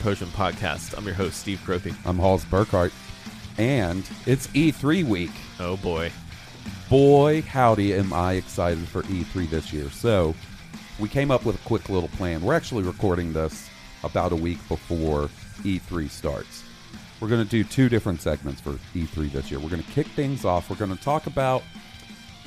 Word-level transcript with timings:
Potion 0.00 0.28
Podcast. 0.28 0.96
I'm 0.96 1.04
your 1.04 1.14
host, 1.14 1.38
Steve 1.40 1.60
Cropey. 1.64 1.94
I'm 2.06 2.18
Halls 2.18 2.44
Burkhart, 2.46 2.90
and 3.58 4.08
it's 4.24 4.46
E3 4.48 5.04
week. 5.04 5.30
Oh 5.58 5.76
boy. 5.76 6.10
Boy, 6.88 7.42
howdy, 7.42 7.92
am 7.94 8.12
I 8.12 8.32
excited 8.32 8.88
for 8.88 9.02
E3 9.02 9.50
this 9.50 9.74
year. 9.74 9.90
So, 9.90 10.34
we 10.98 11.08
came 11.08 11.30
up 11.30 11.44
with 11.44 11.56
a 11.56 11.68
quick 11.68 11.90
little 11.90 12.08
plan. 12.08 12.40
We're 12.40 12.54
actually 12.54 12.82
recording 12.82 13.34
this 13.34 13.68
about 14.02 14.32
a 14.32 14.36
week 14.36 14.58
before 14.68 15.28
E3 15.58 16.08
starts. 16.08 16.64
We're 17.20 17.28
going 17.28 17.44
to 17.44 17.50
do 17.50 17.62
two 17.62 17.90
different 17.90 18.22
segments 18.22 18.62
for 18.62 18.72
E3 18.94 19.30
this 19.30 19.50
year. 19.50 19.60
We're 19.60 19.68
going 19.68 19.82
to 19.82 19.90
kick 19.92 20.06
things 20.08 20.46
off. 20.46 20.70
We're 20.70 20.76
going 20.76 20.96
to 20.96 21.02
talk 21.02 21.26
about 21.26 21.62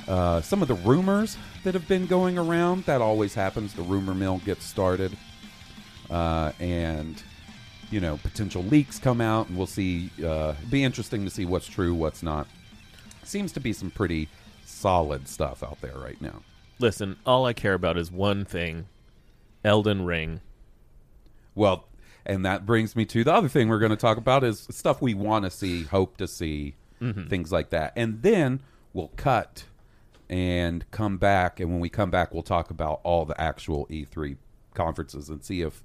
uh, 0.08 0.42
some 0.42 0.64
of 0.64 0.68
the 0.68 0.74
rumors 0.76 1.38
that 1.64 1.76
have 1.76 1.88
been 1.88 2.08
going 2.08 2.40
around. 2.40 2.86
That 2.86 3.00
always 3.00 3.36
happens. 3.36 3.74
The 3.74 3.84
rumor 3.84 4.16
mill 4.16 4.40
gets 4.40 4.66
started. 4.66 5.16
Uh, 6.10 6.52
and 6.60 7.22
you 7.94 8.02
know 8.02 8.18
potential 8.18 8.64
leaks 8.64 8.98
come 8.98 9.22
out 9.22 9.48
and 9.48 9.56
we'll 9.58 9.68
see 9.68 10.10
uh, 10.26 10.54
be 10.72 10.84
interesting 10.84 11.24
to 11.26 11.30
see 11.30 11.46
what's 11.46 11.68
true 11.68 11.94
what's 11.94 12.24
not. 12.24 12.48
Seems 13.24 13.52
to 13.52 13.60
be 13.60 13.72
some 13.72 13.92
pretty 13.92 14.30
solid 14.66 15.28
stuff 15.28 15.62
out 15.62 15.80
there 15.80 15.98
right 15.98 16.20
now. 16.20 16.42
Listen, 16.80 17.18
all 17.26 17.46
I 17.46 17.54
care 17.54 17.76
about 17.76 17.96
is 17.98 18.12
one 18.12 18.46
thing 18.46 18.88
Elden 19.64 20.04
Ring. 20.06 20.42
well 21.54 21.86
and 22.26 22.44
that 22.46 22.66
brings 22.66 22.96
me 22.96 23.06
to 23.06 23.24
the 23.24 23.32
other 23.32 23.48
thing 23.48 23.68
we're 23.70 23.80
going 23.80 23.92
to 23.92 23.96
talk 23.96 24.18
about 24.18 24.44
is 24.44 24.66
stuff 24.72 25.00
we 25.00 25.14
want 25.14 25.46
to 25.46 25.52
see 25.52 25.84
hope 25.84 26.18
to 26.18 26.28
see 26.28 26.74
things 27.28 27.52
like 27.52 27.70
that. 27.72 27.94
And 27.96 28.22
then 28.22 28.62
we'll 28.94 29.12
cut 29.18 29.66
and 30.30 30.90
come 30.90 31.18
back 31.18 31.60
and 31.60 31.70
when 31.70 31.80
we 31.80 31.90
come 31.90 32.10
back 32.10 32.34
we'll 32.34 32.42
talk 32.42 32.72
about 32.72 33.02
all 33.04 33.26
the 33.26 33.40
actual 33.40 33.86
e3 33.88 34.38
conferences 34.74 35.30
and 35.30 35.44
see 35.44 35.62
if 35.62 35.84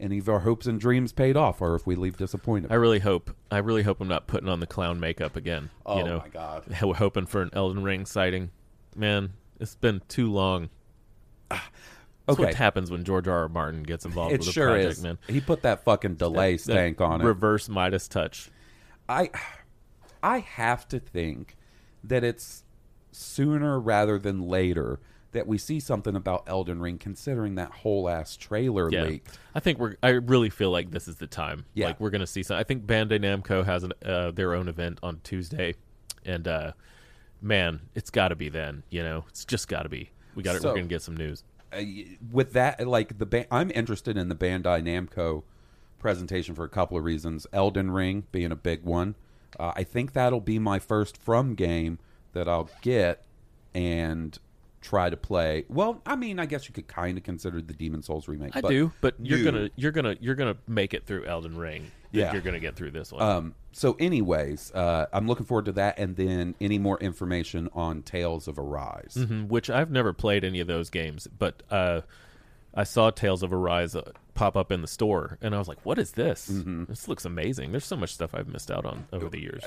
any 0.00 0.18
of 0.18 0.28
our 0.28 0.40
hopes 0.40 0.66
and 0.66 0.80
dreams 0.80 1.12
paid 1.12 1.36
off 1.36 1.60
or 1.60 1.74
if 1.74 1.86
we 1.86 1.94
leave 1.94 2.16
disappointed 2.16 2.70
I 2.70 2.74
really 2.74 2.98
hope. 2.98 3.34
I 3.50 3.58
really 3.58 3.82
hope 3.82 4.00
I'm 4.00 4.08
not 4.08 4.26
putting 4.26 4.48
on 4.48 4.60
the 4.60 4.66
clown 4.66 5.00
makeup 5.00 5.36
again. 5.36 5.70
Oh 5.84 5.98
you 5.98 6.04
know? 6.04 6.18
my 6.18 6.28
God. 6.28 6.64
We're 6.82 6.94
hoping 6.94 7.26
for 7.26 7.42
an 7.42 7.50
Elden 7.52 7.82
Ring 7.82 8.06
sighting. 8.06 8.50
Man, 8.94 9.32
it's 9.60 9.74
been 9.74 10.02
too 10.08 10.30
long. 10.30 10.70
That's 11.48 11.62
okay 12.30 12.44
what 12.46 12.54
happens 12.54 12.90
when 12.90 13.04
George 13.04 13.28
R. 13.28 13.42
R. 13.42 13.48
Martin 13.48 13.82
gets 13.84 14.04
involved 14.04 14.34
It 14.34 14.40
with 14.40 14.48
a 14.48 14.52
sure 14.52 14.70
project, 14.70 14.92
is. 14.92 15.02
man. 15.02 15.18
He 15.28 15.40
put 15.40 15.62
that 15.62 15.84
fucking 15.84 16.16
delay 16.16 16.54
That 16.56 16.62
stank 16.62 17.00
on 17.00 17.20
it. 17.20 17.24
Reverse 17.24 17.68
Midas 17.68 18.08
touch. 18.08 18.50
I, 19.08 19.30
I 20.22 20.40
have 20.40 20.88
to 20.88 20.98
think 20.98 21.56
that 22.02 22.24
it's 22.24 22.64
sooner 23.12 23.78
rather 23.78 24.18
than 24.18 24.42
later 24.42 25.00
that 25.36 25.46
we 25.46 25.58
see 25.58 25.78
something 25.78 26.16
about 26.16 26.44
Elden 26.46 26.80
Ring, 26.80 26.98
considering 26.98 27.54
that 27.54 27.70
whole 27.70 28.08
ass 28.08 28.36
trailer 28.36 28.90
Yeah, 28.90 29.04
leaked. 29.04 29.38
I 29.54 29.60
think 29.60 29.78
we're. 29.78 29.96
I 30.02 30.08
really 30.10 30.50
feel 30.50 30.70
like 30.70 30.90
this 30.90 31.06
is 31.06 31.16
the 31.16 31.26
time. 31.26 31.64
Yeah. 31.74 31.86
like 31.86 32.00
we're 32.00 32.10
gonna 32.10 32.26
see 32.26 32.42
some. 32.42 32.56
I 32.56 32.64
think 32.64 32.84
Bandai 32.86 33.20
Namco 33.20 33.64
has 33.64 33.84
an, 33.84 33.92
uh, 34.04 34.30
their 34.32 34.54
own 34.54 34.68
event 34.68 34.98
on 35.02 35.20
Tuesday, 35.22 35.74
and 36.24 36.48
uh, 36.48 36.72
man, 37.40 37.80
it's 37.94 38.10
got 38.10 38.28
to 38.28 38.36
be 38.36 38.48
then. 38.48 38.82
You 38.90 39.02
know, 39.02 39.24
it's 39.28 39.44
just 39.44 39.68
got 39.68 39.82
to 39.84 39.88
be. 39.88 40.10
We 40.34 40.42
got. 40.42 40.60
So- 40.60 40.68
we're 40.70 40.76
gonna 40.76 40.86
get 40.88 41.02
some 41.02 41.16
news. 41.16 41.44
Uh, 41.72 41.82
with 42.30 42.52
that, 42.52 42.86
like 42.86 43.18
the 43.18 43.26
ba- 43.26 43.52
I'm 43.54 43.70
interested 43.72 44.16
in 44.16 44.28
the 44.28 44.34
Bandai 44.36 44.82
Namco 44.82 45.42
presentation 45.98 46.54
for 46.54 46.64
a 46.64 46.68
couple 46.68 46.96
of 46.96 47.04
reasons. 47.04 47.46
Elden 47.52 47.90
Ring 47.90 48.24
being 48.32 48.52
a 48.52 48.56
big 48.56 48.84
one. 48.84 49.16
Uh, 49.58 49.72
I 49.74 49.82
think 49.82 50.12
that'll 50.12 50.40
be 50.40 50.58
my 50.58 50.78
first 50.78 51.16
from 51.16 51.54
game 51.54 51.98
that 52.32 52.48
I'll 52.48 52.68
get 52.82 53.24
and 53.74 54.38
try 54.86 55.10
to 55.10 55.16
play. 55.16 55.64
Well, 55.68 56.00
I 56.06 56.16
mean, 56.16 56.38
I 56.38 56.46
guess 56.46 56.68
you 56.68 56.74
could 56.74 56.86
kind 56.86 57.18
of 57.18 57.24
consider 57.24 57.60
the 57.60 57.74
Demon 57.74 58.02
Souls 58.02 58.28
remake. 58.28 58.54
I 58.56 58.60
do, 58.60 58.92
but 59.00 59.14
you're 59.20 59.38
you- 59.38 59.44
gonna 59.44 59.70
you're 59.76 59.92
gonna 59.92 60.16
you're 60.20 60.34
gonna 60.34 60.56
make 60.68 60.94
it 60.94 61.04
through 61.06 61.24
Elden 61.26 61.56
Ring. 61.56 61.90
Yeah. 62.12 62.32
you're 62.32 62.40
gonna 62.40 62.60
get 62.60 62.76
through 62.76 62.92
this 62.92 63.12
one. 63.12 63.20
Um, 63.22 63.54
so, 63.72 63.94
anyways, 63.98 64.72
uh, 64.72 65.06
I'm 65.12 65.26
looking 65.26 65.44
forward 65.44 65.66
to 65.66 65.72
that, 65.72 65.98
and 65.98 66.16
then 66.16 66.54
any 66.62 66.78
more 66.78 66.98
information 66.98 67.68
on 67.74 68.02
Tales 68.02 68.48
of 68.48 68.58
Arise. 68.58 69.16
Mhm, 69.18 69.48
which 69.48 69.68
I've 69.68 69.90
never 69.90 70.14
played 70.14 70.42
any 70.44 70.60
of 70.60 70.66
those 70.66 70.88
games, 70.88 71.26
but 71.26 71.62
uh, 71.70 72.00
I 72.72 72.84
saw 72.84 73.10
Tales 73.10 73.42
of 73.42 73.52
Arise 73.52 73.94
uh, 73.94 74.12
pop 74.32 74.56
up 74.56 74.72
in 74.72 74.80
the 74.80 74.86
store, 74.88 75.36
and 75.42 75.54
I 75.54 75.58
was 75.58 75.68
like, 75.68 75.84
"What 75.84 75.98
is 75.98 76.12
this? 76.12 76.48
Mm-hmm. 76.50 76.84
This 76.84 77.06
looks 77.06 77.26
amazing." 77.26 77.72
There's 77.72 77.84
so 77.84 77.96
much 77.96 78.14
stuff 78.14 78.34
I've 78.34 78.48
missed 78.48 78.70
out 78.70 78.86
on 78.86 79.06
over 79.12 79.28
the 79.28 79.40
years. 79.42 79.62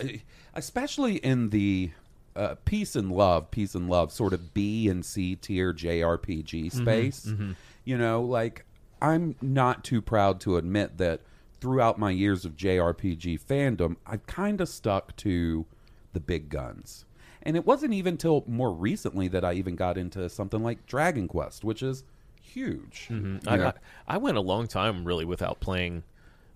Especially 0.55 1.17
in 1.17 1.49
the 1.51 1.91
uh, 2.39 2.55
peace 2.63 2.95
and 2.95 3.11
love, 3.11 3.51
peace 3.51 3.75
and 3.75 3.89
love 3.89 4.13
sort 4.13 4.31
of 4.31 4.53
B 4.53 4.87
and 4.87 5.03
C 5.03 5.35
tier 5.35 5.73
JRPG 5.73 6.67
mm-hmm, 6.67 6.81
space. 6.81 7.25
Mm-hmm. 7.25 7.51
You 7.83 7.97
know, 7.97 8.21
like 8.21 8.65
I'm 9.01 9.35
not 9.41 9.83
too 9.83 10.01
proud 10.01 10.39
to 10.41 10.55
admit 10.57 10.97
that 10.97 11.21
throughout 11.59 11.99
my 11.99 12.11
years 12.11 12.45
of 12.45 12.55
JRPG 12.55 13.41
fandom, 13.41 13.97
I've 14.05 14.25
kind 14.25 14.61
of 14.61 14.69
stuck 14.69 15.15
to 15.17 15.65
the 16.13 16.21
big 16.21 16.49
guns. 16.49 17.05
And 17.43 17.57
it 17.57 17.65
wasn't 17.65 17.93
even 17.93 18.17
till 18.17 18.43
more 18.47 18.71
recently 18.71 19.27
that 19.29 19.43
I 19.43 19.53
even 19.53 19.75
got 19.75 19.97
into 19.97 20.29
something 20.29 20.63
like 20.63 20.85
Dragon 20.85 21.27
Quest, 21.27 21.63
which 21.65 21.83
is 21.83 22.03
huge. 22.41 23.07
Mm-hmm. 23.09 23.33
You 23.35 23.39
I, 23.47 23.55
know? 23.57 23.67
I, 24.07 24.15
I 24.15 24.17
went 24.17 24.37
a 24.37 24.41
long 24.41 24.67
time 24.67 25.03
really 25.03 25.25
without 25.25 25.59
playing 25.59 26.03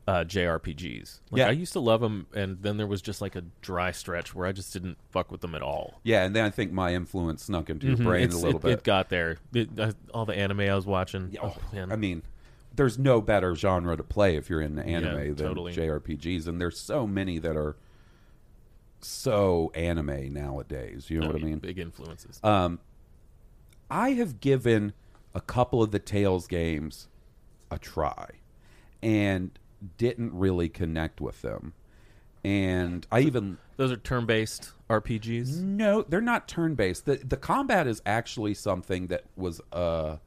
uh, 0.08 0.24
JRPGs. 0.26 1.20
Like, 1.32 1.40
Yeah. 1.40 1.48
I 1.48 1.52
used 1.52 1.72
to 1.74 1.80
love 1.80 2.02
them, 2.02 2.28
and 2.36 2.62
then 2.62 2.78
there 2.78 2.88
was 2.88 3.02
just 3.02 3.22
like 3.22 3.36
a 3.38 3.44
dry 3.62 3.92
stretch 3.92 4.36
where 4.36 4.46
I 4.46 4.52
just 4.52 4.74
didn't 4.74 4.98
fuck 5.12 5.32
with 5.32 5.42
them 5.42 5.56
at 5.56 5.62
all. 5.62 6.02
yeah, 6.04 6.26
and 6.26 6.36
then 6.36 6.44
I 6.44 6.50
think 6.50 6.72
my 6.74 6.94
influence 6.94 7.44
snuck 7.46 7.70
into 7.70 7.88
your 7.88 7.96
brain 7.98 8.28
Mm-hmm. 8.28 8.38
It's- 8.38 8.42
a 8.42 8.46
little 8.46 8.60
it, 8.60 8.64
bit. 8.64 8.72
It 8.80 8.84
got 8.84 9.10
there. 9.10 9.38
It, 9.54 9.70
uh, 9.80 9.94
all 10.14 10.26
the 10.26 10.36
anime 10.38 10.60
I 10.62 10.76
was 10.76 10.86
watching. 10.86 11.30
Yeah, 11.32 11.40
oh 11.44 11.56
man, 11.72 11.92
I 11.92 11.96
mean, 11.96 12.24
there's 12.76 12.98
no 13.00 13.22
better 13.22 13.56
genre 13.56 13.96
to 13.96 14.04
play 14.04 14.36
if 14.36 14.50
you're 14.50 14.60
in 14.62 14.78
anime 14.80 15.20
Yeah, 15.20 15.34
than 15.34 15.36
totally. 15.48 15.74
JRPGs, 15.74 16.48
and 16.48 16.60
there's 16.60 16.80
so 16.80 17.08
many 17.08 17.40
that 17.40 17.56
are 17.56 17.76
so 19.00 19.72
anime 19.76 20.34
nowadays. 20.34 21.10
You 21.10 21.20
know 21.20 21.28
what 21.28 21.36
I 21.36 21.40
mean? 21.40 21.60
Big 21.60 21.78
influences. 21.80 22.40
Um, 22.44 22.80
I 23.90 24.12
have 24.12 24.40
given 24.40 24.94
a 25.36 25.42
couple 25.42 25.82
of 25.84 25.92
the 25.92 26.00
Tales 26.00 26.48
games 26.48 27.08
a 27.70 27.78
try, 27.78 28.30
and 29.02 29.52
didn't 29.98 30.34
really 30.34 30.70
connect 30.70 31.22
with 31.22 31.42
them. 31.42 31.74
And 32.44 33.08
I 33.12 33.22
even 33.22 33.58
Those 33.78 33.92
are 33.92 33.98
turn-based 33.98 34.72
RPGs. 34.90 35.62
no, 35.62 36.02
they're 36.02 36.20
not 36.22 36.48
turn 36.48 36.76
based. 36.76 37.06
The 37.06 37.16
the 37.16 37.38
combat 37.38 37.88
is 37.88 38.02
actually 38.06 38.54
something 38.54 39.08
that 39.08 39.24
was 39.38 39.62
uh 39.72 40.18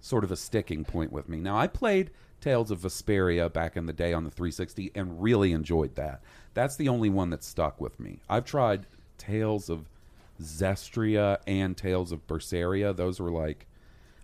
sort 0.00 0.24
of 0.24 0.32
a 0.32 0.36
sticking 0.36 0.84
point 0.84 1.12
with 1.12 1.28
me. 1.28 1.38
Now 1.38 1.58
I 1.58 1.66
played 1.66 2.10
Tales 2.40 2.70
of 2.70 2.80
Vesperia 2.80 3.52
back 3.52 3.76
in 3.76 3.84
the 3.84 3.92
day 3.92 4.14
on 4.14 4.24
the 4.24 4.30
360 4.30 4.92
and 4.94 5.22
really 5.22 5.52
enjoyed 5.52 5.94
that. 5.96 6.22
That's 6.54 6.76
the 6.76 6.88
only 6.88 7.10
one 7.10 7.28
that 7.30 7.44
stuck 7.44 7.78
with 7.78 8.00
me. 8.00 8.20
I've 8.30 8.46
tried 8.46 8.86
Tales 9.18 9.68
of 9.68 9.84
Zestiria 10.40 11.38
and 11.46 11.76
Tales 11.76 12.12
of 12.12 12.26
Berseria. 12.26 12.96
Those 12.96 13.20
were 13.20 13.30
like 13.30 13.66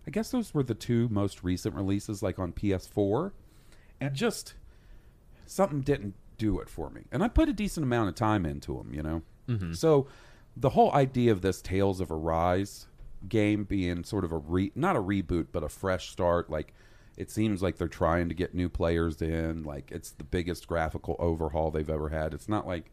I 0.07 0.11
guess 0.11 0.31
those 0.31 0.55
were 0.55 0.63
the 0.63 0.75
two 0.75 1.09
most 1.11 1.43
recent 1.45 1.75
releases, 1.75 2.23
like 2.23 2.39
on 2.39 2.53
PS4, 2.53 3.33
and 4.01 4.15
just 4.15 4.55
something 5.47 5.81
didn't 5.81 6.15
do 6.39 6.59
it 6.61 6.69
for 6.69 6.91
me. 6.91 7.03
And 7.11 7.23
I 7.23 7.29
put 7.29 7.49
a 7.49 7.53
decent 7.53 7.85
amount 7.85 8.09
of 8.09 8.15
time 8.15 8.45
into 8.45 8.77
them, 8.77 8.93
you 8.93 9.03
know. 9.03 9.23
Mm-hmm. 9.49 9.73
So 9.73 10.07
the 10.57 10.71
whole 10.71 10.93
idea 10.93 11.33
of 11.33 11.43
this 11.43 11.61
Tales 11.61 12.01
of 12.01 12.11
Arise 12.11 12.87
game 13.29 13.65
being 13.65 14.05
sort 14.05 14.25
of 14.25 14.33
a 14.33 14.39
re 14.39 14.71
not 14.75 14.95
a 14.95 15.03
reboot 15.03 15.47
but 15.53 15.63
a 15.63 15.69
fresh 15.69 16.11
start, 16.11 16.51
like 16.51 16.73
it 17.17 17.31
seems 17.31 17.63
like 17.63 17.79
they're 17.79 17.89
trying 17.89 18.29
to 18.29 18.35
get 18.35 18.55
new 18.55 18.69
players 18.69 19.23
in. 19.23 19.63
Like 19.65 19.91
it's 19.91 20.11
the 20.11 20.25
biggest 20.25 20.67
graphical 20.67 21.17
overhaul 21.19 21.71
they've 21.71 21.89
ever 21.89 22.11
had. 22.11 22.35
It's 22.35 22.49
not 22.49 22.67
like 22.67 22.91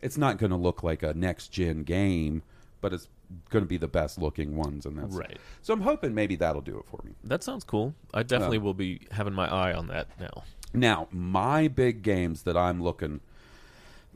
it's 0.00 0.16
not 0.16 0.38
going 0.38 0.50
to 0.50 0.56
look 0.56 0.82
like 0.82 1.02
a 1.02 1.12
next 1.14 1.48
gen 1.48 1.82
game, 1.82 2.42
but 2.80 2.92
it's 2.92 3.08
going 3.50 3.64
to 3.64 3.68
be 3.68 3.76
the 3.76 3.88
best 3.88 4.18
looking 4.18 4.56
ones, 4.56 4.86
and 4.86 4.98
that's 4.98 5.14
Right. 5.14 5.38
So 5.60 5.74
I'm 5.74 5.80
hoping 5.80 6.14
maybe 6.14 6.36
that'll 6.36 6.62
do 6.62 6.78
it 6.78 6.86
for 6.86 7.00
me. 7.04 7.12
That 7.24 7.42
sounds 7.42 7.64
cool. 7.64 7.94
I 8.14 8.22
definitely 8.22 8.58
will 8.58 8.74
be 8.74 9.06
having 9.10 9.34
my 9.34 9.52
eye 9.52 9.72
on 9.72 9.88
that 9.88 10.08
now. 10.18 10.44
Now, 10.74 11.08
my 11.10 11.68
big 11.68 12.02
games 12.02 12.42
that 12.42 12.56
I'm 12.56 12.82
looking 12.82 13.20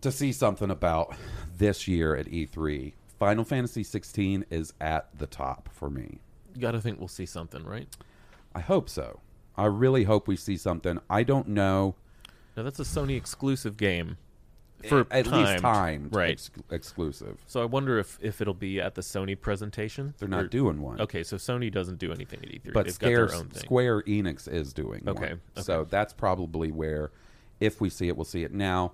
to 0.01 0.13
see 0.13 0.33
something 0.33 0.71
about 0.71 1.15
this 1.57 1.89
year 1.89 2.15
at 2.15 2.27
E3, 2.27 2.93
Final 3.19 3.45
Fantasy 3.45 3.83
16 3.83 4.45
is 4.51 4.75
at 4.81 5.09
the 5.17 5.27
top 5.27 5.69
for 5.73 5.89
me. 5.89 6.19
You 6.55 6.61
got 6.61 6.73
to 6.73 6.81
think 6.81 6.99
we'll 6.99 7.09
see 7.09 7.27
something, 7.27 7.65
right? 7.65 7.89
I 8.55 8.61
hope 8.61 8.89
so. 8.89 9.21
I 9.57 9.67
really 9.67 10.05
hope 10.05 10.27
we 10.29 10.37
see 10.37 10.57
something. 10.57 10.99
I 11.09 11.23
don't 11.23 11.49
know. 11.49 11.95
Now 12.57 12.63
that's 12.65 12.81
a 12.81 12.85
Sony 12.85 13.17
exclusive 13.17 13.77
game 13.77 14.19
for 14.89 15.07
at 15.11 15.27
least 15.27 15.61
timed, 15.61 15.61
timed 15.63 16.15
right? 16.17 16.31
ex- 16.31 16.51
exclusive. 16.71 17.39
So 17.47 17.63
I 17.63 17.65
wonder 17.65 17.99
if 17.99 18.19
if 18.23 18.41
it'll 18.41 18.55
be 18.55 18.81
at 18.81 18.95
the 18.95 19.03
Sony 19.03 19.39
presentation. 19.41 20.15
They're 20.19 20.29
not 20.29 20.45
Or- 20.45 20.49
doing 20.49 20.81
one. 20.83 21.01
Okay, 21.01 21.23
so 21.23 21.37
Sony 21.37 21.73
doesn't 21.73 21.99
do 21.99 22.13
anything 22.13 22.41
at 22.43 22.49
E3. 22.51 22.73
but 22.73 22.91
Square, 22.91 23.27
got 23.27 23.31
their 23.33 23.39
own 23.41 23.49
thing. 23.49 23.63
Square 23.63 24.03
Enix 24.03 24.49
is 24.53 24.73
doing 24.73 25.03
Okay, 25.07 25.21
one. 25.31 25.41
okay. 25.57 25.63
So 25.63 25.85
that's 25.85 26.13
probably 26.13 26.71
where, 26.73 27.11
if 27.61 27.81
we 27.81 27.89
see 27.91 28.09
it, 28.09 28.17
we'll 28.17 28.25
see 28.25 28.43
it. 28.45 28.53
Now, 28.53 28.93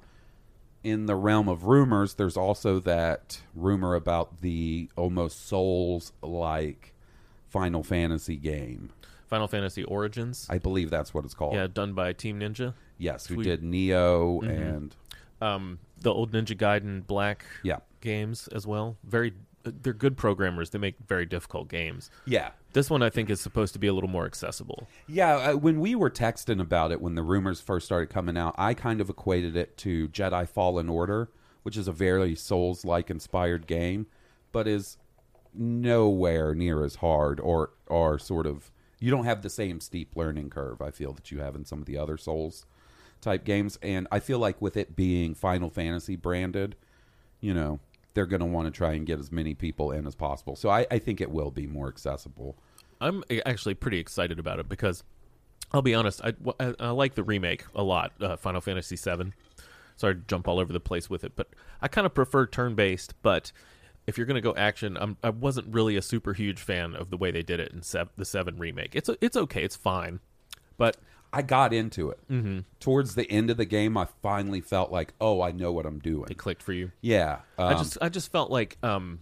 in 0.84 1.06
the 1.06 1.16
realm 1.16 1.48
of 1.48 1.64
rumors, 1.64 2.14
there's 2.14 2.36
also 2.36 2.78
that 2.80 3.40
rumor 3.54 3.94
about 3.94 4.40
the 4.42 4.88
almost 4.96 5.46
Souls 5.46 6.12
like 6.22 6.94
Final 7.48 7.82
Fantasy 7.82 8.36
game. 8.36 8.90
Final 9.26 9.48
Fantasy 9.48 9.84
Origins. 9.84 10.46
I 10.48 10.58
believe 10.58 10.88
that's 10.88 11.12
what 11.12 11.24
it's 11.24 11.34
called. 11.34 11.54
yeah, 11.54 11.66
done 11.66 11.92
by 11.94 12.12
Team 12.14 12.40
Ninja. 12.40 12.74
Yes, 12.96 13.26
who 13.26 13.42
did 13.42 13.62
Nioh 13.62 14.40
Mm-hmm. 14.40 14.50
and 14.50 14.96
Um, 15.40 15.78
the 16.00 16.12
old 16.12 16.32
Ninja 16.32 16.56
Gaiden 16.56 17.06
Black 17.06 17.44
yeah, 17.62 17.78
games 18.00 18.48
as 18.48 18.66
well. 18.66 18.96
Very, 19.04 19.32
they're 19.62 19.92
good 19.92 20.16
programmers. 20.16 20.70
They 20.70 20.78
make 20.78 20.96
very 21.06 21.26
difficult 21.26 21.68
games. 21.68 22.10
yeah. 22.26 22.50
This 22.74 22.90
one 22.90 23.02
I 23.02 23.08
think 23.08 23.30
is 23.30 23.40
supposed 23.40 23.72
to 23.72 23.78
be 23.78 23.86
a 23.86 23.94
little 23.94 24.10
more 24.10 24.26
accessible. 24.26 24.86
Yeah, 25.08 25.36
uh, 25.36 25.56
when 25.56 25.80
we 25.80 25.94
were 25.94 26.10
texting 26.10 26.60
about 26.60 26.92
it 26.92 27.00
when 27.00 27.14
the 27.14 27.22
rumors 27.22 27.60
first 27.60 27.86
started 27.86 28.10
coming 28.10 28.36
out, 28.36 28.54
I 28.58 28.74
kind 28.74 29.00
of 29.00 29.08
equated 29.08 29.56
it 29.56 29.76
to 29.78 30.08
Jedi 30.08 30.46
Fallen 30.46 30.88
Order, 30.88 31.30
which 31.62 31.78
is 31.78 31.88
a 31.88 31.92
very 31.92 32.34
Souls-like 32.34 33.10
inspired 33.10 33.66
game, 33.66 34.06
but 34.52 34.68
is 34.68 34.98
nowhere 35.54 36.54
near 36.54 36.84
as 36.84 36.96
hard 36.96 37.40
or 37.40 37.70
or 37.86 38.18
sort 38.18 38.46
of 38.46 38.70
you 39.00 39.10
don't 39.10 39.24
have 39.24 39.42
the 39.42 39.50
same 39.50 39.80
steep 39.80 40.14
learning 40.14 40.50
curve 40.50 40.80
I 40.82 40.90
feel 40.90 41.12
that 41.14 41.30
you 41.30 41.40
have 41.40 41.56
in 41.56 41.64
some 41.64 41.80
of 41.80 41.86
the 41.86 41.96
other 41.96 42.16
Souls 42.16 42.66
type 43.20 43.44
games 43.44 43.78
and 43.82 44.06
I 44.10 44.20
feel 44.20 44.38
like 44.38 44.60
with 44.60 44.76
it 44.76 44.96
being 44.96 45.34
Final 45.34 45.70
Fantasy 45.70 46.16
branded, 46.16 46.76
you 47.40 47.54
know, 47.54 47.80
they're 48.14 48.26
going 48.26 48.40
to 48.40 48.46
want 48.46 48.66
to 48.66 48.70
try 48.70 48.94
and 48.94 49.06
get 49.06 49.18
as 49.18 49.30
many 49.30 49.54
people 49.54 49.92
in 49.92 50.06
as 50.06 50.14
possible. 50.14 50.56
So 50.56 50.68
I, 50.68 50.86
I 50.90 50.98
think 50.98 51.20
it 51.20 51.30
will 51.30 51.50
be 51.50 51.66
more 51.66 51.88
accessible. 51.88 52.56
I'm 53.00 53.22
actually 53.46 53.74
pretty 53.74 53.98
excited 53.98 54.38
about 54.38 54.58
it 54.58 54.68
because 54.68 55.04
I'll 55.72 55.82
be 55.82 55.94
honest, 55.94 56.20
I, 56.24 56.32
I, 56.58 56.74
I 56.80 56.90
like 56.90 57.14
the 57.14 57.22
remake 57.22 57.64
a 57.74 57.82
lot, 57.82 58.12
uh, 58.20 58.36
Final 58.36 58.60
Fantasy 58.60 58.96
VII. 58.96 59.32
Sorry 59.96 60.14
to 60.14 60.20
jump 60.26 60.48
all 60.48 60.58
over 60.58 60.72
the 60.72 60.80
place 60.80 61.10
with 61.10 61.24
it, 61.24 61.32
but 61.36 61.48
I 61.80 61.88
kind 61.88 62.06
of 62.06 62.14
prefer 62.14 62.46
turn-based. 62.46 63.14
But 63.22 63.52
if 64.06 64.16
you're 64.16 64.26
going 64.26 64.36
to 64.36 64.40
go 64.40 64.54
action, 64.56 64.96
I'm, 64.98 65.16
I 65.22 65.30
wasn't 65.30 65.72
really 65.72 65.96
a 65.96 66.02
super 66.02 66.32
huge 66.32 66.60
fan 66.60 66.94
of 66.94 67.10
the 67.10 67.16
way 67.16 67.30
they 67.30 67.42
did 67.42 67.60
it 67.60 67.72
in 67.72 67.82
sev- 67.82 68.10
the 68.16 68.24
Seven 68.24 68.56
remake. 68.56 68.94
It's 68.94 69.10
it's 69.20 69.36
okay, 69.36 69.62
it's 69.62 69.76
fine, 69.76 70.20
but 70.76 70.96
I 71.32 71.42
got 71.42 71.72
into 71.72 72.10
it. 72.10 72.18
Mm-hmm. 72.30 72.60
Towards 72.80 73.14
the 73.14 73.30
end 73.30 73.50
of 73.50 73.56
the 73.56 73.64
game, 73.64 73.96
I 73.96 74.06
finally 74.22 74.60
felt 74.60 74.90
like, 74.90 75.12
oh, 75.20 75.42
I 75.42 75.52
know 75.52 75.72
what 75.72 75.86
I'm 75.86 75.98
doing. 75.98 76.30
it 76.30 76.38
clicked 76.38 76.62
for 76.62 76.72
you. 76.72 76.92
Yeah, 77.00 77.40
I 77.58 77.72
um, 77.72 77.78
just 77.78 77.98
I 78.00 78.08
just 78.08 78.32
felt 78.32 78.50
like 78.50 78.78
um, 78.82 79.20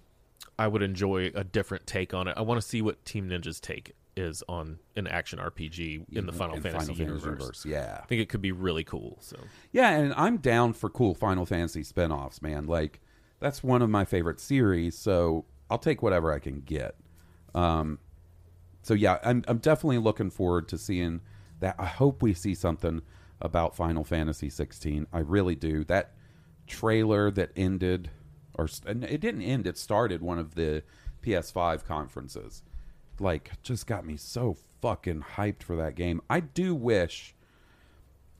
I 0.58 0.68
would 0.68 0.82
enjoy 0.82 1.32
a 1.34 1.44
different 1.44 1.86
take 1.86 2.14
on 2.14 2.28
it. 2.28 2.34
I 2.36 2.42
want 2.42 2.60
to 2.60 2.66
see 2.66 2.82
what 2.82 3.04
Team 3.04 3.28
Ninja's 3.28 3.60
take 3.60 3.94
is 4.16 4.42
on 4.48 4.78
an 4.96 5.06
action 5.06 5.38
RPG 5.38 6.06
in 6.12 6.26
the 6.26 6.32
Final 6.32 6.56
in 6.56 6.62
Fantasy 6.62 6.94
Final 6.94 7.18
universe. 7.18 7.66
Yeah, 7.66 8.00
I 8.02 8.06
think 8.06 8.22
it 8.22 8.28
could 8.28 8.40
be 8.40 8.52
really 8.52 8.84
cool. 8.84 9.18
So 9.20 9.36
yeah, 9.72 9.90
and 9.90 10.14
I'm 10.14 10.38
down 10.38 10.72
for 10.72 10.88
cool 10.88 11.14
Final 11.14 11.44
Fantasy 11.44 11.82
spin-offs, 11.82 12.40
man. 12.40 12.66
Like 12.66 13.00
that's 13.40 13.62
one 13.62 13.82
of 13.82 13.90
my 13.90 14.04
favorite 14.04 14.40
series, 14.40 14.96
so 14.96 15.44
I'll 15.70 15.78
take 15.78 16.02
whatever 16.02 16.32
I 16.32 16.38
can 16.38 16.60
get. 16.60 16.94
Um, 17.54 17.98
so 18.82 18.94
yeah, 18.94 19.18
I'm 19.24 19.44
I'm 19.48 19.58
definitely 19.58 19.98
looking 19.98 20.30
forward 20.30 20.68
to 20.68 20.78
seeing 20.78 21.20
that. 21.60 21.76
I 21.78 21.86
hope 21.86 22.22
we 22.22 22.34
see 22.34 22.54
something 22.54 23.02
about 23.40 23.76
Final 23.76 24.04
Fantasy 24.04 24.50
16. 24.50 25.06
I 25.12 25.18
really 25.18 25.54
do. 25.54 25.84
That 25.84 26.12
trailer 26.66 27.30
that 27.32 27.50
ended, 27.56 28.10
or 28.54 28.68
it 28.86 29.20
didn't 29.20 29.42
end. 29.42 29.66
It 29.66 29.78
started 29.78 30.22
one 30.22 30.38
of 30.38 30.54
the 30.54 30.82
PS5 31.22 31.84
conferences. 31.84 32.62
Like, 33.18 33.50
just 33.62 33.86
got 33.86 34.06
me 34.06 34.16
so 34.16 34.56
fucking 34.80 35.24
hyped 35.36 35.62
for 35.62 35.76
that 35.76 35.94
game. 35.94 36.20
I 36.28 36.40
do 36.40 36.74
wish 36.74 37.34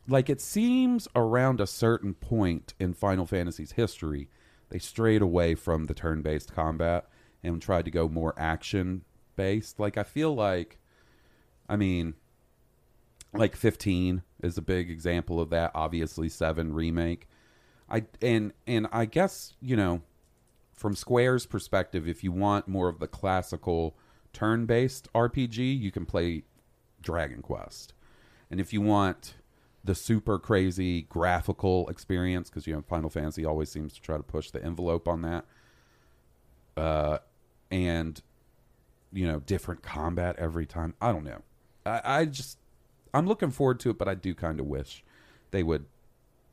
like 0.09 0.31
it 0.31 0.41
seems 0.41 1.09
around 1.17 1.61
a 1.61 1.67
certain 1.67 2.15
point 2.15 2.75
in 2.79 2.95
Final 2.95 3.27
Fantasy's 3.27 3.73
history, 3.73 4.29
they 4.69 4.79
strayed 4.79 5.23
away 5.23 5.55
from 5.55 5.85
the 5.85 5.95
turn-based 5.95 6.53
combat 6.53 7.09
and 7.43 7.61
tried 7.61 7.85
to 7.87 7.91
go 7.91 8.09
more 8.09 8.35
action-based. 8.37 9.81
Like 9.81 9.97
I 9.97 10.03
feel 10.03 10.35
like, 10.35 10.79
I 11.69 11.77
mean, 11.77 12.15
like 13.39 13.57
15 13.57 14.23
is 14.43 14.59
a 14.59 14.63
big 14.63 14.91
example 14.91 15.41
of 15.41 15.51
that. 15.51 15.71
Obviously, 15.75 16.29
seven 16.29 16.73
remake. 16.75 17.29
I 17.89 18.05
and 18.21 18.53
and 18.67 18.89
I 18.93 19.05
guess 19.05 19.55
you 19.61 19.77
know, 19.77 20.03
from 20.73 20.95
Square's 20.95 21.47
perspective, 21.47 22.09
if 22.09 22.25
you 22.25 22.33
want 22.33 22.69
more 22.69 22.89
of 22.89 22.99
the 22.99 23.07
classical 23.07 23.97
turn-based 24.33 25.13
RPG, 25.15 25.79
you 25.81 25.91
can 25.91 26.05
play 26.05 26.45
Dragon 27.01 27.43
Quest. 27.43 27.95
And 28.51 28.61
if 28.61 28.73
you 28.73 28.81
want 28.81 29.35
the 29.83 29.95
super 29.95 30.39
crazy 30.39 31.03
graphical 31.03 31.89
experience, 31.89 32.51
because 32.51 32.67
you 32.67 32.75
know 32.75 32.83
Final 32.83 33.09
Fantasy 33.09 33.45
always 33.45 33.71
seems 33.71 33.95
to 33.95 34.03
try 34.03 34.17
to 34.17 34.23
push 34.23 34.51
the 34.51 34.63
envelope 34.63 35.09
on 35.09 35.23
that, 35.23 35.45
uh, 36.77 37.19
and 37.71 38.21
you 39.13 39.27
know 39.27 39.41
different 39.41 39.83
combat 39.83 40.37
every 40.39 40.67
time. 40.67 40.95
I 41.01 41.13
don't 41.13 41.25
know. 41.25 41.43
I, 41.87 42.01
I 42.05 42.25
just 42.25 42.59
I'm 43.15 43.27
looking 43.27 43.51
forward 43.51 43.81
to 43.81 43.91
it, 43.91 43.99
but 43.99 44.09
I 44.09 44.15
do 44.15 44.35
kind 44.35 44.61
of 44.61 44.67
wish 44.67 45.05
they 45.51 45.63
would 45.63 45.87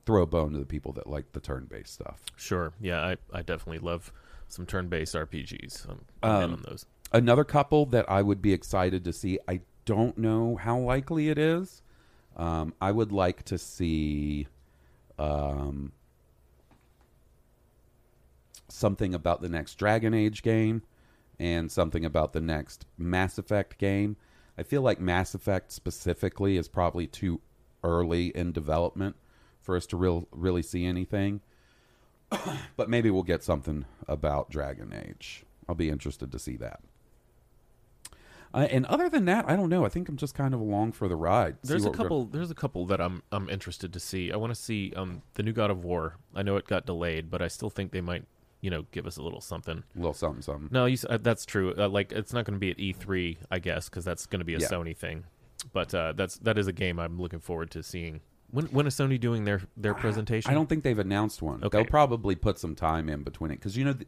throw 0.06 0.22
a 0.24 0.26
bone 0.26 0.52
to 0.54 0.60
the 0.60 0.66
people 0.66 0.92
that 0.94 1.08
like 1.08 1.32
the 1.34 1.40
turn-based 1.40 1.94
stuff. 1.94 2.22
Sure. 2.36 2.74
Yeah, 2.82 3.02
I, 3.02 3.16
I 3.34 3.42
definitely 3.42 3.80
love 3.80 4.12
some 4.48 4.66
turn-based 4.66 5.16
RPGs. 5.16 5.90
I'm, 5.90 6.02
I'm 6.22 6.36
in 6.38 6.44
Um, 6.44 6.54
on 6.54 6.64
those. 6.68 6.86
Another 7.12 7.44
couple 7.44 7.86
that 7.88 8.10
I 8.10 8.22
would 8.22 8.42
be 8.42 8.54
excited 8.54 9.04
to 9.06 9.14
see. 9.14 9.40
I 9.48 9.62
don't 9.86 10.18
know 10.18 10.56
how 10.56 10.78
likely 10.80 11.30
it 11.30 11.38
is. 11.38 11.82
Um, 12.36 12.74
I 12.82 12.92
would 12.92 13.12
like 13.12 13.44
to 13.44 13.58
see 13.58 14.48
um, 15.20 15.92
something 18.68 19.14
about 19.14 19.42
the 19.42 19.50
next 19.50 19.76
Dragon 19.76 20.14
Age 20.14 20.42
game 20.42 20.82
and 21.40 21.72
something 21.72 22.06
about 22.06 22.34
the 22.34 22.42
next 22.42 22.86
Mass 22.98 23.38
Effect 23.38 23.78
game. 23.78 24.16
I 24.58 24.64
feel 24.64 24.82
like 24.82 25.00
Mass 25.00 25.34
Effect 25.34 25.72
specifically 25.72 26.58
is 26.58 26.68
probably 26.68 27.08
too 27.08 27.42
early 27.84 28.28
in 28.28 28.52
development 28.52 29.16
for 29.62 29.76
us 29.76 29.86
to 29.88 29.98
real 29.98 30.28
really 30.32 30.62
see 30.62 30.86
anything. 30.86 31.42
but 32.76 32.90
maybe 32.90 33.10
we'll 33.10 33.24
get 33.24 33.44
something 33.44 33.86
about 34.08 34.50
Dragon 34.50 34.94
Age. 34.94 35.44
I'll 35.68 35.76
be 35.76 35.90
interested 35.90 36.32
to 36.32 36.40
see 36.40 36.58
that. 36.58 36.82
Uh, 38.54 38.68
and 38.70 38.86
other 38.86 39.10
than 39.10 39.26
that, 39.26 39.50
I 39.50 39.56
don't 39.56 39.70
know. 39.70 39.84
I 39.84 39.90
think 39.90 40.08
I'm 40.10 40.18
just 40.18 40.36
kind 40.36 40.54
of 40.54 40.60
along 40.60 40.92
for 40.92 41.08
the 41.08 41.16
ride. 41.16 41.58
There's 41.64 41.86
a 41.86 41.90
couple. 41.90 42.26
There's 42.26 42.52
a 42.52 42.56
couple 42.56 42.86
that 42.86 43.02
I'm 43.02 43.24
I'm 43.32 43.50
interested 43.50 43.92
to 43.94 44.00
see. 44.00 44.32
I 44.32 44.36
want 44.36 44.54
to 44.54 44.62
see 44.62 44.94
um 44.96 45.24
the 45.34 45.42
new 45.42 45.54
God 45.54 45.72
of 45.72 45.84
War. 45.84 46.18
I 46.36 46.44
know 46.44 46.56
it 46.58 46.68
got 46.68 46.86
delayed, 46.86 47.32
but 47.32 47.42
I 47.42 47.48
still 47.48 47.72
think 47.72 47.92
they 47.92 48.02
might 48.02 48.26
you 48.64 48.70
know 48.70 48.86
give 48.92 49.06
us 49.06 49.18
a 49.18 49.22
little 49.22 49.42
something. 49.42 49.84
A 49.96 49.98
little 50.00 50.14
something, 50.14 50.42
something. 50.42 50.70
No, 50.72 50.86
you, 50.86 50.98
uh, 51.10 51.18
that's 51.22 51.46
true. 51.46 51.76
Uh, 51.78 51.90
like 51.90 52.12
it's 52.14 52.32
not 52.34 52.46
going 52.46 52.56
to 52.56 52.60
be 52.60 52.72
at 52.72 52.78
E3, 52.78 53.38
I 53.52 53.60
guess, 53.60 53.90
because 53.90 54.06
that's 54.06 54.26
going 54.26 54.40
to 54.40 54.46
be 54.46 54.56
a 54.56 54.60
Yeah. 54.60 54.68
Sony 54.70 54.96
thing. 54.98 55.26
But 55.74 55.94
uh, 55.94 56.14
that's 56.14 56.38
that 56.38 56.58
is 56.58 56.68
a 56.68 56.74
game 56.74 56.98
I'm 56.98 57.20
looking 57.22 57.40
forward 57.42 57.70
to 57.72 57.84
seeing. 57.84 58.22
When 58.52 58.66
when 58.68 58.88
is 58.88 58.96
Sony 58.96 59.20
doing 59.20 59.44
their 59.44 59.62
their 59.76 59.94
presentation? 60.06 60.50
I 60.50 60.54
don't 60.54 60.68
think 60.70 60.84
they've 60.84 60.98
announced 60.98 61.42
one. 61.42 61.62
Okay. 61.64 61.78
They'll 61.80 61.86
probably 61.86 62.36
put 62.36 62.58
some 62.58 62.74
time 62.74 63.10
in 63.10 63.24
between 63.24 63.52
it 63.52 63.56
because 63.56 63.76
you 63.76 63.84
know, 63.84 63.94
th- 63.94 64.08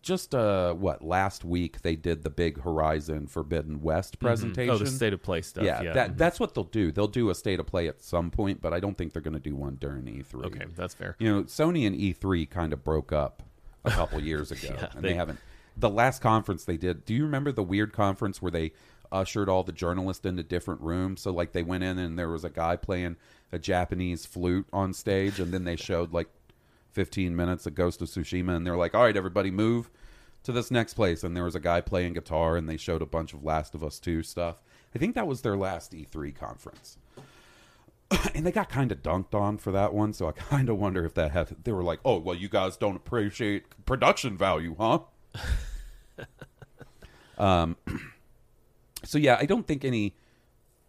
just 0.00 0.34
uh, 0.34 0.72
what 0.74 1.02
last 1.02 1.44
week 1.44 1.82
they 1.82 1.94
did 1.94 2.24
the 2.24 2.30
big 2.30 2.60
Horizon 2.62 3.26
Forbidden 3.26 3.82
West 3.82 4.18
presentation. 4.18 4.74
Oh, 4.74 4.78
the 4.78 4.86
state 4.86 5.12
of 5.12 5.22
play 5.22 5.42
stuff. 5.42 5.64
yeah, 5.64 5.80
Yeah, 5.82 5.92
that 5.92 6.16
that's 6.18 6.40
what 6.40 6.54
they'll 6.54 6.64
do. 6.64 6.90
They'll 6.92 7.06
do 7.08 7.28
a 7.30 7.34
state 7.34 7.60
of 7.60 7.66
play 7.66 7.88
at 7.88 8.02
some 8.02 8.30
point, 8.30 8.60
but 8.62 8.72
I 8.72 8.80
don't 8.80 8.96
think 8.98 9.12
they're 9.12 9.22
going 9.22 9.34
to 9.34 9.40
do 9.40 9.54
one 9.54 9.76
during 9.80 10.04
E3. 10.04 10.46
okay, 10.46 10.64
that's 10.74 10.94
fair. 10.94 11.14
You 11.18 11.30
know, 11.32 11.42
Sony 11.44 11.86
and 11.86 11.94
E3 11.94 12.48
kind 12.50 12.72
of 12.72 12.82
broke 12.82 13.12
up 13.12 13.42
a 13.84 13.90
couple 13.90 14.20
years 14.22 14.50
ago, 14.50 14.68
Yeah, 14.78 14.88
and 14.94 15.02
they, 15.04 15.08
they- 15.10 15.14
haven't. 15.14 15.38
The 15.76 15.88
last 15.90 16.20
conference 16.20 16.64
they 16.64 16.76
did. 16.76 17.04
Do 17.06 17.14
you 17.14 17.24
remember 17.24 17.50
the 17.50 17.62
weird 17.62 17.92
conference 17.94 18.42
where 18.42 18.50
they 18.50 18.72
ushered 19.10 19.48
all 19.48 19.62
the 19.62 19.72
journalists 19.72 20.26
into 20.26 20.42
different 20.42 20.82
rooms? 20.82 21.22
So 21.22 21.30
like 21.32 21.52
they 21.52 21.62
went 21.62 21.82
in 21.82 21.98
and 21.98 22.18
there 22.18 22.28
was 22.28 22.44
a 22.44 22.50
guy 22.50 22.76
playing 22.76 23.16
a 23.52 23.58
Japanese 23.58 24.26
flute 24.26 24.66
on 24.72 24.92
stage, 24.92 25.40
and 25.40 25.52
then 25.52 25.64
they 25.64 25.76
showed 25.76 26.12
like 26.12 26.28
15 26.90 27.34
minutes 27.34 27.66
of 27.66 27.74
Ghost 27.74 28.02
of 28.02 28.08
Tsushima, 28.08 28.54
and 28.54 28.66
they're 28.66 28.76
like, 28.76 28.94
"All 28.94 29.02
right, 29.04 29.16
everybody, 29.16 29.50
move." 29.50 29.90
To 30.44 30.50
this 30.52 30.72
next 30.72 30.94
place, 30.94 31.22
and 31.22 31.36
there 31.36 31.44
was 31.44 31.54
a 31.54 31.60
guy 31.60 31.80
playing 31.80 32.14
guitar, 32.14 32.56
and 32.56 32.68
they 32.68 32.76
showed 32.76 33.00
a 33.00 33.06
bunch 33.06 33.32
of 33.32 33.44
Last 33.44 33.76
of 33.76 33.84
Us 33.84 34.00
2 34.00 34.24
stuff. 34.24 34.56
I 34.92 34.98
think 34.98 35.14
that 35.14 35.26
was 35.28 35.42
their 35.42 35.56
last 35.56 35.92
E3 35.92 36.34
conference 36.34 36.98
and 38.34 38.44
they 38.46 38.52
got 38.52 38.68
kind 38.68 38.90
of 38.92 39.02
dunked 39.02 39.34
on 39.34 39.58
for 39.58 39.72
that 39.72 39.92
one. 39.94 40.12
So 40.12 40.28
I 40.28 40.32
kind 40.50 40.68
of 40.68 40.78
wonder 40.78 41.04
if 41.04 41.14
that 41.14 41.30
had. 41.32 41.48
They 41.64 41.72
were 41.72 41.82
like, 41.84 42.00
"Oh, 42.04 42.18
well, 42.18 42.34
you 42.36 42.48
guys 42.48 42.76
don't 42.76 42.96
appreciate 42.96 43.84
production 43.86 44.36
value, 44.36 44.74
huh?" 44.78 45.00
um. 47.38 47.76
So 49.04 49.18
yeah, 49.18 49.36
I 49.40 49.46
don't 49.46 49.66
think 49.66 49.84
any 49.84 50.14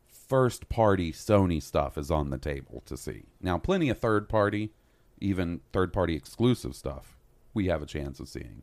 first 0.07 0.69
party 0.69 1.11
Sony 1.11 1.59
stuff 1.59 1.97
is 1.97 2.11
on 2.11 2.29
the 2.29 2.37
table 2.37 2.83
to 2.85 2.95
see. 2.95 3.23
Now, 3.41 3.57
plenty 3.57 3.89
of 3.89 3.97
third 3.97 4.29
party, 4.29 4.71
even 5.19 5.61
third 5.71 5.91
party 5.91 6.15
exclusive 6.15 6.75
stuff, 6.75 7.17
we 7.55 7.65
have 7.69 7.81
a 7.81 7.87
chance 7.87 8.19
of 8.19 8.29
seeing. 8.29 8.61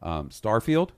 Um, 0.00 0.28
Starfield, 0.28 0.90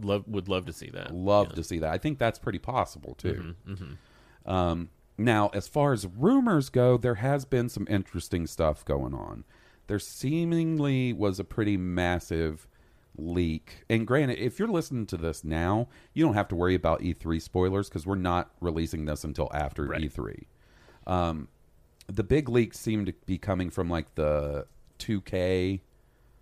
Love 0.00 0.28
would 0.28 0.48
love 0.48 0.64
to 0.66 0.72
see 0.72 0.90
that. 0.90 1.12
love 1.12 1.52
to 1.54 1.64
see 1.64 1.80
that. 1.80 1.90
I 1.92 1.98
think 1.98 2.20
that's 2.20 2.38
pretty 2.38 2.60
possible 2.60 3.16
too. 3.16 3.56
Mm-hmm, 3.68 4.48
Um, 4.48 4.90
now, 5.20 5.50
as 5.52 5.68
far 5.68 5.92
as 5.92 6.06
rumors 6.06 6.68
go, 6.68 6.96
there 6.96 7.16
has 7.16 7.44
been 7.44 7.68
some 7.68 7.86
interesting 7.90 8.46
stuff 8.46 8.84
going 8.84 9.14
on. 9.14 9.44
There 9.86 9.98
seemingly 9.98 11.12
was 11.12 11.38
a 11.38 11.44
pretty 11.44 11.76
massive 11.76 12.66
leak. 13.16 13.84
And 13.90 14.06
granted, 14.06 14.38
if 14.38 14.58
you're 14.58 14.68
listening 14.68 15.06
to 15.06 15.16
this 15.16 15.44
now, 15.44 15.88
you 16.14 16.24
don't 16.24 16.34
have 16.34 16.48
to 16.48 16.56
worry 16.56 16.74
about 16.74 17.00
E3 17.00 17.42
spoilers 17.42 17.88
because 17.88 18.06
we're 18.06 18.14
not 18.14 18.50
releasing 18.60 19.04
this 19.04 19.24
until 19.24 19.50
after 19.52 19.84
Right. 19.84 20.02
E3. 20.02 20.44
Um, 21.06 21.48
the 22.06 22.24
big 22.24 22.48
leaks 22.48 22.78
seem 22.78 23.04
to 23.06 23.12
be 23.26 23.36
coming 23.36 23.68
from 23.70 23.90
like 23.90 24.14
the 24.14 24.66
2K 24.98 25.80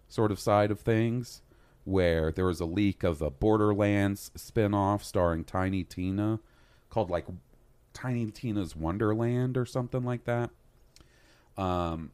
sort 0.09 0.31
of 0.31 0.39
side 0.39 0.71
of 0.71 0.81
things, 0.81 1.43
where 1.85 2.31
there 2.31 2.45
was 2.45 2.61
a 2.61 2.65
leak 2.67 3.03
of 3.03 3.23
a 3.23 3.31
Borderlands 3.31 4.31
spin-off 4.37 5.03
starring 5.03 5.45
Tiny 5.45 5.85
Tina 5.85 6.41
called 6.91 7.11
like 7.11 7.27
Tiny 7.93 8.31
Tina's 8.31 8.77
Wonderland 8.77 9.57
or 9.57 9.67
something 9.67 10.05
like 10.05 10.25
that. 10.25 10.51
Um, 11.57 12.13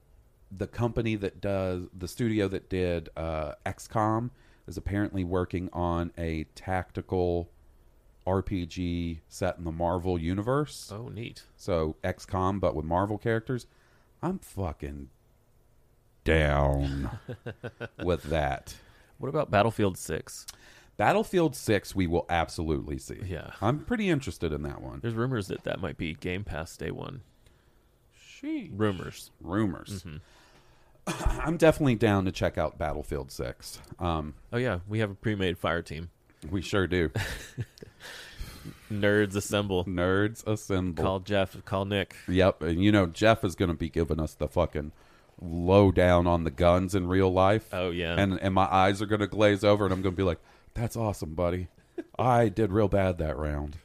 the 0.56 0.66
company 0.66 1.16
that 1.16 1.40
does 1.40 1.86
the 1.96 2.08
studio 2.08 2.48
that 2.48 2.68
did 2.68 3.08
uh, 3.16 3.52
XCOM 3.66 4.30
is 4.66 4.76
apparently 4.76 5.24
working 5.24 5.68
on 5.72 6.12
a 6.16 6.44
tactical 6.54 7.50
RPG 8.26 9.20
set 9.28 9.58
in 9.58 9.64
the 9.64 9.72
Marvel 9.72 10.18
universe. 10.18 10.90
Oh, 10.94 11.08
neat. 11.08 11.42
So 11.56 11.96
XCOM, 12.02 12.60
but 12.60 12.74
with 12.74 12.84
Marvel 12.84 13.18
characters. 13.18 13.66
I'm 14.22 14.38
fucking 14.38 15.10
down 16.24 17.18
with 18.02 18.22
that. 18.24 18.76
What 19.18 19.28
about 19.28 19.50
Battlefield 19.50 19.98
Six? 19.98 20.46
Battlefield 20.96 21.56
6, 21.56 21.94
we 21.94 22.06
will 22.06 22.24
absolutely 22.28 22.98
see. 22.98 23.18
Yeah. 23.24 23.50
I'm 23.60 23.80
pretty 23.80 24.08
interested 24.08 24.52
in 24.52 24.62
that 24.62 24.80
one. 24.80 25.00
There's 25.00 25.14
rumors 25.14 25.48
that 25.48 25.64
that 25.64 25.80
might 25.80 25.96
be 25.96 26.14
Game 26.14 26.44
Pass 26.44 26.76
Day 26.76 26.90
One. 26.90 27.22
She 28.16 28.70
Rumors. 28.72 29.30
rumors. 29.40 30.04
Mm-hmm. 30.04 31.40
I'm 31.46 31.56
definitely 31.56 31.96
down 31.96 32.24
to 32.26 32.32
check 32.32 32.56
out 32.58 32.78
Battlefield 32.78 33.30
6. 33.32 33.80
Um, 33.98 34.34
Oh 34.52 34.56
yeah, 34.58 34.80
we 34.88 35.00
have 35.00 35.10
a 35.10 35.14
pre-made 35.14 35.58
fire 35.58 35.82
team. 35.82 36.10
we 36.50 36.62
sure 36.62 36.86
do. 36.86 37.10
Nerds 38.92 39.34
assemble. 39.34 39.84
Nerds 39.84 40.46
assemble. 40.46 41.02
Call 41.02 41.20
Jeff. 41.20 41.62
Call 41.64 41.84
Nick. 41.84 42.14
Yep, 42.28 42.62
and 42.62 42.82
you 42.82 42.92
know 42.92 43.06
Jeff 43.06 43.44
is 43.44 43.54
going 43.54 43.70
to 43.70 43.76
be 43.76 43.88
giving 43.90 44.20
us 44.20 44.34
the 44.34 44.48
fucking 44.48 44.92
lowdown 45.40 46.26
on 46.26 46.44
the 46.44 46.50
guns 46.50 46.94
in 46.94 47.06
real 47.06 47.32
life. 47.32 47.68
Oh, 47.72 47.90
yeah. 47.90 48.14
and 48.18 48.38
and 48.40 48.54
my 48.54 48.66
eyes 48.70 49.02
are 49.02 49.06
going 49.06 49.20
to 49.20 49.26
glaze 49.26 49.64
over, 49.64 49.84
and 49.84 49.92
I'm 49.92 50.00
going 50.02 50.14
to 50.14 50.16
be 50.16 50.22
like, 50.22 50.38
"That's 50.74 50.96
awesome, 50.96 51.34
buddy. 51.34 51.68
I 52.18 52.48
did 52.48 52.72
real 52.72 52.88
bad 52.88 53.18
that 53.18 53.36
round." 53.36 53.78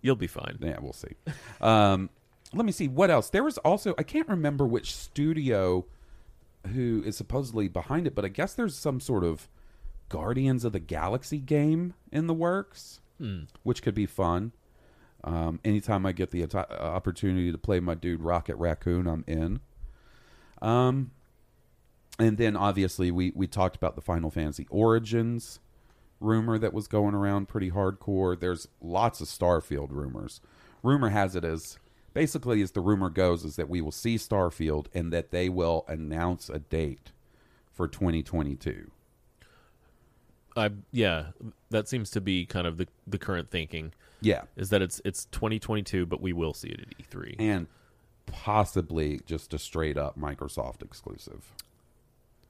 You'll 0.00 0.16
be 0.16 0.26
fine. 0.26 0.58
Yeah, 0.60 0.78
we'll 0.80 0.92
see. 0.92 1.14
Um, 1.60 2.10
let 2.52 2.66
me 2.66 2.72
see 2.72 2.88
what 2.88 3.10
else. 3.10 3.30
There 3.30 3.44
was 3.44 3.56
also 3.58 3.94
I 3.98 4.02
can't 4.02 4.28
remember 4.28 4.66
which 4.66 4.94
studio 4.94 5.86
who 6.74 7.02
is 7.04 7.16
supposedly 7.16 7.68
behind 7.68 8.06
it, 8.06 8.14
but 8.14 8.24
I 8.24 8.28
guess 8.28 8.54
there's 8.54 8.76
some 8.76 9.00
sort 9.00 9.24
of 9.24 9.48
Guardians 10.08 10.64
of 10.64 10.72
the 10.72 10.80
Galaxy 10.80 11.38
game 11.38 11.94
in 12.10 12.26
the 12.26 12.34
works, 12.34 13.00
which 13.62 13.82
could 13.82 13.94
be 13.94 14.06
fun. 14.06 14.52
Um, 15.24 15.60
anytime 15.64 16.04
I 16.04 16.10
get 16.12 16.32
the 16.32 16.42
ati- 16.42 16.74
opportunity 16.74 17.52
to 17.52 17.58
play 17.58 17.78
my 17.80 17.94
dude 17.94 18.20
Rocket 18.20 18.56
Raccoon, 18.56 19.06
I'm 19.06 19.24
in. 19.28 19.60
Um, 20.60 21.12
and 22.18 22.36
then 22.38 22.56
obviously 22.56 23.10
we 23.10 23.32
we 23.34 23.46
talked 23.46 23.76
about 23.76 23.94
the 23.96 24.02
Final 24.02 24.30
Fantasy 24.30 24.66
Origins 24.70 25.60
rumor 26.20 26.56
that 26.58 26.72
was 26.72 26.86
going 26.86 27.14
around 27.14 27.48
pretty 27.48 27.70
hardcore. 27.70 28.38
There's 28.38 28.68
lots 28.80 29.20
of 29.20 29.26
Starfield 29.28 29.90
rumors. 29.90 30.40
Rumor 30.82 31.08
has 31.08 31.34
it 31.34 31.44
as 31.44 31.78
basically 32.14 32.62
as 32.62 32.72
the 32.72 32.80
rumor 32.80 33.10
goes 33.10 33.44
is 33.44 33.56
that 33.56 33.68
we 33.68 33.80
will 33.80 33.90
see 33.92 34.16
Starfield 34.16 34.86
and 34.94 35.12
that 35.12 35.30
they 35.30 35.48
will 35.48 35.84
announce 35.88 36.48
a 36.48 36.58
date 36.60 37.10
for 37.72 37.88
2022. 37.88 38.90
I 40.56 40.70
yeah, 40.90 41.28
that 41.70 41.88
seems 41.88 42.10
to 42.10 42.20
be 42.20 42.44
kind 42.44 42.66
of 42.66 42.76
the 42.76 42.86
the 43.06 43.18
current 43.18 43.50
thinking 43.50 43.92
Yeah. 44.20 44.42
is 44.56 44.68
that 44.70 44.82
it's 44.82 45.00
it's 45.04 45.24
2022, 45.26 46.04
but 46.06 46.20
we 46.20 46.32
will 46.32 46.52
see 46.54 46.68
it 46.68 46.80
at 46.80 46.88
E 47.00 47.04
E3. 47.10 47.36
And 47.38 47.66
possibly 48.26 49.20
just 49.26 49.54
a 49.54 49.58
straight 49.58 49.96
up 49.96 50.18
Microsoft 50.18 50.82
exclusive. 50.82 51.52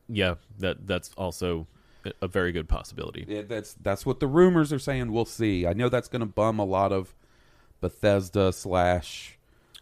Yeah, 0.08 0.34
that 0.58 0.86
that's 0.86 1.10
also 1.16 1.66
a- 2.20 2.28
very 2.28 2.52
good 2.52 2.68
possibility. 2.68 3.24
Yeah, 3.28 3.42
that's 3.42 3.74
that's 3.74 4.04
what 4.06 4.20
the 4.20 4.26
rumors 4.26 4.72
are 4.72 4.78
saying. 4.78 5.12
We'll 5.12 5.24
see. 5.24 5.66
I 5.66 5.72
know 5.72 5.88
that's 5.88 6.08
going 6.08 6.20
to 6.20 6.26
bum 6.26 6.58
a 6.58 6.64
lot 6.64 6.92
of 6.92 7.14
Bethesda 7.80 8.52
slash 8.52 9.38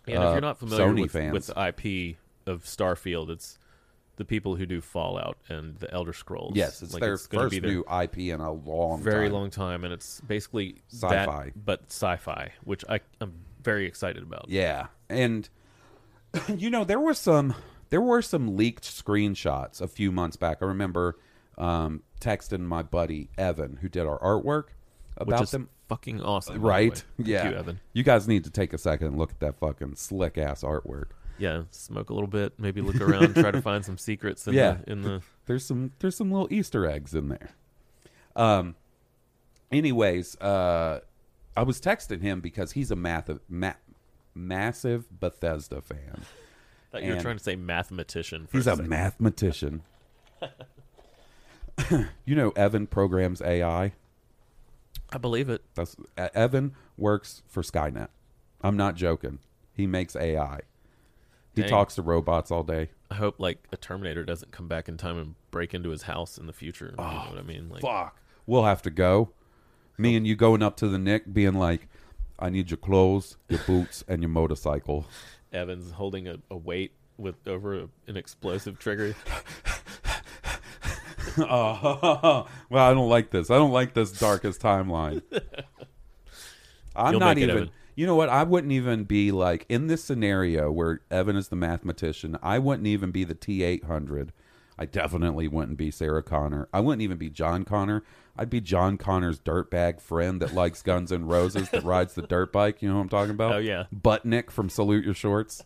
And 0.06 0.16
if 0.16 0.20
uh, 0.22 0.32
you're 0.32 0.40
not 0.40 0.58
familiar 0.58 0.86
Sony 0.86 1.02
with, 1.02 1.12
fans. 1.12 1.32
with 1.32 1.46
the 1.48 1.66
IP 1.68 2.16
of 2.46 2.64
Starfield, 2.64 3.30
it's 3.30 3.58
the 4.16 4.24
people 4.24 4.56
who 4.56 4.66
do 4.66 4.80
Fallout 4.80 5.38
and 5.48 5.76
the 5.78 5.90
Elder 5.92 6.12
Scrolls. 6.12 6.52
Yes, 6.54 6.82
it's 6.82 6.92
Like, 6.92 7.00
their 7.00 7.16
gonna 7.16 7.44
first 7.44 7.50
be 7.52 7.58
their 7.60 7.70
new 7.70 7.84
IP 8.02 8.18
in 8.18 8.40
a 8.40 8.52
long, 8.52 9.02
very 9.02 9.26
time. 9.26 9.32
long 9.34 9.50
time, 9.50 9.84
and 9.84 9.92
it's 9.92 10.20
basically 10.20 10.76
Sci-fi. 10.92 11.44
that, 11.46 11.64
but 11.64 11.82
sci-fi, 11.88 12.52
which 12.64 12.84
I, 12.88 13.00
I'm 13.20 13.32
very 13.62 13.86
excited 13.86 14.22
about. 14.22 14.46
Yeah, 14.48 14.86
and 15.08 15.48
you 16.54 16.68
know 16.70 16.84
there 16.84 17.00
were 17.00 17.14
some 17.14 17.54
there 17.90 18.00
were 18.00 18.22
some 18.22 18.56
leaked 18.56 18.84
screenshots 18.84 19.80
a 19.80 19.88
few 19.88 20.10
months 20.10 20.36
back. 20.36 20.58
I 20.62 20.64
remember 20.66 21.18
um, 21.58 22.02
texting 22.20 22.60
my 22.60 22.82
buddy 22.82 23.28
Evan, 23.36 23.78
who 23.82 23.88
did 23.88 24.06
our 24.06 24.18
artwork, 24.20 24.68
about 25.16 25.50
them. 25.50 25.68
fucking 25.88 26.22
awesome. 26.22 26.60
Right? 26.60 27.02
yeah. 27.18 27.48
you, 27.50 27.56
Evan. 27.56 27.80
You 27.92 28.02
guys 28.02 28.26
need 28.28 28.44
to 28.44 28.50
take 28.50 28.72
a 28.72 28.78
second 28.78 29.08
and 29.08 29.18
look 29.18 29.30
at 29.32 29.40
that 29.40 29.56
fucking 29.58 29.96
slick 29.96 30.38
ass 30.38 30.62
artwork. 30.62 31.10
Yeah, 31.38 31.62
smoke 31.70 32.10
a 32.10 32.14
little 32.14 32.28
bit, 32.28 32.52
maybe 32.58 32.80
look 32.82 33.00
around, 33.00 33.34
try 33.34 33.50
to 33.50 33.62
find 33.70 33.84
some 33.84 33.96
secrets. 33.98 34.46
In 34.46 34.54
Yeah. 34.54 34.78
the, 34.84 34.92
in 34.92 35.02
the 35.02 35.22
there's 35.46 35.64
some 35.64 35.92
there's 35.98 36.14
some 36.16 36.30
little 36.30 36.48
Easter 36.52 36.86
eggs 36.86 37.14
in 37.14 37.28
there. 37.28 37.50
Um. 38.36 38.76
Anyways, 39.72 40.36
uh, 40.40 41.00
I 41.56 41.62
was 41.62 41.80
texting 41.80 42.22
him 42.22 42.40
because 42.40 42.72
he's 42.72 42.90
a 42.90 42.96
math 42.96 43.30
ma- 43.48 43.74
massive 44.34 45.06
Bethesda 45.20 45.80
fan. 45.80 46.22
Thought 46.90 47.02
you 47.02 47.14
were 47.14 47.20
trying 47.20 47.38
to 47.38 47.42
say 47.42 47.56
mathematician. 47.56 48.46
For 48.46 48.58
He's 48.58 48.66
a 48.66 48.70
second. 48.70 48.88
mathematician. 48.88 49.82
you 52.24 52.34
know, 52.34 52.50
Evan 52.50 52.86
programs 52.86 53.40
AI. 53.42 53.92
I 55.12 55.18
believe 55.18 55.48
it. 55.48 55.62
That's 55.74 55.96
Evan 56.16 56.74
works 56.96 57.42
for 57.46 57.62
Skynet. 57.62 58.08
I'm 58.62 58.76
not 58.76 58.96
joking. 58.96 59.38
He 59.72 59.86
makes 59.86 60.14
AI. 60.14 60.60
He 61.54 61.62
Dang. 61.62 61.70
talks 61.70 61.94
to 61.96 62.02
robots 62.02 62.50
all 62.50 62.62
day. 62.62 62.90
I 63.10 63.16
hope 63.16 63.40
like 63.40 63.66
a 63.72 63.76
Terminator 63.76 64.24
doesn't 64.24 64.52
come 64.52 64.68
back 64.68 64.88
in 64.88 64.96
time 64.96 65.18
and 65.18 65.34
break 65.50 65.74
into 65.74 65.90
his 65.90 66.02
house 66.02 66.38
in 66.38 66.46
the 66.46 66.52
future. 66.52 66.86
you 66.86 66.96
know 66.96 67.24
oh, 67.26 67.30
what 67.30 67.38
I 67.38 67.42
mean? 67.42 67.68
Like, 67.68 67.82
Fuck. 67.82 68.16
We'll 68.46 68.64
have 68.64 68.82
to 68.82 68.90
go. 68.90 69.30
Me 69.98 70.16
and 70.16 70.26
you 70.26 70.36
going 70.36 70.62
up 70.62 70.76
to 70.78 70.88
the 70.88 70.98
Nick, 70.98 71.32
being 71.32 71.54
like, 71.54 71.88
"I 72.38 72.50
need 72.50 72.70
your 72.70 72.78
clothes, 72.78 73.36
your 73.48 73.60
boots, 73.66 74.02
and 74.08 74.22
your 74.22 74.30
motorcycle." 74.30 75.06
Evans 75.52 75.92
holding 75.92 76.28
a, 76.28 76.36
a 76.50 76.56
weight 76.56 76.92
with 77.16 77.46
over 77.46 77.80
a, 77.80 77.88
an 78.06 78.16
explosive 78.16 78.78
trigger. 78.78 79.14
Oh, 81.38 82.46
well, 82.70 82.90
I 82.90 82.92
don't 82.92 83.08
like 83.08 83.30
this. 83.30 83.50
I 83.50 83.56
don't 83.56 83.72
like 83.72 83.94
this 83.94 84.12
darkest 84.12 84.60
timeline. 84.60 85.22
I'm 86.96 87.12
You'll 87.12 87.20
not 87.20 87.38
even. 87.38 87.50
Evan. 87.50 87.70
You 87.94 88.06
know 88.06 88.16
what? 88.16 88.28
I 88.28 88.44
wouldn't 88.44 88.72
even 88.72 89.04
be 89.04 89.30
like 89.30 89.66
in 89.68 89.86
this 89.86 90.02
scenario 90.02 90.70
where 90.70 91.00
Evan 91.10 91.36
is 91.36 91.48
the 91.48 91.56
mathematician. 91.56 92.38
I 92.42 92.58
wouldn't 92.58 92.86
even 92.86 93.10
be 93.10 93.24
the 93.24 93.34
T 93.34 93.62
eight 93.62 93.84
hundred. 93.84 94.32
I 94.80 94.86
definitely 94.86 95.46
wouldn't 95.46 95.76
be 95.76 95.90
Sarah 95.90 96.22
Connor. 96.22 96.66
I 96.72 96.80
wouldn't 96.80 97.02
even 97.02 97.18
be 97.18 97.28
John 97.28 97.64
Connor. 97.64 98.02
I'd 98.34 98.48
be 98.48 98.62
John 98.62 98.96
Connor's 98.96 99.38
dirtbag 99.38 100.00
friend 100.00 100.40
that 100.40 100.54
likes 100.54 100.80
Guns 100.80 101.12
and 101.12 101.28
Roses 101.28 101.68
that 101.68 101.84
rides 101.84 102.14
the 102.14 102.22
dirt 102.22 102.50
bike. 102.50 102.80
You 102.80 102.88
know 102.88 102.94
what 102.94 103.02
I'm 103.02 103.08
talking 103.10 103.30
about? 103.32 103.52
Oh, 103.52 103.58
yeah. 103.58 103.84
Budnick 103.94 104.50
from 104.50 104.70
Salute 104.70 105.04
Your 105.04 105.12
Shorts. 105.12 105.62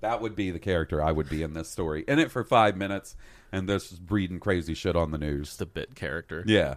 That 0.00 0.22
would 0.22 0.34
be 0.34 0.50
the 0.50 0.58
character 0.58 1.02
I 1.02 1.12
would 1.12 1.28
be 1.28 1.42
in 1.42 1.52
this 1.52 1.68
story. 1.68 2.04
In 2.08 2.18
it 2.18 2.32
for 2.32 2.42
five 2.42 2.76
minutes, 2.76 3.14
and 3.52 3.68
this 3.68 3.92
is 3.92 3.98
breeding 3.98 4.40
crazy 4.40 4.74
shit 4.74 4.96
on 4.96 5.10
the 5.10 5.18
news. 5.18 5.48
Just 5.48 5.60
a 5.60 5.66
bit 5.66 5.94
character. 5.94 6.42
Yeah, 6.46 6.76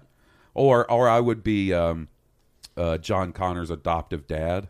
or 0.53 0.89
or 0.91 1.09
I 1.09 1.21
would 1.21 1.41
be 1.41 1.73
um, 1.73 2.09
uh, 2.77 2.99
John 2.99 3.31
Connor's 3.31 3.71
adoptive 3.71 4.27
dad. 4.27 4.67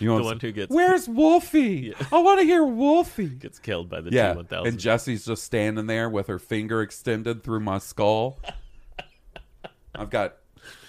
You 0.00 0.08
know, 0.08 0.16
The 0.18 0.22
what 0.24 0.28
one 0.30 0.40
who 0.40 0.52
gets- 0.52 0.74
Where's 0.74 1.08
Wolfie? 1.08 1.94
I 2.12 2.18
want 2.18 2.40
to 2.40 2.46
hear 2.46 2.64
Wolfie. 2.64 3.28
Gets 3.28 3.58
killed 3.58 3.88
by 3.88 4.00
the 4.00 4.10
Yeah, 4.10 4.34
T1000. 4.34 4.66
and 4.68 4.78
Jesse's 4.78 5.24
just 5.24 5.44
standing 5.44 5.86
there 5.86 6.08
with 6.10 6.26
her 6.26 6.38
finger 6.38 6.82
extended 6.82 7.42
through 7.44 7.60
my 7.60 7.78
skull. 7.78 8.40
I've 9.94 10.10
got 10.10 10.34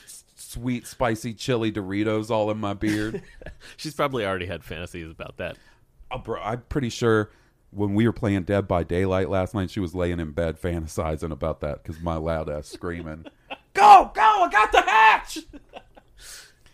s- 0.05 0.23
sweet, 0.35 0.87
spicy 0.87 1.33
chili 1.33 1.71
Doritos 1.71 2.29
all 2.31 2.49
in 2.49 2.57
my 2.57 2.73
beard. 2.73 3.21
She's 3.77 3.93
probably 3.93 4.25
already 4.25 4.47
had 4.47 4.63
fantasies 4.63 5.11
about 5.11 5.37
that. 5.37 5.57
Oh, 6.11 6.17
bro, 6.17 6.41
I'm 6.41 6.61
pretty 6.69 6.89
sure 6.89 7.31
when 7.71 7.93
we 7.93 8.07
were 8.07 8.13
playing 8.13 8.43
Dead 8.43 8.67
by 8.67 8.83
Daylight 8.83 9.29
last 9.29 9.53
night, 9.53 9.69
she 9.69 9.79
was 9.79 9.93
laying 9.93 10.19
in 10.19 10.31
bed 10.31 10.59
fantasizing 10.59 11.31
about 11.31 11.59
that 11.61 11.83
because 11.83 12.01
my 12.01 12.15
loud 12.15 12.49
ass 12.49 12.67
screaming, 12.67 13.25
"Go, 13.73 14.11
go! 14.15 14.21
I 14.21 14.49
got 14.51 14.71
the 14.71 14.81
hatch!" 14.81 15.39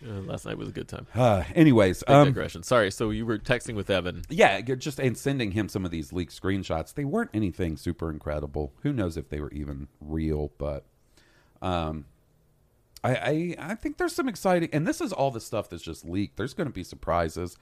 Uh, 0.04 0.20
last 0.22 0.44
night 0.46 0.58
was 0.58 0.68
a 0.68 0.72
good 0.72 0.88
time. 0.88 1.06
Uh, 1.14 1.44
anyways, 1.54 2.02
Big 2.02 2.14
um, 2.14 2.26
digression. 2.28 2.62
Sorry. 2.62 2.90
So 2.90 3.10
you 3.10 3.24
were 3.24 3.38
texting 3.38 3.74
with 3.74 3.88
Evan. 3.90 4.22
yeah, 4.28 4.60
just 4.60 4.98
and 4.98 5.16
sending 5.16 5.52
him 5.52 5.68
some 5.68 5.84
of 5.84 5.90
these 5.90 6.12
leaked 6.12 6.40
screenshots. 6.40 6.92
They 6.94 7.04
weren't 7.04 7.30
anything 7.32 7.76
super 7.76 8.10
incredible. 8.10 8.72
Who 8.82 8.92
knows 8.92 9.16
if 9.16 9.28
they 9.28 9.40
were 9.40 9.50
even 9.52 9.88
real? 10.00 10.50
But 10.58 10.84
um, 11.60 12.06
I, 13.04 13.14
I 13.14 13.54
I 13.58 13.74
think 13.74 13.98
there's 13.98 14.14
some 14.14 14.28
exciting, 14.28 14.70
and 14.72 14.86
this 14.86 15.00
is 15.00 15.12
all 15.12 15.30
the 15.30 15.40
stuff 15.40 15.68
that's 15.70 15.82
just 15.82 16.04
leaked. 16.04 16.36
There's 16.36 16.54
going 16.54 16.68
to 16.68 16.72
be 16.72 16.84
surprises. 16.84 17.56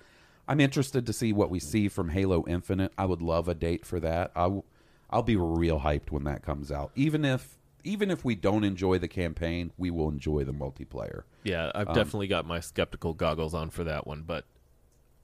I'm 0.49 0.61
interested 0.61 1.07
to 1.07 1.13
see 1.13 1.33
what 1.33 1.51
we 1.51 1.61
see 1.61 1.89
from 1.89 2.09
Halo 2.09 2.45
Infinite. 2.49 2.93
I 2.99 3.05
would 3.05 3.23
love 3.23 3.49
a 3.49 3.55
date 3.55 3.85
for 3.87 4.01
that. 4.01 4.33
I 4.35 4.45
w- 4.45 4.65
I'll 5.11 5.23
be 5.23 5.37
real 5.37 5.81
hyped 5.81 6.11
when 6.11 6.25
that 6.25 6.43
comes 6.43 6.73
out. 6.73 6.91
Even 6.97 7.25
if 7.25 7.57
even 7.85 8.11
if 8.11 8.25
we 8.25 8.35
don't 8.35 8.65
enjoy 8.65 8.99
the 8.99 9.09
campaign, 9.09 9.73
we 9.77 9.91
will 9.91 10.09
enjoy 10.09 10.45
the 10.45 10.53
multiplayer. 10.53 11.23
Yeah, 11.45 11.71
I've 11.75 11.89
definitely 11.89 12.29
got 12.29 12.47
my 12.47 12.61
skeptical 12.61 13.15
goggles 13.15 13.55
on 13.55 13.71
for 13.71 13.85
that 13.85 14.07
one, 14.07 14.23
but 14.23 14.45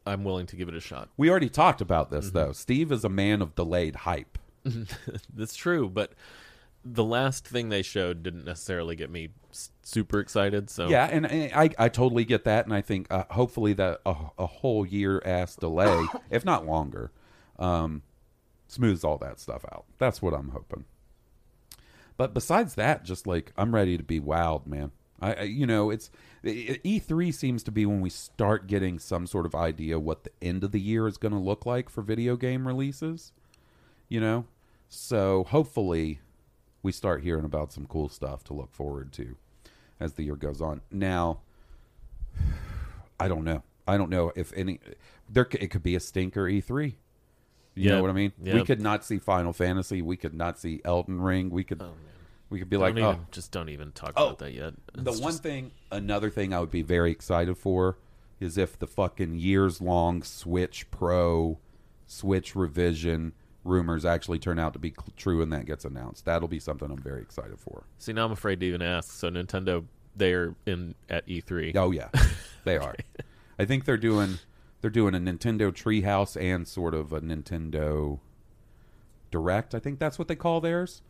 I'm 0.06 0.24
willing 0.24 0.46
to 0.46 0.56
give 0.56 0.68
it 0.68 0.74
a 0.74 0.80
shot. 0.80 1.08
We 1.16 1.30
already 1.30 1.48
talked 1.48 1.80
about 1.80 2.10
this 2.10 2.30
though. 2.30 2.52
Steve 2.52 2.92
is 2.92 3.04
a 3.04 3.08
man 3.08 3.42
of 3.42 3.54
delayed 3.54 3.96
hype. 3.96 4.38
That's 5.34 5.54
true, 5.54 5.88
but 5.88 6.12
the 6.84 7.04
last 7.04 7.46
thing 7.46 7.68
they 7.68 7.82
showed 7.82 8.22
didn't 8.22 8.44
necessarily 8.44 8.94
get 8.94 9.10
me 9.10 9.30
super 9.82 10.20
excited. 10.20 10.70
So 10.70 10.88
Yeah, 10.88 11.08
and, 11.10 11.26
and 11.26 11.52
I 11.52 11.70
I 11.78 11.88
totally 11.88 12.24
get 12.24 12.44
that, 12.44 12.64
and 12.64 12.74
I 12.74 12.80
think 12.80 13.08
uh, 13.10 13.24
hopefully 13.30 13.72
that 13.74 14.00
a, 14.06 14.14
a 14.38 14.46
whole 14.46 14.86
year 14.86 15.20
ass 15.24 15.56
delay, 15.56 16.06
if 16.30 16.44
not 16.44 16.64
longer, 16.66 17.10
um, 17.58 18.02
smooths 18.68 19.04
all 19.04 19.18
that 19.18 19.40
stuff 19.40 19.64
out. 19.72 19.84
That's 19.98 20.22
what 20.22 20.32
I'm 20.32 20.50
hoping. 20.50 20.84
But 22.16 22.34
besides 22.34 22.74
that, 22.74 23.04
just 23.04 23.26
like 23.26 23.52
I'm 23.56 23.74
ready 23.74 23.96
to 23.96 24.02
be 24.02 24.20
wowed, 24.20 24.66
man. 24.66 24.92
I, 25.20 25.32
I 25.34 25.42
you 25.42 25.66
know 25.66 25.90
it's 25.90 26.10
E 26.44 26.98
three 26.98 27.32
seems 27.32 27.62
to 27.64 27.72
be 27.72 27.86
when 27.86 28.00
we 28.00 28.10
start 28.10 28.66
getting 28.66 28.98
some 28.98 29.26
sort 29.26 29.46
of 29.46 29.54
idea 29.54 29.98
what 29.98 30.24
the 30.24 30.30
end 30.40 30.64
of 30.64 30.72
the 30.72 30.80
year 30.80 31.06
is 31.06 31.18
going 31.18 31.32
to 31.32 31.38
look 31.38 31.66
like 31.66 31.88
for 31.88 32.02
video 32.02 32.36
game 32.36 32.66
releases. 32.66 33.32
You 34.08 34.20
know, 34.20 34.46
so 34.88 35.44
hopefully 35.44 36.20
we 36.82 36.92
start 36.92 37.22
hearing 37.22 37.44
about 37.44 37.72
some 37.72 37.86
cool 37.86 38.08
stuff 38.08 38.44
to 38.44 38.54
look 38.54 38.72
forward 38.72 39.12
to 39.14 39.36
as 39.98 40.12
the 40.12 40.22
year 40.22 40.36
goes 40.36 40.60
on. 40.60 40.80
Now, 40.90 41.40
I 43.20 43.28
don't 43.28 43.44
know. 43.44 43.62
I 43.88 43.96
don't 43.96 44.10
know 44.10 44.32
if 44.36 44.52
any 44.54 44.80
there. 45.28 45.48
It 45.52 45.70
could 45.70 45.82
be 45.82 45.96
a 45.96 46.00
stinker 46.00 46.44
E3. 46.44 46.94
You 47.76 47.90
Yeah. 47.90 47.96
know 47.96 48.02
what 48.02 48.10
I 48.10 48.14
mean? 48.14 48.32
Yeah. 48.42 48.54
We 48.54 48.64
could 48.64 48.80
not 48.80 49.04
see 49.04 49.18
Final 49.18 49.52
Fantasy. 49.52 50.02
We 50.02 50.16
could 50.16 50.34
not 50.34 50.58
see 50.58 50.80
Elden 50.84 51.20
Ring. 51.20 51.50
We 51.50 51.62
could. 51.62 51.80
Oh, 51.82 51.92
we 52.50 52.58
could 52.58 52.70
be 52.70 52.76
like, 52.76 52.94
don't 52.94 53.04
oh, 53.04 53.10
even, 53.12 53.26
just 53.30 53.52
don't 53.52 53.68
even 53.68 53.92
talk 53.92 54.12
Oh, 54.16 54.26
about 54.26 54.38
that 54.38 54.52
yet. 54.54 54.74
the 54.94 55.10
It's 55.10 55.20
one 55.20 55.32
just- 55.32 55.42
thing, 55.42 55.72
another 55.92 56.30
thing 56.30 56.52
I 56.54 56.60
would 56.60 56.70
be 56.70 56.82
very 56.82 57.10
excited 57.10 57.56
for 57.58 57.98
is 58.40 58.56
if 58.58 58.78
the 58.78 58.86
fucking 58.86 59.34
years 59.34 59.80
long 59.80 60.22
Switch 60.22 60.90
Pro, 60.90 61.58
Switch 62.06 62.54
revision 62.56 63.32
rumors 63.64 64.04
actually 64.04 64.38
turn 64.38 64.58
out 64.60 64.72
to 64.74 64.78
be 64.78 64.90
cl- 64.90 65.08
true 65.16 65.42
and 65.42 65.52
that 65.52 65.66
gets 65.66 65.84
announced. 65.84 66.24
That'll 66.24 66.46
be 66.48 66.60
something 66.60 66.88
I'm 66.90 67.02
very 67.02 67.20
excited 67.20 67.58
for. 67.58 67.82
See, 67.98 68.12
now 68.12 68.24
I'm 68.24 68.32
afraid 68.32 68.60
to 68.60 68.66
even 68.66 68.80
ask. 68.80 69.10
So 69.12 69.28
Nintendo, 69.28 69.84
they're 70.14 70.54
in 70.66 70.94
at 71.10 71.26
E3. 71.26 71.74
Oh 71.76 71.90
yeah, 71.90 72.08
they 72.64 72.76
are. 72.76 72.94
I 73.58 73.64
think 73.64 73.84
they're 73.86 73.96
doing 73.96 74.38
they're 74.86 74.90
doing 74.90 75.16
a 75.16 75.18
Nintendo 75.18 75.72
Treehouse 75.72 76.40
and 76.40 76.68
sort 76.68 76.94
of 76.94 77.12
a 77.12 77.20
Nintendo 77.20 78.20
Direct. 79.32 79.74
I 79.74 79.80
think 79.80 79.98
that's 79.98 80.16
what 80.16 80.28
they 80.28 80.36
call 80.36 80.60
theirs 80.60 81.02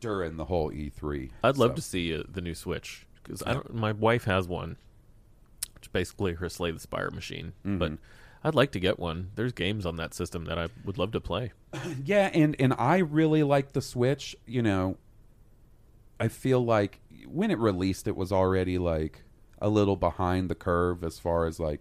during 0.00 0.36
the 0.36 0.46
whole 0.46 0.72
E3. 0.72 1.30
I'd 1.44 1.58
love 1.58 1.76
to 1.76 1.80
see 1.80 2.12
uh, 2.12 2.24
the 2.28 2.40
new 2.40 2.56
Switch 2.56 3.06
because 3.22 3.40
I 3.46 3.52
don't. 3.52 3.72
My 3.72 3.92
wife 3.92 4.24
has 4.24 4.48
one, 4.48 4.78
which 5.74 5.84
is 5.84 5.88
basically 5.92 6.34
her 6.34 6.48
Slay 6.48 6.72
the 6.72 6.80
Spire 6.80 7.12
machine. 7.12 7.52
Mm-hmm. 7.64 7.78
But 7.78 7.92
I'd 8.42 8.56
like 8.56 8.72
to 8.72 8.80
get 8.80 8.98
one. 8.98 9.30
There's 9.36 9.52
games 9.52 9.86
on 9.86 9.94
that 9.94 10.12
system 10.12 10.46
that 10.46 10.58
I 10.58 10.66
would 10.84 10.98
love 10.98 11.12
to 11.12 11.20
play. 11.20 11.52
Yeah, 12.04 12.30
and 12.34 12.56
and 12.58 12.74
I 12.76 12.98
really 12.98 13.44
like 13.44 13.74
the 13.74 13.80
Switch. 13.80 14.34
You 14.44 14.62
know, 14.62 14.96
I 16.18 16.26
feel 16.26 16.64
like 16.64 16.98
when 17.28 17.52
it 17.52 17.58
released, 17.58 18.08
it 18.08 18.16
was 18.16 18.32
already 18.32 18.76
like 18.76 19.22
a 19.60 19.68
little 19.68 19.94
behind 19.94 20.48
the 20.48 20.56
curve 20.56 21.04
as 21.04 21.20
far 21.20 21.46
as 21.46 21.60
like 21.60 21.80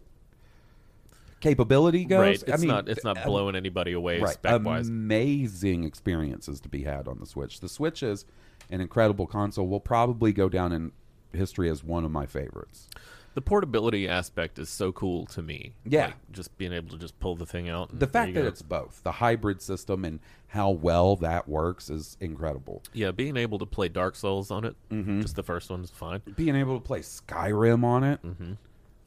capability 1.39 2.06
goes. 2.06 2.19
right? 2.19 2.34
It's 2.43 2.52
I 2.52 2.58
mean, 2.58 2.67
not. 2.67 2.88
It's 2.89 3.04
not 3.04 3.17
uh, 3.19 3.26
blowing 3.26 3.56
anybody 3.56 3.93
away 3.93 4.19
right. 4.19 4.34
spec 4.34 4.63
wise. 4.63 4.89
Amazing 4.89 5.84
experiences 5.84 6.60
to 6.62 6.69
be 6.69 6.84
had 6.84 7.08
on 7.08 7.19
the 7.19 7.26
Switch. 7.26 7.60
The 7.60 7.69
Switch 7.69 8.04
is 8.04 8.26
an 8.69 8.82
incredible 8.82 9.28
console. 9.28 9.67
Will 9.67 9.80
probably 9.80 10.32
go 10.34 10.50
down 10.50 10.71
in 10.71 10.91
history 11.34 11.69
as 11.69 11.84
one 11.84 12.06
of 12.06 12.12
my 12.12 12.26
favorites. 12.26 12.88
the 13.36 13.41
portability 13.41 14.08
aspect 14.08 14.58
is 14.58 14.67
so 14.67 14.91
cool 14.91 15.26
to 15.28 15.43
me. 15.43 15.71
Yeah. 15.86 16.06
Like, 16.08 16.15
just 16.32 16.58
being 16.58 16.73
able 16.73 16.89
to 16.89 16.97
just 16.97 17.19
pull 17.19 17.36
the 17.36 17.45
thing 17.45 17.69
out. 17.69 17.91
and 17.91 18.00
The 18.00 18.08
fact 18.08 18.34
that 18.34 18.41
go. 18.41 18.47
it's 18.47 18.63
both 18.63 19.02
the 19.04 19.12
hybrid 19.12 19.62
system 19.62 20.04
and 20.06 20.19
how 20.47 20.71
well 20.71 21.15
that 21.17 21.47
works 21.47 21.89
is 21.91 22.17
incredible. 22.19 22.82
yeah, 22.93 23.12
being 23.12 23.38
able 23.38 23.60
to 23.60 23.65
play 23.67 23.89
Dark 23.89 24.15
Souls 24.15 24.50
on 24.50 24.63
it, 24.63 24.76
Mm-hmm. 24.89 25.21
just 25.21 25.36
the 25.36 25.43
first 25.43 25.69
one 25.69 25.84
is 25.84 25.91
fine. 25.91 26.21
being 26.36 26.56
able 26.56 26.80
to 26.80 26.84
play 26.84 27.02
Skyrim 27.02 27.84
on 27.84 28.04
it. 28.04 28.23
Mm-hmm. 28.26 28.54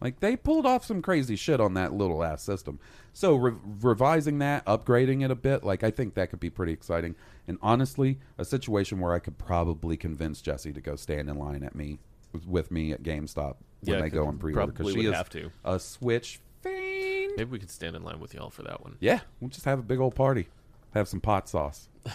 Like 0.00 0.20
they 0.20 0.36
pulled 0.36 0.64
off 0.66 0.84
some 0.84 1.02
crazy 1.02 1.36
shit 1.36 1.60
on 1.60 1.74
that 1.74 1.92
little 1.92 2.24
ass 2.24 2.42
system. 2.42 2.78
So 3.12 3.34
re- 3.36 3.52
revising 3.80 4.38
that, 4.38 4.64
upgrading 4.64 5.24
it 5.24 5.30
a 5.30 5.34
bit, 5.34 5.62
like 5.62 5.84
I 5.84 5.90
think 5.90 6.14
that 6.14 6.30
could 6.30 6.40
be 6.40 6.48
pretty 6.50 6.72
exciting. 6.72 7.14
And 7.46 7.58
honestly, 7.60 8.18
a 8.38 8.44
situation 8.44 8.98
where 9.00 9.12
I 9.12 9.18
could 9.18 9.36
probably 9.36 9.96
convince 9.96 10.40
Jesse 10.40 10.72
to 10.72 10.80
go 10.80 10.96
stand 10.96 11.28
in 11.28 11.36
line 11.36 11.62
at 11.62 11.74
me 11.74 11.98
with 12.46 12.70
me 12.70 12.92
at 12.92 13.02
GameStop 13.02 13.56
when 13.82 13.96
Yeah, 13.96 14.00
they 14.00 14.08
go 14.08 14.26
on 14.26 14.38
pre-order 14.38 14.72
probably 14.72 14.92
she 14.92 14.98
would 15.00 15.06
is 15.06 15.14
have 15.14 15.28
to. 15.30 15.50
a 15.64 15.78
Switch 15.80 16.40
fiend. 16.62 17.32
Maybe 17.36 17.50
we 17.50 17.58
could 17.58 17.70
stand 17.70 17.94
in 17.96 18.02
line 18.02 18.20
with 18.20 18.32
y'all 18.34 18.50
for 18.50 18.62
that 18.62 18.82
one. 18.82 18.96
Yeah, 19.00 19.20
we'll 19.40 19.50
just 19.50 19.64
have 19.66 19.78
a 19.78 19.82
big 19.82 19.98
old 20.00 20.14
party. 20.14 20.48
Have 20.94 21.08
some 21.08 21.20
pot 21.20 21.48
sauce. 21.48 21.88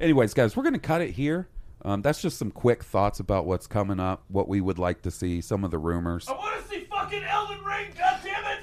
Anyways, 0.00 0.32
guys, 0.34 0.56
we're 0.56 0.62
going 0.62 0.74
to 0.74 0.78
cut 0.78 1.00
it 1.00 1.10
here. 1.12 1.48
Um, 1.82 2.02
that's 2.02 2.20
just 2.20 2.38
some 2.38 2.50
quick 2.50 2.82
thoughts 2.82 3.20
about 3.20 3.46
what's 3.46 3.66
coming 3.66 4.00
up, 4.00 4.24
what 4.28 4.48
we 4.48 4.60
would 4.60 4.78
like 4.78 5.02
to 5.02 5.10
see, 5.10 5.40
some 5.40 5.64
of 5.64 5.70
the 5.70 5.78
rumors. 5.78 6.28
I 6.28 6.32
want 6.32 6.60
to 6.60 6.68
see 6.68 6.84
fucking 6.84 7.22
Elden 7.22 7.62
Ring, 7.64 7.90
goddammit! 7.92 8.58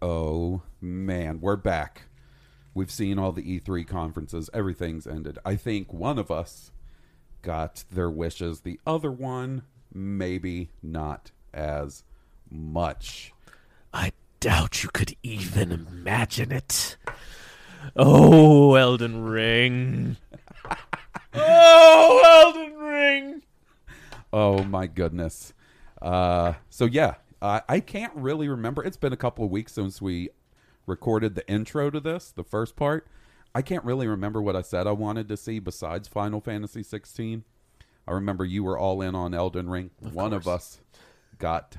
Oh, 0.00 0.62
man, 0.80 1.40
we're 1.40 1.56
back. 1.56 2.02
We've 2.74 2.90
seen 2.90 3.18
all 3.18 3.32
the 3.32 3.60
E3 3.60 3.84
conferences. 3.86 4.48
Everything's 4.54 5.04
ended. 5.04 5.38
I 5.44 5.56
think 5.56 5.92
one 5.92 6.16
of 6.16 6.30
us 6.30 6.70
got 7.42 7.84
their 7.90 8.08
wishes. 8.08 8.60
The 8.60 8.78
other 8.86 9.10
one, 9.10 9.62
maybe 9.92 10.70
not 10.80 11.32
as 11.52 12.04
much. 12.48 13.32
I 13.92 14.12
doubt 14.40 14.82
you 14.82 14.88
could 14.88 15.14
even 15.22 15.70
imagine 15.70 16.50
it. 16.50 16.96
Oh, 17.94 18.74
Elden 18.74 19.24
Ring. 19.24 20.16
oh, 21.34 22.52
Elden 22.54 22.76
Ring. 22.78 23.42
Oh 24.32 24.64
my 24.64 24.86
goodness. 24.86 25.52
Uh, 26.00 26.54
so 26.70 26.86
yeah, 26.86 27.16
I 27.42 27.62
I 27.68 27.80
can't 27.80 28.14
really 28.14 28.48
remember. 28.48 28.82
It's 28.82 28.96
been 28.96 29.12
a 29.12 29.18
couple 29.18 29.44
of 29.44 29.50
weeks 29.50 29.72
since 29.72 30.00
we 30.00 30.30
recorded 30.86 31.34
the 31.34 31.48
intro 31.48 31.90
to 31.90 32.00
this, 32.00 32.32
the 32.32 32.44
first 32.44 32.76
part. 32.76 33.06
I 33.54 33.62
can't 33.62 33.84
really 33.84 34.06
remember 34.06 34.40
what 34.40 34.56
I 34.56 34.62
said 34.62 34.86
I 34.86 34.92
wanted 34.92 35.28
to 35.28 35.36
see 35.36 35.58
besides 35.58 36.08
Final 36.08 36.40
Fantasy 36.40 36.82
16. 36.82 37.44
I 38.06 38.12
remember 38.12 38.44
you 38.44 38.64
were 38.64 38.78
all 38.78 39.02
in 39.02 39.14
on 39.14 39.34
Elden 39.34 39.68
Ring. 39.68 39.90
one 40.00 40.32
of 40.32 40.46
us 40.46 40.80
got 41.38 41.76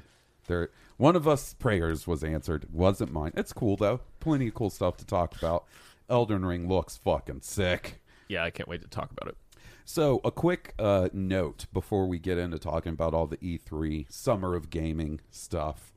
there. 0.48 0.70
One 0.98 1.16
of 1.16 1.28
us 1.28 1.54
prayers 1.54 2.08
was 2.08 2.24
answered. 2.24 2.68
Wasn't 2.72 3.12
mine. 3.12 3.32
It's 3.36 3.54
cool 3.54 3.76
though. 3.78 4.02
Plenty 4.20 4.48
of 4.48 4.54
cool 4.54 4.70
stuff 4.70 4.98
to 4.98 5.06
talk 5.06 5.36
about. 5.36 5.66
Elden 6.10 6.46
Ring 6.46 6.68
looks 6.68 6.98
fucking 6.98 7.42
sick. 7.42 8.02
Yeah, 8.28 8.44
I 8.44 8.50
can't 8.50 8.70
wait 8.70 8.82
to 8.82 8.88
talk 8.88 9.12
about 9.12 9.30
it. 9.30 9.38
So, 9.84 10.22
a 10.24 10.32
quick 10.32 10.74
uh, 10.78 11.10
note 11.12 11.66
before 11.74 12.08
we 12.08 12.20
get 12.20 12.38
into 12.38 12.60
talking 12.60 12.94
about 12.94 13.14
all 13.14 13.28
the 13.28 13.38
E3 13.38 14.12
Summer 14.12 14.56
of 14.56 14.70
Gaming 14.70 15.22
stuff. 15.32 15.92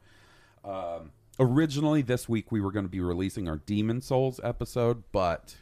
Um, 0.65 1.13
originally, 1.39 2.03
this 2.03 2.29
week 2.29 2.51
we 2.51 2.61
were 2.61 2.73
going 2.73 2.87
to 2.87 2.91
be 2.91 3.01
releasing 3.01 3.49
our 3.49 3.59
Demon 3.59 4.01
Souls 4.01 4.41
episode, 4.43 5.05
but 5.13 5.57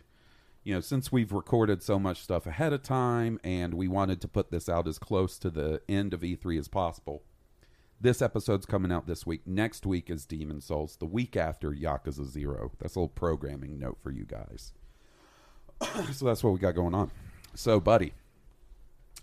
you 0.65 0.73
know, 0.73 0.81
since 0.81 1.11
we've 1.11 1.33
recorded 1.33 1.83
so 1.83 1.99
much 1.99 2.23
stuff 2.23 2.47
ahead 2.47 2.73
of 2.73 2.83
time 2.83 3.41
and 3.43 3.75
we 3.75 3.89
wanted 3.89 4.21
to 4.21 4.29
put 4.29 4.51
this 4.51 4.69
out 4.69 4.87
as 4.87 4.99
close 4.99 5.39
to 5.39 5.51
the 5.51 5.83
end 5.89 6.15
of 6.15 6.21
E3 6.21 6.59
as 6.59 6.69
possible, 6.69 7.25
this 8.03 8.21
episode's 8.21 8.67
coming 8.67 8.91
out 8.91 9.07
this 9.07 9.25
week. 9.25 9.43
Next 9.47 9.87
week 9.87 10.11
is 10.11 10.27
Demon 10.27 10.61
Souls. 10.61 10.97
The 10.97 11.07
week 11.07 11.37
after, 11.37 11.71
Yakuza 11.71 12.27
Zero. 12.27 12.73
That's 12.81 12.97
a 12.97 12.99
little 12.99 13.09
programming 13.09 13.79
note 13.79 13.99
for 14.03 14.11
you 14.11 14.25
guys. 14.25 14.73
so 16.13 16.27
that's 16.27 16.43
what 16.43 16.53
we 16.53 16.59
got 16.59 16.75
going 16.75 16.95
on. 16.95 17.13
So, 17.55 17.79
buddy, 17.79 18.13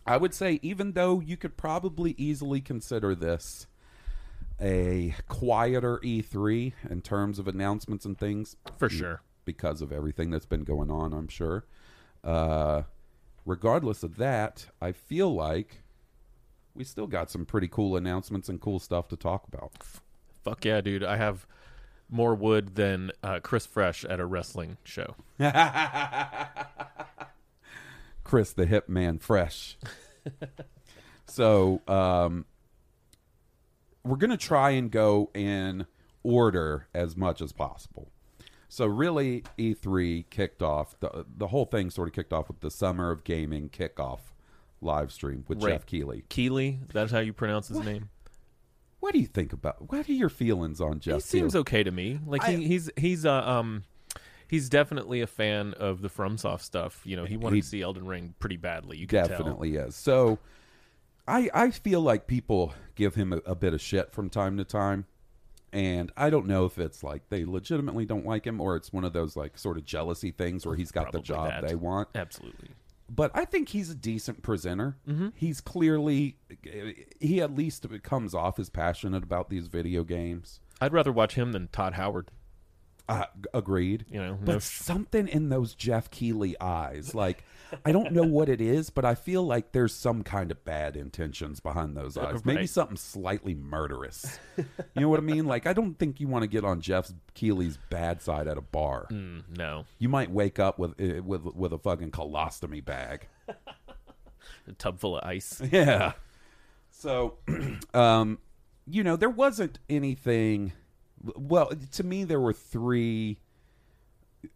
I 0.08 0.16
would 0.16 0.34
say 0.34 0.60
even 0.62 0.94
though 0.94 1.20
you 1.20 1.36
could 1.36 1.58
probably 1.58 2.16
easily 2.18 2.62
consider 2.62 3.16
this 3.16 3.68
a 4.62 5.14
quieter 5.28 6.00
E3 6.00 6.74
in 6.90 7.02
terms 7.02 7.38
of 7.38 7.48
announcements 7.48 8.06
and 8.06 8.18
things, 8.18 8.56
For 8.78 8.90
sure. 8.90 9.22
because 9.44 9.82
of 9.82 9.92
everything 9.92 10.30
that's 10.30 10.46
been 10.46 10.64
going 10.64 10.90
on, 10.90 11.14
I'm 11.14 11.28
sure. 11.28 11.66
Uh, 12.24 12.84
regardless 13.46 14.04
of 14.04 14.18
that, 14.18 14.68
I 14.82 14.94
feel 14.94 15.34
like 15.34 15.84
we 16.80 16.86
still 16.86 17.08
got 17.08 17.30
some 17.30 17.46
pretty 17.46 17.68
cool 17.68 17.98
announcements 17.98 18.48
and 18.48 18.62
cool 18.62 18.80
stuff 18.80 19.10
to 19.10 19.18
talk 19.18 19.46
about. 19.46 19.74
Fuck 20.46 20.64
yeah, 20.64 20.80
dude. 20.80 21.04
I 21.04 21.18
have 21.18 21.46
more 22.10 22.34
wood 22.34 22.76
than 22.76 23.12
uh, 23.22 23.42
Chris 23.44 23.66
Fresh 23.66 24.06
at 24.06 24.22
a 24.22 24.26
wrestling 24.26 24.78
show. 24.86 25.16
Chris 28.24 28.54
the 28.54 28.66
Hip 28.66 28.88
Man 28.88 29.20
Fresh. 29.20 29.78
so, 31.28 31.82
um, 31.86 32.46
we're 34.06 34.16
going 34.16 34.32
to 34.32 34.38
try 34.38 34.70
and 34.70 34.90
go 34.90 35.30
in 35.34 35.86
order 36.24 36.88
as 36.94 37.18
much 37.18 37.42
as 37.42 37.52
possible. 37.52 38.10
So, 38.70 38.86
really, 38.86 39.44
E3 39.58 40.30
kicked 40.30 40.62
off, 40.62 40.98
the, 41.02 41.26
the 41.28 41.48
whole 41.48 41.66
thing 41.66 41.90
sort 41.90 42.08
of 42.08 42.14
kicked 42.14 42.32
off 42.32 42.48
with 42.48 42.62
the 42.62 42.72
Summer 42.72 43.12
of 43.12 43.26
Gaming 43.26 43.68
kickoff 43.68 44.29
live 44.82 45.12
stream 45.12 45.44
with. 45.48 45.60
Geoff 45.60 45.86
Keighley. 45.86 46.24
Keighley, 46.30 46.80
that's 46.94 47.12
how 47.12 47.20
you 47.20 47.34
pronounce 47.34 47.68
his 47.68 47.80
name. 47.80 48.10
What 49.00 49.14
do 49.14 49.20
you 49.20 49.28
think 49.28 49.54
about? 49.54 49.92
What 49.92 50.10
are 50.10 50.14
your 50.14 50.30
feelings 50.30 50.82
on 50.82 51.00
Geoff? 51.00 51.16
he 51.16 51.22
seems 51.22 51.56
okay 51.56 51.84
to 51.84 51.92
me. 51.92 52.20
Like 52.26 52.44
he, 52.44 52.66
he's 52.68 52.90
he's 52.98 53.26
uh, 53.26 53.34
um 53.48 53.84
he's 54.50 54.68
definitely 54.68 55.22
a 55.22 55.28
fan 55.28 55.74
of 55.76 56.02
the 56.02 56.10
FromSoft 56.10 56.62
stuff. 56.62 57.02
You 57.06 57.16
know, 57.16 57.24
he 57.26 57.38
wanted 57.38 57.56
He- 57.56 57.62
to 57.62 57.68
see 57.68 57.82
Elden 57.82 58.06
Ring 58.06 58.34
pretty 58.40 58.58
badly. 58.58 58.98
You 58.98 59.08
can 59.08 59.28
definitely 59.28 59.76
is. 59.76 59.96
So, 59.96 60.38
I 61.28 61.50
I 61.54 61.72
feel 61.72 62.02
like 62.02 62.28
people 62.28 62.74
give 62.96 63.16
him 63.16 63.32
a, 63.32 63.38
a 63.46 63.56
bit 63.56 63.74
of 63.74 63.80
shit 63.80 64.12
from 64.12 64.30
time 64.30 64.58
to 64.58 64.66
time, 64.66 65.06
and 65.72 66.12
I 66.18 66.30
don't 66.30 66.46
know 66.48 66.66
if 66.66 66.78
it's 66.78 67.02
like 67.02 67.30
they 67.30 67.46
legitimately 67.46 68.06
don't 68.06 68.26
like 68.26 68.46
him 68.46 68.60
or 68.60 68.76
it's 68.76 68.92
one 68.92 69.06
of 69.06 69.14
those 69.14 69.38
like 69.38 69.58
sort 69.58 69.78
of 69.78 69.86
jealousy 69.86 70.32
things 70.32 70.66
where 70.66 70.76
he's 70.76 70.92
got 70.92 71.14
the 71.14 71.20
Probably 71.20 71.24
job 71.28 71.50
that. 71.62 71.68
they 71.70 71.76
want. 71.76 72.10
Absolutely. 72.16 72.70
But 73.10 73.32
I 73.34 73.46
think 73.46 73.70
he's 73.70 73.90
a 73.90 73.96
decent 73.96 74.42
presenter. 74.42 74.98
Mm-hmm. 75.08 75.30
He's 75.36 75.62
clearly 75.62 76.38
he 77.20 77.42
at 77.42 77.56
least 77.56 77.86
comes 78.04 78.34
off 78.34 78.60
as 78.60 78.70
passionate 78.70 79.24
about 79.24 79.50
these 79.50 79.68
video 79.68 80.04
games. 80.04 80.60
I'd 80.82 80.94
rather 80.94 81.12
watch 81.12 81.36
him 81.36 81.52
than 81.52 81.68
Todd 81.72 81.94
Howard. 81.94 82.32
Uh, 83.10 83.26
agreed. 83.56 84.06
You 84.12 84.22
know, 84.22 84.38
but 84.40 84.54
no 84.54 84.60
something 84.60 85.28
in 85.28 85.50
those 85.50 85.74
Geoff 85.74 86.12
Keighley 86.12 86.56
eyes, 86.62 87.16
like 87.16 87.44
I 87.84 87.92
don't 87.92 88.12
know 88.12 88.24
what 88.24 88.50
it 88.50 88.62
is, 88.62 88.92
but 88.92 89.04
I 89.04 89.16
feel 89.16 89.44
like 89.44 89.72
there's 89.72 89.94
some 89.96 90.24
kind 90.24 90.52
of 90.52 90.64
bad 90.64 90.96
intentions 90.96 91.60
behind 91.60 91.98
those 91.98 92.18
eyes. 92.18 92.46
Maybe 92.46 92.68
something 92.68 92.98
slightly 92.98 93.56
murderous. 93.56 94.40
you 94.58 94.66
know 94.96 95.10
what 95.10 95.20
I 95.20 95.24
mean? 95.24 95.46
Like 95.46 95.66
I 95.66 95.74
don't 95.74 95.98
think 95.98 96.20
you 96.20 96.28
want 96.28 96.44
to 96.44 96.48
get 96.48 96.64
on 96.64 96.82
Geoff 96.82 97.12
Keighley's 97.34 97.78
bad 97.90 98.22
side 98.22 98.48
at 98.48 98.58
a 98.58 98.62
bar. 98.62 99.08
Mm, 99.12 99.58
no, 99.58 99.86
You 99.98 100.10
might 100.10 100.30
wake 100.32 100.60
up 100.60 100.78
with 100.78 100.94
eh, 101.02 101.20
with 101.20 101.44
with 101.44 101.74
a 101.74 101.80
fucking 101.80 102.12
colostomy 102.12 102.86
bag. 102.86 103.28
a 104.68 104.74
tub 104.78 105.00
full 105.00 105.18
of 105.18 105.24
ice. 105.28 105.62
Yeah. 105.72 106.14
So, 106.92 107.38
um, 107.94 108.40
you 108.86 109.04
know, 109.04 109.16
there 109.16 109.30
wasn't 109.30 109.80
anything. 109.90 110.74
Well, 111.24 111.72
to 111.92 112.04
me, 112.04 112.24
there 112.24 112.40
were 112.40 112.54
three. 112.54 113.40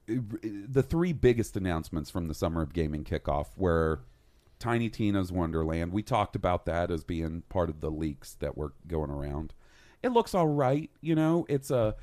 The 0.07 0.83
three 0.83 1.11
biggest 1.11 1.57
announcements 1.57 2.09
from 2.09 2.27
the 2.27 2.33
Summer 2.33 2.61
of 2.61 2.73
Gaming 2.73 3.03
kickoff 3.03 3.47
were 3.57 3.99
Tiny 4.59 4.89
Tina's 4.89 5.29
Wonderland. 5.29 5.91
We 5.91 6.03
talked 6.03 6.37
about 6.37 6.65
that 6.67 6.89
as 6.89 7.03
being 7.03 7.43
part 7.49 7.69
of 7.69 7.81
the 7.81 7.91
leaks 7.91 8.35
that 8.35 8.55
were 8.55 8.71
going 8.87 9.09
around. 9.09 9.53
It 10.01 10.13
looks 10.13 10.33
all 10.33 10.47
right, 10.47 10.89
you 11.01 11.15
know. 11.15 11.45
It's 11.49 11.69
a 11.69 11.95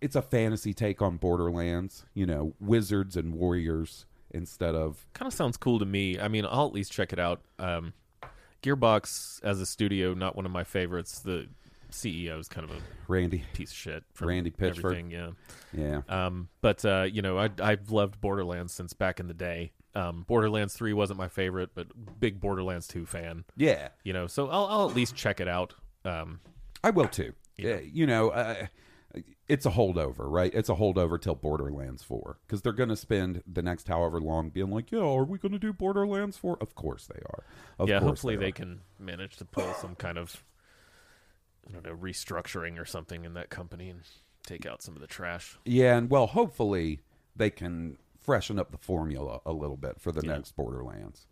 it's 0.00 0.14
a 0.14 0.22
fantasy 0.22 0.72
take 0.72 1.02
on 1.02 1.16
Borderlands. 1.16 2.04
You 2.14 2.26
know, 2.26 2.54
wizards 2.60 3.16
and 3.16 3.34
warriors 3.34 4.06
instead 4.30 4.76
of 4.76 5.06
Kind 5.14 5.26
of 5.26 5.34
sounds 5.34 5.56
cool 5.56 5.80
to 5.80 5.84
me. 5.84 6.18
I 6.18 6.28
mean, 6.28 6.46
I'll 6.48 6.66
at 6.66 6.72
least 6.72 6.92
check 6.92 7.12
it 7.12 7.18
out. 7.18 7.40
Um, 7.58 7.92
Gearbox 8.62 9.42
as 9.42 9.60
a 9.60 9.66
studio, 9.66 10.14
not 10.14 10.36
one 10.36 10.46
of 10.46 10.52
my 10.52 10.64
favorites. 10.64 11.18
The 11.20 11.48
CEO 11.92 12.38
is 12.38 12.48
kind 12.48 12.68
of 12.68 12.76
a 12.76 12.80
Randy. 13.08 13.44
piece 13.52 13.70
of 13.70 13.76
shit. 13.76 14.04
From 14.14 14.28
Randy 14.28 14.50
Pitchford. 14.50 14.78
everything, 14.78 15.10
Yeah. 15.10 15.30
Yeah. 15.72 16.00
Um, 16.08 16.48
but 16.60 16.84
uh, 16.84 17.06
you 17.10 17.22
know, 17.22 17.38
I, 17.38 17.50
I've 17.62 17.90
loved 17.90 18.20
Borderlands 18.20 18.72
since 18.72 18.92
back 18.92 19.20
in 19.20 19.28
the 19.28 19.34
day. 19.34 19.72
Um, 19.94 20.24
Borderlands 20.28 20.74
Three 20.74 20.92
wasn't 20.92 21.18
my 21.18 21.28
favorite, 21.28 21.70
but 21.74 21.88
big 22.20 22.40
Borderlands 22.40 22.86
Two 22.86 23.06
fan. 23.06 23.44
Yeah. 23.56 23.88
You 24.04 24.12
know, 24.12 24.26
so 24.26 24.48
I'll, 24.48 24.66
I'll 24.66 24.88
at 24.88 24.94
least 24.94 25.16
check 25.16 25.40
it 25.40 25.48
out. 25.48 25.74
Um, 26.04 26.40
I 26.82 26.90
will 26.90 27.08
too. 27.08 27.32
Yeah. 27.56 27.78
You 27.80 28.06
know, 28.06 28.30
uh, 28.30 28.66
it's 29.48 29.66
a 29.66 29.70
holdover, 29.70 30.14
right? 30.30 30.52
It's 30.54 30.68
a 30.68 30.74
holdover 30.74 31.20
till 31.20 31.34
Borderlands 31.34 32.04
4 32.04 32.38
because 32.46 32.62
they're 32.62 32.72
going 32.72 32.88
to 32.90 32.96
spend 32.96 33.42
the 33.52 33.62
next 33.62 33.88
however 33.88 34.20
long 34.20 34.50
being 34.50 34.70
like, 34.70 34.92
yeah, 34.92 35.00
are 35.00 35.24
we 35.24 35.38
going 35.38 35.52
to 35.52 35.58
do 35.58 35.72
Borderlands 35.72 36.36
4? 36.36 36.58
Of 36.60 36.76
course 36.76 37.06
they 37.06 37.20
are. 37.20 37.44
Of 37.78 37.88
yeah, 37.88 37.98
hopefully 37.98 38.36
they, 38.36 38.46
they 38.46 38.52
can 38.52 38.80
manage 39.00 39.36
to 39.38 39.44
pull 39.44 39.74
some 39.74 39.96
kind 39.96 40.16
of 40.18 40.44
I 41.68 41.72
don't 41.72 41.84
know 41.84 41.94
restructuring 41.96 42.78
or 42.80 42.84
something 42.84 43.24
in 43.24 43.34
that 43.34 43.50
company 43.50 43.88
and 43.90 44.00
take 44.46 44.66
out 44.66 44.82
some 44.82 44.94
of 44.94 45.00
the 45.00 45.06
trash. 45.06 45.58
Yeah, 45.64 45.96
and 45.96 46.10
well, 46.10 46.26
hopefully 46.28 47.00
they 47.36 47.50
can 47.50 47.98
freshen 48.18 48.58
up 48.58 48.70
the 48.70 48.78
formula 48.78 49.40
a 49.46 49.52
little 49.52 49.76
bit 49.76 50.00
for 50.00 50.12
the 50.12 50.20
Yeah. 50.24 50.34
next 50.34 50.56
Borderlands. 50.56 51.26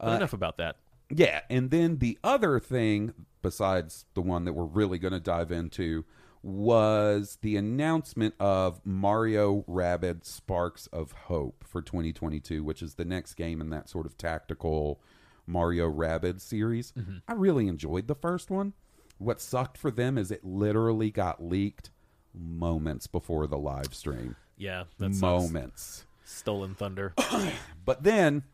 Uh, 0.00 0.14
enough 0.16 0.32
about 0.32 0.56
that. 0.58 0.76
Yeah, 1.10 1.40
and 1.50 1.70
then 1.70 1.98
the 1.98 2.18
other 2.24 2.58
thing, 2.58 3.12
besides 3.42 4.06
the 4.14 4.22
one 4.22 4.44
that 4.44 4.52
we're 4.54 4.64
really 4.64 4.98
going 4.98 5.12
to 5.12 5.20
dive 5.20 5.52
into, 5.52 6.04
was 6.42 7.38
the 7.40 7.56
announcement 7.56 8.34
of 8.38 8.80
Mario 8.84 9.62
Rabbids 9.68 10.26
Sparks 10.26 10.86
of 10.88 11.12
Hope 11.12 11.64
for 11.66 11.80
2022, 11.80 12.62
which 12.62 12.82
is 12.82 12.94
the 12.94 13.04
next 13.04 13.34
game 13.34 13.60
in 13.60 13.70
that 13.70 13.88
sort 13.88 14.04
of 14.06 14.16
tactical 14.18 15.00
Mario 15.46 15.90
Rabbids 15.90 16.42
series. 16.42 16.92
I 17.28 17.32
really 17.32 17.66
enjoyed 17.68 18.08
the 18.08 18.14
first 18.14 18.50
one. 18.50 18.74
What 19.18 19.40
sucked 19.40 19.78
for 19.78 19.90
them 19.90 20.18
is 20.18 20.30
it 20.30 20.44
literally 20.44 21.10
got 21.10 21.42
leaked 21.42 21.90
moments 22.34 23.06
before 23.06 23.46
the 23.46 23.58
live 23.58 23.94
stream. 23.94 24.36
Yeah, 24.56 24.84
that's 24.98 25.20
moments. 25.20 26.04
stolen 26.24 26.74
thunder. 26.74 27.14
But 27.84 28.02
then, 28.02 28.44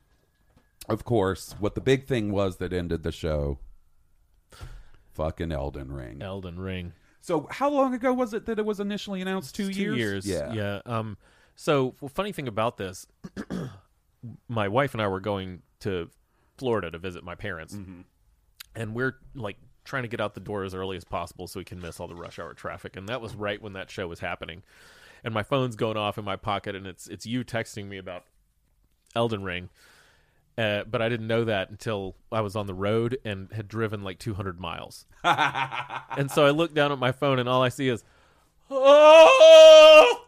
of 0.88 1.04
course, 1.04 1.54
what 1.60 1.74
the 1.76 1.80
big 1.80 2.06
thing 2.06 2.32
was 2.32 2.56
that 2.56 2.72
ended 2.72 3.02
the 3.04 3.12
show 3.12 3.58
fucking 5.14 5.52
Elden 5.52 5.92
Ring. 5.92 6.20
Elden 6.22 6.58
Ring. 6.58 6.92
So, 7.20 7.46
how 7.50 7.70
long 7.70 7.94
ago 7.94 8.12
was 8.12 8.32
it 8.34 8.46
that 8.46 8.58
it 8.58 8.64
was 8.64 8.80
initially 8.80 9.20
announced? 9.20 9.54
Two 9.54 9.68
It's 9.68 9.76
years? 9.78 10.26
Yeah. 10.26 10.52
Yeah. 10.52 10.80
Um. 10.86 11.16
So, 11.54 11.94
well, 12.00 12.08
funny 12.08 12.32
thing 12.32 12.48
about 12.48 12.76
this, 12.78 13.06
my 14.48 14.68
wife 14.68 14.94
and 14.94 15.02
I 15.02 15.08
were 15.08 15.20
going 15.20 15.62
to 15.80 16.08
Florida 16.56 16.90
to 16.90 16.98
visit 16.98 17.22
my 17.24 17.34
parents, 17.34 17.74
Mm-hmm. 17.74 18.00
and 18.74 18.94
we're 18.94 19.16
like 19.34 19.56
trying 19.84 20.02
to 20.02 20.08
get 20.08 20.20
out 20.20 20.34
the 20.34 20.40
door 20.40 20.64
as 20.64 20.74
early 20.74 20.96
as 20.96 21.04
possible 21.04 21.46
so 21.46 21.60
we 21.60 21.64
can 21.64 21.80
miss 21.80 22.00
all 22.00 22.08
the 22.08 22.14
rush 22.14 22.38
hour 22.38 22.54
traffic. 22.54 22.96
And 22.96 23.08
that 23.08 23.20
was 23.20 23.34
right 23.34 23.60
when 23.60 23.72
that 23.74 23.90
show 23.90 24.06
was 24.06 24.20
happening. 24.20 24.62
And 25.24 25.34
my 25.34 25.42
phone's 25.42 25.76
going 25.76 25.96
off 25.96 26.16
in 26.16 26.24
my 26.24 26.36
pocket, 26.36 26.74
and 26.74 26.86
it's 26.86 27.06
it's 27.06 27.26
you 27.26 27.44
texting 27.44 27.86
me 27.86 27.98
about 27.98 28.24
Elden 29.14 29.42
Ring. 29.42 29.68
Uh, 30.56 30.84
but 30.84 31.00
I 31.00 31.08
didn't 31.08 31.26
know 31.26 31.44
that 31.44 31.70
until 31.70 32.16
I 32.30 32.40
was 32.40 32.56
on 32.56 32.66
the 32.66 32.74
road 32.74 33.18
and 33.24 33.50
had 33.52 33.68
driven 33.68 34.02
like 34.02 34.18
200 34.18 34.60
miles. 34.60 35.06
and 35.24 36.30
so 36.30 36.44
I 36.44 36.50
look 36.50 36.74
down 36.74 36.92
at 36.92 36.98
my 36.98 37.12
phone 37.12 37.38
and 37.38 37.48
all 37.48 37.62
I 37.62 37.70
see 37.70 37.88
is, 37.88 38.04
oh, 38.70 40.26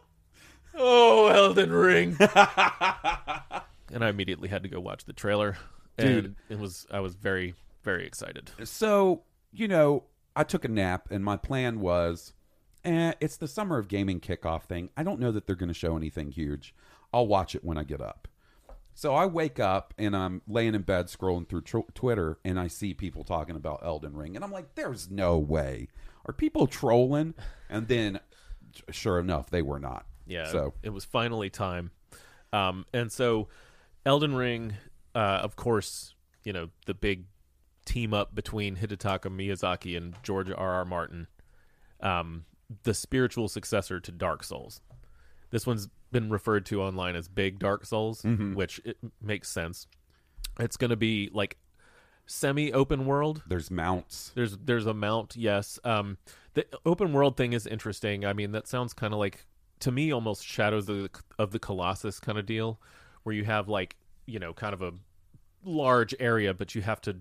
oh, 0.75 1.27
Elden 1.27 1.71
Ring. 1.71 2.17
and 2.19 4.03
I 4.03 4.09
immediately 4.09 4.49
had 4.49 4.63
to 4.63 4.69
go 4.69 4.79
watch 4.79 5.05
the 5.05 5.13
trailer. 5.13 5.57
Dude. 5.97 6.25
And 6.25 6.35
it 6.49 6.57
was 6.57 6.87
I 6.89 6.99
was 6.99 7.13
very 7.13 7.53
very 7.83 8.07
excited. 8.07 8.51
So, 8.63 9.21
you 9.53 9.67
know, 9.67 10.05
I 10.35 10.43
took 10.43 10.65
a 10.65 10.69
nap 10.69 11.07
and 11.11 11.23
my 11.23 11.37
plan 11.37 11.79
was 11.79 12.33
eh, 12.83 13.13
it's 13.19 13.37
the 13.37 13.47
summer 13.47 13.77
of 13.77 13.87
gaming 13.87 14.19
kickoff 14.19 14.63
thing. 14.63 14.89
I 14.97 15.03
don't 15.03 15.19
know 15.19 15.31
that 15.31 15.45
they're 15.45 15.55
going 15.55 15.69
to 15.69 15.73
show 15.73 15.95
anything 15.95 16.31
huge. 16.31 16.73
I'll 17.13 17.27
watch 17.27 17.55
it 17.55 17.63
when 17.63 17.77
I 17.77 17.83
get 17.83 18.01
up. 18.01 18.27
So 18.95 19.15
I 19.15 19.25
wake 19.25 19.59
up 19.59 19.93
and 19.97 20.15
I'm 20.15 20.41
laying 20.47 20.75
in 20.75 20.83
bed 20.83 21.07
scrolling 21.07 21.47
through 21.47 21.61
tr- 21.61 21.79
Twitter 21.95 22.37
and 22.45 22.59
I 22.59 22.67
see 22.67 22.93
people 22.93 23.23
talking 23.23 23.55
about 23.55 23.81
Elden 23.83 24.15
Ring 24.15 24.35
and 24.35 24.43
I'm 24.43 24.51
like, 24.51 24.75
there's 24.75 25.09
no 25.09 25.37
way. 25.37 25.87
Are 26.25 26.33
people 26.33 26.67
trolling? 26.67 27.33
And 27.69 27.87
then, 27.87 28.19
sure 28.91 29.19
enough, 29.19 29.49
they 29.49 29.61
were 29.61 29.79
not. 29.79 30.05
Yeah. 30.27 30.47
So 30.47 30.73
it 30.83 30.91
was 30.91 31.05
finally 31.05 31.49
time. 31.49 31.91
Um, 32.51 32.85
and 32.93 33.11
so 33.11 33.49
Elden 34.05 34.35
Ring, 34.35 34.75
uh, 35.15 35.39
of 35.41 35.55
course, 35.55 36.13
you 36.43 36.53
know, 36.53 36.69
the 36.85 36.93
big 36.93 37.25
team 37.85 38.13
up 38.13 38.33
between 38.35 38.77
Hidetaka 38.77 39.29
Miyazaki 39.29 39.97
and 39.97 40.15
George 40.23 40.49
R. 40.49 40.55
R. 40.57 40.85
Martin, 40.85 41.27
um, 42.01 42.45
the 42.83 42.93
spiritual 42.93 43.47
successor 43.47 43.99
to 43.99 44.11
Dark 44.11 44.43
Souls. 44.43 44.81
This 45.51 45.67
one's 45.67 45.87
been 46.11 46.29
referred 46.29 46.65
to 46.67 46.81
online 46.81 47.15
as 47.15 47.27
Big 47.27 47.59
Dark 47.59 47.85
Souls, 47.85 48.23
which 48.23 48.79
it 48.85 48.97
makes 49.21 49.49
sense. 49.49 49.87
It's 50.59 50.77
going 50.77 50.89
to 50.89 50.95
be 50.95 51.29
like 51.33 51.57
semi 52.25 52.71
open 52.73 53.05
world. 53.05 53.43
there's 53.47 53.69
mounts. 53.69 54.31
There's 54.35 54.57
there's 54.57 54.85
a 54.85 54.93
mount, 54.93 55.35
yes. 55.35 55.79
Um, 55.83 56.17
the 56.53 56.65
open 56.85 57.13
world 57.13 57.37
thing 57.37 57.53
is 57.53 57.67
interesting. 57.67 58.25
I 58.25 58.33
mean, 58.33 58.51
that 58.51 58.67
sounds 58.67 58.93
kind 58.93 59.13
of 59.13 59.19
like 59.19 59.45
to 59.81 59.91
me 59.91 60.11
almost 60.13 60.45
Shadows 60.45 60.87
of 60.89 60.97
the, 61.03 61.09
of 61.37 61.51
the 61.51 61.59
Colossus 61.59 62.19
kind 62.19 62.37
of 62.37 62.45
deal, 62.45 62.79
where 63.23 63.35
you 63.35 63.43
have 63.45 63.67
like 63.67 63.95
you 64.25 64.39
know 64.39 64.53
kind 64.53 64.73
of 64.73 64.81
a 64.81 64.93
large 65.63 66.15
area, 66.19 66.53
but 66.53 66.75
you 66.75 66.81
have 66.81 67.01
to 67.01 67.17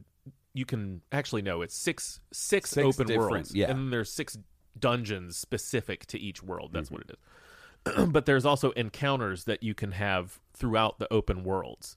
you 0.55 0.65
can 0.65 1.03
actually 1.11 1.43
no, 1.43 1.63
it's 1.63 1.75
six 1.75 2.21
six, 2.33 2.71
Six 2.71 2.99
open 3.01 3.17
worlds, 3.17 3.55
yeah. 3.55 3.71
and 3.71 3.79
then 3.79 3.91
there's 3.91 4.13
six 4.13 4.39
dungeons 4.79 5.37
specific 5.37 6.07
to 6.07 6.19
each 6.19 6.43
world. 6.43 6.71
That's 6.73 6.91
what 6.91 7.03
it 7.03 7.11
is. 7.11 8.07
but 8.09 8.27
there's 8.27 8.47
also 8.47 8.71
encounters 8.73 9.45
that 9.45 9.63
you 9.63 9.75
can 9.75 9.93
have 9.93 10.39
throughout 10.55 10.99
the 10.99 11.13
open 11.13 11.43
worlds 11.45 11.97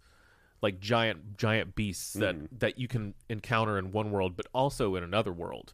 like 0.62 0.80
giant 0.80 1.38
giant 1.38 1.76
beasts 1.76 2.14
that 2.14 2.36
that 2.60 2.80
you 2.80 2.88
can 2.88 3.14
encounter 3.30 3.78
in 3.78 3.92
one 3.92 4.10
world 4.10 4.36
but 4.36 4.48
also 4.54 4.96
in 4.96 5.04
another 5.04 5.32
world 5.32 5.74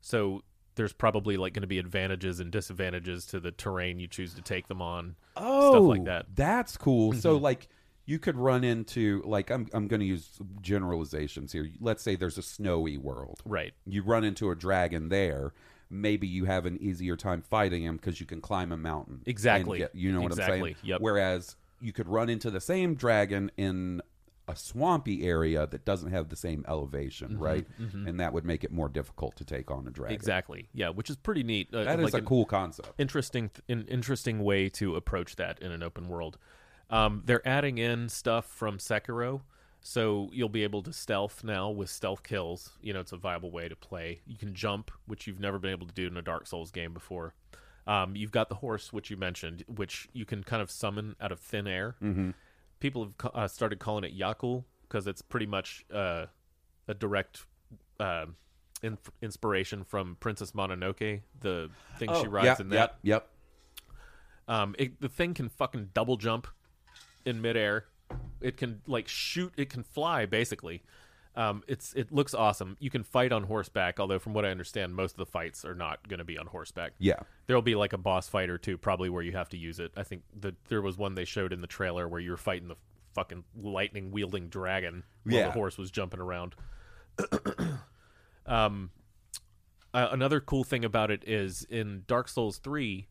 so 0.00 0.42
there's 0.76 0.94
probably 0.94 1.36
like 1.36 1.52
going 1.52 1.60
to 1.60 1.66
be 1.66 1.78
advantages 1.78 2.40
and 2.40 2.50
disadvantages 2.50 3.26
to 3.26 3.38
the 3.38 3.50
terrain 3.50 4.00
you 4.00 4.06
choose 4.06 4.32
to 4.32 4.40
take 4.40 4.66
them 4.68 4.80
on 4.80 5.14
Oh, 5.36 5.70
stuff 5.72 5.82
like 5.82 6.04
that 6.04 6.26
That's 6.34 6.76
cool. 6.78 7.12
So 7.12 7.34
Mm-hmm. 7.34 7.44
like 7.44 7.68
you 8.10 8.18
could 8.18 8.36
run 8.36 8.64
into 8.64 9.22
like 9.24 9.50
I'm 9.50 9.68
I'm 9.72 9.86
going 9.86 10.00
to 10.00 10.06
use 10.06 10.38
generalizations 10.60 11.52
here. 11.52 11.68
Let's 11.80 12.02
say 12.02 12.16
there's 12.16 12.38
a 12.38 12.42
snowy 12.42 12.96
world. 12.98 13.40
right 13.44 13.72
You 13.86 14.02
run 14.02 14.24
into 14.24 14.50
a 14.50 14.54
dragon 14.56 15.08
there. 15.08 15.52
Maybe 15.90 16.26
you 16.26 16.44
have 16.44 16.66
an 16.66 16.76
easier 16.80 17.16
time 17.16 17.42
fighting 17.42 17.82
him 17.84 17.96
because 17.96 18.20
you 18.20 18.26
can 18.26 18.40
climb 18.40 18.72
a 18.72 18.76
mountain. 18.76 19.22
Exactly. 19.26 19.78
get- 19.78 19.94
you 19.94 20.12
know 20.12 20.20
what 20.22 20.32
I'm 20.32 20.38
Exactly. 20.38 20.74
saying? 20.74 20.76
Yep. 20.90 21.00
Whereas 21.00 21.56
you 21.80 21.92
could 21.92 22.08
run 22.08 22.28
into 22.28 22.50
the 22.50 22.60
same 22.60 22.94
dragon 22.94 23.50
in 23.56 24.00
a 24.48 24.56
swampy 24.56 25.24
area 25.24 25.66
that 25.68 25.84
doesn't 25.84 26.10
have 26.10 26.28
the 26.28 26.36
same 26.36 26.64
elevation, 26.68 27.30
Mm-hmm. 27.34 27.42
right? 27.42 27.66
And 27.78 28.18
that 28.20 28.32
would 28.32 28.44
make 28.44 28.64
it 28.64 28.72
more 28.72 28.88
difficult 28.88 29.36
to 29.36 29.44
take 29.44 29.70
on 29.70 29.86
a 29.86 29.90
dragon. 29.90 30.14
exactly 30.14 30.68
yeah 30.74 30.88
which 30.88 31.08
is 31.10 31.16
pretty 31.16 31.44
neat 31.44 31.72
uh, 31.72 31.84
That 31.84 32.00
is 32.00 32.12
like 32.12 32.22
a 32.22 32.26
cool 32.26 32.44
concept. 32.46 32.90
interesting 32.98 33.50
an 33.68 33.86
interesting 33.88 34.42
way 34.42 34.68
to 34.80 34.96
approach 34.96 35.36
that 35.36 35.60
in 35.60 35.70
an 35.70 35.82
open 35.84 36.08
world 36.08 36.36
um, 36.90 37.22
they're 37.24 37.46
adding 37.46 37.78
in 37.78 38.08
stuff 38.08 38.46
from 38.46 38.78
sekiro 38.78 39.40
so 39.82 40.28
you'll 40.32 40.48
be 40.48 40.62
able 40.62 40.82
to 40.82 40.92
stealth 40.92 41.42
now 41.42 41.70
with 41.70 41.88
stealth 41.88 42.22
kills. 42.22 42.70
You 42.82 42.92
know 42.92 43.00
it's 43.00 43.12
a 43.12 43.16
viable 43.16 43.50
way 43.50 43.68
to 43.68 43.76
play. 43.76 44.20
You 44.26 44.36
can 44.36 44.54
jump 44.54 44.90
which 45.06 45.26
you've 45.26 45.40
never 45.40 45.58
been 45.58 45.70
able 45.70 45.86
to 45.86 45.94
do 45.94 46.06
in 46.06 46.16
a 46.16 46.22
dark 46.22 46.46
souls 46.46 46.70
game 46.70 46.92
before. 46.92 47.34
Um, 47.86 48.14
you've 48.14 48.30
got 48.30 48.48
the 48.50 48.56
horse 48.56 48.92
which 48.92 49.10
you 49.10 49.16
mentioned 49.16 49.64
which 49.66 50.08
you 50.12 50.24
can 50.26 50.44
kind 50.44 50.62
of 50.62 50.70
summon 50.70 51.16
out 51.20 51.32
of 51.32 51.40
thin 51.40 51.66
air. 51.66 51.96
Mm-hmm. 52.02 52.30
people 52.78 53.04
have 53.04 53.16
ca- 53.16 53.30
uh, 53.34 53.48
started 53.48 53.78
calling 53.78 54.04
it 54.04 54.16
yakul 54.16 54.64
because 54.82 55.06
it's 55.06 55.22
pretty 55.22 55.46
much 55.46 55.84
uh, 55.92 56.26
a 56.86 56.94
direct 56.94 57.46
uh, 57.98 58.26
in- 58.82 58.98
inspiration 59.22 59.82
from 59.82 60.18
princess 60.20 60.52
mononoke 60.52 61.22
the 61.40 61.70
thing 61.98 62.10
she 62.20 62.28
rides 62.28 62.46
yep, 62.46 62.60
in 62.60 62.68
that. 62.68 62.76
yep, 62.76 62.98
yep. 63.02 63.94
um, 64.46 64.74
it, 64.78 65.00
the 65.00 65.08
thing 65.08 65.32
can 65.32 65.48
fucking 65.48 65.88
double 65.94 66.18
jump 66.18 66.46
in 67.24 67.40
midair. 67.40 67.86
It 68.40 68.56
can 68.56 68.80
like 68.86 69.08
shoot. 69.08 69.52
It 69.56 69.70
can 69.70 69.82
fly 69.82 70.26
basically. 70.26 70.82
Um, 71.36 71.62
it's 71.68 71.92
it 71.94 72.10
looks 72.10 72.34
awesome. 72.34 72.76
You 72.80 72.90
can 72.90 73.04
fight 73.04 73.30
on 73.32 73.44
horseback, 73.44 74.00
although 74.00 74.18
from 74.18 74.32
what 74.34 74.44
I 74.44 74.48
understand, 74.50 74.94
most 74.96 75.12
of 75.12 75.18
the 75.18 75.26
fights 75.26 75.64
are 75.64 75.74
not 75.76 76.06
going 76.08 76.18
to 76.18 76.24
be 76.24 76.36
on 76.36 76.46
horseback. 76.46 76.92
Yeah. 76.98 77.20
There'll 77.46 77.62
be 77.62 77.76
like 77.76 77.92
a 77.92 77.98
boss 77.98 78.28
fight 78.28 78.50
or 78.50 78.58
two, 78.58 78.76
probably 78.76 79.08
where 79.10 79.22
you 79.22 79.32
have 79.32 79.48
to 79.50 79.56
use 79.56 79.78
it. 79.78 79.92
I 79.96 80.02
think 80.02 80.22
the 80.38 80.54
there 80.68 80.82
was 80.82 80.98
one 80.98 81.14
they 81.14 81.24
showed 81.24 81.52
in 81.52 81.60
the 81.60 81.66
trailer 81.68 82.08
where 82.08 82.20
you 82.20 82.32
were 82.32 82.36
fighting 82.36 82.66
the 82.68 82.76
fucking 83.14 83.44
lightning 83.60 84.10
wielding 84.10 84.48
dragon 84.48 85.04
while 85.24 85.34
Yeah. 85.36 85.46
the 85.46 85.52
horse 85.52 85.78
was 85.78 85.90
jumping 85.90 86.20
around. 86.20 86.54
um, 88.46 88.90
uh, 89.94 90.08
another 90.10 90.40
cool 90.40 90.64
thing 90.64 90.84
about 90.84 91.10
it 91.10 91.22
is 91.26 91.64
in 91.70 92.04
Dark 92.06 92.28
Souls 92.28 92.58
three, 92.58 93.08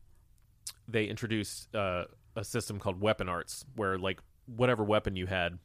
they 0.88 1.04
introduced 1.06 1.74
uh, 1.74 2.04
a 2.40 2.44
system 2.44 2.78
called 2.78 3.00
weapon 3.00 3.28
arts, 3.28 3.64
where 3.76 3.98
like 3.98 4.20
whatever 4.46 4.82
weapon 4.82 5.14
you 5.14 5.26
had 5.26 5.58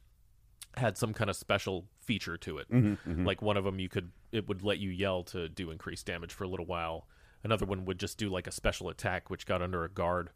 had 0.76 0.98
some 0.98 1.14
kind 1.14 1.30
of 1.30 1.36
special 1.36 1.86
feature 2.00 2.36
to 2.36 2.58
it. 2.58 2.70
Mm-hmm, 2.70 3.10
mm-hmm. 3.10 3.24
Like 3.24 3.40
one 3.40 3.56
of 3.56 3.64
them, 3.64 3.80
you 3.80 3.88
could 3.88 4.12
it 4.30 4.46
would 4.46 4.62
let 4.62 4.78
you 4.78 4.90
yell 4.90 5.22
to 5.24 5.48
do 5.48 5.70
increased 5.70 6.06
damage 6.06 6.32
for 6.32 6.44
a 6.44 6.48
little 6.48 6.66
while. 6.66 7.08
Another 7.42 7.64
one 7.64 7.84
would 7.86 7.98
just 7.98 8.18
do 8.18 8.28
like 8.28 8.46
a 8.46 8.52
special 8.52 8.88
attack, 8.88 9.30
which 9.30 9.46
got 9.46 9.62
under 9.62 9.84
a 9.84 9.88
guard. 9.88 10.30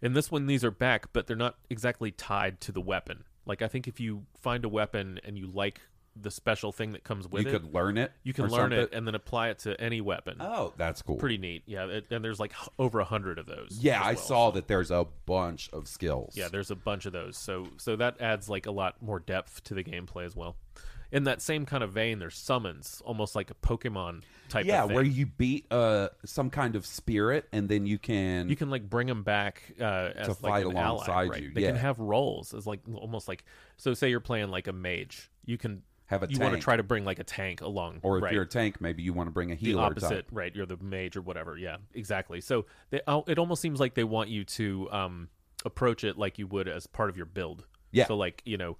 In 0.00 0.14
this 0.14 0.30
one, 0.30 0.46
these 0.46 0.64
are 0.64 0.70
back, 0.70 1.12
but 1.12 1.26
they're 1.26 1.36
not 1.36 1.56
exactly 1.68 2.10
tied 2.10 2.60
to 2.62 2.72
the 2.72 2.80
weapon. 2.80 3.24
Like 3.44 3.60
I 3.60 3.68
think 3.68 3.88
if 3.88 3.98
you 3.98 4.24
find 4.40 4.64
a 4.64 4.68
weapon 4.68 5.20
and 5.24 5.36
you 5.36 5.46
like 5.46 5.80
the 6.14 6.30
special 6.30 6.72
thing 6.72 6.92
that 6.92 7.04
comes 7.04 7.26
with 7.28 7.44
you 7.44 7.48
it, 7.48 7.52
You 7.52 7.58
could 7.60 7.72
learn 7.74 7.98
it. 7.98 8.12
you 8.22 8.32
can 8.34 8.48
learn 8.48 8.72
it 8.72 8.92
and 8.92 9.06
then 9.06 9.14
apply 9.14 9.48
it 9.48 9.60
to 9.60 9.80
any 9.80 10.00
weapon. 10.00 10.36
Oh, 10.40 10.72
that's 10.76 11.00
cool. 11.02 11.16
Pretty 11.16 11.38
neat, 11.38 11.62
yeah. 11.66 11.86
It, 11.86 12.06
and 12.10 12.24
there's 12.24 12.38
like 12.40 12.52
over 12.78 13.00
a 13.00 13.04
hundred 13.04 13.38
of 13.38 13.46
those. 13.46 13.78
Yeah, 13.80 14.00
as 14.00 14.06
I 14.06 14.14
saw 14.20 14.50
that 14.50 14.68
there's 14.68 14.90
a 14.90 15.06
bunch 15.26 15.70
of 15.72 15.88
skills. 15.88 16.34
Yeah, 16.36 16.48
there's 16.48 16.70
a 16.70 16.76
bunch 16.76 17.06
of 17.06 17.12
those. 17.12 17.36
So 17.38 17.68
so 17.78 17.96
that 17.96 18.20
adds 18.20 18.48
like 18.48 18.66
a 18.66 18.70
lot 18.72 19.00
more 19.02 19.20
depth 19.20 19.64
to 19.64 19.74
the 19.74 19.82
gameplay 19.84 20.24
as 20.26 20.36
well. 20.36 20.56
In 21.10 21.24
that 21.24 21.42
same 21.42 21.66
kind 21.66 21.84
of 21.84 21.92
vein, 21.92 22.20
there's 22.20 22.38
summons, 22.38 23.02
almost 23.04 23.36
like 23.36 23.50
a 23.50 23.54
Pokemon 23.54 24.22
type. 24.48 24.64
yeah, 24.64 24.82
of 24.82 24.88
thing. 24.88 24.94
where 24.94 25.04
you 25.04 25.26
beat 25.26 25.70
uh 25.70 26.08
some 26.24 26.48
kind 26.48 26.74
of 26.74 26.86
spirit 26.86 27.46
and 27.52 27.68
then 27.68 27.84
you 27.84 27.98
can 27.98 28.48
you 28.48 28.56
can 28.56 28.70
like 28.70 28.88
bring 28.88 29.08
them 29.08 29.22
back 29.22 29.62
uh, 29.78 29.84
as 30.16 30.26
To 30.28 30.32
like 30.42 30.52
fight 30.52 30.64
alongside 30.66 31.12
ally, 31.12 31.26
right? 31.28 31.42
you, 31.42 31.52
They 31.52 31.62
can 31.64 31.76
have 31.76 31.98
roles 31.98 32.54
as 32.54 32.66
like 32.66 32.80
almost 32.94 33.28
like 33.28 33.44
so. 33.76 33.92
Say 33.92 34.08
you're 34.08 34.20
playing 34.20 34.48
like 34.48 34.68
a 34.68 34.72
mage, 34.72 35.30
you 35.44 35.58
can 35.58 35.82
Have 36.12 36.22
a 36.24 36.26
you 36.28 36.38
want 36.38 36.52
to 36.54 36.60
try 36.60 36.76
to 36.76 36.82
bring 36.82 37.06
like 37.06 37.20
a 37.20 37.24
tank 37.24 37.62
along, 37.62 38.00
or 38.02 38.18
if 38.18 38.24
right? 38.24 38.34
you're 38.34 38.42
a 38.42 38.46
tank, 38.46 38.82
maybe 38.82 39.02
you 39.02 39.14
want 39.14 39.28
to 39.28 39.30
bring 39.30 39.50
a 39.50 39.54
healer. 39.54 39.80
the 39.80 39.86
opposite, 39.86 40.10
type. 40.10 40.28
right? 40.30 40.54
You're 40.54 40.66
the 40.66 40.76
mage 40.76 41.16
or 41.16 41.22
whatever. 41.22 41.56
Yeah, 41.56 41.78
exactly. 41.94 42.42
So 42.42 42.66
they, 42.90 43.00
oh, 43.06 43.24
it 43.26 43.38
almost 43.38 43.62
seems 43.62 43.80
like 43.80 43.94
they 43.94 44.04
want 44.04 44.28
you 44.28 44.44
to 44.44 44.90
um, 44.92 45.28
approach 45.64 46.04
it 46.04 46.18
like 46.18 46.38
you 46.38 46.46
would 46.48 46.68
as 46.68 46.86
part 46.86 47.08
of 47.08 47.16
your 47.16 47.24
build. 47.24 47.64
Yeah. 47.92 48.08
So 48.08 48.16
like 48.18 48.42
you 48.44 48.58
know, 48.58 48.76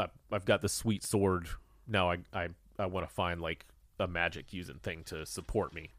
uh, 0.00 0.08
I've 0.32 0.46
got 0.46 0.60
the 0.60 0.68
sweet 0.68 1.04
sword. 1.04 1.46
Now 1.86 2.10
I 2.10 2.18
I, 2.32 2.48
I 2.76 2.86
want 2.86 3.08
to 3.08 3.14
find 3.14 3.40
like 3.40 3.64
a 4.00 4.08
magic 4.08 4.52
using 4.52 4.80
thing 4.80 5.04
to 5.04 5.24
support 5.26 5.72
me, 5.72 5.92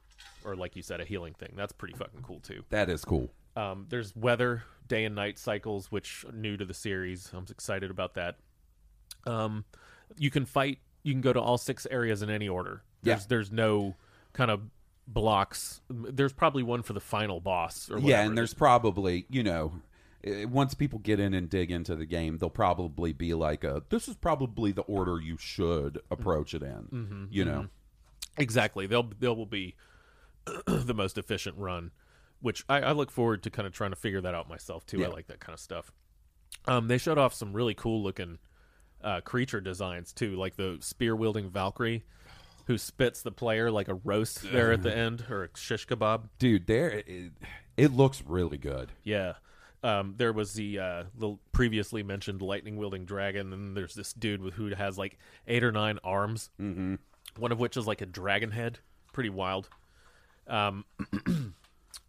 or 0.43 0.57
like 0.57 0.75
you 0.75 0.81
said, 0.81 0.99
a 0.99 1.05
healing 1.05 1.35
thing. 1.35 1.53
That's 1.55 1.71
pretty 1.71 1.93
fucking 1.93 2.21
cool 2.21 2.41
too. 2.41 2.65
That 2.69 2.89
is 2.89 3.05
cool. 3.05 3.31
Um, 3.55 3.85
there's 3.87 4.13
weather, 4.13 4.63
day 4.89 5.05
and 5.05 5.15
night 5.15 5.39
cycles, 5.39 5.89
which 5.89 6.25
are 6.27 6.33
new 6.33 6.57
to 6.57 6.65
the 6.65 6.73
series. 6.73 7.31
I'm 7.33 7.45
excited 7.49 7.91
about 7.91 8.15
that. 8.15 8.35
Um, 9.25 9.63
you 10.17 10.29
can 10.29 10.45
fight. 10.45 10.79
You 11.03 11.13
can 11.13 11.21
go 11.21 11.33
to 11.33 11.39
all 11.41 11.57
six 11.57 11.87
areas 11.89 12.21
in 12.21 12.29
any 12.29 12.49
order. 12.49 12.83
There's 13.03 13.21
Yeah. 13.21 13.25
there's 13.29 13.51
no 13.51 13.95
kind 14.33 14.51
of 14.51 14.61
blocks. 15.07 15.81
There's 15.89 16.33
probably 16.33 16.63
one 16.63 16.81
for 16.83 16.93
the 16.93 16.99
final 16.99 17.39
boss. 17.39 17.89
Or 17.89 17.99
Yeah, 17.99 18.21
and 18.23 18.37
there's 18.37 18.53
probably, 18.53 19.25
you 19.29 19.41
know, 19.43 19.81
eh, 20.23 20.43
once 20.45 20.73
people 20.75 20.99
get 20.99 21.19
in 21.19 21.33
and 21.33 21.49
dig 21.49 21.71
into 21.71 21.95
the 21.95 22.05
game, 22.05 22.37
they'll 22.37 22.49
probably 22.49 23.13
be 23.13 23.33
like, 23.33 23.63
a, 23.63 23.83
"This 23.89 24.07
is 24.07 24.15
probably 24.15 24.71
the 24.71 24.81
order 24.83 25.19
you 25.19 25.37
should 25.37 25.99
approach 26.11 26.53
it 26.53 26.61
in." 26.61 26.87
Mm-hmm, 26.91 27.25
you 27.31 27.45
know, 27.45 27.67
exactly. 28.37 28.85
They'll 28.87 29.09
they 29.19 29.27
will 29.29 29.45
be 29.45 29.75
the 30.65 30.93
most 30.93 31.17
efficient 31.17 31.57
run, 31.57 31.91
which 32.41 32.63
I, 32.69 32.81
I 32.81 32.91
look 32.91 33.11
forward 33.11 33.43
to 33.43 33.49
kind 33.49 33.65
of 33.67 33.73
trying 33.73 33.91
to 33.91 33.95
figure 33.95 34.21
that 34.21 34.35
out 34.35 34.47
myself 34.49 34.85
too. 34.85 34.99
Yeah. 34.99 35.07
I 35.07 35.09
like 35.09 35.27
that 35.27 35.39
kind 35.39 35.53
of 35.53 35.59
stuff. 35.59 35.91
Um, 36.65 36.87
they 36.87 36.97
showed 36.97 37.17
off 37.17 37.33
some 37.33 37.53
really 37.53 37.73
cool 37.73 38.03
looking 38.03 38.37
uh, 39.03 39.21
creature 39.21 39.61
designs 39.61 40.13
too, 40.13 40.35
like 40.35 40.55
the 40.55 40.77
spear 40.81 41.15
wielding 41.15 41.49
Valkyrie, 41.49 42.03
who 42.65 42.77
spits 42.77 43.21
the 43.21 43.31
player 43.31 43.71
like 43.71 43.87
a 43.87 43.95
roast 43.95 44.51
there 44.51 44.71
at 44.71 44.83
the 44.83 44.95
end 44.95 45.25
or 45.29 45.45
a 45.45 45.49
shish 45.55 45.87
kebab. 45.87 46.29
Dude, 46.37 46.67
there 46.67 46.89
it, 46.89 47.31
it 47.77 47.91
looks 47.91 48.23
really 48.25 48.57
good. 48.57 48.91
Yeah. 49.03 49.33
Um, 49.81 50.15
there 50.17 50.33
was 50.33 50.53
the 50.53 50.79
uh, 50.79 51.03
the 51.17 51.37
previously 51.51 52.03
mentioned 52.03 52.41
lightning 52.41 52.75
wielding 52.75 53.05
dragon, 53.05 53.53
and 53.53 53.77
there's 53.77 53.95
this 53.95 54.11
dude 54.11 54.41
with 54.41 54.55
who 54.55 54.67
has 54.75 54.97
like 54.97 55.17
eight 55.47 55.63
or 55.63 55.71
nine 55.71 55.99
arms, 56.03 56.49
mm-hmm. 56.59 56.95
one 57.37 57.51
of 57.51 57.59
which 57.59 57.77
is 57.77 57.87
like 57.87 58.01
a 58.01 58.05
dragon 58.05 58.51
head. 58.51 58.79
Pretty 59.13 59.29
wild. 59.29 59.69
Um, 60.47 60.83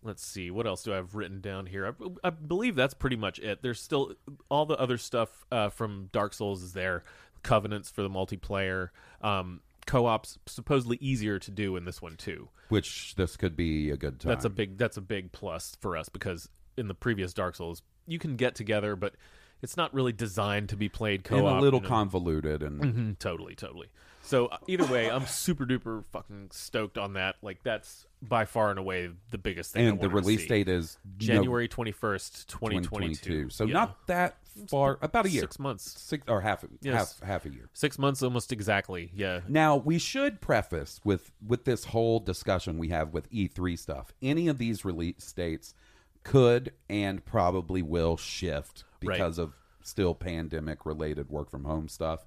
let's 0.02 0.24
see 0.24 0.50
what 0.50 0.66
else 0.66 0.82
do 0.82 0.92
I 0.92 0.96
have 0.96 1.14
written 1.14 1.40
down 1.40 1.66
here. 1.66 1.86
I, 1.86 2.28
I 2.28 2.30
believe 2.30 2.74
that's 2.74 2.94
pretty 2.94 3.16
much 3.16 3.38
it. 3.38 3.62
There's 3.62 3.80
still 3.80 4.14
all 4.48 4.66
the 4.66 4.76
other 4.76 4.98
stuff 4.98 5.44
uh, 5.50 5.68
from 5.68 6.08
Dark 6.12 6.32
Souls 6.34 6.62
is 6.62 6.72
there. 6.72 7.04
Covenants 7.42 7.90
for 7.90 8.02
the 8.02 8.10
multiplayer. 8.10 8.90
Um, 9.22 9.60
co-ops 9.86 10.38
supposedly 10.46 10.98
easier 11.00 11.38
to 11.38 11.50
do 11.50 11.76
in 11.76 11.84
this 11.84 12.00
one 12.02 12.16
too. 12.16 12.48
Which 12.68 13.14
this 13.16 13.36
could 13.36 13.56
be 13.56 13.90
a 13.90 13.96
good 13.96 14.20
time. 14.20 14.30
That's 14.30 14.44
a 14.44 14.50
big 14.50 14.78
that's 14.78 14.96
a 14.96 15.00
big 15.02 15.32
plus 15.32 15.76
for 15.80 15.96
us 15.96 16.08
because 16.08 16.48
in 16.76 16.88
the 16.88 16.94
previous 16.94 17.32
Dark 17.34 17.56
Souls 17.56 17.82
you 18.06 18.18
can 18.18 18.36
get 18.36 18.54
together, 18.54 18.96
but 18.96 19.14
it's 19.62 19.76
not 19.76 19.92
really 19.92 20.12
designed 20.12 20.68
to 20.70 20.76
be 20.76 20.88
played 20.88 21.24
co-op. 21.24 21.44
and 21.44 21.58
a 21.58 21.60
little 21.60 21.80
you 21.80 21.84
know? 21.84 21.88
convoluted 21.88 22.62
and 22.62 22.80
Mhm, 22.80 23.18
totally, 23.18 23.54
totally. 23.54 23.88
So 24.31 24.47
uh, 24.47 24.59
either 24.69 24.85
way, 24.87 25.11
I'm 25.11 25.27
super 25.27 25.66
duper 25.66 26.05
fucking 26.12 26.51
stoked 26.53 26.97
on 26.99 27.14
that. 27.14 27.35
Like 27.43 27.64
that's 27.64 28.07
by 28.23 28.45
far 28.45 28.71
and 28.71 28.79
away 28.79 29.11
the 29.33 29.38
biggest 29.38 29.73
thing. 29.73 29.87
I 29.87 29.88
and 29.90 30.01
the 30.01 30.09
release 30.09 30.47
date 30.47 30.69
is 30.69 30.99
January 31.19 31.66
twenty 31.66 31.90
first, 31.90 32.49
twenty 32.49 32.77
twenty 32.81 33.14
2022. 33.14 33.45
two. 33.45 33.51
So 33.51 33.64
not 33.64 34.07
that 34.07 34.37
far, 34.69 34.99
about 35.03 35.27
a 35.27 35.31
year, 35.31 35.40
six 35.40 35.59
months, 35.59 36.01
six 36.01 36.25
or 36.29 36.40
half 36.43 36.64
Yes. 36.81 36.95
half 37.21 37.27
half 37.29 37.45
a 37.47 37.51
year. 37.51 37.69
six 37.73 37.99
months 37.99 38.23
almost 38.23 38.53
exactly. 38.53 39.11
Yeah, 39.16 39.40
Now 39.49 39.77
we 39.77 39.99
should 39.99 40.40
preface 40.40 41.01
with 41.03 41.33
with 41.45 41.64
this 41.64 41.87
whole 41.87 42.21
discussion 42.21 42.79
we 42.79 42.90
have 42.90 43.12
with 43.12 43.29
E3 43.33 43.77
stuff. 43.77 44.12
Any 44.23 44.47
of 44.47 44.59
these 44.59 44.85
release 44.85 45.33
dates 45.33 45.75
could 46.23 46.73
and 46.88 47.25
probably 47.25 47.83
will 47.83 48.16
shift 48.16 48.85
Right. 49.03 49.14
because 49.14 49.38
of 49.38 49.55
still 49.83 50.14
pandemic 50.14 50.85
related 50.87 51.31
work 51.31 51.51
from 51.51 51.64
home 51.64 51.88
stuff. 51.88 52.27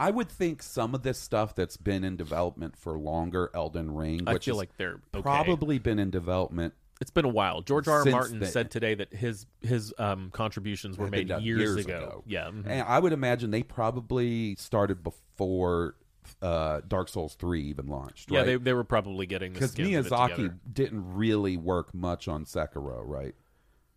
I 0.00 0.10
would 0.10 0.30
think 0.30 0.62
some 0.62 0.94
of 0.94 1.02
this 1.02 1.18
stuff 1.18 1.54
that's 1.54 1.76
been 1.76 2.04
in 2.04 2.16
development 2.16 2.74
for 2.78 2.98
longer, 2.98 3.50
Elden 3.54 3.94
Ring, 3.94 4.22
I 4.26 4.32
which 4.32 4.46
feel 4.46 4.54
has 4.54 4.58
like 4.60 4.76
they're 4.78 5.00
okay. 5.14 5.22
probably 5.22 5.78
been 5.78 5.98
in 5.98 6.10
development 6.10 6.72
It's 7.02 7.10
been 7.10 7.26
a 7.26 7.28
while. 7.28 7.60
George 7.60 7.86
R. 7.86 7.98
R. 7.98 8.02
Since 8.04 8.12
Martin 8.12 8.46
said 8.46 8.70
today 8.70 8.94
that 8.94 9.12
his 9.12 9.44
his 9.60 9.92
um, 9.98 10.30
contributions 10.32 10.96
were 10.96 11.04
been 11.04 11.20
made 11.20 11.28
done 11.28 11.42
years, 11.42 11.76
ago. 11.76 12.24
Yeah, 12.26 12.46
mhm. 12.46 12.66
And 12.66 12.82
I 12.88 12.98
would 12.98 13.12
imagine 13.12 13.50
they 13.50 13.62
probably 13.62 14.56
started 14.56 15.02
before 15.02 15.96
uh, 16.40 16.80
Dark 16.88 17.08
Souls 17.08 17.34
3 17.34 17.62
even 17.64 17.86
launched. 17.86 18.30
yeah. 18.30 18.38
right? 18.38 18.46
They 18.46 18.56
they 18.56 18.72
were 18.72 18.84
probably 18.84 19.26
getting 19.26 19.52
the 19.52 19.58
because 19.60 19.72
skins 19.72 20.06
of 20.06 20.06
it 20.06 20.10
Miyazaki 20.12 20.58
didn't 20.72 21.14
really 21.14 21.58
work 21.58 21.92
much 21.94 22.26
on 22.26 22.46
Sekiro, 22.46 23.02
right? 23.04 23.34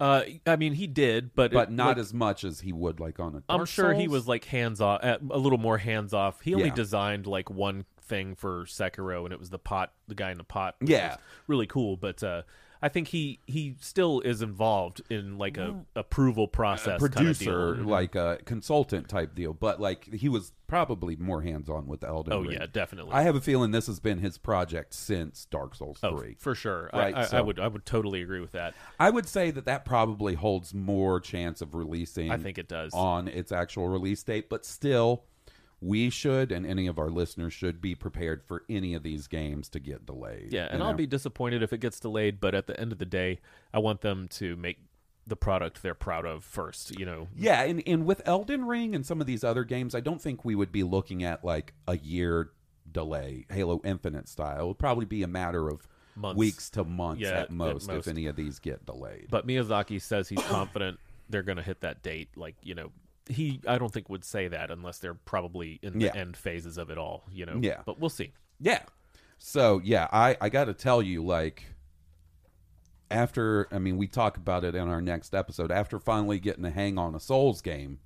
Uh, 0.03 0.23
I 0.45 0.55
mean, 0.57 0.73
he 0.73 0.85
did, 0.87 1.33
but 1.33 1.51
But 1.53 1.69
it- 1.69 1.73
not 1.75 1.87
like, 1.89 1.97
as 1.97 2.13
much 2.13 2.43
as 2.43 2.59
he 2.59 2.73
would 2.73 2.99
like 2.99 3.19
on 3.21 3.35
a. 3.35 3.43
I'm 3.47 3.59
Dark 3.59 3.69
sure 3.69 3.93
he 3.93 4.07
was 4.09 4.27
like 4.27 4.43
hands 4.45 4.81
off, 4.81 5.01
a 5.01 5.17
little 5.37 5.57
more 5.57 5.77
hands 5.77 6.13
off. 6.13 6.41
He 6.41 6.53
only 6.53 6.67
Yeah. 6.67 6.73
designed 6.75 7.25
like 7.25 7.49
one 7.49 7.85
thing 8.01 8.35
for 8.35 8.65
Sekiro, 8.65 9.23
and 9.23 9.31
it 9.31 9.39
was 9.39 9.49
the 9.49 9.59
pot, 9.59 9.93
the 10.09 10.15
guy 10.15 10.31
in 10.31 10.37
the 10.37 10.43
pot. 10.43 10.75
Yeah. 10.81 11.15
really 11.47 11.67
cool. 11.67 11.95
But 11.95 12.21
uh, 12.21 12.41
I 12.83 12.89
think 12.89 13.07
he 13.07 13.39
he 13.47 13.75
still 13.79 14.19
is 14.19 14.41
involved 14.41 15.01
in 15.09 15.37
like 15.37 15.55
a 15.55 15.73
approval 15.95 16.49
process, 16.49 16.99
kinda 16.99 17.15
producer, 17.15 17.75
deal. 17.75 17.85
like 17.85 18.13
a 18.13 18.39
consultant 18.43 19.07
type 19.07 19.33
deal. 19.33 19.53
But 19.53 19.79
like 19.79 20.13
he 20.13 20.27
was 20.27 20.51
probably 20.67 21.15
more 21.15 21.41
hands 21.41 21.69
on 21.69 21.87
with 21.87 22.03
Elden 22.03 22.33
Oh 22.33 22.41
Ring. 22.41 22.51
yeah, 22.51 22.65
definitely. 22.69 23.13
I 23.13 23.21
have 23.21 23.37
a 23.37 23.41
feeling 23.41 23.71
this 23.71 23.87
has 23.87 24.01
been 24.01 24.17
his 24.17 24.37
project 24.37 24.93
since 24.93 25.45
Dark 25.45 25.75
Souls 25.75 25.97
oh, 26.03 26.17
Three. 26.17 26.35
for 26.39 26.55
sure. 26.55 26.89
Right, 26.91 27.15
I, 27.15 27.21
I, 27.21 27.37
I 27.37 27.41
would 27.41 27.57
I 27.57 27.69
would 27.69 27.85
totally 27.85 28.21
agree 28.21 28.41
with 28.41 28.51
that. 28.51 28.73
I 28.99 29.09
would 29.11 29.29
say 29.29 29.49
that 29.51 29.63
that 29.63 29.85
probably 29.85 30.33
holds 30.33 30.73
more 30.73 31.21
chance 31.21 31.61
of 31.61 31.75
releasing. 31.75 32.31
I 32.31 32.37
think 32.37 32.57
it 32.57 32.67
does. 32.67 32.93
on 32.93 33.29
its 33.29 33.53
actual 33.53 33.87
release 33.87 34.21
date, 34.23 34.49
but 34.49 34.65
still, 34.65 35.23
we 35.83 36.09
should 36.09 36.51
and 36.51 36.65
any 36.65 36.87
of 36.87 36.97
our 36.97 37.09
listeners 37.09 37.51
should 37.53 37.81
be 37.81 37.93
prepared 37.95 38.43
for 38.43 38.63
any 38.69 38.93
of 38.93 39.03
these 39.03 39.27
games 39.27 39.67
to 39.69 39.79
get 39.79 40.05
delayed. 40.05 40.53
Yeah, 40.53 40.67
and 40.69 40.79
you 40.79 40.85
I'll 40.85 40.93
be 40.93 41.07
disappointed 41.07 41.61
if 41.61 41.73
it 41.73 41.79
gets 41.79 41.99
delayed. 41.99 42.39
But 42.39 42.55
at 42.55 42.67
the 42.67 42.79
end 42.79 42.91
of 42.91 42.99
the 42.99 43.05
day, 43.05 43.39
I 43.73 43.79
want 43.79 44.01
them 44.01 44.27
to 44.29 44.55
make 44.55 44.77
the 45.27 45.35
product 45.35 45.81
they're 45.81 45.93
proud 45.93 46.25
of 46.25 46.43
first. 46.43 46.97
You 46.99 47.05
know, 47.05 47.27
Yeah, 47.35 47.63
and, 47.63 47.81
and 47.87 48.05
with 48.05 48.21
Elden 48.25 48.65
Ring 48.65 48.93
and 48.95 49.05
some 49.05 49.21
of 49.21 49.27
these 49.27 49.43
other 49.43 49.63
games, 49.63 49.93
I 49.95 49.99
don't 49.99 50.21
think 50.21 50.43
we 50.45 50.55
would 50.55 50.71
be 50.71 50.83
looking 50.83 51.23
at 51.23 51.43
like 51.45 51.73
a 51.87 51.97
year 51.97 52.51
delay, 52.91 53.45
Halo 53.49 53.81
Infinite 53.83 54.27
style. 54.29 54.63
It 54.63 54.67
would 54.67 54.79
probably 54.79 55.05
be 55.05 55.23
a 55.23 55.27
matter 55.27 55.69
of 55.69 55.87
Months. 56.15 56.37
weeks 56.37 56.69
to 56.71 56.83
months 56.83 57.21
Yeah, 57.21 57.29
at, 57.29 57.35
at 57.43 57.51
most, 57.51 57.87
most. 57.87 58.07
if 58.07 58.07
any 58.07 58.27
of 58.27 58.35
these 58.35 58.59
get 58.59 58.85
delayed. 58.85 59.27
But 59.31 59.47
Miyazaki 59.47 60.01
says 60.01 60.29
he's 60.29 60.43
confident 60.43 60.99
they're 61.29 61.41
going 61.41 61.57
to 61.57 61.63
hit 61.63 61.81
that 61.81 62.03
date. 62.03 62.29
Like 62.35 62.55
you 62.61 62.75
know, 62.75 62.91
he 63.29 63.61
I 63.67 63.77
don't 63.77 63.91
think 63.91 64.09
would 64.09 64.23
say 64.23 64.47
that 64.47 64.71
unless 64.71 64.99
they're 64.99 65.13
probably 65.13 65.79
in 65.81 65.99
the 65.99 66.05
Yeah. 66.05 66.15
end 66.15 66.37
phases 66.37 66.77
of 66.77 66.89
it 66.89 66.97
all. 66.97 67.23
You 67.31 67.45
know. 67.45 67.59
Yeah. 67.61 67.81
But 67.85 67.99
we'll 67.99 68.09
see. 68.09 68.33
Yeah. 68.59 68.83
So 69.37 69.81
yeah, 69.83 70.07
I 70.11 70.37
I 70.39 70.49
got 70.49 70.65
to 70.65 70.73
tell 70.73 71.01
you, 71.01 71.23
like, 71.23 71.63
after 73.11 73.67
I 73.71 73.79
mean, 73.79 73.97
we 73.97 74.07
talk 74.07 74.37
about 74.37 74.63
it 74.63 74.75
in 74.75 74.87
our 74.87 75.01
next 75.01 75.33
episode. 75.35 75.71
After 75.71 75.99
finally 75.99 76.39
getting 76.39 76.65
a 76.65 76.71
hang 76.71 76.97
on 76.97 77.15
a 77.15 77.19
Souls 77.19 77.61
game, 77.61 77.99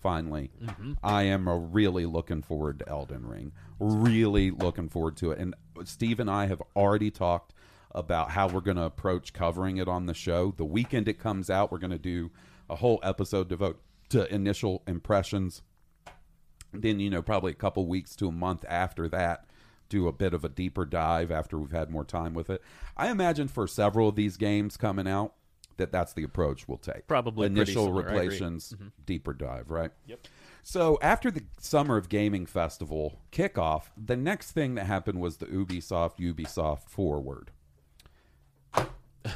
finally, 0.00 0.50
mm-hmm. 0.62 0.92
I 1.02 1.24
am 1.24 1.72
really 1.72 2.06
looking 2.06 2.42
forward 2.42 2.78
to 2.80 2.88
Elden 2.88 3.26
Ring. 3.26 3.52
Really 3.80 4.50
looking 4.50 4.88
forward 4.88 5.16
to 5.18 5.32
it. 5.32 5.38
And 5.38 5.54
Steve 5.84 6.20
and 6.20 6.30
I 6.30 6.46
have 6.46 6.62
already 6.76 7.10
talked 7.10 7.52
about 7.90 8.30
how 8.30 8.48
we're 8.48 8.60
going 8.60 8.76
to 8.76 8.84
approach 8.84 9.32
covering 9.32 9.76
it 9.76 9.88
on 9.88 10.06
the 10.06 10.14
show. 10.14 10.52
The 10.56 10.64
weekend 10.64 11.08
it 11.08 11.18
comes 11.18 11.50
out, 11.50 11.70
we're 11.70 11.78
going 11.78 11.90
to 11.90 11.98
do 11.98 12.30
a 12.68 12.76
whole 12.76 13.00
episode 13.02 13.48
devote 13.48 13.80
to 14.10 14.32
initial 14.32 14.82
impressions. 14.86 15.62
Then 16.72 17.00
you 17.00 17.10
know 17.10 17.22
probably 17.22 17.52
a 17.52 17.56
couple 17.56 17.86
weeks 17.86 18.16
to 18.16 18.28
a 18.28 18.32
month 18.32 18.64
after 18.68 19.08
that 19.08 19.46
do 19.88 20.08
a 20.08 20.12
bit 20.12 20.34
of 20.34 20.44
a 20.44 20.48
deeper 20.48 20.84
dive 20.84 21.30
after 21.30 21.58
we've 21.58 21.70
had 21.70 21.90
more 21.90 22.04
time 22.04 22.34
with 22.34 22.50
it. 22.50 22.62
I 22.96 23.10
imagine 23.10 23.48
for 23.48 23.66
several 23.66 24.08
of 24.08 24.16
these 24.16 24.36
games 24.36 24.76
coming 24.76 25.06
out 25.06 25.34
that 25.76 25.92
that's 25.92 26.12
the 26.12 26.22
approach 26.22 26.66
we'll 26.68 26.78
take. 26.78 27.06
Probably 27.06 27.46
initial 27.46 27.86
similar, 27.86 28.02
I 28.02 28.06
agree. 28.06 28.20
replations 28.20 28.74
mm-hmm. 28.74 28.88
deeper 29.06 29.32
dive 29.32 29.70
right? 29.70 29.90
Yep. 30.06 30.26
So 30.62 30.98
after 31.02 31.30
the 31.30 31.44
summer 31.60 31.96
of 31.96 32.08
gaming 32.08 32.46
festival 32.46 33.20
kickoff 33.30 33.84
the 33.96 34.16
next 34.16 34.52
thing 34.52 34.74
that 34.76 34.86
happened 34.86 35.20
was 35.20 35.36
the 35.36 35.46
ubisoft 35.46 36.18
ubisoft 36.18 36.88
forward 36.88 37.50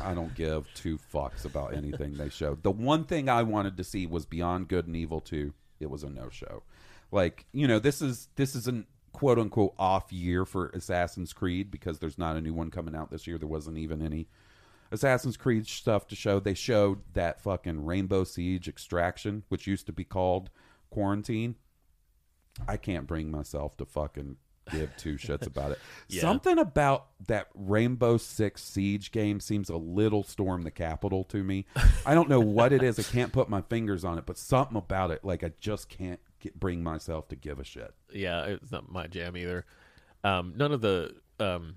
I 0.02 0.14
don't 0.14 0.34
give 0.34 0.66
two 0.74 0.98
fucks 1.12 1.44
about 1.44 1.74
anything 1.74 2.14
they 2.16 2.28
showed. 2.28 2.62
The 2.62 2.70
one 2.70 3.04
thing 3.04 3.28
I 3.28 3.42
wanted 3.42 3.76
to 3.78 3.84
see 3.84 4.06
was 4.06 4.26
Beyond 4.26 4.68
Good 4.68 4.86
and 4.86 4.96
Evil 4.96 5.20
2. 5.20 5.52
It 5.80 5.90
was 5.90 6.02
a 6.02 6.10
no 6.10 6.28
show. 6.28 6.62
Like, 7.10 7.46
you 7.52 7.66
know, 7.66 7.78
this 7.78 8.02
is 8.02 8.28
this 8.36 8.54
is 8.54 8.66
an 8.66 8.86
quote 9.12 9.38
unquote 9.38 9.74
off 9.78 10.12
year 10.12 10.44
for 10.44 10.68
Assassin's 10.68 11.32
Creed 11.32 11.70
because 11.70 11.98
there's 11.98 12.18
not 12.18 12.36
a 12.36 12.40
new 12.40 12.52
one 12.52 12.70
coming 12.70 12.94
out 12.94 13.10
this 13.10 13.26
year. 13.26 13.38
There 13.38 13.48
wasn't 13.48 13.78
even 13.78 14.02
any 14.02 14.28
Assassin's 14.90 15.36
Creed 15.36 15.66
stuff 15.66 16.06
to 16.08 16.16
show. 16.16 16.40
They 16.40 16.54
showed 16.54 17.00
that 17.14 17.40
fucking 17.40 17.84
Rainbow 17.84 18.24
Siege 18.24 18.68
Extraction, 18.68 19.44
which 19.48 19.66
used 19.66 19.86
to 19.86 19.92
be 19.92 20.04
called 20.04 20.50
Quarantine. 20.90 21.56
I 22.66 22.76
can't 22.76 23.06
bring 23.06 23.30
myself 23.30 23.76
to 23.78 23.84
fucking 23.84 24.36
give 24.70 24.96
two 24.96 25.14
shits 25.14 25.46
about 25.46 25.72
it. 25.72 25.78
Yeah. 26.10 26.22
Something 26.22 26.58
about 26.58 27.08
that 27.26 27.48
Rainbow 27.54 28.16
Six 28.16 28.64
Siege 28.64 29.12
game 29.12 29.40
seems 29.40 29.68
a 29.68 29.76
little 29.76 30.22
Storm 30.22 30.62
the 30.62 30.70
Capitol 30.70 31.22
to 31.24 31.44
me. 31.44 31.66
I 32.06 32.14
don't 32.14 32.30
know 32.30 32.40
what 32.40 32.72
it 32.72 32.82
is. 32.82 32.98
I 32.98 33.02
can't 33.02 33.30
put 33.30 33.50
my 33.50 33.60
fingers 33.60 34.04
on 34.06 34.16
it, 34.16 34.24
but 34.24 34.38
something 34.38 34.76
about 34.78 35.10
it, 35.10 35.22
like 35.22 35.44
I 35.44 35.52
just 35.60 35.90
can't 35.90 36.18
get, 36.40 36.58
bring 36.58 36.82
myself 36.82 37.28
to 37.28 37.36
give 37.36 37.58
a 37.58 37.64
shit. 37.64 37.92
Yeah, 38.10 38.44
it's 38.44 38.72
not 38.72 38.90
my 38.90 39.06
jam 39.06 39.36
either. 39.36 39.66
Um, 40.24 40.54
none 40.56 40.72
of 40.72 40.80
the 40.80 41.14
um, 41.38 41.74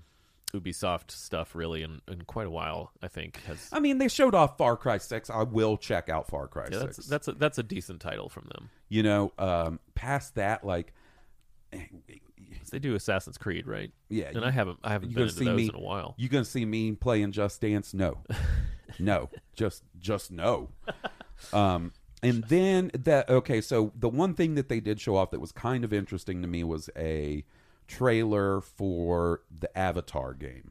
Ubisoft 0.54 1.10
stuff 1.10 1.54
really 1.54 1.82
in, 1.82 2.00
in 2.08 2.22
quite 2.22 2.46
a 2.46 2.50
while. 2.50 2.92
I 3.02 3.08
think 3.08 3.36
has. 3.44 3.68
I 3.70 3.80
mean, 3.80 3.98
they 3.98 4.08
showed 4.08 4.34
off 4.34 4.56
Far 4.56 4.78
Cry 4.78 4.96
Six. 4.96 5.28
I 5.28 5.42
will 5.42 5.76
check 5.76 6.08
out 6.08 6.26
Far 6.28 6.48
Cry 6.48 6.68
Yeah, 6.72 6.80
Six. 6.80 6.96
that's 6.96 7.06
that's 7.08 7.28
a, 7.28 7.32
that's 7.32 7.58
a 7.58 7.62
decent 7.62 8.00
title 8.00 8.30
from 8.30 8.48
them. 8.54 8.70
you 8.88 9.02
know, 9.02 9.30
um, 9.38 9.78
past 9.94 10.36
that, 10.36 10.64
like. 10.64 10.94
They 12.70 12.78
do 12.78 12.94
Assassin's 12.94 13.38
Creed, 13.38 13.66
right? 13.66 13.90
Yeah, 14.08 14.26
and 14.26 14.36
you- 14.36 14.42
I 14.44 14.50
haven't 14.50 14.78
I 14.84 14.90
haven't 14.92 15.14
been 15.14 15.24
into 15.28 15.44
those 15.44 15.56
me 15.56 15.68
in 15.68 15.74
a 15.74 15.80
while. 15.80 16.14
You 16.18 16.28
gonna 16.28 16.44
see 16.44 16.64
me 16.64 16.92
playing 16.92 17.32
Just 17.32 17.60
Dance? 17.60 17.92
No, 17.94 18.18
no, 18.98 19.30
just 19.54 19.82
just 19.98 20.30
no. 20.30 20.70
Um, 21.52 21.92
and 22.22 22.44
then 22.44 22.90
that 22.94 23.28
okay, 23.28 23.60
so 23.60 23.92
the 23.98 24.08
one 24.08 24.34
thing 24.34 24.54
that 24.54 24.68
they 24.68 24.80
did 24.80 25.00
show 25.00 25.16
off 25.16 25.30
that 25.32 25.40
was 25.40 25.52
kind 25.52 25.84
of 25.84 25.92
interesting 25.92 26.40
to 26.42 26.48
me 26.48 26.62
was 26.64 26.88
a 26.96 27.44
trailer 27.88 28.60
for 28.60 29.42
the 29.56 29.76
Avatar 29.76 30.34
game 30.34 30.70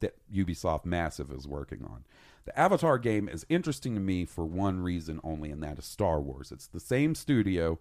that 0.00 0.14
Ubisoft 0.32 0.84
Massive 0.84 1.30
is 1.32 1.46
working 1.46 1.84
on. 1.84 2.04
The 2.44 2.58
Avatar 2.58 2.98
game 2.98 3.28
is 3.28 3.46
interesting 3.48 3.94
to 3.94 4.00
me 4.00 4.24
for 4.24 4.44
one 4.44 4.80
reason 4.80 5.20
only, 5.22 5.50
and 5.50 5.62
that 5.62 5.78
is 5.78 5.84
Star 5.84 6.20
Wars. 6.20 6.50
It's 6.50 6.66
the 6.66 6.80
same 6.80 7.14
studio 7.14 7.78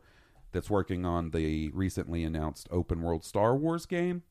that's 0.51 0.69
working 0.69 1.05
on 1.05 1.31
the 1.31 1.69
recently 1.69 2.23
announced 2.23 2.67
open 2.71 3.01
world 3.01 3.23
Star 3.23 3.55
Wars 3.55 3.85
game. 3.85 4.23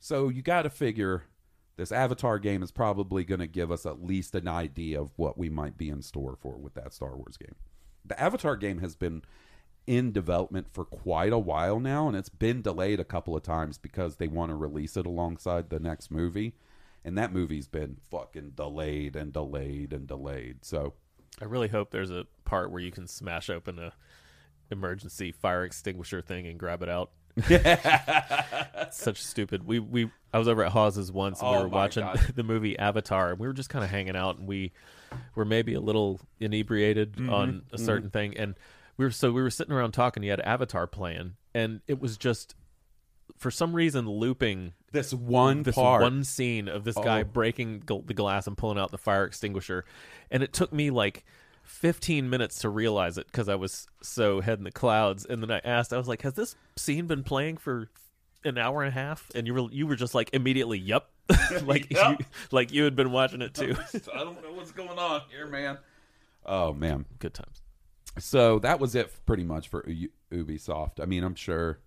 So 0.00 0.28
you 0.28 0.42
got 0.42 0.62
to 0.62 0.70
figure 0.70 1.24
this 1.76 1.92
Avatar 1.92 2.38
game 2.38 2.62
is 2.62 2.72
probably 2.72 3.24
going 3.24 3.40
to 3.40 3.46
give 3.46 3.70
us 3.70 3.86
at 3.86 4.02
least 4.02 4.34
an 4.34 4.48
idea 4.48 5.00
of 5.00 5.12
what 5.16 5.38
we 5.38 5.48
might 5.48 5.78
be 5.78 5.88
in 5.88 6.02
store 6.02 6.36
for 6.40 6.56
with 6.56 6.74
that 6.74 6.92
Star 6.92 7.16
Wars 7.16 7.36
game. 7.36 7.54
The 8.04 8.20
Avatar 8.20 8.56
game 8.56 8.78
has 8.78 8.96
been 8.96 9.22
in 9.86 10.12
development 10.12 10.66
for 10.72 10.84
quite 10.84 11.32
a 11.32 11.38
while 11.38 11.80
now, 11.80 12.08
and 12.08 12.16
it's 12.16 12.28
been 12.28 12.62
delayed 12.62 13.00
a 13.00 13.04
couple 13.04 13.36
of 13.36 13.42
times 13.42 13.78
because 13.78 14.16
they 14.16 14.28
want 14.28 14.50
to 14.50 14.56
release 14.56 14.96
it 14.96 15.06
alongside 15.06 15.70
the 15.70 15.78
next 15.78 16.10
movie. 16.10 16.54
And 17.04 17.16
that 17.16 17.32
movie's 17.32 17.68
been 17.68 17.96
fucking 18.10 18.50
delayed 18.56 19.16
and 19.16 19.32
delayed 19.32 19.92
and 19.92 20.06
delayed. 20.06 20.64
So 20.64 20.94
I 21.40 21.44
really 21.44 21.68
hope 21.68 21.90
there's 21.90 22.10
a 22.10 22.26
part 22.44 22.70
where 22.70 22.82
you 22.82 22.90
can 22.90 23.06
smash 23.06 23.48
open 23.48 23.78
a 23.78 23.92
emergency 24.70 25.32
fire 25.32 25.64
extinguisher 25.64 26.20
thing 26.22 26.46
and 26.46 26.58
grab 26.58 26.82
it 26.82 26.88
out. 26.88 27.10
Such 28.90 29.22
stupid. 29.22 29.64
We 29.66 29.78
we 29.78 30.10
I 30.32 30.38
was 30.38 30.48
over 30.48 30.64
at 30.64 30.72
Hawes's 30.72 31.10
once 31.12 31.40
and 31.40 31.50
we 31.50 31.56
Oh 31.56 31.62
were 31.62 31.68
watching 31.68 32.02
God. 32.04 32.18
the 32.34 32.42
movie 32.42 32.78
Avatar 32.78 33.30
and 33.30 33.38
we 33.38 33.46
were 33.46 33.52
just 33.52 33.70
kind 33.70 33.84
of 33.84 33.90
hanging 33.90 34.16
out 34.16 34.38
and 34.38 34.46
we 34.46 34.72
were 35.34 35.44
maybe 35.44 35.74
a 35.74 35.80
little 35.80 36.20
inebriated 36.40 37.14
Mm-hmm. 37.16 37.30
on 37.32 37.62
a 37.72 37.78
certain 37.78 38.10
thing 38.10 38.36
and 38.36 38.54
we 38.96 39.04
were 39.04 39.10
so 39.10 39.30
we 39.32 39.42
were 39.42 39.50
sitting 39.50 39.72
around 39.72 39.92
talking. 39.92 40.22
You 40.22 40.30
had 40.30 40.40
Avatar 40.40 40.86
playing 40.86 41.34
and 41.54 41.80
it 41.86 42.00
was 42.00 42.16
just 42.16 42.54
for 43.36 43.50
some 43.50 43.74
reason 43.74 44.08
looping 44.08 44.72
this 44.92 45.12
one 45.14 45.62
this 45.62 45.74
part, 45.74 46.02
one 46.02 46.24
scene 46.24 46.66
of 46.66 46.84
this 46.84 46.96
guy 46.96 47.20
Oh. 47.20 47.24
breaking 47.24 47.80
gl- 47.80 48.06
the 48.06 48.14
glass 48.14 48.46
and 48.46 48.56
pulling 48.56 48.78
out 48.78 48.90
the 48.90 48.98
fire 48.98 49.24
extinguisher, 49.24 49.84
and 50.30 50.42
it 50.42 50.52
took 50.52 50.72
me 50.72 50.90
like 50.90 51.24
15 51.68 52.28
minutes 52.30 52.60
to 52.60 52.68
realize 52.68 53.18
it 53.18 53.26
because 53.26 53.48
I 53.48 53.54
was 53.54 53.86
so 54.02 54.40
head 54.40 54.58
in 54.58 54.64
the 54.64 54.72
clouds. 54.72 55.24
And 55.24 55.42
then 55.42 55.50
I 55.50 55.60
asked, 55.64 55.92
I 55.92 55.98
was 55.98 56.08
like, 56.08 56.22
"Has 56.22 56.34
this 56.34 56.56
scene 56.76 57.06
been 57.06 57.22
playing 57.22 57.58
for 57.58 57.88
an 58.44 58.58
hour 58.58 58.82
and 58.82 58.88
a 58.88 58.92
half?" 58.92 59.30
And 59.34 59.46
you 59.46 59.54
were 59.54 59.70
you 59.70 59.86
were 59.86 59.96
just 59.96 60.14
like 60.14 60.30
immediately, 60.32 60.78
"Yep," 60.78 61.08
like 61.62 61.86
Yep. 61.90 62.20
You, 62.20 62.26
like 62.50 62.72
you 62.72 62.84
had 62.84 62.96
been 62.96 63.12
watching 63.12 63.42
it 63.42 63.54
too. 63.54 63.76
I 64.14 64.18
don't 64.24 64.42
know 64.42 64.52
what's 64.52 64.72
going 64.72 64.98
on 64.98 65.22
here, 65.30 65.46
man. 65.46 65.78
Oh 66.46 66.72
man. 66.72 67.04
Good 67.18 67.34
times. 67.34 67.62
So 68.18 68.58
that 68.60 68.80
was 68.80 68.94
it 68.94 69.12
pretty 69.26 69.44
much 69.44 69.68
for 69.68 69.88
U- 69.88 70.10
Ubisoft. 70.32 71.00
I 71.00 71.04
mean, 71.04 71.22
I'm 71.22 71.34
sure 71.34 71.78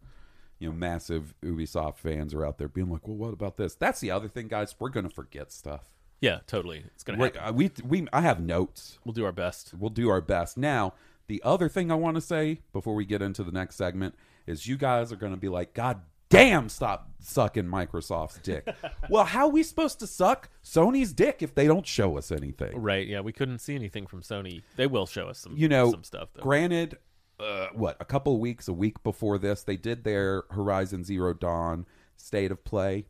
you 0.59 0.69
know 0.69 0.75
massive 0.75 1.33
Ubisoft 1.43 1.97
fans 1.97 2.33
are 2.33 2.45
out 2.45 2.57
there 2.59 2.69
being 2.69 2.89
like, 2.89 3.07
"Well, 3.07 3.17
what 3.17 3.33
about 3.33 3.57
this?" 3.57 3.73
That's 3.75 3.99
the 3.99 4.11
other 4.11 4.27
thing, 4.27 4.47
guys. 4.47 4.75
We're 4.79 4.89
gonna 4.89 5.09
forget 5.09 5.51
stuff. 5.51 5.89
Yeah, 6.21 6.39
totally. 6.47 6.83
It's 6.93 7.03
gonna 7.03 7.17
happen. 7.23 7.41
uh, 7.43 7.51
we 7.51 7.71
we 7.83 8.07
I 8.13 8.21
have 8.21 8.39
notes. 8.39 8.99
We'll 9.03 9.13
do 9.13 9.25
our 9.25 9.31
best. 9.31 9.73
We'll 9.77 9.89
do 9.89 10.09
our 10.09 10.21
best. 10.21 10.55
Now, 10.55 10.93
the 11.27 11.41
other 11.43 11.67
thing 11.67 11.91
I 11.91 11.95
want 11.95 12.15
to 12.15 12.21
say 12.21 12.59
before 12.71 12.93
we 12.93 13.05
get 13.05 13.21
into 13.21 13.43
the 13.43 13.51
next 13.51 13.75
segment 13.75 14.15
is 14.45 14.67
you 14.67 14.77
guys 14.77 15.11
are 15.11 15.15
going 15.15 15.33
to 15.33 15.37
be 15.37 15.49
like, 15.49 15.73
God 15.73 16.01
damn, 16.29 16.69
stop 16.69 17.09
sucking 17.19 17.65
Microsoft's 17.65 18.39
dick. 18.39 18.67
well, 19.09 19.25
how 19.25 19.45
are 19.47 19.51
we 19.51 19.63
supposed 19.63 19.99
to 19.99 20.07
suck 20.07 20.49
Sony's 20.63 21.11
dick 21.13 21.41
if 21.41 21.53
they 21.55 21.67
don't 21.67 21.85
show 21.87 22.17
us 22.17 22.31
anything? 22.31 22.79
Right? 22.81 23.07
Yeah, 23.07 23.21
we 23.21 23.33
couldn't 23.33 23.59
see 23.59 23.75
anything 23.75 24.07
from 24.07 24.21
Sony. 24.21 24.61
They 24.75 24.87
will 24.87 25.05
show 25.05 25.27
us 25.27 25.39
some 25.39 25.55
You 25.55 25.67
know, 25.67 25.91
some 25.91 26.03
stuff 26.03 26.29
though. 26.33 26.41
granted, 26.41 26.97
uh, 27.39 27.67
what, 27.73 27.97
a 27.99 28.05
couple 28.05 28.33
of 28.33 28.39
weeks, 28.39 28.67
a 28.67 28.73
week 28.73 29.01
before 29.03 29.37
this, 29.37 29.63
they 29.63 29.77
did 29.77 30.03
their 30.03 30.43
Horizon 30.51 31.03
Zero 31.03 31.33
Dawn 31.33 31.85
state 32.15 32.51
of 32.51 32.63
play. 32.63 33.05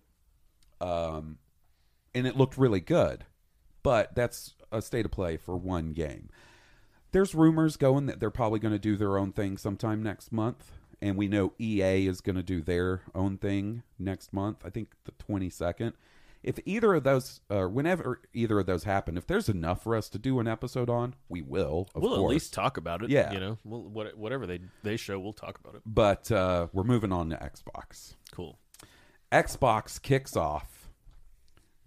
Um, 0.79 1.37
and 2.13 2.27
it 2.27 2.37
looked 2.37 2.57
really 2.57 2.79
good. 2.79 3.25
But 3.83 4.15
that's 4.15 4.53
a 4.71 4.81
state 4.81 5.05
of 5.05 5.11
play 5.11 5.37
for 5.37 5.57
one 5.57 5.93
game. 5.93 6.29
There's 7.11 7.35
rumors 7.35 7.77
going 7.77 8.05
that 8.05 8.19
they're 8.19 8.29
probably 8.29 8.59
going 8.59 8.73
to 8.73 8.79
do 8.79 8.95
their 8.95 9.17
own 9.17 9.31
thing 9.33 9.57
sometime 9.57 10.01
next 10.01 10.31
month. 10.31 10.71
And 11.01 11.17
we 11.17 11.27
know 11.27 11.53
EA 11.59 12.07
is 12.07 12.21
going 12.21 12.35
to 12.35 12.43
do 12.43 12.61
their 12.61 13.01
own 13.15 13.37
thing 13.37 13.83
next 13.97 14.31
month. 14.31 14.59
I 14.63 14.69
think 14.69 14.91
the 15.05 15.11
22nd. 15.11 15.93
If 16.43 16.59
either 16.65 16.93
of 16.95 17.03
those, 17.03 17.41
uh, 17.49 17.65
whenever 17.65 18.21
either 18.33 18.59
of 18.59 18.65
those 18.65 18.83
happen, 18.83 19.17
if 19.17 19.27
there's 19.27 19.49
enough 19.49 19.83
for 19.83 19.95
us 19.95 20.09
to 20.09 20.19
do 20.19 20.39
an 20.39 20.47
episode 20.47 20.89
on, 20.89 21.15
we 21.29 21.41
will. 21.41 21.87
Of 21.93 22.01
we'll 22.01 22.17
course. 22.17 22.29
at 22.29 22.33
least 22.33 22.53
talk 22.53 22.77
about 22.77 23.03
it. 23.03 23.09
Yeah. 23.09 23.31
you 23.31 23.39
know, 23.39 23.57
we'll, 23.63 23.83
what, 23.83 24.17
whatever 24.17 24.47
they 24.47 24.59
they 24.83 24.97
show, 24.97 25.19
we'll 25.19 25.33
talk 25.33 25.59
about 25.59 25.75
it. 25.75 25.81
But 25.85 26.31
uh, 26.31 26.67
we're 26.73 26.83
moving 26.83 27.11
on 27.11 27.29
to 27.29 27.35
Xbox. 27.35 28.15
Cool. 28.31 28.57
Xbox 29.31 30.01
kicks 30.01 30.35
off 30.35 30.80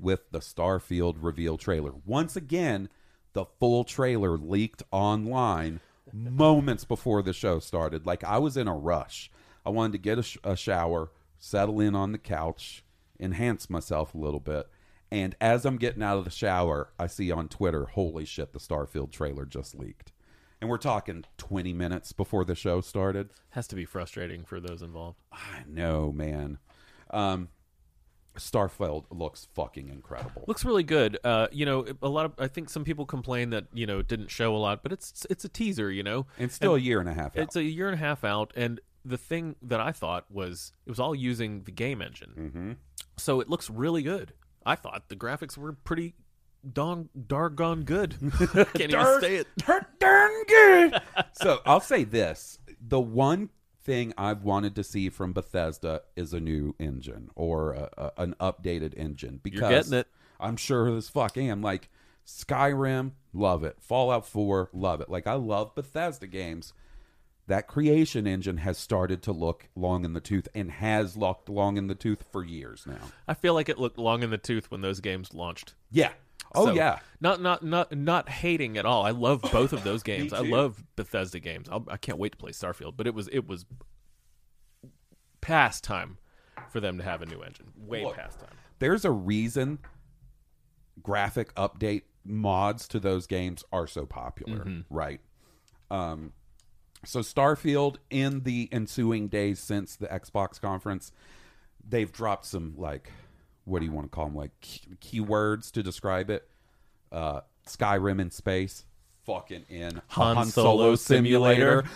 with 0.04 0.30
the 0.30 0.40
Starfield 0.40 1.16
reveal 1.20 1.56
trailer. 1.56 1.92
Once 2.04 2.36
again, 2.36 2.88
the 3.32 3.46
full 3.58 3.82
trailer 3.82 4.36
leaked 4.36 4.82
online 4.92 5.80
moments 6.12 6.84
before 6.84 7.22
the 7.22 7.32
show 7.32 7.58
started. 7.58 8.06
Like 8.06 8.22
I 8.22 8.38
was 8.38 8.56
in 8.56 8.68
a 8.68 8.76
rush. 8.76 9.30
I 9.66 9.70
wanted 9.70 9.92
to 9.92 9.98
get 9.98 10.18
a, 10.18 10.22
sh- 10.22 10.38
a 10.44 10.56
shower, 10.56 11.10
settle 11.38 11.80
in 11.80 11.96
on 11.96 12.12
the 12.12 12.18
couch, 12.18 12.84
enhance 13.18 13.70
myself 13.70 14.14
a 14.14 14.18
little 14.18 14.40
bit. 14.40 14.68
And 15.10 15.34
as 15.40 15.64
I'm 15.64 15.78
getting 15.78 16.02
out 16.02 16.18
of 16.18 16.24
the 16.24 16.30
shower, 16.30 16.90
I 16.98 17.06
see 17.06 17.30
on 17.30 17.48
Twitter, 17.48 17.86
holy 17.86 18.24
shit, 18.24 18.52
the 18.52 18.58
Starfield 18.58 19.10
trailer 19.10 19.46
just 19.46 19.74
leaked. 19.74 20.12
And 20.60 20.70
we're 20.70 20.78
talking 20.78 21.24
20 21.38 21.72
minutes 21.72 22.12
before 22.12 22.44
the 22.44 22.54
show 22.54 22.80
started. 22.80 23.30
Has 23.50 23.66
to 23.68 23.76
be 23.76 23.84
frustrating 23.84 24.44
for 24.44 24.60
those 24.60 24.82
involved. 24.82 25.18
I 25.32 25.62
know, 25.66 26.12
man. 26.12 26.58
Um, 27.10 27.48
Starfield 28.36 29.04
looks 29.10 29.48
fucking 29.54 29.88
incredible. 29.88 30.44
Looks 30.46 30.64
really 30.64 30.82
good. 30.82 31.18
Uh, 31.22 31.48
you 31.52 31.64
know, 31.64 31.86
a 32.02 32.08
lot 32.08 32.26
of 32.26 32.32
I 32.38 32.48
think 32.48 32.68
some 32.68 32.84
people 32.84 33.06
complain 33.06 33.50
that 33.50 33.66
you 33.72 33.86
know 33.86 34.00
it 34.00 34.08
didn't 34.08 34.28
show 34.28 34.54
a 34.54 34.58
lot, 34.58 34.82
but 34.82 34.92
it's 34.92 35.26
it's 35.30 35.44
a 35.44 35.48
teaser. 35.48 35.90
You 35.90 36.02
know, 36.02 36.26
and 36.38 36.50
still 36.50 36.74
a 36.74 36.78
year 36.78 37.00
and 37.00 37.08
a 37.08 37.14
half 37.14 37.36
out. 37.36 37.42
it's 37.42 37.56
a 37.56 37.62
year 37.62 37.88
and 37.88 37.94
a 37.94 37.98
half 37.98 38.24
out, 38.24 38.52
and 38.56 38.80
the 39.04 39.18
thing 39.18 39.56
that 39.62 39.80
I 39.80 39.92
thought 39.92 40.26
was 40.30 40.72
it 40.86 40.90
was 40.90 41.00
all 41.00 41.14
using 41.14 41.62
the 41.62 41.70
game 41.70 42.02
engine, 42.02 42.32
mm-hmm. 42.36 42.72
so 43.16 43.40
it 43.40 43.48
looks 43.48 43.70
really 43.70 44.02
good. 44.02 44.32
I 44.66 44.76
thought 44.76 45.08
the 45.08 45.16
graphics 45.16 45.56
were 45.56 45.72
pretty 45.72 46.14
dong 46.72 47.10
dargon 47.18 47.84
good. 47.84 48.16
Can't 48.74 48.92
even 48.92 49.20
say 49.20 49.36
it. 49.36 49.46
darn 49.98 50.44
good. 50.48 51.00
so 51.32 51.60
I'll 51.66 51.80
say 51.80 52.04
this: 52.04 52.58
the 52.80 53.00
one 53.00 53.50
thing 53.84 54.14
I've 54.16 54.42
wanted 54.42 54.74
to 54.76 54.84
see 54.84 55.08
from 55.10 55.32
Bethesda 55.32 56.02
is 56.16 56.32
a 56.32 56.40
new 56.40 56.74
engine 56.78 57.30
or 57.34 57.72
a, 57.72 57.90
a, 57.96 58.22
an 58.22 58.34
updated 58.40 58.94
engine 58.96 59.40
because 59.42 59.68
getting 59.68 59.98
it. 60.00 60.08
I'm 60.40 60.56
sure 60.56 60.94
as 60.96 61.08
fuck 61.08 61.36
am. 61.36 61.62
Like 61.62 61.90
Skyrim, 62.26 63.12
love 63.32 63.64
it. 63.64 63.76
Fallout 63.80 64.26
4, 64.26 64.70
love 64.72 65.00
it. 65.00 65.08
Like 65.08 65.26
I 65.26 65.34
love 65.34 65.74
Bethesda 65.74 66.26
games. 66.26 66.72
That 67.46 67.66
creation 67.66 68.26
engine 68.26 68.56
has 68.58 68.78
started 68.78 69.22
to 69.24 69.32
look 69.32 69.68
long 69.76 70.06
in 70.06 70.14
the 70.14 70.20
tooth 70.20 70.48
and 70.54 70.70
has 70.70 71.14
looked 71.14 71.50
long 71.50 71.76
in 71.76 71.88
the 71.88 71.94
tooth 71.94 72.24
for 72.32 72.42
years 72.42 72.86
now. 72.86 73.10
I 73.28 73.34
feel 73.34 73.52
like 73.52 73.68
it 73.68 73.78
looked 73.78 73.98
long 73.98 74.22
in 74.22 74.30
the 74.30 74.38
tooth 74.38 74.70
when 74.70 74.80
those 74.80 75.00
games 75.00 75.34
launched. 75.34 75.74
Yeah. 75.90 76.12
Oh 76.54 76.66
So, 76.66 76.72
yeah. 76.74 76.98
not 77.20 77.40
not 77.40 77.62
not 77.64 77.96
not 77.96 78.28
hating 78.28 78.76
at 78.78 78.86
all. 78.86 79.04
I 79.04 79.10
love 79.10 79.42
both 79.52 79.72
of 79.72 79.84
those 79.84 80.02
games. 80.02 80.32
I 80.32 80.40
love 80.40 80.82
Bethesda 80.96 81.40
games. 81.40 81.68
I'll, 81.70 81.84
I 81.88 81.96
can't 81.96 82.18
wait 82.18 82.32
to 82.32 82.38
play 82.38 82.52
Starfield. 82.52 82.94
But 82.96 83.06
it 83.06 83.14
was 83.14 83.28
it 83.28 83.46
was 83.48 83.64
past 85.40 85.84
time 85.84 86.18
for 86.70 86.80
them 86.80 86.98
to 86.98 87.04
have 87.04 87.22
a 87.22 87.26
new 87.26 87.40
engine. 87.42 87.72
Way 87.76 88.04
Look, 88.04 88.16
past 88.16 88.40
time. 88.40 88.50
there's 88.78 89.04
a 89.04 89.10
reason 89.10 89.78
graphic 91.02 91.54
update 91.54 92.02
mods 92.24 92.88
to 92.88 93.00
those 93.00 93.26
games 93.26 93.62
are 93.72 93.86
so 93.86 94.06
popular, 94.06 94.66
right? 94.88 95.20
Um, 95.90 96.32
so 97.04 97.20
Starfield 97.20 97.96
in 98.10 98.44
the 98.44 98.68
ensuing 98.72 99.28
days 99.28 99.58
since 99.60 99.96
the 99.96 100.06
Xbox 100.06 100.58
conference, 100.60 101.12
they've 101.86 102.10
dropped 102.10 102.46
some 102.46 102.74
like, 102.78 103.10
what 103.64 103.80
do 103.80 103.86
you 103.86 103.92
want 103.92 104.06
to 104.06 104.14
call 104.14 104.26
them? 104.26 104.34
Like 104.34 104.52
key- 104.60 104.88
keywords 105.00 105.70
to 105.72 105.82
describe 105.82 106.30
it. 106.30 106.48
Uh, 107.10 107.40
Skyrim 107.66 108.20
in 108.20 108.30
space, 108.30 108.84
fucking 109.24 109.64
in 109.68 109.98
a 109.98 110.02
Han 110.08 110.46
Solo 110.46 110.94
Simulator. 110.96 111.84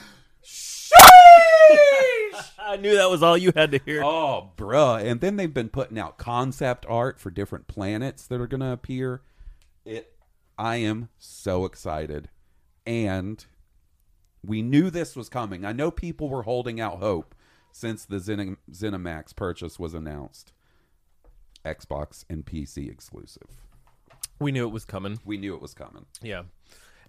I 2.61 2.77
knew 2.77 2.97
that 2.97 3.11
was 3.11 3.23
all 3.23 3.37
you 3.37 3.53
had 3.57 3.73
to 3.73 3.81
hear. 3.85 4.05
Oh, 4.05 4.51
bruh. 4.57 5.03
And 5.03 5.21
then 5.21 5.37
they've 5.37 5.53
been 5.53 5.71
putting 5.71 5.99
out 5.99 6.19
concept 6.19 6.85
art 6.89 7.19
for 7.19 7.31
different 7.31 7.67
planets 7.67 8.27
that 8.27 8.41
are 8.41 8.47
going 8.47 8.61
to 8.61 8.73
appear. 8.73 9.23
It 9.85 10.13
I 10.59 10.77
am 10.77 11.09
so 11.19 11.65
excited. 11.65 12.29
And 12.87 13.45
we 14.45 14.61
knew 14.63 14.91
this 14.91 15.17
was 15.17 15.29
coming. 15.29 15.65
I 15.65 15.73
know 15.73 15.91
people 15.91 16.29
were 16.29 16.43
holding 16.43 16.81
out 16.81 16.99
hope 16.99 17.35
since 17.73 18.05
the 18.05 18.19
Zen- 18.19 18.57
ZeniMax 18.71 19.37
purchase 19.37 19.79
was 19.79 19.95
announced. 19.95 20.53
Xbox 21.75 22.25
and 22.29 22.45
PC 22.45 22.91
exclusive. 22.91 23.49
We 24.39 24.53
knew 24.53 24.67
it 24.67 24.73
was 24.73 24.85
coming. 24.85 25.19
We 25.25 25.37
knew 25.37 25.55
it 25.55 25.63
was 25.63 25.75
coming. 25.75 26.07
Yeah. 26.23 26.43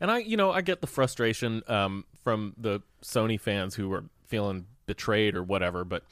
And 0.01 0.09
I, 0.09 0.19
you 0.19 0.37
know, 0.37 0.51
I 0.51 0.61
get 0.61 0.81
the 0.81 0.87
frustration 0.87 1.61
um, 1.67 2.05
from 2.23 2.53
the 2.57 2.81
Sony 3.03 3.39
fans 3.39 3.75
who 3.75 3.89
were 3.89 4.05
feeling 4.25 4.65
betrayed 4.85 5.35
or 5.35 5.43
whatever, 5.43 5.83
but 5.83 6.03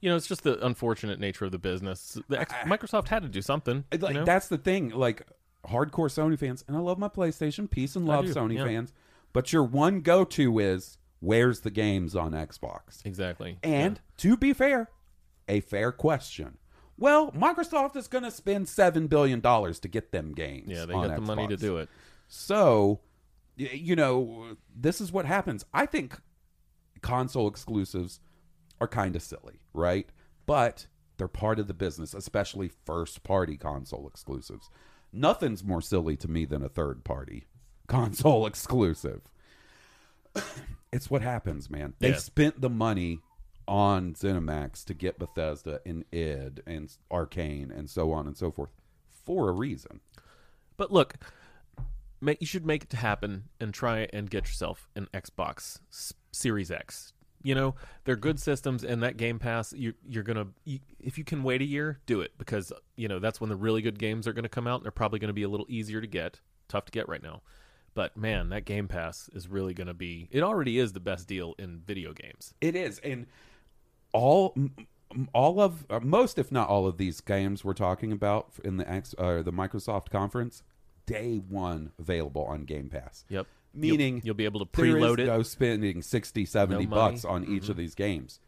you 0.00 0.08
know, 0.08 0.16
it's 0.16 0.26
just 0.26 0.42
the 0.42 0.64
unfortunate 0.64 1.18
nature 1.18 1.44
of 1.44 1.52
the 1.52 1.58
business. 1.58 2.18
The 2.28 2.40
X- 2.40 2.54
Microsoft 2.64 3.08
had 3.08 3.22
to 3.22 3.28
do 3.28 3.42
something. 3.42 3.84
Like 3.90 4.02
you 4.02 4.20
know? 4.20 4.24
that's 4.24 4.48
the 4.48 4.58
thing. 4.58 4.90
Like 4.90 5.26
hardcore 5.66 6.08
Sony 6.08 6.38
fans, 6.38 6.64
and 6.68 6.76
I 6.76 6.80
love 6.80 6.98
my 6.98 7.08
PlayStation. 7.08 7.68
Peace 7.68 7.96
and 7.96 8.06
love, 8.06 8.26
Sony 8.26 8.56
yeah. 8.56 8.64
fans. 8.64 8.92
But 9.32 9.52
your 9.52 9.64
one 9.64 10.00
go-to 10.00 10.58
is 10.58 10.98
Where's 11.20 11.60
the 11.60 11.70
games 11.70 12.14
on 12.14 12.32
Xbox? 12.32 13.04
Exactly. 13.04 13.58
And 13.62 14.00
to 14.18 14.36
be 14.36 14.52
fair, 14.52 14.88
a 15.48 15.60
fair 15.60 15.90
question. 15.90 16.58
Well, 16.98 17.30
Microsoft 17.32 17.96
is 17.96 18.08
going 18.08 18.24
to 18.24 18.30
spend 18.30 18.68
seven 18.68 19.06
billion 19.06 19.40
dollars 19.40 19.78
to 19.80 19.88
get 19.88 20.10
them 20.12 20.32
games. 20.34 20.66
yeah, 20.68 20.84
they 20.84 20.92
got 20.94 21.14
the 21.14 21.20
money 21.20 21.46
to 21.46 21.56
do 21.56 21.76
it. 21.78 21.88
So, 22.26 23.00
you 23.56 23.94
know, 23.96 24.56
this 24.74 25.00
is 25.00 25.12
what 25.12 25.24
happens. 25.24 25.64
I 25.72 25.86
think 25.86 26.20
console 27.00 27.46
exclusives 27.48 28.20
are 28.80 28.88
kind 28.88 29.14
of 29.16 29.22
silly, 29.22 29.60
right? 29.72 30.08
But 30.46 30.86
they're 31.16 31.28
part 31.28 31.58
of 31.58 31.66
the 31.68 31.74
business, 31.74 32.14
especially 32.14 32.70
first 32.84 33.22
party 33.22 33.56
console 33.56 34.06
exclusives. 34.08 34.68
Nothing's 35.12 35.64
more 35.64 35.80
silly 35.80 36.16
to 36.16 36.28
me 36.28 36.44
than 36.44 36.62
a 36.62 36.68
third 36.68 37.04
party 37.04 37.46
console 37.86 38.44
exclusive. 38.46 39.22
it's 40.92 41.10
what 41.10 41.22
happens, 41.22 41.70
man. 41.70 41.94
They 41.98 42.10
Yeah. 42.10 42.16
spent 42.16 42.60
the 42.60 42.70
money 42.70 43.20
on 43.68 44.14
ZeniMax 44.14 44.84
to 44.86 44.94
get 44.94 45.18
Bethesda 45.18 45.80
and 45.86 46.04
id 46.10 46.62
and 46.66 46.90
Arcane 47.10 47.70
and 47.70 47.88
so 47.88 48.12
on 48.12 48.26
and 48.26 48.36
so 48.36 48.50
forth 48.50 48.70
for 49.24 49.48
a 49.48 49.52
reason. 49.52 50.00
But 50.76 50.90
look, 50.90 51.16
you 52.22 52.46
should 52.46 52.66
make 52.66 52.84
it 52.84 52.92
happen 52.94 53.44
and 53.60 53.72
try 53.72 54.08
and 54.12 54.30
get 54.30 54.46
yourself 54.46 54.88
an 54.96 55.08
Xbox 55.12 55.80
S- 55.92 56.14
Series 56.32 56.70
X. 56.70 57.12
You 57.42 57.54
know, 57.54 57.76
they're 58.04 58.16
good 58.16 58.40
systems, 58.40 58.82
and 58.82 59.02
that 59.04 59.16
Game 59.16 59.38
Pass, 59.38 59.72
you, 59.72 59.94
you're 60.08 60.24
gonna 60.24 60.48
you, 60.64 60.80
if 60.98 61.18
you 61.18 61.24
can 61.24 61.44
wait 61.44 61.62
a 61.62 61.64
year, 61.64 62.00
do 62.06 62.20
it 62.20 62.32
because 62.36 62.72
you 62.96 63.06
know 63.06 63.20
that's 63.20 63.40
when 63.40 63.48
the 63.48 63.56
really 63.56 63.80
good 63.80 63.98
games 63.98 64.26
are 64.26 64.32
gonna 64.32 64.48
come 64.48 64.66
out. 64.66 64.76
and 64.76 64.84
They're 64.84 64.90
probably 64.90 65.20
gonna 65.20 65.32
be 65.32 65.44
a 65.44 65.48
little 65.48 65.66
easier 65.68 66.00
to 66.00 66.06
get, 66.08 66.40
tough 66.68 66.86
to 66.86 66.90
get 66.90 67.08
right 67.08 67.22
now. 67.22 67.42
But 67.94 68.16
man, 68.16 68.48
that 68.48 68.64
Game 68.64 68.88
Pass 68.88 69.30
is 69.32 69.46
really 69.46 69.72
gonna 69.72 69.94
be. 69.94 70.28
It 70.32 70.42
already 70.42 70.78
is 70.78 70.92
the 70.92 71.00
best 71.00 71.28
deal 71.28 71.54
in 71.58 71.80
video 71.86 72.12
games. 72.12 72.54
It 72.60 72.74
is, 72.74 72.98
and 73.00 73.26
all 74.12 74.54
all 75.32 75.60
of 75.60 75.86
uh, 75.90 76.00
most, 76.00 76.38
if 76.38 76.52
not 76.52 76.68
all 76.68 76.86
of 76.86 76.98
these 76.98 77.20
games 77.20 77.64
we're 77.64 77.72
talking 77.74 78.12
about 78.12 78.50
in 78.64 78.76
the 78.76 78.88
X, 78.90 79.14
uh, 79.18 79.42
the 79.42 79.52
Microsoft 79.52 80.10
conference, 80.10 80.62
day 81.06 81.36
one 81.36 81.92
available 81.98 82.44
on 82.44 82.64
Game 82.64 82.88
Pass. 82.90 83.24
Yep. 83.28 83.46
Meaning 83.74 84.16
You'll- 84.16 84.26
you'll 84.26 84.34
be 84.34 84.44
able 84.44 84.60
to 84.60 84.66
preload 84.66 85.18
it. 85.18 85.26
No 85.26 85.42
spending 85.42 86.02
60, 86.02 86.44
70 86.44 86.74
No. 86.74 86.80
Mm-hmm. 86.84 86.94
bucks 86.94 87.24
on 87.24 87.44
each 87.46 87.68
of 87.68 87.76
these 87.76 87.94
games. 87.94 88.40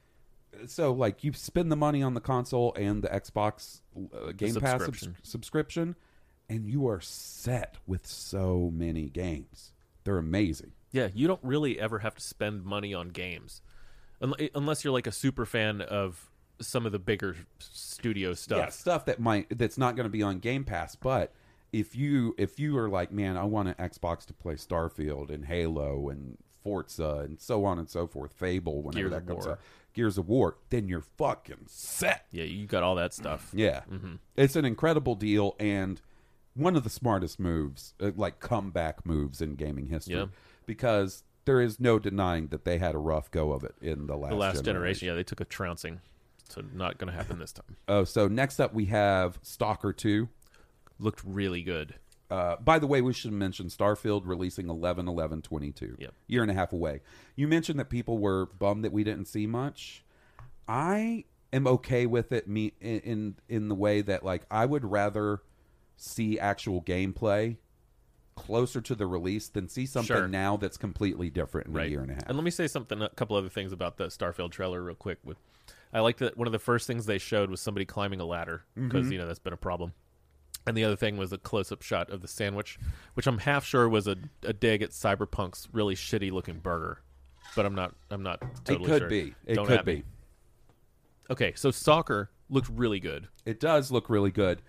So, 0.67 0.93
like, 0.93 1.25
you 1.25 1.33
spend 1.33 1.71
the 1.73 1.77
money 1.77 2.03
on 2.03 2.15
the 2.15 2.21
console 2.21 2.75
and 2.75 3.03
the 3.03 3.09
Xbox 3.09 3.81
uh, 3.97 4.33
Game 4.33 4.55
Pass 4.57 4.83
subs- 4.83 4.85
subscription. 5.01 5.17
subscription, 5.23 5.97
and 6.49 6.67
you 6.67 6.87
are 6.89 7.01
set 7.01 7.77
with 7.87 8.07
so 8.07 8.71
many 8.75 9.09
games. 9.09 9.73
They're 10.05 10.19
amazing. 10.19 10.73
Yeah, 10.93 11.09
you 11.15 11.27
don't 11.29 11.43
really 11.45 11.79
ever 11.79 12.01
have 12.01 12.15
to 12.17 12.21
spend 12.21 12.65
money 12.65 12.93
on 12.93 13.09
games, 13.11 13.63
unless 14.21 14.85
you're 14.85 14.93
like 14.93 15.07
a 15.07 15.13
super 15.13 15.47
fan 15.47 15.81
of 15.81 16.31
some 16.61 16.85
of 16.87 16.93
the 16.93 16.99
bigger 16.99 17.37
studio 17.59 18.35
stuff. 18.35 18.59
yeah, 18.59 18.69
stuff 18.69 19.05
that 19.07 19.19
might 19.21 19.47
that's 19.59 19.79
not 19.79 19.97
going 19.97 20.05
to 20.05 20.11
be 20.11 20.23
on 20.23 20.39
Game 20.39 20.65
Pass. 20.65 20.95
But 20.95 21.33
if 21.73 21.97
you 21.97 22.35
if 22.39 22.59
you 22.59 22.77
are 22.79 22.89
like, 22.89 23.13
man, 23.13 23.37
I 23.37 23.45
want 23.45 23.69
an 23.69 23.75
Xbox 23.75 24.27
to 24.27 24.33
play 24.35 24.55
Starfield 24.55 25.31
and 25.31 25.45
Halo 25.47 26.09
and 26.11 26.37
Forza 26.63 27.23
and 27.25 27.41
so 27.41 27.65
on 27.65 27.79
and 27.79 27.89
so 27.89 28.07
forth, 28.07 28.33
Fable, 28.35 28.83
whenever 28.83 29.09
Gears 29.09 29.11
that 29.13 29.27
comes 29.27 29.45
War. 29.47 29.53
out, 29.55 29.61
Gears 29.95 30.19
of 30.19 30.29
War, 30.29 30.57
then 30.69 30.87
you're 30.89 31.01
fucking 31.01 31.65
set. 31.67 32.27
Yeah, 32.31 32.45
you 32.45 32.67
got 32.67 32.83
all 32.83 32.97
that 32.97 33.15
stuff. 33.15 33.51
Yeah, 33.55 33.81
it's 34.37 34.55
an 34.57 34.65
incredible 34.67 35.15
deal 35.15 35.57
and 35.59 36.01
one 36.55 36.77
of 36.77 36.83
the 36.85 36.91
smartest 36.91 37.39
moves, 37.41 37.95
uh, 38.01 38.11
like 38.17 38.41
comeback 38.41 39.07
moves 39.07 39.41
in 39.41 39.55
gaming 39.55 39.87
history, 39.87 40.17
Yeah. 40.17 40.27
because 40.67 41.23
there 41.45 41.61
is 41.61 41.81
no 41.81 41.99
denying 41.99 42.49
that 42.49 42.65
they 42.65 42.79
had 42.79 42.95
a 42.95 42.99
rough 42.99 43.31
go 43.31 43.53
of 43.53 43.65
it 43.65 43.75
in 43.81 44.07
the 44.07 44.17
last 44.17 44.31
the 44.31 44.37
last 44.37 44.65
generation. 44.65 45.09
Yeah, 45.09 45.15
they 45.15 45.25
took 45.25 45.41
a 45.41 45.45
trouncing, 45.45 46.01
so 46.49 46.63
not 46.75 46.99
going 46.99 47.11
to 47.11 47.17
happen 47.17 47.39
this 47.39 47.53
time. 47.53 47.77
Oh, 47.89 48.05
so 48.05 48.29
next 48.29 48.61
up 48.61 48.75
we 48.75 48.87
have 48.87 49.39
Stalker 49.43 49.93
Two. 49.93 50.29
Looked 50.99 51.23
really 51.25 51.63
good. 51.63 51.95
Uh, 52.31 52.57
by 52.57 52.79
the 52.79 52.87
way, 52.87 53.01
we 53.01 53.13
should 53.13 53.33
mention 53.33 53.67
Starfield 53.67 54.23
releasing 54.25 54.69
11 54.69 55.09
11 55.09 55.43
22. 55.43 55.97
Yep. 55.99 56.15
Year 56.29 56.43
and 56.43 56.51
a 56.51 56.55
half 56.55 56.73
away. 56.73 57.01
You 57.35 57.49
mentioned 57.49 57.81
that 57.81 57.91
people 57.91 58.19
were 58.19 58.47
bummed 58.47 58.85
that 58.85 58.93
we 58.93 59.03
didn't 59.03 59.27
see 59.27 59.47
much. 59.47 60.05
I 60.69 61.25
am 61.53 61.67
okay 61.67 62.07
with 62.07 62.31
it 62.31 62.47
me 62.47 62.73
in, 62.81 63.01
in 63.01 63.35
in 63.49 63.69
the 63.69 63.75
way 63.75 64.01
that 64.03 64.25
like 64.25 64.43
I 64.51 64.67
would 64.67 64.85
rather 64.85 65.43
see 65.97 66.39
actual 66.39 66.83
gameplay 66.83 67.57
closer 68.45 68.81
to 68.81 68.95
the 68.95 69.07
release 69.07 69.49
than 69.49 69.69
see 69.69 69.87
something 69.87 70.17
Sure. 70.17 70.29
now 70.29 70.57
that's 70.57 70.77
completely 70.77 71.31
different 71.31 71.69
in 71.69 71.77
a 71.77 71.85
year 71.87 72.01
and 72.01 72.11
a 72.11 72.15
half. 72.15 72.27
And 72.29 72.37
let 72.37 72.45
me 72.45 72.51
say 72.51 72.67
something, 72.67 73.01
a 73.03 73.09
couple 73.11 73.37
other 73.37 73.49
things 73.49 73.73
about 73.73 73.97
the 73.97 74.07
Starfield 74.07 74.51
trailer, 74.51 74.83
real 74.83 74.95
quick. 74.95 75.19
With, 75.25 75.37
I 75.93 76.01
like 76.01 76.19
that 76.19 76.37
one 76.37 76.47
of 76.49 76.53
the 76.53 76.59
first 76.59 76.87
things 76.87 77.07
they 77.07 77.19
showed 77.19 77.51
was 77.51 77.61
somebody 77.61 77.85
climbing 77.85 78.21
a 78.21 78.25
ladder 78.25 78.65
because 78.75 79.05
Mm-hmm. 79.05 79.13
you 79.13 79.19
know 79.19 79.27
that's 79.27 79.39
been 79.39 79.53
a 79.53 79.57
problem. 79.59 79.93
And 80.67 80.77
the 80.77 80.85
other 80.85 80.97
thing 80.97 81.17
was 81.17 81.33
a 81.33 81.39
close-up 81.39 81.81
shot 81.83 82.11
of 82.11 82.21
the 82.21 82.29
sandwich, 82.29 82.79
which 83.15 83.27
I'm 83.27 83.39
half 83.39 83.65
sure 83.65 83.89
was 83.89 84.07
a, 84.07 84.17
a 84.43 84.53
dig 84.53 84.83
at 84.83 84.91
Cyberpunk's 84.91 85.69
really 85.73 85.95
shitty-looking 85.95 86.59
burger, 86.59 87.01
but 87.57 87.65
I'm 87.65 87.75
not. 87.75 87.95
I'm 88.11 88.23
not 88.23 88.41
totally 88.65 88.85
it 88.85 88.89
could 88.89 89.01
sure. 89.03 89.09
be. 89.09 89.35
It 89.47 89.55
Don't 89.55 89.67
could 89.67 89.79
at 89.79 89.87
me. 89.87 89.95
be. 89.97 90.05
Okay, 91.31 91.53
so 91.57 91.71
Stalker 91.71 92.31
looked 92.51 92.69
really 92.69 93.01
good. 93.01 93.29
It 93.47 93.61
does 93.61 93.91
look 93.91 94.11
really 94.11 94.31
good. 94.31 94.61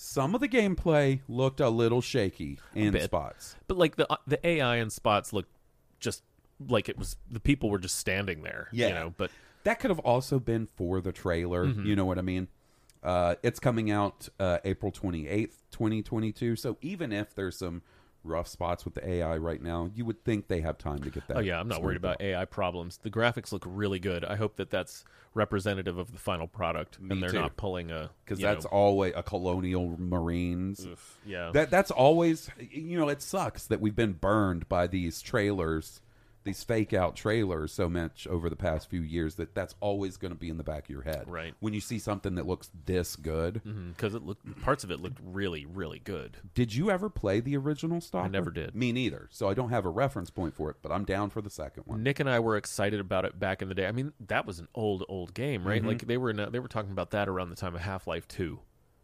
Some 0.00 0.32
of 0.36 0.40
the 0.40 0.48
gameplay 0.48 1.22
looked 1.28 1.58
a 1.58 1.68
little 1.68 2.00
shaky 2.00 2.60
in 2.72 2.92
bit. 2.92 3.02
spots. 3.02 3.56
But 3.66 3.78
like 3.78 3.96
the 3.96 4.10
uh, 4.10 4.18
the 4.28 4.46
AI 4.46 4.76
in 4.76 4.90
spots 4.90 5.32
looked 5.32 5.50
just 5.98 6.22
like 6.68 6.88
it 6.88 6.96
was 6.96 7.16
the 7.28 7.40
people 7.40 7.68
were 7.68 7.80
just 7.80 7.96
standing 7.96 8.42
there. 8.42 8.68
Yeah. 8.70 8.88
You 8.88 8.94
know, 8.94 9.14
but 9.16 9.32
that 9.64 9.80
could 9.80 9.90
have 9.90 9.98
also 9.98 10.38
been 10.38 10.68
for 10.76 11.00
the 11.00 11.10
trailer. 11.10 11.66
You 11.66 11.96
know 11.96 12.04
what 12.04 12.16
I 12.16 12.22
mean? 12.22 12.46
Uh, 13.02 13.34
it's 13.42 13.58
coming 13.58 13.90
out 13.90 14.28
uh, 14.38 14.58
April 14.64 14.92
28th, 14.92 15.54
2022. 15.72 16.54
So 16.54 16.76
even 16.80 17.12
if 17.12 17.34
there's 17.34 17.58
some 17.58 17.82
rough 18.24 18.48
spots 18.48 18.84
with 18.84 18.94
the 18.94 19.08
AI 19.08 19.36
right 19.36 19.62
now, 19.62 19.90
you 19.94 20.04
would 20.04 20.24
think 20.24 20.48
they 20.48 20.60
have 20.60 20.78
time 20.78 20.98
to 21.00 21.10
get 21.10 21.26
that. 21.28 21.36
oh 21.36 21.40
yeah, 21.40 21.58
I'm 21.58 21.68
not 21.68 21.82
worried 21.82 21.96
about 21.96 22.16
out. 22.16 22.22
AI 22.22 22.44
problems. 22.44 22.98
The 22.98 23.10
graphics 23.10 23.52
look 23.52 23.64
really 23.66 23.98
good. 23.98 24.24
I 24.24 24.36
hope 24.36 24.56
that 24.56 24.70
that's 24.70 25.04
representative 25.34 25.98
of 25.98 26.12
the 26.12 26.18
final 26.18 26.48
product 26.48 27.00
Me 27.00 27.12
and 27.12 27.22
they're 27.22 27.30
too. 27.30 27.40
not 27.40 27.56
pulling 27.56 27.90
a 27.90 28.10
because 28.24 28.40
that's 28.40 28.64
know, 28.64 28.70
always 28.70 29.12
a 29.16 29.22
colonial 29.22 29.96
marines. 29.98 30.86
yeah. 31.24 31.50
That 31.52 31.70
that's 31.70 31.90
always 31.90 32.50
you 32.58 32.98
know 32.98 33.08
it 33.08 33.22
sucks 33.22 33.66
that 33.66 33.80
we've 33.80 33.96
been 33.96 34.14
burned 34.14 34.68
by 34.68 34.86
these 34.86 35.22
trailers, 35.22 36.00
these 36.44 36.62
fake 36.64 36.92
out 36.92 37.16
trailers 37.16 37.72
so 37.72 37.88
much 37.88 38.26
over 38.26 38.48
the 38.48 38.56
past 38.56 38.88
few 38.88 39.02
years 39.02 39.34
that 39.36 39.54
that's 39.54 39.74
always 39.80 40.16
going 40.16 40.32
to 40.32 40.38
be 40.38 40.48
in 40.48 40.56
the 40.56 40.64
back 40.64 40.84
of 40.84 40.90
your 40.90 41.02
head. 41.02 41.24
Right. 41.26 41.54
When 41.60 41.74
you 41.74 41.80
see 41.80 41.98
something 41.98 42.36
that 42.36 42.46
looks 42.46 42.70
this 42.86 43.16
good. 43.16 43.60
because 43.96 44.14
it 44.14 44.22
looked 44.22 44.60
parts 44.62 44.84
of 44.84 44.90
it 44.90 45.00
looked 45.00 45.18
really 45.22 45.66
really 45.66 45.98
good. 45.98 46.38
Did 46.54 46.74
you 46.74 46.90
ever 46.90 47.08
play 47.10 47.40
the 47.40 47.56
original 47.56 48.00
Stalker? 48.00 48.26
I 48.26 48.28
never 48.28 48.50
did. 48.50 48.74
Me 48.74 48.92
neither. 48.92 49.28
So 49.30 49.48
I 49.48 49.54
don't 49.54 49.70
have 49.70 49.84
a 49.84 49.90
reference 49.90 50.30
point 50.30 50.54
for 50.54 50.70
it, 50.70 50.76
but 50.82 50.92
I'm 50.92 51.04
down 51.04 51.30
for 51.30 51.42
the 51.42 51.50
second 51.50 51.84
one. 51.86 52.02
Nick 52.02 52.20
and 52.20 52.28
I 52.28 52.40
were 52.40 52.56
excited 52.56 53.00
about 53.00 53.24
it 53.24 53.38
back 53.38 53.62
in 53.62 53.68
the 53.68 53.74
day. 53.74 53.86
I 53.86 53.92
mean, 53.92 54.12
that 54.26 54.46
was 54.46 54.58
an 54.58 54.68
old 54.74 55.04
old 55.08 55.34
game, 55.34 55.66
right? 55.66 55.80
Mm-hmm. 55.80 55.88
Like 55.88 56.06
they 56.06 56.16
were 56.16 56.32
they 56.32 56.58
were 56.58 56.68
talking 56.68 56.92
about 56.92 57.10
that 57.10 57.28
around 57.28 57.50
the 57.50 57.56
time 57.56 57.74
of 57.74 57.80
Half 57.80 58.06
Life 58.06 58.26
Two. 58.28 58.60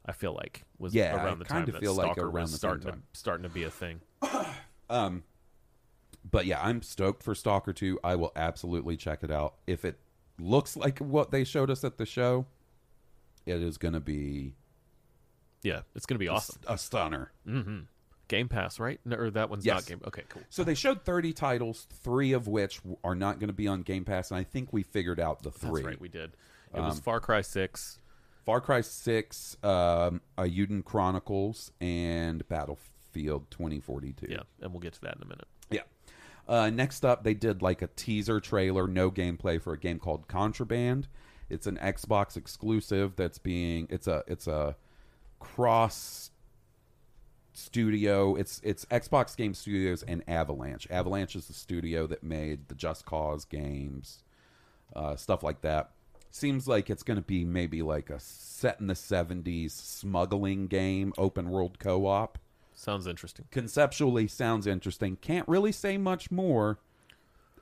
I 0.06 0.12
feel 0.12 0.34
like 0.34 0.64
was 0.78 0.94
Yeah, 0.94 1.14
I 1.16 1.24
around 1.24 1.38
the 1.38 1.44
time 1.46 1.64
that 1.66 1.80
feel 1.80 1.94
like 1.94 2.06
Stalker 2.06 2.26
around 2.26 2.42
was 2.42 2.52
the 2.52 2.58
starting 2.58 2.86
time. 2.86 3.02
to 3.12 3.18
starting 3.18 3.44
to 3.44 3.48
be 3.48 3.64
a 3.64 3.70
thing. 3.70 4.00
But 6.30 6.46
yeah, 6.46 6.60
I'm 6.62 6.82
stoked 6.82 7.22
for 7.22 7.34
Stalker 7.34 7.72
2. 7.72 8.00
I 8.02 8.16
will 8.16 8.32
absolutely 8.34 8.96
check 8.96 9.22
it 9.22 9.30
out. 9.30 9.54
If 9.66 9.84
it 9.84 9.98
looks 10.38 10.76
like 10.76 10.98
what 10.98 11.30
they 11.30 11.44
showed 11.44 11.70
us 11.70 11.84
at 11.84 11.98
the 11.98 12.06
show, 12.06 12.46
it 13.46 13.60
is 13.62 13.76
going 13.78 13.94
to 13.94 14.00
be 14.00 14.54
Yeah, 15.62 15.82
it's 15.94 16.06
gonna 16.06 16.18
be 16.18 16.28
awesome. 16.28 16.60
a 16.66 16.76
stunner. 16.78 17.30
Game 18.26 18.48
Pass, 18.48 18.80
right? 18.80 18.98
No, 19.04 19.16
or 19.16 19.30
that 19.30 19.50
one's 19.50 19.66
Yes. 19.66 19.74
not 19.74 19.86
Game. 19.86 20.00
Okay, 20.06 20.22
cool. 20.30 20.42
So 20.48 20.64
they 20.64 20.74
showed 20.74 21.02
30 21.04 21.32
titles, 21.34 21.86
three 21.90 22.32
of 22.32 22.48
which 22.48 22.80
are 23.04 23.14
not 23.14 23.38
going 23.38 23.48
to 23.48 23.54
be 23.54 23.68
on 23.68 23.82
Game 23.82 24.04
Pass, 24.06 24.30
and 24.30 24.38
I 24.38 24.44
think 24.44 24.72
we 24.72 24.82
figured 24.82 25.20
out 25.20 25.42
the 25.42 25.50
three. 25.50 25.82
That's 25.82 25.86
right, 25.86 26.00
we 26.00 26.08
did. 26.08 26.30
It 26.72 26.78
Um, 26.80 26.86
was 26.86 27.00
Far 27.00 27.20
Cry 27.20 27.42
Six. 27.42 27.98
Far 28.46 28.60
Cry 28.62 28.80
6, 28.82 29.56
um, 29.62 30.20
Eiyuden 30.36 30.84
Chronicles, 30.84 31.70
and 31.80 32.46
Battlefield 33.14 33.50
2042. 33.50 34.26
Yeah, 34.28 34.38
and 34.60 34.72
we'll 34.72 34.80
get 34.80 34.94
to 34.94 35.00
that 35.02 35.16
in 35.16 35.22
a 35.22 35.26
minute. 35.26 35.46
Yeah. 35.70 35.82
Uh, 36.46 36.70
next 36.70 37.04
up, 37.04 37.24
they 37.24 37.34
did 37.34 37.62
like 37.62 37.82
a 37.82 37.86
teaser 37.88 38.40
trailer, 38.40 38.86
no 38.86 39.10
gameplay 39.10 39.60
for 39.60 39.72
a 39.72 39.78
game 39.78 39.98
called 39.98 40.28
Contraband. 40.28 41.08
It's 41.48 41.66
an 41.66 41.76
Xbox 41.76 42.36
exclusive 42.36 43.16
that's 43.16 43.38
being 43.38 43.86
it's 43.90 44.06
a 44.06 44.24
it's 44.26 44.46
a 44.46 44.76
cross 45.38 46.30
studio. 47.52 48.34
It's 48.34 48.60
it's 48.64 48.84
Xbox 48.86 49.36
Game 49.36 49.54
Studios 49.54 50.02
and 50.02 50.22
Avalanche. 50.28 50.86
Avalanche 50.90 51.36
is 51.36 51.46
the 51.46 51.54
studio 51.54 52.06
that 52.06 52.22
made 52.22 52.68
the 52.68 52.74
Just 52.74 53.06
Cause 53.06 53.44
games, 53.44 54.24
uh, 54.94 55.16
stuff 55.16 55.42
like 55.42 55.60
that. 55.62 55.90
Seems 56.30 56.66
like 56.66 56.90
it's 56.90 57.04
going 57.04 57.16
to 57.16 57.22
be 57.22 57.44
maybe 57.44 57.80
like 57.80 58.10
a 58.10 58.18
set 58.18 58.80
in 58.80 58.88
the 58.88 58.94
'70s 58.94 59.70
smuggling 59.70 60.66
game, 60.66 61.12
open 61.16 61.48
world 61.48 61.78
co-op 61.78 62.38
Sounds 62.74 63.06
interesting. 63.06 63.46
conceptually 63.50 64.26
sounds 64.28 64.66
interesting. 64.66 65.16
Can't 65.16 65.46
really 65.48 65.72
say 65.72 65.96
much 65.98 66.30
more. 66.30 66.78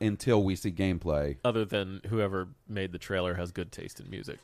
until 0.01 0.43
we 0.43 0.57
see 0.57 0.73
gameplay. 0.73 1.37
Other 1.45 1.65
than 1.65 2.01
whoever 2.09 2.49
made 2.69 2.91
the 2.91 2.99
trailer 2.99 3.35
has 3.35 3.53
good 3.53 3.71
taste 3.71 4.01
in 4.01 4.11
music, 4.11 4.39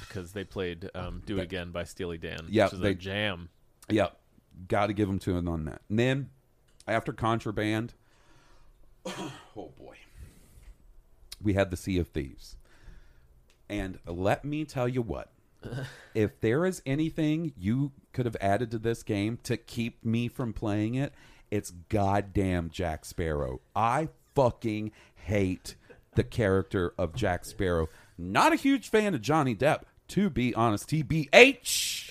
because 0.00 0.32
they 0.32 0.42
played 0.42 0.90
um, 0.94 1.22
"Do 1.24 1.38
It 1.38 1.42
Again" 1.42 1.70
by 1.70 1.84
Steely 1.84 2.18
Dan, 2.18 2.40
Yeah, 2.48 2.64
which 2.64 2.72
is 2.74 2.80
they- 2.80 2.90
a 2.90 2.94
jam. 2.94 3.48
Yep. 3.90 4.18
Got 4.66 4.86
to 4.88 4.92
give 4.92 5.06
them 5.06 5.20
to 5.20 5.36
him 5.36 5.46
on 5.46 5.66
that. 5.66 5.82
And 5.88 5.98
then 6.00 6.30
after 6.88 7.12
Contraband, 7.12 7.94
oh 9.06 9.32
boy, 9.78 9.96
we 11.40 11.52
had 11.52 11.70
the 11.70 11.76
Sea 11.76 11.98
of 11.98 12.08
Thieves. 12.08 12.56
And 13.68 13.98
let 14.06 14.44
me 14.44 14.64
tell 14.64 14.88
you 14.88 15.02
what. 15.02 15.30
if 16.14 16.40
there 16.40 16.64
is 16.66 16.82
anything 16.86 17.52
you 17.56 17.92
could 18.18 18.26
have 18.26 18.36
added 18.40 18.68
to 18.68 18.78
this 18.80 19.04
game 19.04 19.38
to 19.44 19.56
keep 19.56 20.04
me 20.04 20.26
from 20.26 20.52
playing 20.52 20.96
it, 20.96 21.12
it's 21.52 21.70
goddamn 21.88 22.68
Jack 22.68 23.04
Sparrow. 23.04 23.60
I 23.76 24.08
fucking 24.34 24.90
hate 25.14 25.76
the 26.16 26.24
character 26.24 26.92
of 26.98 27.14
Jack 27.14 27.44
Sparrow. 27.44 27.88
Not 28.18 28.52
a 28.52 28.56
huge 28.56 28.90
fan 28.90 29.14
of 29.14 29.22
Johnny 29.22 29.54
Depp, 29.54 29.82
to 30.08 30.30
be 30.30 30.52
honest. 30.52 30.88
TBH. 30.88 32.10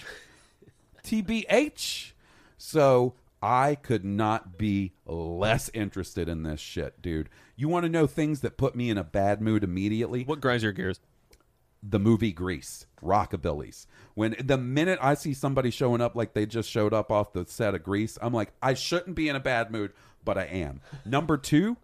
TBH. 1.04 2.12
So 2.58 3.14
I 3.42 3.76
could 3.76 4.06
not 4.06 4.58
be 4.58 4.94
less 5.06 5.70
interested 5.74 6.30
in 6.30 6.44
this 6.44 6.62
shit, 6.62 7.02
dude. 7.02 7.28
You 7.58 7.68
want 7.68 7.84
to 7.84 7.90
know 7.90 8.08
things 8.08 8.40
that 8.40 8.56
put 8.56 8.78
me 8.78 8.90
in 8.90 8.98
a 8.98 9.04
bad 9.04 9.42
mood 9.42 9.62
immediately? 9.62 10.24
What 10.24 10.40
grinds 10.40 10.64
your 10.64 10.72
gears? 10.72 11.02
The 11.90 12.00
movie 12.00 12.32
Grease, 12.32 12.86
Rockabillys. 13.04 13.86
When 14.14 14.36
the 14.44 14.58
minute 14.58 15.00
I 15.02 15.14
see 15.14 15.34
somebody 15.34 15.72
showing 15.72 16.02
up 16.02 16.16
like 16.16 16.34
they 16.34 16.46
just 16.46 16.70
showed 16.70 16.94
up 16.94 17.12
off 17.12 17.34
the 17.34 17.46
set 17.48 17.76
of 17.76 17.84
Grease, 17.84 18.18
I'm 18.22 18.34
like, 18.34 18.52
I 18.62 18.74
shouldn't 18.74 19.16
be 19.16 19.30
in 19.30 19.36
a 19.36 19.40
bad 19.40 19.72
mood, 19.72 19.94
but 20.26 20.38
I 20.38 20.46
am. 20.46 20.82
Number 21.06 21.38
two, 21.38 21.78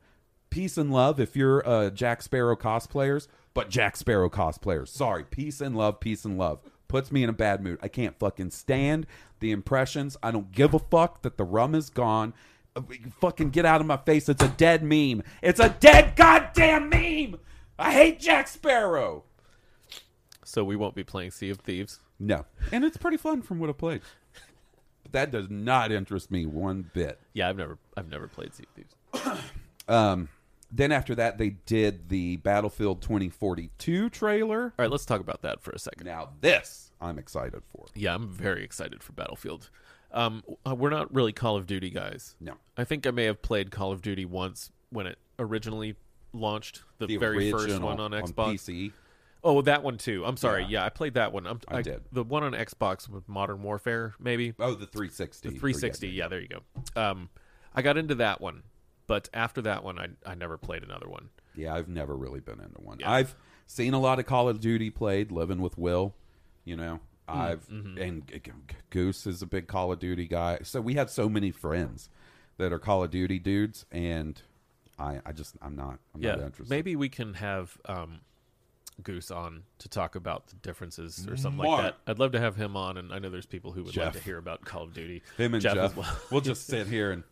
peace 0.50 0.78
and 0.78 0.92
love. 0.92 1.20
If 1.20 1.36
you're 1.36 1.68
uh, 1.68 1.90
Jack 1.90 2.22
Sparrow 2.22 2.56
cosplayers, 2.56 3.28
but 3.54 3.70
Jack 3.70 3.96
Sparrow 3.96 4.30
cosplayers, 4.30 4.90
sorry, 4.90 5.24
peace 5.24 5.62
and 5.62 5.78
love, 5.78 6.00
peace 6.00 6.26
and 6.26 6.38
love. 6.38 6.60
Puts 6.88 7.12
me 7.12 7.24
in 7.24 7.30
a 7.30 7.34
bad 7.34 7.64
mood. 7.64 7.80
I 7.82 7.88
can't 7.88 8.18
fucking 8.20 8.52
stand 8.52 9.08
the 9.40 9.52
impressions. 9.52 10.18
I 10.22 10.32
don't 10.32 10.52
give 10.52 10.74
a 10.74 10.80
fuck 10.80 11.22
that 11.24 11.38
the 11.38 11.44
rum 11.44 11.74
is 11.74 11.90
gone. 11.90 12.34
Fucking 13.20 13.52
get 13.52 13.66
out 13.66 13.82
of 13.82 13.88
my 13.88 13.98
face. 13.98 14.30
It's 14.30 14.44
a 14.44 14.48
dead 14.48 14.84
meme. 14.84 15.24
It's 15.42 15.60
a 15.60 15.70
dead 15.70 16.16
goddamn 16.16 16.90
meme. 16.90 17.40
I 17.80 17.92
hate 17.92 18.20
Jack 18.20 18.48
Sparrow. 18.48 19.24
So 20.46 20.64
we 20.64 20.76
won't 20.76 20.96
be 20.96 21.04
playing 21.04 21.32
Sea 21.32 21.50
of 21.50 21.60
Thieves. 21.60 22.00
No. 22.20 22.46
And 22.72 22.84
it's 22.84 22.98
pretty 22.98 23.18
fun 23.18 23.42
from 23.42 23.60
what 23.60 23.70
I 23.70 23.74
played. 23.74 24.02
But 25.04 25.12
that 25.12 25.32
does 25.32 25.50
not 25.50 25.92
interest 25.92 26.32
me 26.32 26.46
one 26.46 26.90
bit. 26.94 27.20
Yeah, 27.34 27.50
I've 27.50 27.58
never 27.58 27.78
I've 27.98 28.10
never 28.10 28.28
played 28.28 28.54
Sea 28.54 28.64
of 28.64 28.76
Thieves. 28.76 29.42
Um, 29.86 30.30
then 30.72 30.94
after 30.94 31.14
that, 31.16 31.38
they 31.38 31.50
did 31.50 32.08
the 32.08 32.38
Battlefield 32.38 33.02
2042 33.02 34.10
trailer. 34.10 34.64
All 34.64 34.72
right, 34.80 34.90
let's 34.90 35.06
talk 35.06 35.20
about 35.20 35.42
that 35.42 35.62
for 35.62 35.72
a 35.72 35.78
second. 35.78 36.06
Now, 36.06 36.30
this 36.40 36.92
I'm 37.02 37.20
excited 37.20 37.62
for. 37.72 37.86
Yeah, 37.94 38.16
I'm 38.16 38.30
very 38.30 38.64
excited 38.64 39.04
for 39.04 39.12
Battlefield. 39.12 39.70
Um, 40.14 40.42
uh, 40.66 40.74
we're 40.74 40.90
not 40.90 41.14
really 41.14 41.34
Call 41.34 41.58
of 41.58 41.68
Duty 41.68 41.90
guys. 41.90 42.36
No. 42.40 42.54
I 42.78 42.86
think 42.86 43.06
I 43.06 43.12
may 43.12 43.26
have 43.26 43.42
played 43.42 43.72
Call 43.72 43.92
of 43.92 44.02
Duty 44.02 44.26
once 44.26 44.72
when 44.90 45.06
it 45.06 45.18
originally 45.38 45.96
launched, 46.34 46.84
the, 47.00 47.08
The 47.08 47.18
very 47.18 47.52
first 47.52 47.80
one 47.82 48.00
on 48.00 48.12
Xbox. 48.12 48.54
PC. 48.54 48.92
Oh, 49.44 49.62
that 49.64 49.84
one 49.84 49.98
too. 49.98 50.24
I'm 50.26 50.38
sorry. 50.38 50.66
Yeah. 50.70 50.86
I 50.86 50.90
played 50.90 51.16
that 51.16 51.34
one. 51.34 51.46
I'm, 51.48 51.60
I 51.68 51.82
did. 51.82 52.02
The 52.12 52.24
one 52.24 52.44
on 52.44 52.54
Xbox 52.54 53.10
with 53.10 53.28
Modern 53.28 53.62
Warfare, 53.62 54.14
maybe. 54.20 54.54
Oh, 54.60 54.72
the 54.74 54.86
360. 54.86 55.50
The 55.50 55.56
360. 55.60 56.10
Yeah, 56.10 56.28
there 56.30 56.40
you 56.40 56.48
go. 56.48 56.62
Um, 57.02 57.30
I 57.74 57.82
got 57.82 57.98
into 57.98 58.16
that 58.16 58.40
one, 58.40 58.64
but 59.08 59.30
after 59.34 59.62
that 59.64 59.84
one, 59.84 60.00
I 60.00 60.08
I 60.26 60.36
never 60.36 60.58
played 60.58 60.84
another 60.84 61.10
one. 61.10 61.30
Yeah, 61.56 61.76
I've 61.76 61.88
never 61.90 62.16
really 62.16 62.40
been 62.40 62.60
into 62.60 62.80
one. 62.82 63.00
Yeah. 63.00 63.12
I've 63.12 63.36
seen 63.68 63.94
a 63.94 64.00
lot 64.00 64.20
of 64.20 64.26
Call 64.26 64.48
of 64.50 64.60
Duty 64.60 64.90
played, 64.90 65.32
living 65.32 65.62
with 65.62 65.78
Will. 65.78 66.16
You 66.66 66.78
know, 66.78 67.00
Mm, 67.30 67.36
I've 67.36 67.68
mm-hmm. 67.70 67.98
and 67.98 68.28
G- 68.28 68.40
G- 68.40 68.52
Goose 68.90 69.26
is 69.28 69.42
a 69.42 69.46
big 69.46 69.68
Call 69.68 69.92
of 69.94 70.00
Duty 70.00 70.28
guy. 70.28 70.60
So 70.64 70.82
we 70.82 70.96
have 70.96 71.10
so 71.10 71.30
many 71.30 71.52
friends 71.52 72.10
that 72.58 72.74
are 72.74 72.80
Call 72.80 73.02
of 73.04 73.12
Duty 73.12 73.40
dudes, 73.40 73.86
and 73.92 74.42
I, 75.00 75.20
I 75.26 75.32
just, 75.32 75.56
I'm 75.62 75.76
not, 75.76 76.00
I'm 76.14 76.22
Yeah, 76.22 76.36
not 76.36 76.46
interested. 76.46 76.70
maybe 76.70 76.96
we 76.98 77.08
can 77.10 77.34
have 77.36 77.78
um, 77.86 78.20
Goose 79.02 79.32
on 79.32 79.64
to 79.80 79.90
talk 79.90 80.16
about 80.16 80.48
the 80.48 80.56
differences 80.58 81.28
or 81.30 81.36
something 81.38 81.58
Mark. 81.58 81.84
like 81.84 81.96
that. 82.06 82.12
I'd 82.12 82.20
love 82.20 82.32
to 82.34 82.40
have 82.40 82.56
him 82.56 82.76
on, 82.78 82.98
and 82.98 83.12
I 83.14 83.20
know 83.20 83.30
there's 83.30 83.46
people 83.46 83.72
who 83.72 83.84
would 83.84 83.94
Jeff. 83.94 84.14
to 84.14 84.20
hear 84.20 84.38
about 84.38 84.64
Call 84.66 84.84
of 84.84 84.94
Duty. 84.94 85.22
Him 85.38 85.54
and 85.54 85.62
Jeff, 85.64 85.78
as 85.78 85.96
well. 85.96 86.18
we'll 86.32 86.42
just 86.42 86.68
sit 86.68 86.88
here 86.88 87.12
and 87.12 87.24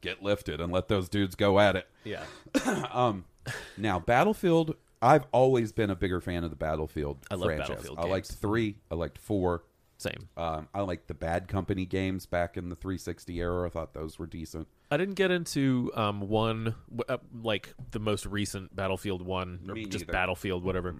get 0.00 0.22
lifted 0.22 0.60
and 0.60 0.72
let 0.72 0.88
those 0.88 1.08
dudes 1.08 1.34
go 1.34 1.58
at 1.58 1.76
it. 1.76 1.86
yeah, 2.04 2.24
um, 2.92 3.24
Now, 3.76 3.98
Battlefield, 3.98 4.76
I've 5.00 5.26
always 5.32 5.72
been 5.72 5.90
a 5.90 5.96
bigger 5.96 6.20
fan 6.20 6.44
of 6.44 6.50
the 6.50 6.56
Battlefield 6.56 7.18
I 7.30 7.34
love 7.36 7.46
franchise. 7.46 7.68
Battlefield 7.68 7.98
I 7.98 8.02
liked 8.02 8.28
games. 8.28 8.38
three. 8.40 8.76
I 8.90 8.94
liked 8.94 9.18
four. 9.18 9.62
Same. 9.98 10.28
Um, 10.36 10.68
I 10.72 10.80
like 10.82 11.06
the 11.08 11.14
Bad 11.14 11.48
Company 11.48 11.84
games 11.84 12.24
back 12.24 12.56
in 12.56 12.68
the 12.68 12.76
360 12.76 13.38
era. 13.40 13.66
I 13.66 13.70
thought 13.70 13.94
those 13.94 14.18
were 14.18 14.26
decent. 14.26 14.68
I 14.90 14.96
didn't 14.96 15.14
get 15.14 15.30
into 15.30 15.90
um, 15.94 16.28
one 16.28 16.74
uh, 17.08 17.18
like 17.42 17.74
the 17.90 17.98
most 17.98 18.24
recent 18.24 18.74
Battlefield 18.74 19.22
one 19.22 19.60
or 19.68 19.74
Me 19.74 19.84
just 19.84 20.04
neither. 20.04 20.12
Battlefield 20.12 20.64
whatever, 20.64 20.96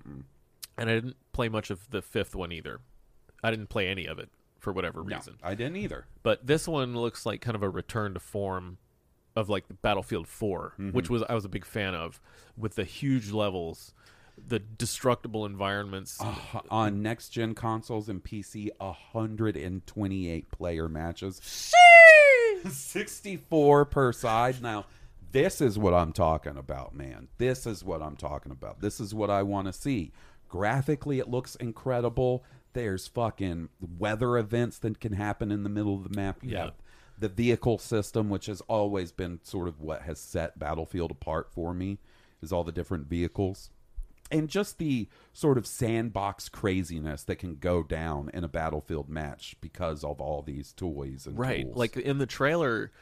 and 0.76 0.90
I 0.90 0.94
didn't 0.94 1.16
play 1.32 1.48
much 1.48 1.70
of 1.70 1.88
the 1.90 2.02
fifth 2.02 2.34
one 2.34 2.52
either. 2.52 2.80
I 3.42 3.50
didn't 3.50 3.68
play 3.68 3.88
any 3.88 4.06
of 4.06 4.18
it 4.18 4.30
for 4.58 4.72
whatever 4.72 5.00
reason. 5.02 5.36
No, 5.40 5.48
I 5.48 5.54
didn't 5.54 5.76
either. 5.76 6.06
But 6.22 6.46
this 6.46 6.66
one 6.66 6.96
looks 6.96 7.24
like 7.24 7.40
kind 7.40 7.54
of 7.54 7.62
a 7.62 7.70
return 7.70 8.14
to 8.14 8.20
form 8.20 8.78
of 9.36 9.48
like 9.48 9.64
Battlefield 9.82 10.26
4, 10.26 10.74
which 10.90 11.08
was 11.08 11.22
I 11.28 11.34
was 11.34 11.44
a 11.44 11.48
big 11.48 11.64
fan 11.64 11.94
of 11.94 12.20
with 12.56 12.74
the 12.74 12.84
huge 12.84 13.30
levels, 13.30 13.94
the 14.46 14.58
destructible 14.58 15.44
environments. 15.46 16.18
H- 16.22 16.62
On 16.70 17.02
next 17.02 17.30
gen 17.30 17.54
consoles 17.54 18.08
and 18.08 18.22
PC, 18.22 18.70
128 18.78 20.50
player 20.50 20.88
matches. 20.88 21.40
64 22.70 23.84
per 23.86 24.12
side. 24.12 24.62
Now, 24.62 24.86
this 25.32 25.60
is 25.60 25.78
what 25.78 25.94
I'm 25.94 26.12
talking 26.12 26.56
about, 26.56 26.94
man. 26.94 27.28
This 27.38 27.66
is 27.66 27.84
what 27.84 28.02
I'm 28.02 28.16
talking 28.16 28.52
about. 28.52 28.80
This 28.80 29.00
is 29.00 29.14
what 29.14 29.30
I 29.30 29.42
want 29.42 29.66
to 29.66 29.72
see. 29.72 30.12
Graphically, 30.48 31.18
it 31.18 31.28
looks 31.28 31.54
incredible. 31.56 32.44
There's 32.72 33.06
fucking 33.06 33.68
weather 33.98 34.38
events 34.38 34.78
that 34.78 35.00
can 35.00 35.12
happen 35.12 35.50
in 35.52 35.62
the 35.62 35.68
middle 35.68 35.94
of 35.96 36.04
the 36.10 36.16
map. 36.16 36.38
You 36.42 36.50
Yeah. 36.50 36.70
the 37.18 37.28
vehicle 37.28 37.78
system, 37.78 38.28
which 38.30 38.46
has 38.46 38.60
always 38.62 39.12
been 39.12 39.40
sort 39.42 39.68
of 39.68 39.80
what 39.80 40.02
has 40.02 40.18
set 40.20 40.58
Battlefield 40.58 41.10
apart 41.10 41.50
for 41.52 41.74
me, 41.74 41.98
is 42.40 42.52
all 42.52 42.64
the 42.64 42.72
different 42.72 43.06
vehicles 43.08 43.70
and 44.30 44.48
just 44.48 44.78
the 44.78 45.08
sort 45.32 45.58
of 45.58 45.66
sandbox 45.66 46.48
craziness 46.48 47.24
that 47.24 47.36
can 47.36 47.56
go 47.56 47.82
down 47.82 48.30
in 48.34 48.44
a 48.44 48.48
battlefield 48.48 49.08
match 49.08 49.56
because 49.60 50.04
of 50.04 50.20
all 50.20 50.42
these 50.42 50.72
toys 50.72 51.26
and 51.26 51.38
right. 51.38 51.62
tools. 51.62 51.76
Like 51.76 51.96
in 51.96 52.18
the 52.18 52.26
trailer, 52.26 52.92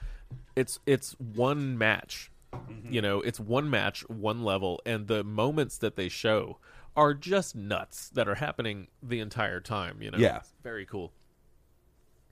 it's 0.55 0.79
it's 0.87 1.13
one 1.19 1.77
match. 1.77 2.31
Mm-hmm. 2.55 2.93
You 2.93 3.03
know, 3.03 3.21
it's 3.21 3.41
one 3.41 3.69
match, 3.69 4.09
one 4.09 4.43
level, 4.45 4.81
and 4.87 5.09
the 5.09 5.25
moments 5.25 5.79
that 5.79 5.97
they 5.97 6.09
show 6.09 6.59
are 6.97 7.13
just 7.13 7.55
nuts 7.55 8.09
that 8.11 8.29
are 8.29 8.37
happening 8.37 8.89
the 9.03 9.21
entire 9.21 9.61
time, 9.61 10.01
you 10.01 10.11
know. 10.11 10.19
Yeah. 10.19 10.39
It's 10.39 10.55
very 10.63 10.87
cool. 10.87 11.13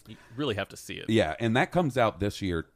You 0.09 0.16
really 0.36 0.55
have 0.55 0.68
to 0.68 0.76
see 0.76 0.95
it. 0.95 1.09
yeah, 1.09 1.34
and 1.40 1.57
that 1.57 1.70
comes 1.70 1.97
out 1.97 2.20
this 2.20 2.42
year, 2.42 2.66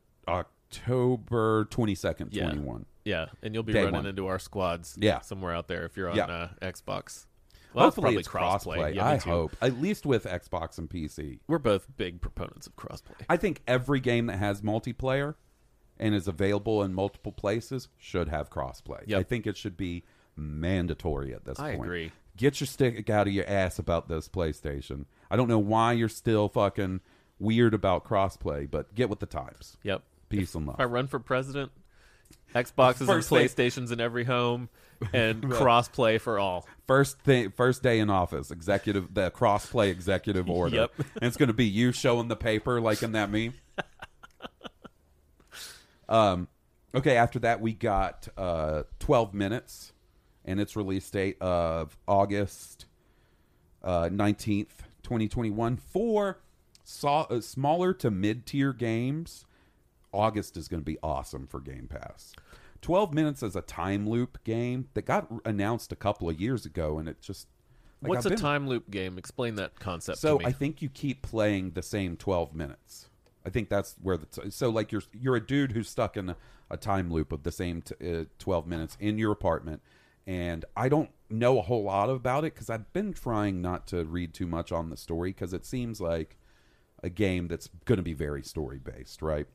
October 0.70 1.64
twenty 1.66 1.94
second, 1.94 2.32
Yeah. 2.34 2.44
twenty 2.50 2.60
one. 2.62 2.86
Yeah, 3.04 3.26
and 3.42 3.54
you'll 3.54 3.62
be 3.62 3.72
Day 3.72 3.80
running 3.84 3.94
one. 3.94 4.06
into 4.06 4.26
our 4.26 4.38
squads 4.38 4.96
Yeah. 5.00 5.20
somewhere 5.20 5.54
out 5.54 5.68
there 5.68 5.84
if 5.84 5.96
you're 5.96 6.10
on 6.10 6.16
Yeah. 6.16 6.26
uh, 6.26 6.48
Xbox. 6.60 7.26
Well, 7.74 7.86
Hopefully, 7.86 8.16
it's 8.16 8.28
crossplay. 8.28 8.76
crossplay. 8.78 8.94
Yeah, 8.94 9.06
I 9.06 9.16
hope 9.16 9.56
at 9.60 9.78
least 9.80 10.04
with 10.06 10.24
Xbox 10.24 10.78
and 10.78 10.88
PC. 10.88 11.40
We're 11.46 11.58
both 11.58 11.86
big 11.96 12.20
proponents 12.20 12.66
of 12.66 12.76
crossplay. 12.76 13.14
I 13.28 13.36
think 13.36 13.62
every 13.66 14.00
game 14.00 14.26
that 14.26 14.38
has 14.38 14.62
multiplayer 14.62 15.34
and 15.98 16.14
is 16.14 16.28
available 16.28 16.82
in 16.82 16.94
multiple 16.94 17.32
places 17.32 17.88
should 17.98 18.28
have 18.28 18.50
crossplay. 18.50 19.04
Yep. 19.06 19.20
I 19.20 19.22
think 19.22 19.46
it 19.46 19.56
should 19.56 19.76
be 19.76 20.04
mandatory 20.36 21.34
at 21.34 21.44
this 21.44 21.58
I 21.58 21.70
point. 21.76 21.82
I 21.82 21.84
agree. 21.84 22.12
Get 22.36 22.60
your 22.60 22.66
stick 22.66 23.10
out 23.10 23.26
of 23.26 23.32
your 23.32 23.46
ass 23.48 23.78
about 23.78 24.08
this 24.08 24.28
PlayStation. 24.28 25.04
I 25.30 25.36
don't 25.36 25.48
know 25.48 25.58
why 25.58 25.92
you're 25.92 26.08
still 26.08 26.48
fucking 26.48 27.00
weird 27.38 27.74
about 27.74 28.04
crossplay, 28.04 28.70
but 28.70 28.94
get 28.94 29.08
with 29.10 29.18
the 29.20 29.26
times. 29.26 29.76
Yep. 29.82 30.02
Peace 30.28 30.54
and 30.54 30.66
love. 30.66 30.76
If 30.76 30.80
I 30.80 30.84
run 30.84 31.06
for 31.06 31.18
president, 31.18 31.72
Xboxes 32.54 33.06
First 33.06 33.30
and 33.32 33.48
thing- 33.48 33.48
PlayStations 33.48 33.92
in 33.92 34.00
every 34.00 34.24
home, 34.24 34.68
and 35.12 35.42
crossplay 35.44 36.20
for 36.20 36.38
all. 36.38 36.66
First 36.86 37.20
thing, 37.20 37.50
first 37.50 37.82
day 37.82 37.98
in 37.98 38.10
office, 38.10 38.50
executive, 38.50 39.14
the 39.14 39.30
crossplay 39.30 39.90
executive 39.90 40.48
order. 40.48 40.76
Yep. 40.76 40.92
and 40.98 41.24
it's 41.24 41.36
going 41.36 41.48
to 41.48 41.54
be 41.54 41.66
you 41.66 41.92
showing 41.92 42.28
the 42.28 42.36
paper 42.36 42.80
like 42.80 43.02
in 43.02 43.12
that 43.12 43.30
meme. 43.30 43.54
um, 46.08 46.48
okay. 46.94 47.16
After 47.16 47.38
that, 47.40 47.60
we 47.60 47.72
got 47.72 48.28
uh, 48.36 48.84
twelve 48.98 49.34
minutes, 49.34 49.92
and 50.44 50.60
its 50.60 50.76
release 50.76 51.08
date 51.10 51.40
of 51.40 51.96
August 52.06 52.86
uh, 53.82 54.08
nineteenth, 54.10 54.82
twenty 55.02 55.28
twenty 55.28 55.50
one. 55.50 55.76
For 55.76 56.38
saw, 56.82 57.22
uh, 57.22 57.40
smaller 57.40 57.92
to 57.94 58.10
mid 58.10 58.46
tier 58.46 58.72
games, 58.72 59.44
August 60.12 60.56
is 60.56 60.68
going 60.68 60.80
to 60.80 60.84
be 60.84 60.98
awesome 61.02 61.46
for 61.46 61.60
Game 61.60 61.86
Pass. 61.88 62.32
12 62.80 63.12
minutes 63.12 63.42
is 63.42 63.56
a 63.56 63.60
time 63.62 64.08
loop 64.08 64.42
game 64.44 64.88
that 64.94 65.02
got 65.04 65.28
announced 65.44 65.90
a 65.92 65.96
couple 65.96 66.28
of 66.28 66.40
years 66.40 66.64
ago, 66.64 66.98
and 66.98 67.08
it 67.08 67.20
just. 67.20 67.48
like, 68.00 68.10
What's 68.10 68.20
I've 68.26 68.32
a 68.32 68.34
been- 68.36 68.38
time 68.42 68.68
loop 68.68 68.88
game? 68.90 69.18
Explain 69.18 69.56
that 69.56 69.78
concept 69.80 70.18
So 70.18 70.38
to 70.38 70.44
me. 70.44 70.48
I 70.48 70.52
think 70.52 70.80
you 70.80 70.88
keep 70.88 71.22
playing 71.22 71.72
the 71.72 71.82
same 71.82 72.16
12 72.16 72.54
minutes. 72.54 73.08
I 73.44 73.50
think 73.50 73.68
that's 73.68 73.96
where 74.02 74.16
the 74.16 74.26
t- 74.26 74.50
so 74.50 74.68
like 74.68 74.92
you're 74.92 75.02
you're 75.18 75.36
a 75.36 75.44
dude 75.44 75.72
who's 75.72 75.88
stuck 75.88 76.16
in 76.18 76.30
a, 76.30 76.36
a 76.70 76.76
time 76.76 77.10
loop 77.10 77.32
of 77.32 77.44
the 77.44 77.52
same 77.52 77.80
t- 77.82 77.94
uh, 78.20 78.24
12 78.38 78.66
minutes 78.66 78.96
in 79.00 79.16
your 79.16 79.32
apartment 79.32 79.80
and 80.26 80.66
I 80.76 80.90
don't 80.90 81.08
know 81.30 81.58
a 81.58 81.62
whole 81.62 81.84
lot 81.84 82.10
about 82.10 82.44
it 82.44 82.50
cuz 82.50 82.68
I've 82.68 82.92
been 82.92 83.14
trying 83.14 83.62
not 83.62 83.86
to 83.86 84.04
read 84.04 84.34
too 84.34 84.46
much 84.46 84.70
on 84.70 84.90
the 84.90 84.98
story 84.98 85.32
cuz 85.32 85.54
it 85.54 85.64
seems 85.64 85.98
like 85.98 86.36
a 87.02 87.08
game 87.08 87.48
that's 87.48 87.70
going 87.86 87.96
to 87.96 88.02
be 88.02 88.12
very 88.12 88.42
story 88.42 88.78
based, 88.78 89.22
right? 89.22 89.46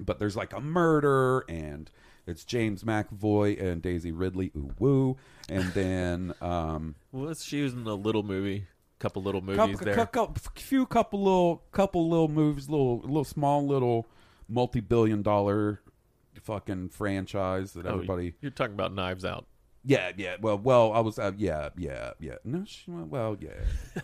But 0.00 0.18
there's 0.18 0.36
like 0.36 0.52
a 0.52 0.60
murder 0.60 1.44
and 1.48 1.90
it's 2.26 2.44
James 2.44 2.84
McAvoy 2.84 3.60
and 3.60 3.82
Daisy 3.82 4.12
Ridley 4.12 4.52
ooh 4.56 4.72
woo 4.78 5.16
and 5.48 5.64
then 5.74 6.34
um 6.40 6.94
well, 7.12 7.34
she 7.34 7.62
was 7.62 7.72
in 7.74 7.86
a 7.86 7.94
little 7.94 8.22
movie, 8.22 8.66
couple 8.98 9.22
little 9.22 9.40
movies 9.40 9.56
couple, 9.58 9.84
there. 9.84 10.06
cou- 10.06 10.26
cou- 10.28 10.34
few 10.54 10.86
couple 10.86 11.22
little 11.22 11.62
couple 11.72 12.08
little 12.08 12.28
moves, 12.28 12.68
little 12.68 13.00
little 13.00 13.24
small 13.24 13.66
little 13.66 14.06
multi-billion 14.48 15.22
dollar 15.22 15.80
fucking 16.42 16.88
franchise 16.88 17.72
that 17.72 17.86
Oh, 17.86 17.94
everybody. 17.94 18.34
You're 18.40 18.50
talking 18.50 18.74
about 18.74 18.92
Knives 18.94 19.24
Out. 19.24 19.46
Yeah, 19.84 20.12
yeah. 20.16 20.36
Well, 20.40 20.58
well, 20.58 20.92
I 20.92 21.00
was. 21.00 21.18
Uh, 21.18 21.32
yeah, 21.36 21.70
yeah, 21.76 22.12
yeah. 22.20 22.36
No, 22.44 22.64
she, 22.64 22.84
well, 22.88 23.36
yeah. 23.40 23.50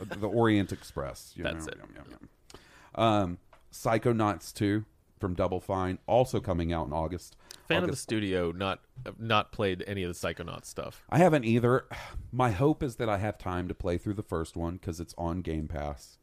the 0.18 0.26
Orient 0.28 0.72
Express. 0.72 1.32
You 1.36 1.45
That's 1.45 1.66
know, 1.66 1.72
it. 1.72 1.78
yeah, 1.95 2.03
yeah, 2.11 2.16
yeah. 2.20 3.20
Um, 3.20 3.39
Psychonauts 3.72 4.53
two 4.53 4.84
from 5.18 5.34
Double 5.34 5.60
Fine 5.60 5.98
also 6.06 6.40
coming 6.40 6.72
out 6.72 6.86
in 6.86 6.92
August. 6.92 7.36
Fan 7.68 7.84
of 7.84 7.90
the 7.90 7.96
studio, 7.96 8.50
not 8.52 8.80
not 9.18 9.52
played 9.52 9.84
any 9.86 10.02
of 10.02 10.08
the 10.08 10.18
Psychonauts 10.18 10.64
stuff. 10.66 11.04
I 11.10 11.18
haven't 11.18 11.44
either. 11.44 11.86
My 12.32 12.50
hope 12.50 12.82
is 12.82 12.96
that 12.96 13.08
I 13.08 13.18
have 13.18 13.36
time 13.38 13.68
to 13.68 13.74
play 13.74 13.98
through 13.98 14.14
the 14.14 14.22
first 14.22 14.56
one 14.56 14.74
because 14.74 15.00
it's 15.00 15.14
on 15.18 15.40
Game 15.42 15.68
Pass 15.68 16.16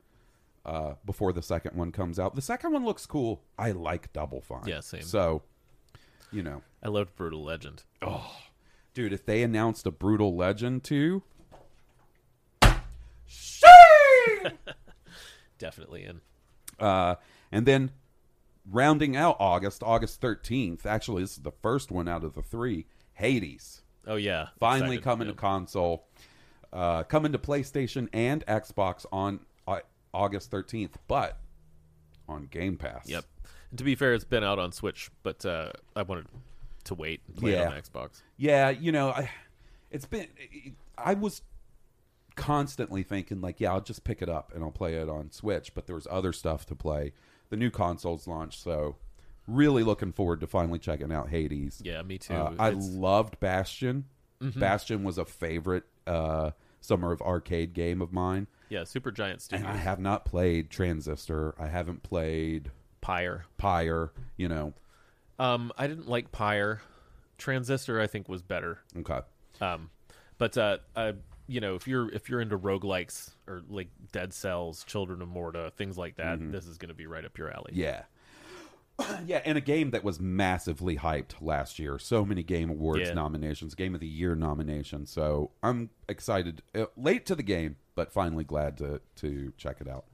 uh, 0.66 0.94
before 1.06 1.32
the 1.34 1.42
second 1.44 1.76
one 1.76 1.92
comes 1.92 2.20
out. 2.20 2.36
The 2.36 2.42
second 2.42 2.74
one 2.74 2.84
looks 2.86 3.06
cool. 3.06 3.42
I 3.58 3.72
like 3.72 4.12
Double 4.14 4.42
Fine. 4.42 4.68
Yeah, 4.68 4.80
same. 4.80 5.04
So, 5.04 5.44
you 6.32 6.42
know, 6.44 6.62
I 6.84 6.90
loved 6.90 7.16
Brutal 7.16 7.44
Legend. 7.44 7.84
Oh, 8.02 8.36
dude, 8.94 9.14
if 9.14 9.26
they 9.26 9.44
announced 9.44 9.86
a 9.86 9.92
Brutal 9.92 10.36
Legend 10.36 10.84
too, 10.84 11.22
Definitely 15.58 16.04
in. 16.04 16.22
uh, 16.80 17.16
and 17.52 17.66
then 17.66 17.92
rounding 18.72 19.16
out 19.16 19.38
August, 19.40 19.84
August 19.84 20.22
thirteenth. 20.22 20.86
Actually, 20.86 21.24
this 21.24 21.32
is 21.38 21.44
the 21.44 21.52
first 21.52 21.92
one 21.92 22.08
out 22.08 22.24
of 22.24 22.34
the 22.34 22.42
three. 22.42 22.86
Hades. 23.14 23.82
Oh 24.08 24.16
yeah, 24.18 24.48
finally 24.60 24.98
Excited, 24.98 25.04
coming 25.04 25.28
yeah. 25.28 25.34
to 25.34 25.40
console, 25.40 26.06
uh, 26.74 27.04
coming 27.04 27.32
to 27.32 27.40
PlayStation 27.40 28.08
and 28.14 28.46
Xbox 28.46 29.06
on 29.12 29.40
uh, 29.68 29.80
August 30.14 30.52
13th, 30.52 30.92
but 31.08 31.38
on 32.28 32.48
Game 32.52 32.78
Pass. 32.78 33.08
Yep. 33.10 33.24
And 33.72 33.78
to 33.80 33.84
be 33.84 33.96
fair, 33.96 34.14
it's 34.14 34.24
been 34.26 34.44
out 34.44 34.60
on 34.60 34.72
Switch, 34.72 35.10
but 35.24 35.46
uh, 35.46 35.72
I 35.96 36.02
wanted 36.04 36.28
to 36.84 36.94
wait 36.96 37.22
and 37.28 37.36
play 37.38 37.52
it 37.52 37.56
Yeah. 37.56 37.70
on 37.70 37.74
Xbox. 37.74 38.22
Yeah, 38.38 38.70
you 38.70 38.92
know, 38.92 39.10
I, 39.10 39.30
it's 39.92 40.06
been. 40.06 40.28
I 40.98 41.14
was 41.16 41.42
constantly 42.36 43.02
thinking 43.04 43.42
like, 43.42 43.60
yeah, 43.60 43.72
I'll 43.72 43.82
just 43.82 44.04
pick 44.04 44.22
it 44.22 44.30
up 44.30 44.52
and 44.54 44.64
I'll 44.64 44.72
play 44.72 44.96
it 44.96 45.10
on 45.10 45.32
Switch, 45.32 45.74
but 45.74 45.88
there 45.88 45.96
was 45.96 46.08
other 46.12 46.34
stuff 46.34 46.66
to 46.68 46.76
play. 46.76 47.14
The 47.50 47.58
new 47.58 47.70
consoles 47.70 48.28
launched, 48.28 48.62
so 48.62 48.96
really 49.48 49.84
looking 49.84 50.12
forward 50.12 50.40
to 50.42 50.48
finally 50.48 50.80
checking 50.80 51.12
out 51.12 51.30
Hades. 51.30 51.82
Yeah, 51.84 52.02
me 52.02 52.18
too. 52.18 52.34
Uh, 52.34 52.56
I 52.58 52.70
It's- 52.70 52.88
loved 52.90 53.40
Bastion. 53.40 54.06
Bastion 54.42 55.04
was 55.04 55.18
a 55.18 55.26
favorite 55.26 55.84
uh, 56.08 56.52
summer 56.82 57.12
of 57.12 57.22
arcade 57.22 57.74
game 57.74 58.02
of 58.02 58.12
mine. 58.14 58.48
yeah, 58.70 58.82
Supergiant 58.82 59.52
And 59.52 59.66
I 59.66 59.76
have 59.76 60.00
not 60.00 60.24
played 60.26 60.70
Transistor. 60.70 61.56
I 61.60 61.68
haven't 61.68 62.04
played 62.04 62.70
Pyre. 63.02 63.46
Pyre. 63.58 64.12
You 64.38 64.50
know, 64.50 64.74
Um, 65.40 65.72
I 65.78 65.88
didn't 65.88 66.08
like 66.08 66.32
Pyre. 66.32 66.82
Transistor, 67.38 68.00
I 68.00 68.08
think, 68.08 68.30
was 68.30 68.42
better. 68.42 68.80
okay. 68.98 69.22
Um, 69.62 69.90
but 70.38 70.58
uh, 70.58 70.78
uh, 70.96 71.14
you 71.48 71.60
know, 71.62 71.76
if 71.76 71.88
you're 71.88 72.10
if 72.12 72.30
you're 72.30 72.42
into 72.42 72.58
roguelikes 72.58 73.32
or 73.48 73.64
like 73.70 73.90
Dead 74.12 74.34
Cells, 74.34 74.84
Children 74.84 75.22
of 75.22 75.28
Morta, 75.28 75.72
things 75.78 75.98
like 75.98 76.16
that, 76.18 76.40
this 76.52 76.66
is 76.66 76.78
going 76.78 76.90
to 76.90 76.96
be 76.96 77.08
right 77.08 77.24
up 77.26 77.38
your 77.38 77.50
alley. 77.52 77.72
Mm-hmm. 77.74 77.82
Yeah. 77.82 78.04
yeah, 79.26 79.42
and 79.44 79.58
a 79.58 79.62
game 79.62 79.92
that 79.92 80.04
was 80.06 80.20
massively 80.22 80.96
hyped 80.98 81.32
last 81.42 81.80
year. 81.80 82.00
So 82.00 82.24
many 82.24 82.44
Game 82.44 82.70
Awards 82.70 83.10
Yeah. 83.10 83.14
nominations, 83.14 83.76
Game 83.76 83.94
of 83.94 84.00
the 84.00 84.08
Year 84.08 84.36
nomination. 84.36 85.06
So 85.06 85.52
I'm 85.62 85.90
excited. 86.08 86.62
Uh, 86.74 86.86
late 86.96 87.26
to 87.26 87.36
the 87.36 87.44
game, 87.44 87.76
but 87.96 88.12
finally 88.12 88.44
glad 88.46 88.78
to 88.78 89.02
to 89.18 89.52
check 89.58 89.82
it 89.82 89.88
out. 89.90 90.06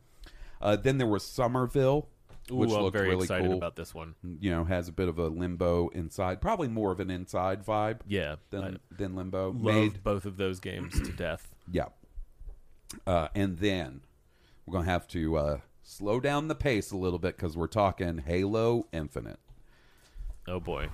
Uh, 0.59 0.75
then 0.75 0.97
there 0.97 1.07
was 1.07 1.23
Somerville, 1.23 2.07
Ooh, 2.49 2.55
which 2.55 2.71
I'm 2.71 2.81
looked 2.81 2.93
very 2.95 3.09
really 3.09 3.23
excited 3.23 3.47
cool. 3.47 3.57
about 3.57 3.75
this 3.75 3.93
one. 3.93 4.15
you 4.39 4.49
know, 4.49 4.63
has 4.63 4.87
a 4.87 4.91
bit 4.91 5.07
of 5.09 5.19
a 5.19 5.27
limbo 5.27 5.89
inside, 5.89 6.41
probably 6.41 6.67
more 6.67 6.91
of 6.91 6.99
an 6.99 7.11
inside 7.11 7.63
vibe 7.65 7.99
Yeah, 8.07 8.37
than 8.49 8.63
I 8.63 8.95
than 8.97 9.15
limbo. 9.15 9.51
love 9.51 9.61
Made 9.61 10.03
both 10.03 10.25
of 10.25 10.37
those 10.37 10.59
games 10.59 10.99
to 11.01 11.11
death. 11.11 11.53
Yeah. 11.71 11.89
Uh, 13.05 13.27
and 13.35 13.57
then 13.59 14.01
we're 14.65 14.73
going 14.73 14.85
to 14.85 14.91
have 14.91 15.07
to 15.09 15.37
uh, 15.37 15.57
slow 15.83 16.19
down 16.19 16.47
the 16.47 16.55
pace 16.55 16.91
a 16.91 16.97
little 16.97 17.19
bit 17.19 17.37
because 17.37 17.55
we're 17.55 17.67
talking 17.67 18.17
Halo 18.19 18.87
Infinite. 18.91 19.39
Oh 20.47 20.59
boy. 20.59 20.89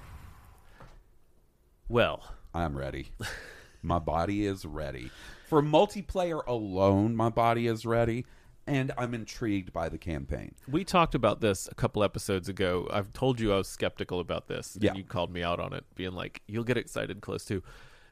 Well, 1.90 2.24
I'm 2.54 2.78
ready. 2.78 3.10
my 3.82 4.00
body 4.00 4.46
is 4.46 4.66
ready. 4.66 5.10
For 5.48 5.62
multiplayer 5.62 6.46
alone, 6.46 7.16
my 7.16 7.30
body 7.30 7.68
is 7.68 7.86
ready. 7.86 8.26
And 8.68 8.92
I'm 8.98 9.14
intrigued 9.14 9.72
by 9.72 9.88
the 9.90 9.98
campaign. 9.98 10.54
we 10.68 10.84
talked 10.84 11.16
about 11.16 11.40
this 11.42 11.68
a 11.72 11.76
couple 11.76 12.04
episodes 12.04 12.50
ago. 12.50 12.88
I've 12.92 13.14
told 13.14 13.40
you 13.40 13.54
I 13.54 13.58
was 13.58 13.68
skeptical 13.68 14.20
about 14.20 14.48
this, 14.48 14.76
and 14.76 14.84
Yeah. 14.84 14.94
you 14.94 15.04
called 15.04 15.32
me 15.32 15.42
out 15.42 15.60
on 15.60 15.74
it, 15.74 15.86
being 15.96 16.12
like, 16.12 16.42
"You'll 16.48 16.64
get 16.66 16.78
excited 16.78 17.22
close 17.22 17.46
to." 17.46 17.64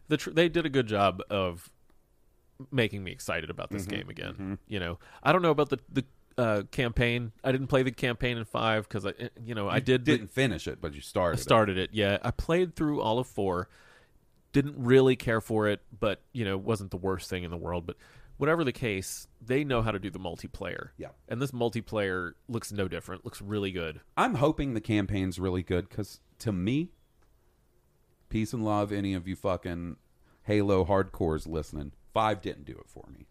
The 0.07 0.17
tr- 0.17 0.31
they 0.31 0.47
did 0.49 0.65
a 0.65 0.69
good 0.69 0.87
job 0.87 1.21
of 1.29 1.69
making 2.71 3.03
me 3.03 3.11
excited 3.11 3.49
about 3.49 3.67
Mm-hmm. 3.67 3.77
this 3.77 3.85
game 3.85 4.09
again. 4.09 4.59
You 4.67 4.79
know, 4.79 4.99
I 5.21 5.31
don't 5.33 5.41
know 5.41 5.51
about 5.51 5.69
the 5.69 5.79
the 5.91 6.05
uh, 6.37 6.63
campaign. 6.71 7.31
I 7.43 7.51
didn't 7.51 7.67
play 7.67 7.83
the 7.83 7.91
campaign 7.91 8.37
in 8.37 8.43
five 8.45 8.87
because 8.87 9.05
I, 9.05 9.13
eh, 9.19 9.29
you 9.45 9.55
know, 9.55 9.69
I 9.69 9.79
did 9.79 10.03
didn't 10.03 10.31
finish 10.31 10.67
it, 10.67 10.79
but 10.81 10.93
you 10.93 11.01
started. 11.01 11.39
I 11.39 11.41
started 11.41 11.77
it. 11.77 11.89
Yeah, 11.93 12.17
I 12.23 12.31
played 12.31 12.75
through 12.75 13.01
all 13.01 13.19
of 13.19 13.27
four. 13.27 13.67
Didn't 14.53 14.75
really 14.77 15.15
care 15.17 15.41
for 15.41 15.67
it, 15.67 15.81
but 15.97 16.21
you 16.33 16.45
know, 16.45 16.57
wasn't 16.57 16.91
the 16.91 16.97
worst 16.97 17.29
thing 17.29 17.43
in 17.43 17.51
the 17.51 17.57
world. 17.57 17.85
But 17.85 17.97
whatever 18.37 18.63
the 18.63 18.71
case, 18.71 19.27
they 19.41 19.63
know 19.63 19.81
how 19.81 19.91
to 19.91 19.99
do 19.99 20.09
the 20.09 20.19
multiplayer. 20.19 20.89
Yeah. 20.97 21.09
and 21.27 21.41
this 21.41 21.51
multiplayer 21.51 22.33
looks 22.47 22.71
no 22.71 22.87
different. 22.87 23.25
Looks 23.25 23.41
really 23.41 23.71
good. 23.71 24.01
I'm 24.17 24.35
hoping 24.35 24.73
the 24.73 24.81
campaign's 24.81 25.39
really 25.39 25.63
good 25.63 25.89
because 25.89 26.19
to 26.39 26.51
me, 26.51 26.91
peace 28.29 28.53
and 28.53 28.65
love, 28.65 28.91
any 28.91 29.13
of 29.13 29.27
you 29.27 29.35
fucking 29.35 29.97
Halo 30.43 30.85
hardcores 30.85 31.47
listening, 31.47 31.91
five 32.13 32.41
didn't 32.41 32.65
do 32.65 32.73
it 32.73 32.87
for 32.87 33.05
me. 33.11 33.27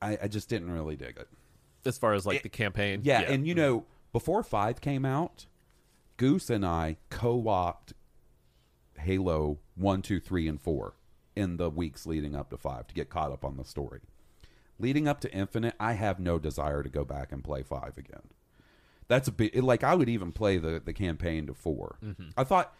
I, 0.00 0.18
I 0.22 0.28
just 0.28 0.48
didn't 0.48 0.70
really 0.70 0.96
dig 0.96 1.16
it. 1.18 1.28
As 1.84 1.98
far 1.98 2.14
as 2.14 2.24
like 2.26 2.42
the 2.42 2.48
campaign, 2.48 3.00
Yeah, 3.02 3.20
and 3.20 3.46
you 3.46 3.54
know, 3.54 3.84
before 4.12 4.42
five 4.42 4.80
came 4.80 5.04
out, 5.04 5.46
Goose 6.16 6.48
and 6.50 6.64
I 6.64 6.96
co-opted 7.10 7.96
Halo 8.98 9.58
one, 9.74 10.00
two, 10.02 10.20
three, 10.20 10.46
and 10.46 10.60
four 10.60 10.94
in 11.34 11.56
the 11.56 11.70
weeks 11.70 12.06
leading 12.06 12.34
up 12.34 12.50
to 12.50 12.56
five 12.56 12.86
to 12.88 12.94
get 12.94 13.10
caught 13.10 13.32
up 13.32 13.44
on 13.44 13.56
the 13.56 13.64
story. 13.64 14.00
Leading 14.78 15.06
up 15.06 15.20
to 15.20 15.32
Infinite, 15.32 15.74
I 15.78 15.92
have 15.92 16.18
no 16.18 16.38
desire 16.38 16.82
to 16.82 16.88
go 16.88 17.04
back 17.04 17.30
and 17.32 17.44
play 17.44 17.62
five 17.62 17.96
again. 17.96 18.22
That's 19.08 19.28
a 19.28 19.32
bit 19.32 19.54
like 19.62 19.84
I 19.84 19.94
would 19.94 20.08
even 20.08 20.32
play 20.32 20.58
the 20.58 20.80
the 20.84 20.92
campaign 20.92 21.46
to 21.46 21.54
4 21.54 21.98
I 22.36 22.44
thought, 22.44 22.74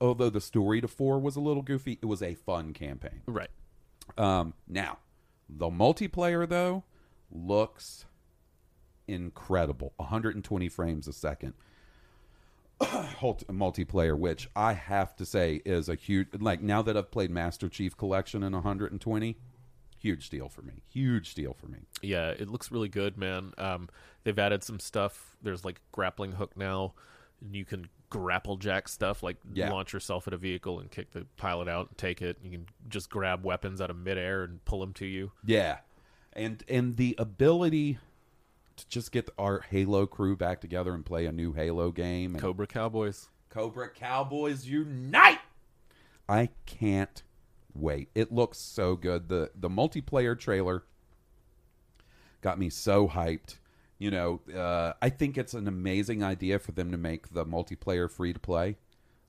although 0.00 0.30
the 0.30 0.40
story 0.40 0.80
to 0.80 0.88
four 0.88 1.18
was 1.20 1.36
a 1.36 1.40
little 1.40 1.62
goofy, 1.62 1.98
it 2.02 2.06
was 2.06 2.22
a 2.22 2.34
fun 2.34 2.72
campaign. 2.72 3.22
right. 3.26 3.50
Um, 4.16 4.54
now, 4.66 4.98
the 5.48 5.68
multiplayer 5.70 6.48
though 6.48 6.84
looks 7.30 8.06
incredible. 9.06 9.92
120 9.96 10.68
frames 10.68 11.08
a 11.08 11.12
second. 11.12 11.54
Multiplayer, 12.80 14.16
which 14.16 14.48
I 14.54 14.72
have 14.72 15.16
to 15.16 15.26
say 15.26 15.60
is 15.64 15.88
a 15.88 15.94
huge. 15.94 16.28
Like 16.38 16.62
now 16.62 16.82
that 16.82 16.96
I've 16.96 17.10
played 17.10 17.30
Master 17.30 17.68
Chief 17.68 17.96
Collection 17.96 18.42
in 18.42 18.52
120, 18.52 19.36
huge 19.98 20.30
deal 20.30 20.48
for 20.48 20.62
me. 20.62 20.74
Huge 20.92 21.34
deal 21.34 21.54
for 21.54 21.66
me. 21.66 21.78
Yeah, 22.02 22.28
it 22.30 22.48
looks 22.48 22.70
really 22.70 22.88
good, 22.88 23.16
man. 23.18 23.52
Um, 23.58 23.88
they've 24.24 24.38
added 24.38 24.62
some 24.62 24.78
stuff. 24.78 25.36
There's 25.42 25.64
like 25.64 25.80
grappling 25.92 26.32
hook 26.32 26.56
now, 26.56 26.94
and 27.44 27.56
you 27.56 27.64
can 27.64 27.88
grapple 28.10 28.56
jack 28.56 28.88
stuff, 28.88 29.22
like 29.22 29.36
Yeah. 29.52 29.70
launch 29.70 29.92
yourself 29.92 30.26
at 30.26 30.32
a 30.32 30.38
vehicle 30.38 30.78
and 30.80 30.90
kick 30.90 31.10
the 31.10 31.26
pilot 31.36 31.68
out 31.68 31.88
and 31.88 31.98
take 31.98 32.22
it. 32.22 32.38
You 32.42 32.50
can 32.50 32.66
just 32.88 33.10
grab 33.10 33.44
weapons 33.44 33.80
out 33.80 33.90
of 33.90 33.96
midair 33.96 34.44
and 34.44 34.64
pull 34.64 34.80
them 34.80 34.92
to 34.94 35.06
you. 35.06 35.32
Yeah, 35.44 35.78
and 36.32 36.62
and 36.68 36.96
the 36.96 37.16
ability 37.18 37.98
to 38.78 38.88
just 38.88 39.12
get 39.12 39.28
our 39.38 39.60
Halo 39.70 40.06
crew 40.06 40.36
back 40.36 40.60
together 40.60 40.94
and 40.94 41.04
play 41.04 41.26
a 41.26 41.32
new 41.32 41.52
Halo 41.52 41.90
game. 41.90 42.34
And, 42.34 42.40
Cobra 42.40 42.66
Cowboys. 42.66 43.28
Cobra 43.50 43.88
Cowboys 43.88 44.66
unite! 44.66 45.40
I 46.28 46.50
can't 46.66 47.22
wait. 47.74 48.08
It 48.14 48.32
looks 48.32 48.58
so 48.58 48.96
good. 48.96 49.28
The 49.28 49.50
the 49.54 49.70
multiplayer 49.70 50.38
trailer 50.38 50.84
got 52.40 52.58
me 52.58 52.70
so 52.70 53.08
hyped. 53.08 53.56
You 53.98 54.10
know, 54.10 54.40
uh, 54.54 54.92
I 55.02 55.08
think 55.08 55.36
it's 55.36 55.54
an 55.54 55.66
amazing 55.66 56.22
idea 56.22 56.58
for 56.58 56.72
them 56.72 56.92
to 56.92 56.96
make 56.96 57.32
the 57.34 57.44
multiplayer 57.44 58.10
free 58.10 58.32
to 58.32 58.38
play. 58.38 58.76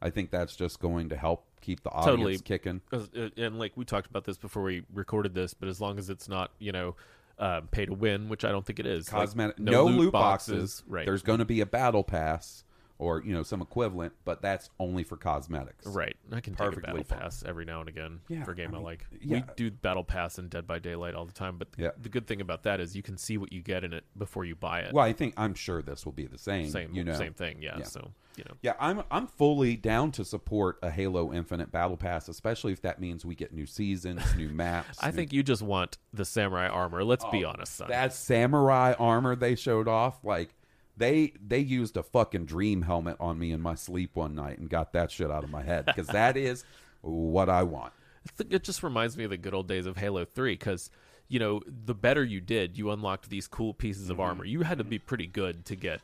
I 0.02 0.10
think 0.10 0.30
that's 0.30 0.56
just 0.56 0.80
going 0.80 1.10
to 1.10 1.18
help 1.18 1.45
keep 1.62 1.82
the 1.84 1.89
audience 1.89 2.18
Totally. 2.18 2.38
kicking. 2.39 2.82
uh, 2.93 3.00
and 3.36 3.60
like 3.60 3.76
we 3.76 3.84
talked 3.84 4.08
about 4.08 4.26
this 4.26 4.38
before 4.38 4.64
we 4.64 4.84
recorded 4.93 5.34
this, 5.34 5.54
but 5.54 5.68
as 5.68 5.82
long 5.82 5.97
as 5.97 6.10
it's 6.10 6.30
not, 6.30 6.52
you 6.60 6.72
know, 6.72 6.95
uh, 7.40 7.62
pay 7.72 7.86
to 7.86 7.94
win, 7.94 8.30
which 8.30 8.44
I 8.46 8.52
don't 8.52 8.66
think 8.66 8.80
it 8.80 8.86
is. 8.86 9.12
like, 9.12 9.22
Cosmetic, 9.22 9.60
no, 9.60 9.86
loot 9.86 10.12
boxes. 10.12 10.84
right? 10.88 11.06
There's 11.06 11.22
going 11.24 11.40
to 11.40 11.46
be 11.46 11.62
a 11.62 11.66
battle 11.66 12.04
pass 12.04 12.64
or 13.00 13.24
you 13.24 13.34
know 13.34 13.41
some 13.43 13.62
equivalent, 13.62 14.14
but 14.26 14.41
that's 14.41 14.70
only 14.80 15.04
for 15.04 15.16
cosmetics. 15.18 15.88
Right. 15.88 16.16
I 16.32 16.41
can 16.41 16.54
Perfectly 16.54 16.82
take 16.82 16.84
a 16.84 16.88
battle 16.88 17.04
fine. 17.06 17.20
pass 17.20 17.43
every 17.47 17.64
now 17.66 17.80
and 17.80 17.88
again 17.89 18.20
Yeah, 18.28 18.43
for 18.43 18.52
a 18.52 18.56
game 18.56 18.68
I 18.68 18.74
I, 18.74 18.76
mean, 18.76 18.84
like. 18.84 19.06
yeah. 19.22 19.38
We 19.38 19.43
do 19.56 19.72
battle 19.72 20.04
pass 20.04 20.38
in 20.38 20.50
Dead 20.50 20.68
by 20.68 20.80
Daylight 20.80 21.16
all 21.16 21.26
the 21.26 21.32
time, 21.34 21.58
but 21.58 21.72
the, 21.72 21.84
Yeah. 21.84 21.89
the 22.00 22.10
good 22.10 22.28
thing 22.28 22.41
about 22.41 22.64
that 22.64 22.80
is 22.82 22.95
you 22.95 23.02
can 23.02 23.18
see 23.18 23.38
what 23.38 23.52
you 23.54 23.62
get 23.62 23.84
in 23.86 23.93
it 23.93 24.04
before 24.18 24.43
you 24.45 24.56
buy 24.56 24.82
it. 24.82 24.93
Well, 24.93 25.04
I 25.06 25.14
think 25.14 25.34
I'm 25.38 25.54
sure 25.56 25.82
this 25.82 26.06
will 26.06 26.12
be 26.12 26.26
the 26.28 26.38
same. 26.38 26.70
same, 26.70 26.93
you 26.93 27.04
know, 27.06 27.14
same 27.16 27.34
thing. 27.34 27.62
Yeah, 27.62 27.78
Yeah. 27.80 27.86
So 27.86 28.12
you 28.36 28.43
know, 28.47 28.56
Yeah, 28.62 28.74
I'm 28.80 29.04
I'm 29.12 29.28
fully 29.28 29.76
down 29.76 30.12
to 30.14 30.24
support 30.26 30.78
a 30.84 30.89
Halo 30.91 31.34
Infinite 31.34 31.72
Battle 31.72 31.97
Pass, 31.97 32.28
especially 32.30 32.72
if 32.74 32.82
that 32.84 33.00
means 33.02 33.26
we 33.26 33.36
get 33.36 33.54
new 33.54 33.66
seasons, 33.66 34.22
new 34.36 34.50
maps. 34.54 34.97
I 35.02 35.08
new- 35.08 35.14
think 35.14 35.34
you 35.34 35.41
just 35.43 35.62
want 35.62 35.97
the 36.14 36.24
samurai 36.26 36.68
armor. 36.68 37.04
Let's 37.04 37.26
be 37.32 37.43
Oh, 37.45 37.50
honest, 37.50 37.76
son. 37.78 37.89
that 37.89 38.14
samurai 38.14 38.93
armor 39.00 39.36
they 39.36 39.56
showed 39.56 39.88
off, 39.88 40.24
like 40.24 40.54
they 41.00 41.34
they 41.45 41.60
used 41.60 41.97
a 41.97 42.04
fucking 42.04 42.45
dream 42.45 42.84
helmet 42.84 43.18
on 43.20 43.39
me 43.39 43.52
in 43.52 43.62
my 43.62 43.74
sleep 43.76 44.16
one 44.16 44.36
night 44.36 44.60
and 44.60 44.70
got 44.70 44.93
that 44.93 45.10
shit 45.12 45.32
out 45.32 45.43
of 45.43 45.50
my 45.50 45.64
head 45.64 45.86
because 45.88 46.08
that 46.08 46.38
is 46.38 46.64
what 47.02 47.50
I 47.50 47.64
want. 47.64 47.93
It 48.50 48.64
just 48.64 48.84
reminds 48.84 49.18
me 49.18 49.24
of 49.24 49.32
the 49.32 49.38
good 49.38 49.54
old 49.54 49.68
days 49.68 49.86
of 49.86 49.97
Halo 49.97 50.26
3 50.26 50.54
because, 50.54 50.91
you 51.30 51.39
know, 51.39 51.62
the 51.66 51.95
better 51.95 52.24
you 52.24 52.41
did, 52.41 52.78
you 52.78 52.91
unlocked 52.91 53.30
these 53.30 53.47
cool 53.47 53.74
pieces 53.74 54.04
Mm-hmm. 54.04 54.12
of 54.12 54.20
armor. 54.20 54.45
You 54.45 54.62
had 54.62 54.78
to 54.78 54.84
be 54.84 55.00
pretty 55.00 55.26
good 55.26 55.66
to 55.66 55.76
get 55.76 56.02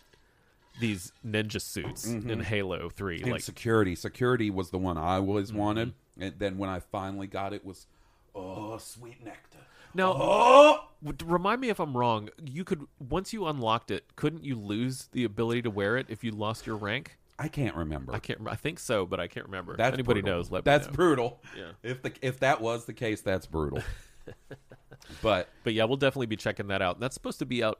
these 0.79 1.11
ninja 1.25 1.61
suits 1.61 2.05
in 2.05 2.41
Halo 2.41 2.89
3. 2.89 3.21
And 3.21 3.31
Like, 3.31 3.41
security, 3.41 3.95
security 3.95 4.49
was 4.49 4.71
the 4.71 4.77
one 4.77 4.97
I 4.97 5.15
always 5.15 5.49
Mm-hmm. 5.49 5.57
wanted, 5.59 5.93
and 6.19 6.33
then 6.39 6.57
when 6.57 6.69
I 6.69 6.79
finally 6.79 7.27
got 7.27 7.53
it, 7.53 7.65
was 7.65 7.85
oh 8.33 8.77
sweet 8.77 9.23
nectar. 9.23 9.59
now, 9.93 10.13
Oh, 10.17 10.79
remind 11.25 11.61
me 11.61 11.69
if 11.69 11.79
I'm 11.79 11.95
wrong. 11.95 12.29
You 12.43 12.63
could, 12.63 12.85
once 12.99 13.33
you 13.33 13.45
unlocked 13.47 13.91
it, 13.91 14.15
couldn't 14.15 14.43
you 14.43 14.55
lose 14.55 15.07
the 15.11 15.23
ability 15.23 15.61
to 15.63 15.69
wear 15.69 15.97
it 15.97 16.07
if 16.09 16.23
you 16.23 16.31
lost 16.31 16.65
your 16.65 16.75
rank? 16.77 17.17
I 17.37 17.47
can't 17.49 17.75
remember. 17.75 18.13
I 18.13 18.19
can't, 18.19 18.39
I 18.47 18.55
think 18.55 18.79
so, 18.79 19.05
but 19.05 19.19
I 19.19 19.27
can't 19.27 19.45
remember. 19.45 19.75
That's 19.75 19.89
if 19.89 19.95
anybody 19.95 20.21
brutal. 20.21 20.37
knows, 20.39 20.51
let 20.51 20.63
that's 20.63 20.87
me 20.87 20.91
know. 20.91 20.95
brutal. 20.95 21.41
Yeah. 21.57 21.71
If 21.83 22.01
the 22.01 22.13
if 22.21 22.39
that 22.39 22.61
was 22.61 22.85
the 22.85 22.93
case, 22.93 23.21
that's 23.21 23.45
brutal. 23.45 23.83
but 25.21 25.49
But 25.63 25.73
yeah, 25.73 25.83
we'll 25.83 25.97
definitely 25.97 26.27
be 26.27 26.37
checking 26.37 26.67
that 26.67 26.81
out. 26.81 26.99
That's 26.99 27.13
supposed 27.13 27.39
to 27.39 27.45
be 27.45 27.63
out 27.63 27.79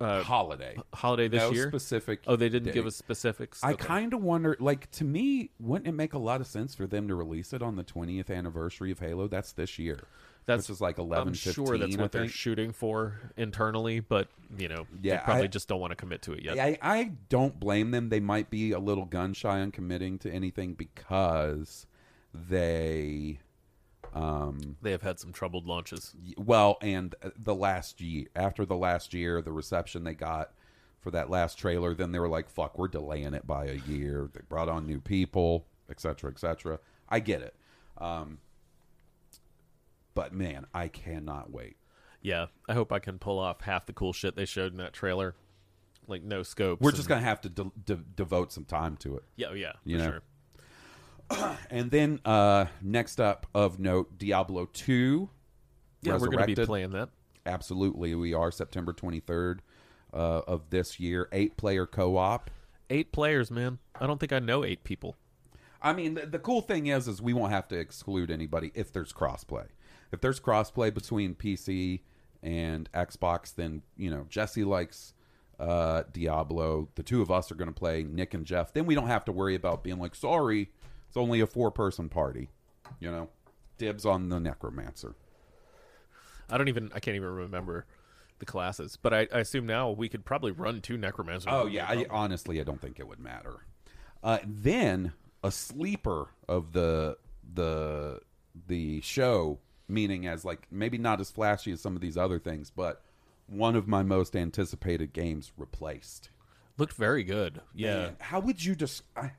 uh, 0.00 0.22
holiday 0.22 0.76
holiday 0.94 1.28
this 1.28 1.42
no 1.42 1.50
year. 1.52 1.68
specific. 1.68 2.20
oh, 2.26 2.36
they 2.36 2.48
didn't 2.48 2.72
give 2.72 2.86
us 2.86 2.96
specifics. 2.96 3.62
I 3.62 3.72
Okay. 3.72 3.84
kind 3.84 4.14
of 4.14 4.22
wonder, 4.22 4.56
like, 4.60 4.90
to 4.92 5.04
me, 5.04 5.50
wouldn't 5.60 5.88
it 5.88 5.92
make 5.92 6.14
a 6.14 6.18
lot 6.18 6.40
of 6.40 6.46
sense 6.46 6.74
for 6.74 6.86
them 6.86 7.06
to 7.08 7.14
release 7.14 7.52
it 7.52 7.60
on 7.62 7.76
the 7.76 7.84
20th 7.84 8.30
anniversary 8.34 8.90
of 8.90 9.00
Halo? 9.00 9.28
That's 9.28 9.52
this 9.52 9.78
year. 9.78 9.98
That's 10.46 10.68
which 10.68 10.74
is 10.74 10.80
like 10.80 10.98
11, 10.98 11.28
I'm 11.28 11.34
15, 11.34 11.52
sure 11.66 11.78
that's 11.78 11.96
what 11.96 12.12
they're 12.12 12.28
shooting 12.28 12.72
for 12.72 13.32
internally, 13.36 14.00
but 14.00 14.28
you 14.58 14.68
know, 14.68 14.86
Yeah, 15.02 15.16
they 15.16 15.24
probably 15.24 15.44
I- 15.44 15.48
just 15.48 15.68
don't 15.68 15.80
want 15.80 15.92
to 15.92 15.96
commit 15.96 16.22
to 16.22 16.32
it 16.32 16.42
yet. 16.42 16.58
I, 16.58 16.78
I 16.82 17.12
don't 17.28 17.58
blame 17.58 17.90
them. 17.92 18.08
They 18.10 18.20
might 18.20 18.50
be 18.50 18.72
a 18.72 18.78
little 18.78 19.06
gun 19.06 19.32
shy 19.32 19.60
on 19.60 19.70
committing 19.70 20.18
to 20.20 20.30
anything 20.30 20.74
because 20.74 21.86
they, 22.32 23.40
um, 24.12 24.76
they 24.82 24.90
have 24.90 25.02
had 25.02 25.18
some 25.18 25.32
troubled 25.32 25.66
launches. 25.66 26.14
well, 26.36 26.76
and 26.82 27.14
uh, 27.22 27.30
the 27.38 27.54
last 27.54 28.00
year, 28.00 28.26
after 28.36 28.66
the 28.66 28.76
last 28.76 29.14
year, 29.14 29.40
the 29.40 29.52
reception 29.52 30.04
they 30.04 30.14
got 30.14 30.52
for 31.00 31.10
that 31.10 31.30
last 31.30 31.58
trailer, 31.58 31.94
then 31.94 32.12
they 32.12 32.18
were 32.18 32.28
like, 32.28 32.48
fuck, 32.48 32.78
we're 32.78 32.88
delaying 32.88 33.34
it 33.34 33.46
by 33.46 33.66
a 33.66 33.74
year. 33.74 34.28
They 34.32 34.40
brought 34.48 34.68
on 34.68 34.86
new 34.86 35.00
people, 35.00 35.66
etc., 35.90 36.14
cetera, 36.16 36.30
et 36.30 36.38
cetera. 36.38 36.78
I 37.08 37.20
get 37.20 37.42
it. 37.42 37.54
Um, 37.98 38.38
but 40.14 40.32
man, 40.32 40.66
I 40.74 40.88
cannot 40.88 41.50
wait. 41.50 41.76
Yeah, 42.22 42.46
I 42.68 42.72
hope 42.74 42.92
I 42.92 42.98
can 43.00 43.18
pull 43.18 43.38
off 43.38 43.60
half 43.60 43.86
the 43.86 43.92
cool 43.92 44.12
shit 44.12 44.34
they 44.36 44.46
showed 44.46 44.72
in 44.72 44.78
that 44.78 44.92
trailer, 44.94 45.34
like 46.06 46.22
no 46.22 46.42
scopes. 46.42 46.80
We're 46.80 46.90
and- 46.90 46.96
just 46.96 47.08
gonna 47.08 47.20
have 47.20 47.40
to 47.42 47.48
de- 47.48 47.72
de- 47.84 47.96
devote 47.96 48.52
some 48.52 48.64
time 48.64 48.96
to 48.98 49.16
it. 49.16 49.24
yeah, 49.36 49.48
oh, 49.50 49.54
yeah, 49.54 49.72
you 49.84 49.98
for 49.98 50.04
know. 50.04 50.10
sure. 50.10 50.22
And 51.70 51.90
then 51.90 52.20
uh, 52.24 52.66
next 52.82 53.20
up 53.20 53.46
of 53.54 53.78
note, 53.78 54.18
Diablo 54.18 54.66
Two. 54.72 55.30
Yeah, 56.02 56.18
we're 56.18 56.28
going 56.28 56.46
to 56.46 56.54
be 56.54 56.66
playing 56.66 56.90
that. 56.90 57.08
Absolutely, 57.46 58.14
we 58.14 58.34
are 58.34 58.50
September 58.50 58.92
twenty 58.92 59.20
third 59.20 59.62
uh, 60.12 60.42
of 60.46 60.68
this 60.70 61.00
year. 61.00 61.28
Eight 61.32 61.56
player 61.56 61.86
co 61.86 62.16
op. 62.18 62.50
Eight 62.90 63.10
players, 63.10 63.50
man. 63.50 63.78
I 63.98 64.06
don't 64.06 64.20
think 64.20 64.32
I 64.32 64.38
know 64.38 64.64
eight 64.64 64.84
people. 64.84 65.16
I 65.80 65.92
mean, 65.94 66.14
the, 66.14 66.26
the 66.26 66.38
cool 66.38 66.60
thing 66.60 66.86
is, 66.88 67.08
is 67.08 67.20
we 67.22 67.32
won't 67.32 67.52
have 67.52 67.68
to 67.68 67.78
exclude 67.78 68.30
anybody 68.30 68.70
if 68.74 68.92
there's 68.92 69.12
crossplay. 69.12 69.66
If 70.14 70.20
there's 70.20 70.40
crossplay 70.40 70.94
between 70.94 71.34
PC 71.34 72.00
and 72.42 72.90
Xbox, 72.92 73.54
then 73.54 73.82
you 73.96 74.10
know 74.10 74.26
Jesse 74.28 74.64
likes 74.64 75.12
uh, 75.58 76.04
Diablo. 76.12 76.88
The 76.94 77.02
two 77.02 77.20
of 77.20 77.30
us 77.30 77.50
are 77.50 77.56
going 77.56 77.68
to 77.68 77.74
play 77.74 78.04
Nick 78.04 78.32
and 78.32 78.46
Jeff. 78.46 78.72
Then 78.72 78.86
we 78.86 78.94
don't 78.94 79.08
have 79.08 79.24
to 79.26 79.32
worry 79.32 79.54
about 79.54 79.82
being 79.82 79.98
like, 79.98 80.14
sorry, 80.14 80.70
it's 81.08 81.16
only 81.16 81.40
a 81.40 81.46
four 81.46 81.70
person 81.70 82.08
party. 82.08 82.48
You 83.00 83.10
know, 83.10 83.28
dibs 83.76 84.06
on 84.06 84.28
the 84.28 84.38
Necromancer. 84.38 85.14
I 86.48 86.58
don't 86.58 86.68
even. 86.68 86.90
I 86.94 87.00
can't 87.00 87.16
even 87.16 87.28
remember 87.30 87.86
the 88.38 88.46
classes, 88.46 88.98
but 89.00 89.12
I, 89.12 89.28
I 89.32 89.40
assume 89.40 89.66
now 89.66 89.90
we 89.90 90.08
could 90.08 90.24
probably 90.24 90.52
run 90.52 90.80
two 90.80 90.96
necromancers. 90.96 91.52
Oh 91.52 91.66
yeah, 91.66 91.86
I, 91.88 92.06
honestly, 92.10 92.60
I 92.60 92.64
don't 92.64 92.80
think 92.80 93.00
it 93.00 93.08
would 93.08 93.20
matter. 93.20 93.64
Uh, 94.22 94.38
then 94.46 95.12
a 95.42 95.50
sleeper 95.50 96.28
of 96.48 96.72
the 96.72 97.16
the 97.54 98.20
the 98.66 99.00
show, 99.00 99.58
meaning 99.88 100.26
as 100.26 100.44
like 100.44 100.66
maybe 100.70 100.98
not 100.98 101.20
as 101.20 101.30
flashy 101.30 101.72
as 101.72 101.80
some 101.80 101.94
of 101.94 102.02
these 102.02 102.16
other 102.16 102.38
things, 102.38 102.70
but 102.70 103.02
one 103.46 103.76
of 103.76 103.86
my 103.86 104.02
most 104.02 104.34
anticipated 104.34 105.12
games 105.12 105.52
replaced. 105.56 106.30
looked 106.78 106.94
very 106.94 107.22
good. 107.22 107.60
Yeah, 107.74 107.96
Man, 107.96 108.16
how 108.20 108.40
would 108.40 108.64
you 108.64 108.74
just? 108.74 109.02
I, 109.16 109.32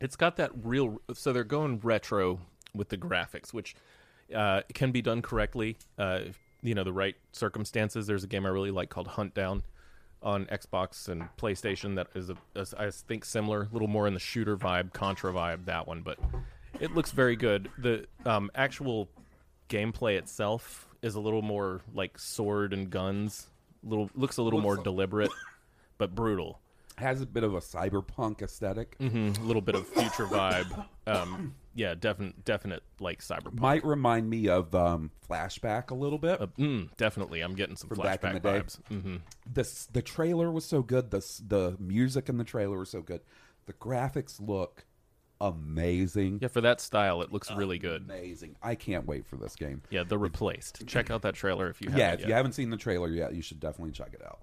It's 0.00 0.16
got 0.16 0.36
that 0.36 0.50
real. 0.62 1.00
So 1.14 1.32
they're 1.32 1.44
going 1.44 1.80
retro 1.80 2.40
with 2.74 2.88
the 2.88 2.96
graphics, 2.96 3.52
which 3.52 3.76
uh, 4.34 4.62
can 4.74 4.92
be 4.92 5.02
done 5.02 5.22
correctly. 5.22 5.76
Uh, 5.98 6.20
you 6.62 6.74
know, 6.74 6.84
the 6.84 6.92
right 6.92 7.16
circumstances. 7.32 8.06
There's 8.06 8.24
a 8.24 8.28
game 8.28 8.46
I 8.46 8.48
really 8.48 8.70
like 8.70 8.88
called 8.88 9.08
Huntdown 9.08 9.62
on 10.22 10.46
Xbox 10.46 11.08
and 11.08 11.28
PlayStation 11.36 11.96
that 11.96 12.06
is, 12.14 12.30
a, 12.30 12.36
is 12.54 12.72
I 12.74 12.90
think 12.90 13.24
similar, 13.24 13.62
a 13.62 13.68
little 13.72 13.88
more 13.88 14.06
in 14.06 14.14
the 14.14 14.20
shooter 14.20 14.56
vibe, 14.56 14.92
Contra 14.92 15.32
vibe. 15.32 15.64
That 15.66 15.86
one, 15.88 16.02
but 16.02 16.18
it 16.80 16.94
looks 16.94 17.10
very 17.10 17.36
good. 17.36 17.70
The 17.78 18.06
um, 18.24 18.50
actual 18.54 19.08
gameplay 19.76 20.16
itself 20.18 20.86
is 21.02 21.14
a 21.14 21.20
little 21.20 21.42
more 21.42 21.80
like 21.94 22.18
sword 22.18 22.72
and 22.72 22.90
guns. 22.90 23.48
Little 23.82 24.10
looks 24.14 24.36
a 24.36 24.42
little 24.42 24.58
Looks 24.60 24.64
more 24.64 24.74
like- 24.76 24.84
deliberate, 24.84 25.30
but 25.98 26.14
brutal. 26.14 26.60
has 26.98 27.20
a 27.22 27.26
bit 27.26 27.42
of 27.42 27.54
a 27.54 27.60
cyberpunk 27.60 28.42
aesthetic. 28.42 28.96
Mm, 28.98 29.38
a 29.38 29.42
little 29.42 29.62
bit 29.62 29.74
of 29.74 29.86
future 29.88 30.26
vibe. 30.26 30.86
Um, 31.06 31.54
yeah, 31.74 31.94
definite, 31.94 32.44
definite 32.44 32.82
like 33.00 33.20
cyberpunk. 33.22 33.58
Might 33.58 33.84
remind 33.84 34.28
me 34.30 34.48
of 34.48 34.72
um, 34.74 35.10
Flashback 35.28 35.90
a 35.90 35.94
little 35.94 36.18
bit. 36.18 36.40
Uh, 36.40 36.46
mm, 36.58 36.88
definitely, 36.98 37.40
I'm 37.40 37.54
getting 37.54 37.74
some 37.76 37.88
From 37.88 37.98
flashback 37.98 38.34
the 38.42 38.48
vibes. 38.48 38.78
hmm 38.88 39.16
the 39.52 39.86
the 39.92 40.02
trailer 40.02 40.52
was 40.52 40.64
so 40.64 40.82
good. 40.82 41.10
The 41.10 41.18
the 41.48 41.76
music 41.80 42.28
in 42.28 42.36
the 42.36 42.44
trailer 42.44 42.78
was 42.78 42.90
so 42.90 43.00
good. 43.00 43.22
The 43.66 43.72
graphics 43.72 44.40
look 44.40 44.84
amazing. 45.48 46.38
Yeah, 46.40 46.48
for 46.48 46.60
that 46.60 46.80
style, 46.80 47.22
it 47.22 47.32
looks 47.32 47.50
really 47.50 47.78
good. 47.78 48.02
Amazing. 48.02 48.56
I 48.62 48.74
can't 48.74 49.06
wait 49.06 49.26
for 49.26 49.36
this 49.36 49.56
game. 49.56 49.82
Yeah, 49.90 50.04
the 50.04 50.18
replaced. 50.18 50.86
Check 50.86 51.10
out 51.10 51.22
that 51.22 51.34
trailer 51.34 51.68
if 51.68 51.80
you 51.80 51.88
haven't. 51.90 52.00
yeah, 52.00 52.12
if 52.12 52.20
yet. 52.20 52.28
you 52.28 52.34
haven't 52.34 52.52
seen 52.52 52.70
the 52.70 52.76
trailer 52.76 53.08
yet, 53.08 53.34
you 53.34 53.42
should 53.42 53.60
definitely 53.60 53.92
check 53.92 54.14
it 54.14 54.22
out. 54.24 54.40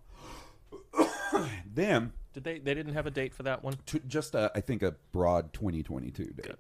then, 1.74 2.14
Did 2.34 2.44
they? 2.44 2.60
They 2.60 2.74
didn't 2.74 2.94
have 2.94 3.08
a 3.08 3.12
date 3.12 3.34
for 3.34 3.44
that 3.44 3.64
one. 3.64 3.76
to 3.88 4.00
just 4.00 4.36
a, 4.36 4.52
I 4.56 4.62
think 4.62 4.84
a 4.84 4.96
broad 5.12 5.54
2022 5.54 6.26
date. 6.26 6.58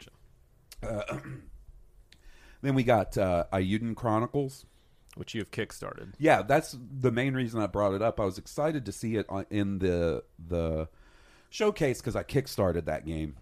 Gotcha. 0.81 1.21
Then 2.61 2.75
we 2.75 2.83
got 2.83 3.17
uh, 3.17 3.45
Eiyuden 3.53 3.95
Chronicles. 3.95 4.65
Which 5.15 5.33
you've 5.33 5.51
kickstarted. 5.51 6.13
Yeah, 6.17 6.43
that's 6.43 6.77
the 6.79 7.11
main 7.11 7.33
reason 7.33 7.61
I 7.61 7.67
brought 7.67 7.93
it 7.93 8.01
up. 8.01 8.19
I 8.19 8.25
was 8.25 8.37
excited 8.37 8.85
to 8.85 8.91
see 8.91 9.15
it 9.15 9.25
on, 9.27 9.45
in 9.49 9.79
the 9.79 10.23
the 10.37 10.87
showcase 11.49 11.99
because 11.99 12.15
I 12.15 12.23
kickstarted 12.23 12.85
that 12.85 13.05
game, 13.05 13.35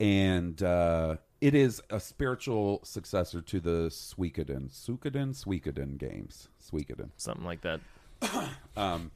and 0.00 0.62
uh, 0.62 1.16
it 1.40 1.54
is 1.54 1.82
a 1.90 2.00
spiritual 2.00 2.80
successor 2.84 3.40
to 3.42 3.60
the 3.60 3.88
Suikoden, 3.88 4.70
Suikoden, 4.70 5.34
Suikoden 5.34 5.98
games. 5.98 6.48
Suikoden. 6.62 7.10
Something 7.16 7.44
like 7.44 7.62
that. 7.62 7.80
um, 8.76 9.10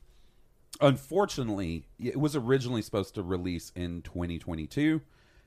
Unfortunately, 0.80 1.84
it 1.98 2.18
was 2.18 2.34
originally 2.34 2.80
supposed 2.80 3.14
to 3.14 3.22
release 3.22 3.70
in 3.76 4.00
2022, 4.02 5.02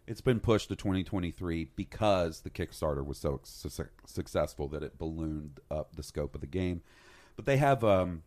It's 0.05 0.22
been 0.22 0.39
pushed 0.39 0.68
to 0.68 0.76
2023 0.76 1.70
because 1.76 2.41
the 2.41 2.51
Kickstarter 2.51 3.03
was 3.03 3.18
so 3.18 3.39
su- 3.43 3.88
successful 4.05 4.68
that 4.68 4.84
it 4.84 4.99
ballooned 4.99 5.59
up 5.72 5.95
the 5.95 6.03
scope 6.03 6.36
of 6.36 6.41
the 6.41 6.47
game. 6.47 6.82
But 7.36 7.45
they 7.45 7.57
have 7.57 7.84
um, 7.84 8.24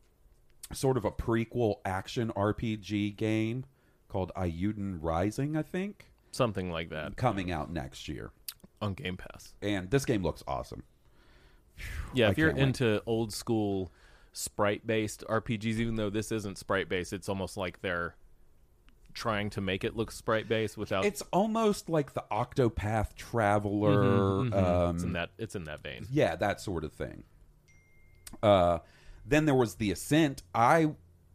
sort 0.72 0.96
of 0.96 1.04
a 1.04 1.12
prequel 1.12 1.76
action 1.84 2.32
RPG 2.34 3.16
game 3.16 3.66
called 4.08 4.32
Eiyuden 4.34 4.98
Rising, 5.00 5.56
I 5.56 5.62
think, 5.62 6.06
Something 6.36 6.70
like 6.70 6.90
that 6.90 7.16
coming 7.16 7.50
out 7.50 7.72
next 7.72 8.08
year. 8.08 8.30
on 8.80 8.94
Game 8.94 9.16
Pass. 9.16 9.54
And 9.62 9.90
this 9.90 10.04
game 10.04 10.22
looks 10.22 10.42
awesome. 10.46 10.82
Yeah, 12.14 12.28
I 12.28 12.30
if 12.30 12.38
you're 12.38 12.52
wait. 12.52 12.62
into 12.62 13.02
old 13.06 13.32
school 13.32 13.90
sprite 14.32 14.86
based 14.86 15.24
RPGs, 15.28 15.64
even 15.78 15.96
though 15.96 16.10
this 16.10 16.30
isn't 16.32 16.58
sprite 16.58 16.88
based, 16.88 17.12
it's 17.12 17.28
almost 17.28 17.56
like 17.56 17.80
they're 17.80 18.14
trying 19.14 19.48
to 19.48 19.60
make 19.62 19.82
it 19.82 19.96
look 19.96 20.10
sprite 20.10 20.46
based 20.48 20.76
without. 20.76 21.04
It's 21.06 21.22
almost 21.32 21.88
like 21.88 22.12
the 22.12 22.24
Octopath 22.30 23.14
Traveler. 23.16 24.40
Um, 24.40 24.50
Mm-hmm, 24.52 24.94
it's 24.96 25.04
in 25.04 25.12
that. 25.14 25.30
It's 25.38 25.54
in 25.54 25.64
that 25.64 25.82
vein. 25.82 26.06
yeah, 26.10 26.36
that 26.36 26.60
sort 26.60 26.84
of 26.84 26.92
thing. 26.92 27.24
Uh, 28.42 28.78
then 29.24 29.44
there 29.46 29.54
was 29.54 29.76
the 29.76 29.90
Ascent. 29.90 30.42
I, 30.54 30.90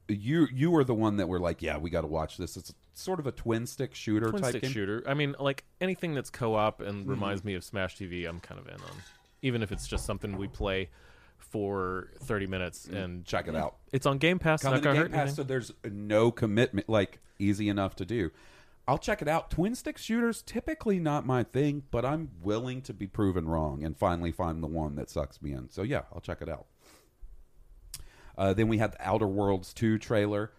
you, 0.08 0.48
you 0.54 0.72
were 0.72 0.84
the 0.84 0.94
one 0.94 1.18
that 1.18 1.28
were 1.28 1.40
like, 1.40 1.62
yeah, 1.62 1.78
we 1.78 1.90
got 1.90 2.02
to 2.02 2.08
watch 2.08 2.38
this. 2.38 2.56
It's 2.58 2.74
sort 2.94 3.20
of 3.20 3.28
a 3.28 3.32
twin 3.32 3.66
stick 3.66 3.96
shooter 3.96 4.30
Twin 4.30 4.42
type 4.42 4.50
stick 4.52 4.62
game. 4.64 4.72
shooter. 4.72 5.04
I 5.08 5.14
mean, 5.14 5.36
like 5.40 5.64
anything 5.80 6.14
that's 6.14 6.30
co 6.30 6.56
op 6.56 6.82
and 6.82 7.02
Mm-hmm. 7.02 7.10
reminds 7.10 7.44
me 7.44 7.54
of 7.56 7.64
Smash 7.64 7.96
TV, 7.98 8.28
I'm 8.28 8.40
kind 8.40 8.60
of 8.60 8.68
in 8.68 8.74
on. 8.76 8.98
Even 9.42 9.64
if 9.64 9.72
it's 9.72 9.88
just 9.88 10.06
something 10.06 10.38
we 10.38 10.48
play 10.48 10.90
for 11.38 12.10
30 12.20 12.48
minutes 12.48 12.86
and 12.88 13.26
Check 13.26 13.48
it 13.48 13.56
out. 13.56 13.76
it's 13.92 14.06
on 14.06 14.18
Game 14.20 14.38
Pass. 14.40 14.62
Coming 14.62 14.76
not 14.76 14.80
to 14.82 14.84
gonna 14.84 14.96
Game 14.96 15.02
hurt 15.04 15.12
Pass, 15.12 15.20
anything. 15.22 15.36
so 15.36 15.44
there's 15.44 15.74
no 15.90 16.32
commitment. 16.32 16.88
Like 16.88 17.20
easy 17.40 17.68
enough 17.70 17.96
to 17.98 18.06
do. 18.06 18.32
I'll 18.88 18.98
check 18.98 19.22
it 19.22 19.28
out. 19.28 19.50
Twin 19.52 19.74
stick 19.76 19.98
shooters 19.98 20.42
typically 20.42 21.00
not 21.00 21.26
my 21.26 21.44
thing, 21.44 21.84
but 21.92 22.04
I'm 22.06 22.30
willing 22.44 22.82
to 22.84 22.94
be 22.94 23.08
proven 23.08 23.48
wrong 23.48 23.84
and 23.84 23.96
finally 23.98 24.32
find 24.32 24.62
the 24.62 24.68
one 24.68 24.96
that 24.96 25.10
sucks 25.10 25.42
me 25.42 25.54
in. 25.54 25.70
So 25.70 25.82
yeah, 25.84 26.02
I'll 26.14 26.20
check 26.22 26.42
it 26.42 26.50
out. 26.50 26.66
Uh, 28.38 28.54
then 28.54 28.68
we 28.68 28.78
had 28.80 28.94
the 28.94 29.08
Outer 29.08 29.28
Worlds 29.28 29.74
2 29.74 29.98
trailer, 29.98 30.52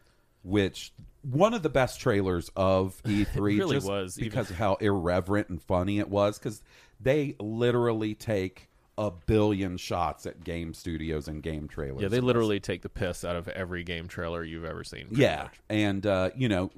which 0.43 0.93
one 1.22 1.55
of 1.55 1.62
the 1.62 1.68
best 1.68 2.01
trailers 2.01 2.51
of 2.57 3.01
E3 3.05 3.36
really 3.40 3.76
just 3.76 3.88
was, 3.88 4.18
even- 4.18 4.30
because 4.30 4.51
of 4.51 4.57
how 4.57 4.74
irreverent 4.76 5.49
and 5.49 5.62
funny 5.62 5.99
it 5.99 6.09
was 6.09 6.38
because 6.38 6.62
they 7.01 7.34
literally 7.40 8.14
take 8.14 8.68
a 8.99 9.11
billion 9.11 9.76
shots 9.76 10.26
at 10.26 10.45
game 10.45 10.74
studios 10.74 11.26
and 11.26 11.43
game 11.43 11.66
trailers. 11.66 12.03
Yeah, 12.03 12.09
they 12.09 12.20
literally 12.20 12.61
take 12.61 12.82
the 12.82 12.88
piss 12.90 13.24
out 13.24 13.36
of 13.36 13.49
every 13.49 13.84
game 13.84 14.07
trailer 14.07 14.45
you've 14.45 14.64
ever 14.66 14.84
seen. 14.84 15.09
Yeah, 15.11 15.45
much. 15.45 15.61
and 15.70 16.07
uh, 16.07 16.30
you 16.36 16.49
know, 16.49 16.70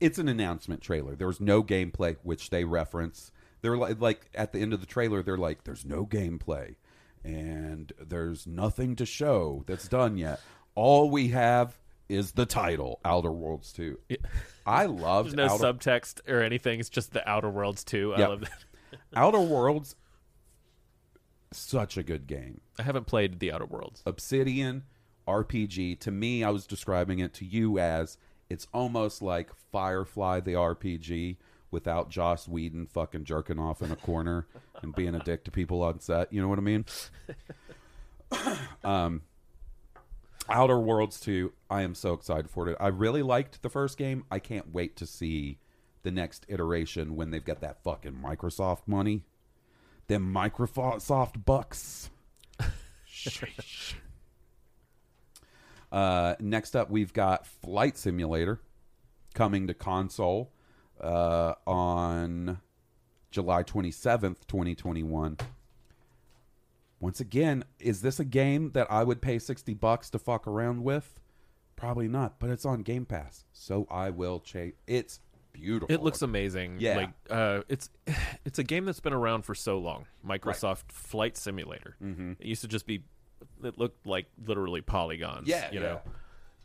it's 0.00 0.18
an 0.18 0.28
announcement 0.28 0.80
trailer. 0.80 1.14
There 1.14 1.26
was 1.26 1.40
no 1.40 1.62
gameplay, 1.62 2.16
which 2.22 2.50
they 2.50 2.64
reference. 2.64 3.32
They're 3.60 3.76
like, 3.76 4.00
like 4.00 4.30
at 4.34 4.52
the 4.52 4.60
end 4.60 4.72
of 4.72 4.80
the 4.80 4.86
trailer, 4.86 5.22
they're 5.22 5.36
like, 5.36 5.64
"There's 5.64 5.84
no 5.84 6.06
gameplay, 6.06 6.76
and 7.22 7.92
there's 8.00 8.46
nothing 8.46 8.96
to 8.96 9.04
show 9.06 9.64
that's 9.66 9.88
done 9.88 10.16
yet. 10.16 10.40
All 10.74 11.10
we 11.10 11.28
have 11.28 11.78
is 12.08 12.32
the 12.32 12.46
title, 12.46 13.00
Outer 13.04 13.30
Worlds 13.30 13.72
2. 13.72 13.98
I 14.66 14.86
There's 14.86 15.34
no 15.34 15.46
Outer, 15.46 15.64
subtext 15.64 16.20
or 16.28 16.42
anything. 16.42 16.80
It's 16.80 16.88
just 16.88 17.12
the 17.12 17.26
Outer 17.28 17.50
Worlds 17.50 17.84
too. 17.84 18.14
I 18.14 18.18
Yep. 18.20 18.28
love 18.28 18.40
that. 18.40 18.64
Outer 19.16 19.40
Worlds. 19.40 19.96
Such 21.52 21.96
a 21.96 22.02
good 22.02 22.26
game. 22.26 22.60
I 22.78 22.82
haven't 22.82 23.06
played 23.06 23.38
the 23.40 23.52
Outer 23.52 23.64
Worlds. 23.66 24.02
Obsidian 24.06 24.84
RPG. 25.26 25.98
To 26.00 26.10
me, 26.10 26.44
I 26.44 26.50
was 26.50 26.66
describing 26.66 27.18
it 27.20 27.32
to 27.34 27.44
you 27.44 27.78
as 27.78 28.18
it's 28.50 28.66
almost 28.72 29.22
like 29.22 29.50
Firefly 29.72 30.40
the 30.40 30.52
RPG 30.54 31.36
without 31.70 32.08
Joss 32.10 32.48
Whedon 32.48 32.86
fucking 32.86 33.24
jerking 33.24 33.58
off 33.58 33.82
in 33.82 33.90
a 33.92 33.96
corner 33.96 34.46
and 34.82 34.94
being 34.94 35.14
a 35.14 35.18
dick 35.20 35.44
to 35.44 35.50
people 35.50 35.82
on 35.82 36.00
set. 36.00 36.32
You 36.32 36.40
know 36.40 36.48
what 36.48 36.58
I 36.58 36.62
mean? 36.62 36.84
um, 38.84 39.22
Outer 40.48 40.78
Worlds 40.78 41.20
2, 41.20 41.52
I 41.70 41.82
am 41.82 41.94
so 41.94 42.14
excited 42.14 42.50
for 42.50 42.68
it. 42.68 42.76
I 42.80 42.88
really 42.88 43.22
liked 43.22 43.62
the 43.62 43.68
first 43.68 43.98
game. 43.98 44.24
I 44.30 44.38
can't 44.38 44.72
wait 44.72 44.96
to 44.96 45.06
see 45.06 45.58
the 46.02 46.10
next 46.10 46.46
iteration 46.48 47.16
when 47.16 47.30
they've 47.30 47.44
got 47.44 47.60
that 47.60 47.82
fucking 47.82 48.14
Microsoft 48.14 48.82
money. 48.86 49.24
Them 50.06 50.32
Microsoft 50.32 51.44
bucks. 51.44 52.10
Uh, 55.90 56.34
next 56.38 56.76
up, 56.76 56.90
we've 56.90 57.14
got 57.14 57.46
Flight 57.46 57.96
Simulator 57.96 58.60
coming 59.34 59.66
to 59.68 59.72
console 59.72 60.52
uh, 61.00 61.54
on 61.66 62.60
July 63.30 63.62
27th, 63.62 64.46
2021. 64.46 65.38
Once 67.00 67.20
again, 67.20 67.64
is 67.78 68.02
this 68.02 68.18
a 68.18 68.24
game 68.24 68.72
that 68.72 68.90
I 68.90 69.04
would 69.04 69.22
pay 69.22 69.38
60 69.38 69.74
bucks 69.74 70.10
to 70.10 70.18
fuck 70.18 70.46
around 70.46 70.82
with? 70.82 71.20
Probably 71.76 72.08
not, 72.08 72.40
but 72.40 72.50
it's 72.50 72.64
on 72.64 72.82
Game 72.82 73.06
Pass, 73.06 73.44
so 73.52 73.86
I 73.88 74.10
will 74.10 74.40
chase. 74.40 74.74
It's 74.88 75.20
beautiful. 75.52 75.94
It 75.94 76.02
looks 76.02 76.22
amazing. 76.22 76.76
Yeah. 76.80 76.96
Like 76.96 77.10
uh 77.30 77.60
it's 77.68 77.90
it's 78.44 78.58
a 78.58 78.64
game 78.64 78.84
that's 78.84 79.00
been 79.00 79.12
around 79.12 79.42
for 79.42 79.54
so 79.54 79.78
long. 79.78 80.06
Microsoft 80.26 80.90
Flight 80.90 81.36
Simulator. 81.36 81.96
Mm-hmm. 82.02 82.32
It 82.40 82.46
used 82.46 82.62
to 82.62 82.68
just 82.68 82.86
be 82.86 83.04
it 83.62 83.78
looked 83.78 84.06
like 84.06 84.26
literally 84.44 84.80
polygons. 84.80 85.46
Yeah, 85.48 85.70
you 85.70 85.80
yeah. 85.80 85.86
know. 85.86 86.00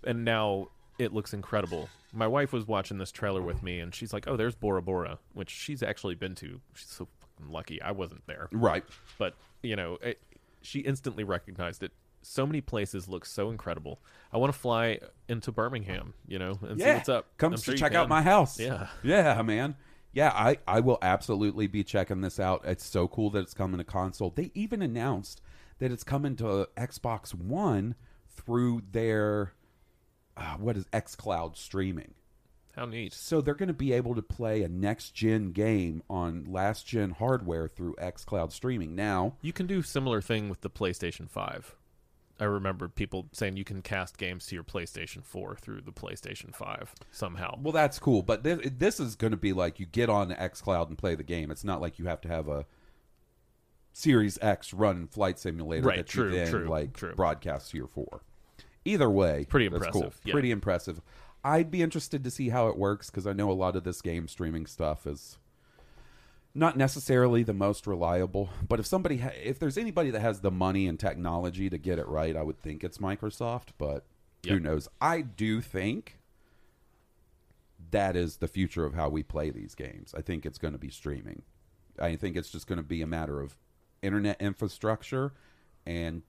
And 0.06 0.26
now 0.26 0.70
it 1.00 1.14
looks 1.14 1.34
incredible. 1.34 1.90
My 2.12 2.28
wife 2.28 2.54
was 2.54 2.68
watching 2.68 2.98
this 2.98 3.12
trailer 3.12 3.42
with 3.42 3.64
me 3.64 3.80
and 3.80 3.94
she's 3.94 4.14
like, 4.14 4.28
Oh, 4.28 4.36
there's 4.38 4.56
Bora 4.56 4.82
Bora, 4.82 5.20
which 5.34 5.50
she's 5.50 5.84
actually 5.84 6.16
been 6.16 6.36
to. 6.36 6.60
She's 6.74 6.90
so 6.90 7.08
fucking 7.20 7.52
lucky. 7.52 7.82
I 7.82 7.92
wasn't 7.92 8.26
there. 8.28 8.48
right. 8.52 8.84
But, 9.18 9.36
you 9.64 9.76
know, 9.76 9.98
it, 10.02 10.22
she 10.62 10.80
instantly 10.80 11.24
recognized 11.24 11.82
it. 11.84 11.92
So 12.22 12.46
many 12.46 12.62
places 12.62 13.10
look 13.10 13.26
so 13.26 13.50
incredible. 13.50 14.02
I 14.32 14.38
want 14.38 14.54
to 14.54 14.58
fly 14.58 15.00
into 15.28 15.52
Birmingham, 15.52 16.14
you 16.26 16.40
know, 16.40 16.58
and 16.62 16.80
see 16.80 16.86
what's 16.86 17.10
up. 17.10 17.38
Come 17.38 17.54
to 17.54 17.62
sure 17.62 17.74
check 17.76 17.96
out 17.96 18.08
my 18.08 18.22
house. 18.22 18.60
Yeah. 18.60 18.88
yeah, 19.04 19.42
man. 19.42 19.76
Yeah, 20.14 20.30
I 20.30 20.58
I 20.68 20.80
will 20.80 21.00
absolutely 21.02 21.68
be 21.68 21.84
checking 21.84 22.22
this 22.22 22.40
out. 22.40 22.62
It's 22.66 22.86
so 22.86 23.08
cool 23.08 23.32
that 23.32 23.40
it's 23.40 23.54
coming 23.54 23.80
to 23.80 23.84
console. 23.84 24.30
They 24.30 24.52
even 24.54 24.82
announced 24.82 25.42
that 25.80 25.92
it's 25.92 26.04
coming 26.04 26.36
to 26.38 26.70
Xbox 26.78 27.34
One 27.34 27.96
through 28.30 28.84
their 28.92 29.54
uh, 30.38 30.56
what 30.58 30.78
is 30.78 30.86
XCloud 30.86 31.58
streaming. 31.58 32.14
How 32.76 32.86
neat. 32.86 33.14
So 33.14 33.40
they're 33.40 33.54
going 33.54 33.68
to 33.68 33.74
be 33.74 33.94
able 33.94 34.16
to 34.16 34.22
play 34.22 34.64
a 34.64 34.68
next 34.68 35.12
gen 35.14 35.52
game 35.52 36.02
on 36.10 36.46
last 36.50 36.88
gen 36.88 37.12
hardware 37.12 37.68
through 37.68 37.96
XCloud 37.96 38.52
streaming. 38.52 38.96
Now, 38.96 39.36
You 39.42 39.54
can 39.54 39.68
do 39.68 39.82
similar 39.84 40.22
thing 40.22 40.50
with 40.50 40.62
the 40.62 40.70
PlayStation 40.72 41.30
5. 41.30 41.76
I 42.40 42.46
remember 42.46 42.88
people 42.90 43.28
saying 43.32 43.58
you 43.58 43.64
can 43.64 43.84
cast 43.84 44.18
games 44.18 44.48
to 44.48 44.56
your 44.56 44.64
PlayStation 44.64 45.24
4 45.24 45.56
through 45.62 45.82
the 45.82 45.92
PlayStation 45.92 46.54
5 46.54 46.96
somehow. 47.12 47.60
Well, 47.62 47.74
that's 47.74 48.00
cool, 48.00 48.24
but 48.24 48.44
this, 48.44 48.60
this 48.76 49.00
is 49.00 49.16
going 49.16 49.32
to 49.32 49.38
be 49.38 49.54
like 49.54 49.80
you 49.80 49.86
get 49.86 50.10
on 50.10 50.32
XCloud 50.32 50.88
and 50.88 50.98
play 50.98 51.14
the 51.14 51.24
game. 51.24 51.52
It's 51.52 51.64
not 51.64 51.80
like 51.80 52.00
you 52.00 52.06
have 52.06 52.22
to 52.22 52.28
have 52.28 52.48
a 52.48 52.66
Series 53.94 54.40
X 54.42 54.74
run 54.74 55.06
flight 55.06 55.38
simulator 55.38 55.88
Right, 55.88 55.98
that 55.98 56.08
true, 56.08 56.30
you 56.32 56.36
then 56.38 56.50
true, 56.50 56.68
like 56.68 56.94
true. 56.94 57.14
broadcast 57.14 57.70
to 57.72 57.78
your 57.78 57.88
four. 57.88 58.22
Either 58.84 59.10
way, 59.10 59.46
Pretty 59.48 59.68
that's 59.68 59.86
cool. 59.88 60.02
impressive, 60.02 60.22
yeah. 60.26 60.32
Pretty 60.34 60.50
impressive. 60.52 61.02
I'd 61.44 61.72
be 61.72 61.82
interested 61.82 62.24
to 62.24 62.32
see 62.32 62.50
how 62.50 62.68
it 62.68 62.78
works 62.78 63.10
because 63.10 63.28
I 63.28 63.34
know 63.34 63.52
a 63.52 63.54
lot 63.54 63.76
of 63.76 63.84
this 63.84 64.02
game 64.02 64.28
streaming 64.28 64.66
stuff 64.66 65.06
is 65.06 65.38
not 66.56 66.78
necessarily 66.78 67.44
the 67.44 67.54
most 67.54 67.88
reliable. 67.88 68.50
But 68.68 68.80
if 68.80 68.86
somebody, 68.86 69.18
ha- 69.18 69.32
if 69.44 69.60
there's 69.60 69.78
anybody 69.78 70.12
that 70.12 70.22
has 70.22 70.42
the 70.42 70.52
money 70.52 70.88
and 70.88 71.00
technology 71.00 71.70
to 71.70 71.78
get 71.78 72.00
it 72.00 72.08
right, 72.08 72.36
I 72.36 72.44
would 72.44 72.60
think 72.62 72.84
it's 72.84 72.98
Microsoft. 72.98 73.70
But 73.78 74.06
who 74.48 74.60
knows? 74.60 74.88
I 75.02 75.22
do 75.22 75.62
think 75.62 76.20
that 77.92 78.16
is 78.16 78.38
the 78.38 78.48
future 78.48 78.86
of 78.86 78.94
how 78.94 79.10
we 79.10 79.24
play 79.24 79.50
these 79.50 79.76
games. 79.76 80.14
I 80.18 80.22
think 80.22 80.46
it's 80.46 80.58
going 80.58 80.74
to 80.74 80.80
be 80.80 80.90
streaming. 80.90 81.44
I 82.00 82.16
think 82.16 82.36
it's 82.36 82.50
just 82.50 82.68
going 82.68 82.78
to 82.78 82.84
be 82.84 83.02
a 83.02 83.08
matter 83.08 83.42
of 83.42 83.58
internet 84.02 84.42
infrastructure 84.42 85.34
and 85.86 86.24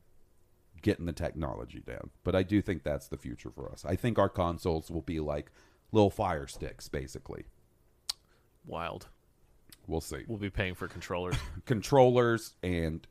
getting 0.84 1.06
the 1.06 1.12
technology 1.12 1.80
down. 1.84 2.10
But 2.22 2.36
I 2.36 2.44
do 2.44 2.62
think 2.62 2.84
that's 2.84 3.08
the 3.08 3.16
future 3.16 3.50
for 3.50 3.72
us. 3.72 3.84
I 3.84 3.96
think 3.96 4.16
our 4.20 4.28
consoles 4.28 4.88
will 4.92 5.02
be 5.02 5.18
like 5.18 5.50
little 5.90 6.10
fire 6.10 6.46
sticks, 6.46 6.88
basically. 6.88 7.46
Wild. 8.64 9.08
We'll 9.88 10.00
see. 10.00 10.22
We'll 10.28 10.38
be 10.38 10.50
paying 10.50 10.74
for 10.76 10.86
controllers. 10.86 11.34
Controllers 11.66 12.54
and 12.62 13.04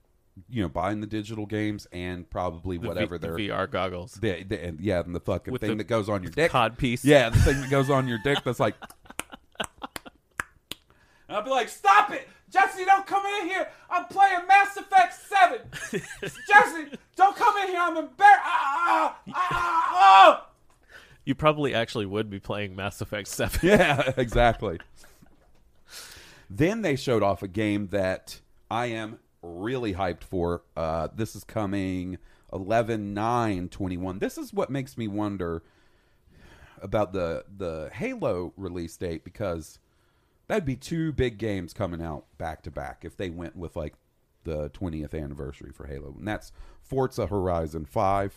you 0.49 0.63
know 0.63 0.69
buying 0.69 0.99
the 1.01 1.05
digital 1.07 1.45
games 1.45 1.85
and 1.91 2.27
probably 2.29 2.77
The 2.79 2.87
whatever 2.87 3.17
v- 3.19 3.21
they're 3.27 3.35
the 3.35 3.49
VR 3.49 3.69
goggles. 3.69 4.13
the, 4.13 4.43
the, 4.43 4.63
and 4.65 4.79
yeah, 4.79 5.01
and 5.01 5.13
the 5.13 5.19
fucking 5.19 5.51
With 5.51 5.61
thing 5.61 5.71
the 5.71 5.75
that 5.77 5.83
goes 5.87 6.09
on 6.09 6.23
your 6.23 6.31
dick. 6.31 6.49
cod 6.51 6.77
piece. 6.77 7.03
Yeah, 7.05 7.29
the 7.29 7.37
thing 7.39 7.59
that 7.61 7.69
goes 7.69 7.89
on 7.89 8.07
your 8.07 8.19
dick 8.23 8.39
that's 8.43 8.59
like. 8.59 8.75
I'll 11.29 11.41
be 11.43 11.49
like, 11.49 11.69
stop 11.69 12.11
it! 12.11 12.27
Jesse, 12.53 12.85
don't 12.85 13.07
come 13.07 13.25
in 13.41 13.47
here! 13.47 13.67
I'm 13.89 14.05
playing 14.05 14.45
Mass 14.47 14.77
Effect 14.77 15.15
7! 15.15 15.59
Jesse, 16.47 16.97
don't 17.15 17.35
come 17.35 17.57
in 17.63 17.69
here! 17.69 17.79
I'm 17.81 17.97
embarrassed! 17.97 18.41
Ah, 18.45 19.17
ah, 19.27 19.33
ah, 19.33 19.91
ah. 19.95 20.47
You 21.25 21.33
probably 21.33 21.73
actually 21.73 22.05
would 22.05 22.29
be 22.29 22.39
playing 22.39 22.75
Mass 22.75 23.01
Effect 23.01 23.27
7. 23.27 23.59
Yeah, 23.67 24.13
exactly. 24.17 24.79
Then 26.47 26.83
they 26.83 26.95
showed 26.95 27.23
off 27.23 27.41
a 27.41 27.47
game 27.47 27.87
that 27.87 28.39
I 28.69 28.87
am 28.87 29.17
really 29.41 29.95
hyped 29.95 30.23
for. 30.23 30.61
Uh, 30.77 31.07
this 31.15 31.35
is 31.35 31.43
coming 31.43 32.19
11 32.51 33.15
9 33.15 33.69
21. 33.69 34.19
This 34.19 34.37
is 34.37 34.53
what 34.53 34.69
makes 34.69 34.95
me 34.95 35.07
wonder 35.07 35.63
about 36.81 37.13
the 37.13 37.45
the 37.57 37.89
Halo 37.93 38.53
release 38.57 38.95
date 38.97 39.23
because 39.23 39.79
that'd 40.53 40.65
be 40.65 40.75
two 40.75 41.11
big 41.11 41.39
games 41.39 41.73
coming 41.73 41.99
out 41.99 42.25
back 42.37 42.61
to 42.61 42.69
back 42.69 43.03
if 43.03 43.17
they 43.17 43.31
went 43.31 43.55
with 43.55 43.75
like 43.75 43.95
the 44.43 44.69
20th 44.69 45.19
anniversary 45.19 45.71
for 45.71 45.87
Halo. 45.87 46.13
And 46.15 46.27
that's 46.27 46.51
Forza 46.79 47.25
Horizon 47.25 47.85
5. 47.85 48.35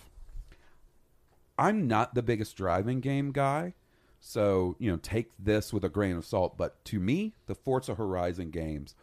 I'm 1.58 1.86
not 1.86 2.14
the 2.14 2.22
biggest 2.22 2.56
driving 2.56 3.00
game 3.00 3.32
guy, 3.32 3.74
so, 4.18 4.76
you 4.78 4.90
know, 4.90 4.96
take 4.96 5.30
this 5.38 5.74
with 5.74 5.84
a 5.84 5.90
grain 5.90 6.16
of 6.16 6.24
salt, 6.24 6.56
but 6.56 6.82
to 6.86 6.98
me, 6.98 7.34
the 7.48 7.54
Forza 7.54 7.94
Horizon 7.96 8.48
games 8.48 8.94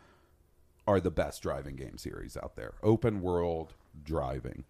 are 0.87 0.99
the 0.99 1.11
best 1.11 1.43
driving 1.43 1.75
game 1.75 1.99
series 1.99 2.35
out 2.35 2.55
there. 2.55 2.73
Open 2.81 3.21
world 3.21 3.75
driving. 4.03 4.63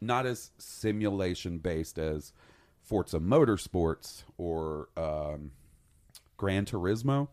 Not 0.00 0.24
as 0.24 0.52
simulation 0.56 1.58
based 1.58 1.98
as 1.98 2.32
Forza 2.82 3.20
Motorsports 3.20 4.22
or 4.38 4.88
um, 4.96 5.50
Gran 6.38 6.64
Turismo, 6.64 7.28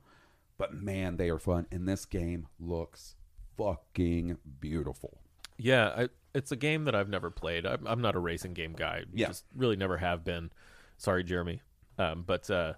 but 0.57 0.73
man, 0.73 1.17
they 1.17 1.29
are 1.29 1.39
fun. 1.39 1.67
And 1.71 1.87
this 1.87 2.05
game 2.05 2.47
looks 2.59 3.15
fucking 3.57 4.37
beautiful. 4.59 5.19
Yeah, 5.57 5.87
I, 5.95 6.09
it's 6.33 6.51
a 6.51 6.55
game 6.55 6.85
that 6.85 6.95
I've 6.95 7.09
never 7.09 7.31
played. 7.31 7.65
I'm, 7.65 7.85
I'm 7.87 8.01
not 8.01 8.15
a 8.15 8.19
racing 8.19 8.53
game 8.53 8.73
guy. 8.73 9.05
Yeah. 9.13 9.27
Just 9.27 9.45
really 9.55 9.75
never 9.75 9.97
have 9.97 10.23
been. 10.23 10.51
Sorry, 10.97 11.23
Jeremy. 11.23 11.61
Um, 11.97 12.23
but 12.25 12.49
uh, 12.49 12.73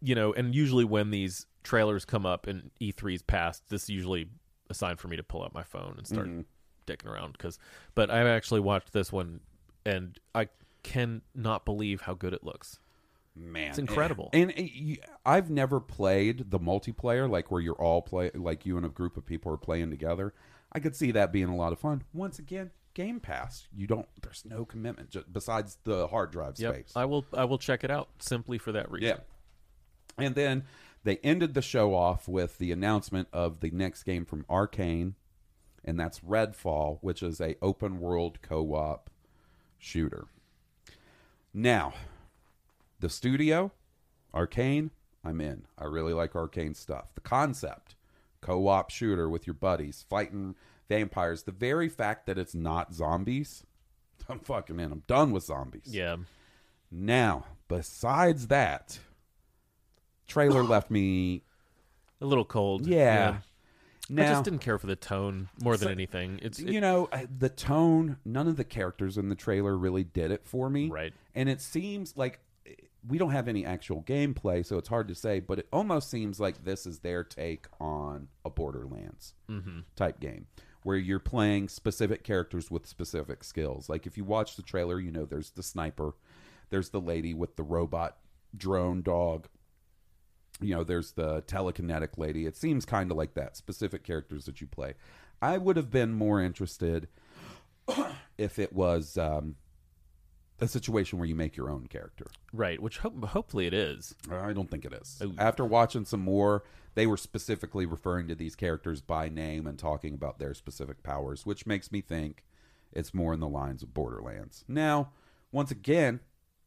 you 0.00 0.14
know, 0.14 0.32
and 0.32 0.54
usually 0.54 0.84
when 0.84 1.10
these 1.10 1.46
trailers 1.62 2.04
come 2.04 2.26
up 2.26 2.46
and 2.46 2.70
E3's 2.80 3.22
past, 3.22 3.68
this 3.68 3.84
is 3.84 3.90
usually 3.90 4.28
a 4.70 4.74
sign 4.74 4.96
for 4.96 5.08
me 5.08 5.16
to 5.16 5.22
pull 5.22 5.44
out 5.44 5.54
my 5.54 5.62
phone 5.62 5.94
and 5.96 6.06
start 6.06 6.28
dicking 6.86 7.06
around. 7.06 7.32
Because, 7.32 7.58
but 7.94 8.10
I 8.10 8.28
actually 8.28 8.60
watched 8.60 8.92
this 8.92 9.12
one, 9.12 9.40
and 9.84 10.18
I 10.34 10.48
cannot 10.82 11.64
believe 11.64 12.02
how 12.02 12.14
good 12.14 12.32
it 12.32 12.42
looks. 12.42 12.80
Man, 13.34 13.68
It's 13.70 13.78
incredible. 13.78 14.28
And, 14.32 14.50
and 14.56 14.68
you- 14.70 14.98
I've 15.24 15.50
never 15.50 15.80
played 15.80 16.50
the 16.50 16.58
multiplayer, 16.60 17.28
like 17.30 17.50
where 17.50 17.60
you're 17.60 17.74
all 17.80 18.02
play, 18.02 18.30
like 18.34 18.66
you 18.66 18.76
and 18.76 18.84
a 18.84 18.90
group 18.90 19.16
of 19.16 19.24
people 19.24 19.52
are 19.52 19.56
playing 19.56 19.90
together. 19.90 20.34
I 20.72 20.80
could 20.80 20.94
see 20.96 21.10
that 21.12 21.32
being 21.32 21.48
a 21.48 21.56
lot 21.56 21.72
of 21.72 21.78
fun. 21.78 22.02
Once 22.12 22.38
again, 22.38 22.70
Game 22.94 23.20
Pass. 23.20 23.68
You 23.74 23.86
don't. 23.86 24.06
There's 24.20 24.44
no 24.44 24.64
commitment 24.66 25.10
ju- 25.10 25.24
besides 25.32 25.78
the 25.84 26.08
hard 26.08 26.30
drive 26.30 26.58
Yep, 26.58 26.74
space. 26.74 26.92
I 26.94 27.06
will. 27.06 27.24
I 27.32 27.44
will 27.44 27.56
check 27.58 27.84
it 27.84 27.90
out 27.90 28.08
simply 28.18 28.58
for 28.58 28.72
that 28.72 28.90
reason. 28.90 29.16
Yeah. 30.18 30.24
And 30.26 30.34
then 30.34 30.64
they 31.04 31.16
ended 31.18 31.54
the 31.54 31.62
show 31.62 31.94
off 31.94 32.28
with 32.28 32.58
the 32.58 32.70
announcement 32.70 33.28
of 33.32 33.60
the 33.60 33.70
next 33.70 34.02
game 34.02 34.26
from 34.26 34.44
Arcane, 34.50 35.14
and 35.84 35.98
that's 35.98 36.20
Redfall, 36.20 36.98
which 37.00 37.22
is 37.22 37.40
a 37.40 37.56
open 37.62 37.98
world 37.98 38.42
co-op 38.42 39.08
shooter. 39.78 40.26
Now, 41.54 41.94
the 43.02 43.10
studio, 43.10 43.72
Arcane, 44.32 44.90
I'm 45.24 45.40
in. 45.40 45.66
I 45.76 45.84
really 45.84 46.12
like 46.14 46.34
Arcane 46.34 46.74
stuff. 46.74 47.14
The 47.14 47.20
concept, 47.20 47.96
co-op 48.40 48.90
shooter 48.90 49.28
with 49.28 49.46
your 49.46 49.54
buddies 49.54 50.04
fighting 50.08 50.54
vampires. 50.88 51.42
The 51.42 51.52
very 51.52 51.88
fact 51.88 52.26
that 52.26 52.38
it's 52.38 52.54
not 52.54 52.94
zombies, 52.94 53.64
I'm 54.28 54.38
fucking 54.38 54.80
in. 54.80 54.90
I'm 54.92 55.02
done 55.06 55.32
with 55.32 55.44
zombies. 55.44 55.86
Yeah. 55.86 56.16
Now, 56.90 57.44
besides 57.68 58.46
that, 58.46 58.98
trailer 60.26 60.62
left 60.64 60.90
me. 60.90 61.42
A 62.20 62.26
little 62.26 62.44
cold. 62.44 62.86
Yeah. 62.86 63.38
I 64.10 64.12
Now, 64.12 64.30
just 64.32 64.44
didn't 64.44 64.60
care 64.60 64.78
for 64.78 64.86
the 64.86 64.94
tone 64.96 65.48
more 65.62 65.76
than 65.76 65.86
So- 65.88 65.92
anything. 65.92 66.38
It's 66.42 66.58
it- 66.60 66.68
you 66.68 66.80
know, 66.80 67.08
the 67.38 67.48
tone. 67.48 68.18
None 68.24 68.46
of 68.46 68.56
the 68.56 68.64
characters 68.64 69.18
in 69.18 69.28
the 69.28 69.34
trailer 69.34 69.76
really 69.76 70.04
did 70.04 70.30
it 70.30 70.44
for 70.44 70.70
me. 70.70 70.88
Right. 70.88 71.12
And 71.34 71.48
it 71.48 71.60
seems 71.60 72.16
like 72.16 72.38
we 73.06 73.18
don't 73.18 73.30
have 73.30 73.48
any 73.48 73.64
actual 73.64 74.02
gameplay, 74.02 74.64
so 74.64 74.78
it's 74.78 74.88
hard 74.88 75.08
to 75.08 75.14
say. 75.14 75.40
But 75.40 75.58
it 75.60 75.68
almost 75.72 76.10
seems 76.10 76.38
like 76.38 76.64
this 76.64 76.86
is 76.86 77.00
their 77.00 77.24
take 77.24 77.66
on 77.80 78.28
a 78.44 78.50
Borderlands 78.50 79.34
type 79.96 80.20
game, 80.20 80.46
where 80.82 80.96
you're 80.96 81.18
playing 81.18 81.68
specific 81.68 82.22
characters 82.22 82.70
with 82.70 82.86
specific 82.86 83.44
skills. 83.44 83.88
Like 83.88 84.06
if 84.06 84.16
you 84.16 84.24
watch 84.24 84.56
the 84.56 84.62
trailer, 84.62 85.00
you 85.00 85.10
know 85.10 85.24
there's 85.24 85.50
the 85.50 85.62
sniper, 85.62 86.14
there's 86.70 86.90
the 86.90 87.00
lady 87.00 87.34
with 87.34 87.56
the 87.56 87.62
robot 87.62 88.18
drone 88.56 89.02
dog. 89.02 89.48
You 90.60 90.76
know, 90.76 90.84
there's 90.84 91.12
the 91.12 91.42
telekinetic 91.42 92.18
lady. 92.18 92.46
It 92.46 92.56
seems 92.56 92.84
kind 92.84 93.10
of 93.10 93.16
like 93.16 93.34
that. 93.34 93.56
Specific 93.56 94.04
characters 94.04 94.44
that 94.44 94.60
you 94.60 94.66
play. 94.68 94.94
I 95.40 95.58
would 95.58 95.76
have 95.76 95.90
been 95.90 96.12
more 96.12 96.40
interested 96.40 97.08
if 98.38 98.60
it 98.60 98.72
was 98.72 99.18
um, 99.18 99.56
a 100.62 100.68
situation 100.68 101.18
where 101.18 101.28
you 101.28 101.34
make 101.34 101.56
your 101.56 101.70
own 101.70 101.86
character. 101.88 102.26
right, 102.52 102.80
which 102.80 102.98
ho- 102.98 103.12
hopefully 103.26 103.66
it 103.66 103.74
is. 103.74 104.14
I 104.30 104.52
don't 104.52 104.70
think 104.70 104.84
it 104.84 104.92
is. 104.92 105.20
Ooh. 105.22 105.34
After 105.38 105.64
watching 105.64 106.04
some 106.04 106.20
more, 106.20 106.62
they 106.94 107.06
were 107.06 107.16
specifically 107.16 107.86
referring 107.86 108.28
to 108.28 108.34
these 108.34 108.54
characters 108.54 109.00
by 109.00 109.28
name 109.28 109.66
and 109.66 109.78
talking 109.78 110.14
about 110.14 110.38
their 110.38 110.54
specific 110.54 111.02
powers, 111.02 111.44
which 111.46 111.66
makes 111.66 111.90
me 111.90 112.00
think 112.00 112.44
it's 112.92 113.12
more 113.14 113.32
in 113.34 113.40
the 113.40 113.48
lines 113.48 113.82
of 113.82 113.92
Borderlands. 113.94 114.64
Now, 114.68 115.10
once 115.50 115.70
again, 115.70 116.20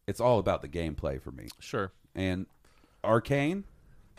it's 0.08 0.20
all 0.20 0.40
about 0.40 0.62
the 0.62 0.68
gameplay 0.68 1.22
for 1.22 1.32
me. 1.32 1.48
Sure. 1.60 1.92
And 2.16 2.48
Arcane, 3.04 3.66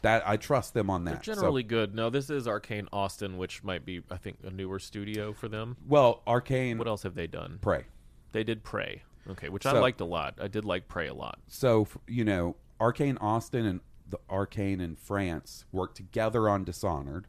that 0.03 0.27
I 0.29 0.37
trust 0.37 0.75
them 0.75 0.89
on 0.91 1.05
that. 1.05 1.23
They're 1.25 1.35
So- 1.35 1.41
generally 1.41 1.63
good. 1.65 1.95
No, 1.95 2.11
this 2.11 2.31
is 2.31 2.47
Arcane 2.47 2.89
Austin, 2.93 3.37
which 3.39 3.65
might 3.65 3.85
be, 3.85 4.03
I 4.11 4.17
think, 4.17 4.39
a 4.45 4.51
newer 4.51 4.79
studio 4.79 5.33
for 5.33 5.49
them. 5.49 5.77
well, 5.87 6.23
Arcane 6.27 6.79
What 6.79 6.87
else 6.87 7.03
have 7.03 7.15
they 7.15 7.27
done? 7.27 7.59
Prey. 7.61 7.87
They 8.33 8.45
did 8.45 8.63
Prey. 8.63 9.03
Okay, 9.31 9.49
which 9.49 9.67
I 9.67 9.73
liked 9.73 10.01
a 10.01 10.05
lot. 10.05 10.35
I 10.41 10.49
did 10.49 10.65
like 10.65 10.89
Prey 10.89 11.09
a 11.09 11.15
lot. 11.15 11.39
so 11.49 11.87
you 12.07 12.25
know 12.25 12.57
arcane 12.81 13.17
austin 13.19 13.65
and 13.65 13.81
the 14.09 14.19
arcane 14.29 14.81
in 14.83 14.95
france 14.95 15.65
worked 15.73 15.97
together 15.97 16.47
on 16.49 16.63
dishonored 16.63 17.27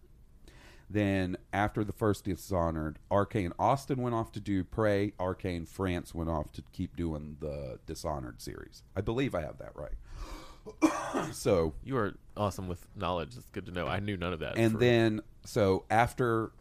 then 0.90 1.38
after 1.54 1.84
the 1.86 1.94
first 1.94 2.26
dishonored 2.26 3.00
arcane 3.10 3.54
austin 3.58 4.02
went 4.02 4.14
off 4.14 4.30
to 4.32 4.40
do 4.42 4.62
prey 4.64 5.14
arcane 5.20 5.66
france 5.66 6.14
went 6.14 6.30
off 6.30 6.52
to 6.52 6.62
keep 6.74 6.98
doing 6.98 7.38
the 7.40 7.80
dishonored 7.86 8.42
series 8.42 8.84
i 8.96 9.00
believe 9.02 9.34
i 9.34 9.40
have 9.42 9.58
that 9.58 9.72
right 9.76 11.32
so 11.34 11.74
You 11.86 11.98
are 11.98 12.14
awesome 12.36 12.68
with 12.68 12.86
knowledge. 12.94 13.38
It's 13.38 13.50
good 13.52 13.66
to 13.68 13.72
know. 13.72 13.88
I 13.88 14.00
knew 14.02 14.18
none 14.18 14.34
of 14.34 14.40
that. 14.40 14.58
and 14.58 14.74
for- 14.74 14.78
then 14.80 15.22
so 15.46 15.86
after 15.90 16.52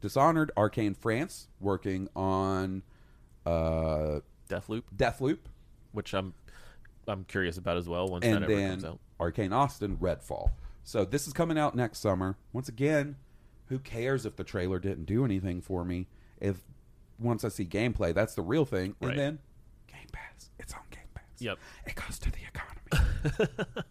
dishonored 0.00 0.50
arcane 0.56 0.94
france 0.94 1.46
working 1.60 2.08
on 2.16 2.82
uh 3.46 4.18
Deathloop, 4.48 4.82
deathloop 4.96 5.38
which 5.92 6.12
I'm 6.14 6.34
I'm 7.08 7.24
curious 7.24 7.56
about 7.56 7.76
as 7.76 7.88
well 7.88 8.06
once 8.08 8.24
and 8.24 8.34
that 8.34 8.42
ever 8.42 8.54
then 8.54 8.70
comes 8.70 8.84
out. 8.84 8.98
Arcane 9.20 9.52
Austin, 9.52 9.96
Redfall. 9.96 10.50
So 10.84 11.04
this 11.04 11.26
is 11.26 11.32
coming 11.32 11.58
out 11.58 11.74
next 11.74 11.98
summer. 11.98 12.36
Once 12.52 12.68
again, 12.68 13.16
who 13.68 13.78
cares 13.78 14.26
if 14.26 14.36
the 14.36 14.44
trailer 14.44 14.78
didn't 14.78 15.04
do 15.06 15.24
anything 15.24 15.60
for 15.60 15.84
me? 15.84 16.06
If 16.40 16.58
once 17.18 17.44
I 17.44 17.48
see 17.48 17.64
gameplay, 17.64 18.12
that's 18.14 18.34
the 18.34 18.42
real 18.42 18.64
thing. 18.64 18.94
Right. 19.00 19.10
And 19.12 19.18
then 19.18 19.38
Game 19.88 20.08
Pass. 20.12 20.50
It's 20.58 20.74
on 20.74 20.80
Game 20.90 21.00
Pass. 21.14 21.24
Yep. 21.38 21.58
It 21.86 21.94
goes 21.94 22.18
to 22.18 22.30
the 22.30 22.38
economy. 22.46 23.50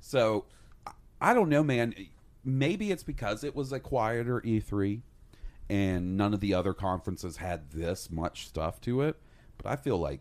so 0.00 0.44
I- 0.86 0.92
I 1.20 1.34
don't 1.34 1.48
know, 1.48 1.62
man. 1.64 1.94
Maybe 2.44 2.92
it's 2.92 3.02
because 3.02 3.42
it 3.42 3.56
was 3.56 3.72
a 3.72 3.80
quieter 3.80 4.40
E3 4.42 5.00
and 5.68 6.16
none 6.16 6.32
of 6.34 6.40
the 6.40 6.54
other 6.54 6.72
conferences 6.74 7.38
had 7.38 7.70
this 7.70 8.10
much 8.10 8.46
stuff 8.46 8.80
to 8.82 9.02
it. 9.02 9.16
But 9.58 9.66
I 9.70 9.76
feel 9.76 9.98
like 9.98 10.20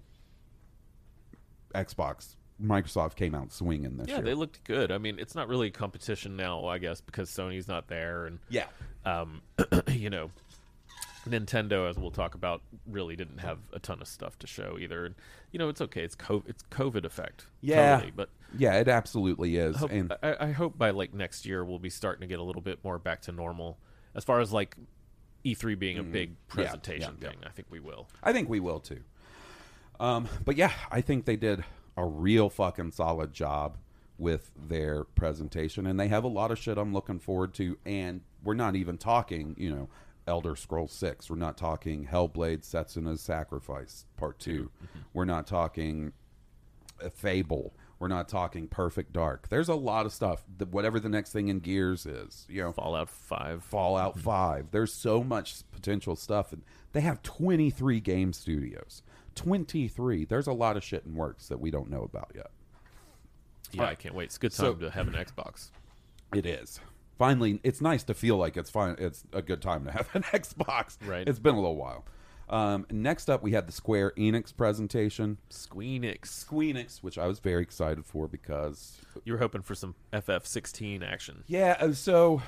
Xbox, 1.74 2.36
Microsoft 2.62 3.16
came 3.16 3.36
out 3.36 3.52
swinging 3.52 3.98
this 3.98 4.08
Yeah, 4.08 4.16
year. 4.16 4.24
they 4.24 4.34
looked 4.34 4.64
good. 4.64 4.92
I 4.92 4.98
mean, 4.98 5.20
it's 5.20 5.36
not 5.36 5.48
really 5.48 5.68
a 5.68 5.72
competition 5.72 6.36
now, 6.36 6.66
I 6.68 6.78
guess, 6.78 7.02
because 7.02 7.30
Sony's 7.30 7.68
not 7.68 7.88
there, 7.88 8.26
and 8.26 8.40
yeah. 8.50 8.66
um, 9.06 9.42
you 9.90 10.10
know, 10.10 10.30
Nintendo, 11.28 11.90
as 11.90 11.98
we'll 11.98 12.12
talk 12.12 12.36
about, 12.36 12.62
really 12.88 13.16
didn't 13.16 13.40
have 13.40 13.58
a 13.74 13.80
ton 13.80 14.00
of 14.02 14.08
stuff 14.08 14.38
to 14.40 14.48
show 14.48 14.78
either. 14.80 15.06
And 15.06 15.16
you 15.52 15.60
know, 15.60 15.70
it's 15.70 15.82
okay. 15.82 16.02
It's 16.04 16.16
COVID, 16.16 16.44
it's 16.48 16.64
COVID 16.72 17.04
effect. 17.04 17.48
Yeah. 17.62 17.96
totally, 17.96 18.14
but 18.16 18.30
Yeah, 18.58 18.76
it 18.80 18.88
absolutely 18.88 19.58
is. 19.58 19.76
hope, 19.78 19.92
and 19.92 20.14
I, 20.24 20.36
I 20.40 20.52
hope 20.52 20.78
by 20.78 20.92
like 20.92 21.14
next 21.14 21.46
year 21.46 21.66
we'll 21.66 21.80
be 21.80 21.90
starting 21.90 22.22
to 22.22 22.28
get 22.28 22.40
a 22.40 22.44
little 22.44 22.62
bit 22.62 22.80
more 22.84 23.00
back 23.00 23.22
to 23.24 23.32
normal 23.32 23.80
as 24.14 24.24
far 24.24 24.40
as 24.40 24.54
like 24.54 24.78
E3 25.46 25.78
being 25.78 25.98
a 26.00 26.04
big 26.04 26.32
Mm-hmm. 26.32 26.60
Yeah, 26.62 26.66
presentation 26.66 27.18
yeah, 27.22 27.30
thing. 27.30 27.38
I 27.46 27.50
think 27.50 27.68
we 27.70 27.80
will. 27.80 28.08
I 28.24 28.34
think 28.34 28.50
we 28.50 28.60
will 28.60 28.80
too. 28.80 29.02
Um, 30.00 30.28
but 30.44 30.56
yeah, 30.58 30.72
I 30.92 31.02
think 31.02 31.26
they 31.26 31.36
did 31.36 31.64
a 31.98 32.06
real 32.06 32.50
fucking 32.50 32.92
solid 32.92 33.34
job 33.34 33.78
with 34.18 34.52
their 34.56 35.04
presentation, 35.04 35.86
and 35.86 36.00
they 36.00 36.08
have 36.08 36.24
a 36.24 36.30
lot 36.30 36.52
of 36.52 36.58
shit 36.58 36.78
I'm 36.78 36.94
looking 36.94 37.20
forward 37.20 37.54
to. 37.56 37.78
And 37.86 38.22
we're 38.44 38.54
not 38.54 38.76
even 38.76 38.98
talking, 38.98 39.56
you 39.58 39.70
know, 39.70 39.90
Elder 40.28 40.56
Scrolls 40.56 40.92
Six. 40.94 41.30
We're 41.30 41.36
not 41.36 41.58
talking 41.58 42.08
Hellblade: 42.08 42.64
Setsuna's 42.64 43.22
Sacrifice 43.22 44.06
Part 44.18 44.40
2 44.40 44.70
we 44.82 45.02
We're 45.14 45.26
not 45.26 45.48
talking 45.48 46.14
Fable. 47.14 47.74
We're 47.98 48.10
not 48.10 48.28
talking 48.28 48.68
perfect 48.68 49.14
dark. 49.14 49.48
There's 49.50 49.70
a 49.70 49.76
lot 49.76 50.06
of 50.06 50.12
stuff. 50.12 50.44
The, 50.58 50.66
whatever 50.66 51.00
the 51.00 51.10
next 51.10 51.32
thing 51.32 51.48
in 51.48 51.60
Gears 51.60 52.06
is, 52.06 52.46
you 52.50 52.62
know, 52.62 52.74
Fallout 52.74 53.10
Five. 53.10 53.64
Fallout 53.64 54.14
mm-hmm. 54.14 54.22
5. 54.22 54.72
There's 54.72 54.94
so 54.94 55.24
much 55.24 55.56
potential 55.72 56.16
stuff. 56.16 56.52
And 56.52 56.62
they 56.92 57.02
have 57.02 57.24
23 57.24 58.00
game 58.02 58.34
studios. 58.34 59.02
23. 59.36 60.26
There's 60.26 60.48
a 60.48 60.54
lot 60.54 60.76
of 60.76 60.84
shit 60.84 61.06
in 61.06 61.16
works 61.16 61.48
that 61.48 61.60
we 61.60 61.72
don't 61.72 61.90
know 61.90 62.04
about 62.04 62.32
yet. 62.36 62.52
Yeah, 63.72 63.86
I 63.86 63.96
can't 63.96 64.16
wait. 64.16 64.26
It's 64.26 64.38
a 64.38 64.40
good 64.40 64.54
So- 64.54 64.74
time 64.74 64.82
to 64.82 64.90
have 64.92 65.08
an 65.08 65.14
Xbox. 65.14 65.72
It 66.34 66.46
is. 66.46 66.80
Finally, 67.18 67.62
it's 67.64 67.80
nice 67.80 68.04
to 68.04 68.14
feel 68.14 68.36
like 68.36 68.58
it's 68.58 68.70
fine. 68.70 68.96
It's 69.00 69.24
a 69.32 69.42
good 69.42 69.62
time 69.62 69.86
to 69.86 69.92
have 69.92 70.10
an 70.14 70.24
Xbox. 70.34 70.98
Right. 71.06 71.28
It's 71.28 71.40
been 71.40 71.56
a 71.56 71.60
little 71.60 71.78
while. 71.78 72.04
Um, 72.50 72.86
next 72.92 73.30
up, 73.30 73.42
we 73.42 73.52
had 73.54 73.68
the 73.68 73.72
Square 73.72 74.12
Enix 74.18 74.56
presentation. 74.56 75.38
Squeenix. 75.50 76.22
Squeenix, 76.46 77.02
which 77.04 77.18
I 77.18 77.26
was 77.28 77.40
very 77.40 77.64
excited 77.64 78.06
for 78.06 78.28
because, 78.28 78.98
You 79.24 79.34
were 79.34 79.40
hoping 79.40 79.62
for 79.64 79.74
some 79.76 79.96
FF16 80.14 81.02
action. 81.04 81.44
yeah. 81.48 81.76
uh, 81.80 81.94
So, 81.94 82.42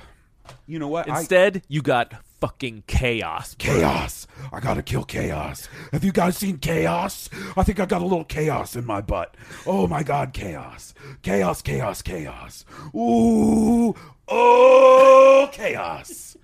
you 0.66 0.78
know 0.78 0.88
what? 0.88 1.10
I- 1.10 1.18
Instead, 1.18 1.62
you 1.68 1.82
got 1.82 2.14
fucking 2.40 2.84
chaos. 2.86 3.54
bro. 3.56 3.74
Chaos. 3.74 4.26
I 4.52 4.60
gotta 4.60 4.82
kill 4.82 5.04
chaos. 5.04 5.68
Have 5.92 6.04
you 6.04 6.12
guys 6.12 6.36
seen 6.36 6.58
chaos? 6.58 7.28
I 7.56 7.64
think 7.64 7.80
I 7.80 7.84
got 7.86 8.00
a 8.00 8.04
little 8.04 8.24
chaos 8.24 8.76
in 8.76 8.86
my 8.86 9.00
butt. 9.00 9.34
Oh 9.66 9.86
my 9.88 10.02
god, 10.04 10.32
chaos. 10.32 10.94
Chaos, 11.22 11.60
chaos, 11.60 12.00
chaos. 12.02 12.64
Ooh. 12.94 13.94
Oh, 14.28 15.48
chaos. 15.52 16.36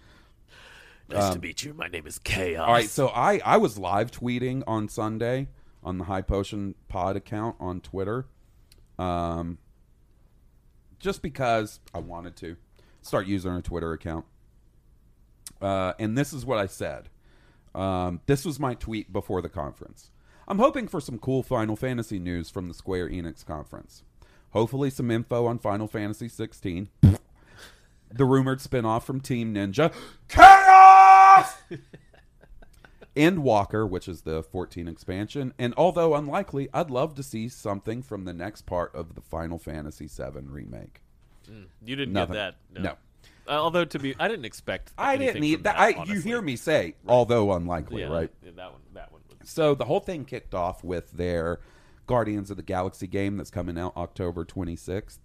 Nice 1.08 1.34
to 1.34 1.38
meet 1.38 1.62
you. 1.62 1.74
My 1.74 1.88
name 1.88 2.06
is 2.06 2.18
Chaos. 2.18 2.62
Um, 2.62 2.66
All 2.68 2.72
right, 2.72 2.88
so 2.88 3.08
I 3.08 3.40
I 3.44 3.56
was 3.56 3.78
live 3.78 4.10
tweeting 4.10 4.62
on 4.66 4.88
Sunday 4.88 5.48
on 5.82 5.98
the 5.98 6.04
High 6.04 6.22
Potion 6.22 6.74
Pod 6.88 7.16
account 7.16 7.56
on 7.60 7.80
Twitter, 7.80 8.26
um, 8.98 9.58
just 10.98 11.22
because 11.22 11.80
I 11.94 11.98
wanted 11.98 12.36
to 12.36 12.56
start 13.02 13.26
using 13.26 13.50
our 13.52 13.60
Twitter 13.60 13.92
account. 13.92 14.24
Uh, 15.60 15.92
and 15.98 16.16
this 16.16 16.32
is 16.32 16.44
what 16.46 16.58
I 16.58 16.66
said. 16.66 17.10
Um, 17.74 18.20
this 18.26 18.44
was 18.44 18.58
my 18.58 18.74
tweet 18.74 19.12
before 19.12 19.42
the 19.42 19.48
conference. 19.48 20.10
I'm 20.46 20.58
hoping 20.58 20.88
for 20.88 21.00
some 21.00 21.18
cool 21.18 21.42
Final 21.42 21.76
Fantasy 21.76 22.18
news 22.18 22.50
from 22.50 22.68
the 22.68 22.74
Square 22.74 23.10
Enix 23.10 23.44
conference. 23.44 24.02
Hopefully, 24.50 24.90
some 24.90 25.10
info 25.10 25.46
on 25.46 25.58
Final 25.58 25.88
Fantasy 25.88 26.28
16. 26.28 26.88
the 27.02 28.24
rumored 28.24 28.60
spinoff 28.60 29.02
from 29.02 29.20
Team 29.20 29.54
Ninja. 29.54 29.92
Endwalker, 33.16 33.88
which 33.88 34.08
is 34.08 34.22
the 34.22 34.42
14 34.42 34.88
expansion, 34.88 35.54
and 35.58 35.72
although 35.76 36.14
unlikely, 36.16 36.68
I'd 36.74 36.90
love 36.90 37.14
to 37.14 37.22
see 37.22 37.48
something 37.48 38.02
from 38.02 38.24
the 38.24 38.32
next 38.32 38.62
part 38.62 38.92
of 38.94 39.14
the 39.14 39.20
Final 39.20 39.58
Fantasy 39.58 40.08
VII 40.08 40.40
remake. 40.46 41.00
you 41.84 41.94
didn't 41.96 42.12
Nothing. 42.12 42.34
get 42.34 42.54
that. 42.74 42.82
No. 42.82 42.90
Uh, 43.46 43.60
although 43.60 43.84
to 43.84 43.98
be, 44.00 44.16
I 44.18 44.26
didn't 44.26 44.46
expect. 44.46 44.92
I 44.98 45.16
didn't 45.16 45.40
need 45.42 45.62
that. 45.64 45.78
I, 45.78 46.02
you 46.04 46.20
hear 46.20 46.42
me 46.42 46.56
say, 46.56 46.94
although 47.06 47.52
unlikely, 47.52 48.00
Yeah, 48.00 48.08
right? 48.08 48.30
yeah, 48.42 48.50
That 48.56 48.72
one. 48.72 48.80
That 48.94 49.12
one. 49.12 49.20
Was, 49.28 49.48
So 49.48 49.74
the 49.76 49.84
whole 49.84 50.00
thing 50.00 50.24
kicked 50.24 50.54
off 50.54 50.82
with 50.82 51.12
their 51.12 51.60
Guardians 52.06 52.50
of 52.50 52.56
the 52.56 52.62
Galaxy 52.64 53.06
game 53.06 53.36
that's 53.36 53.50
coming 53.50 53.78
out 53.78 53.96
October 53.96 54.44
26th, 54.44 55.18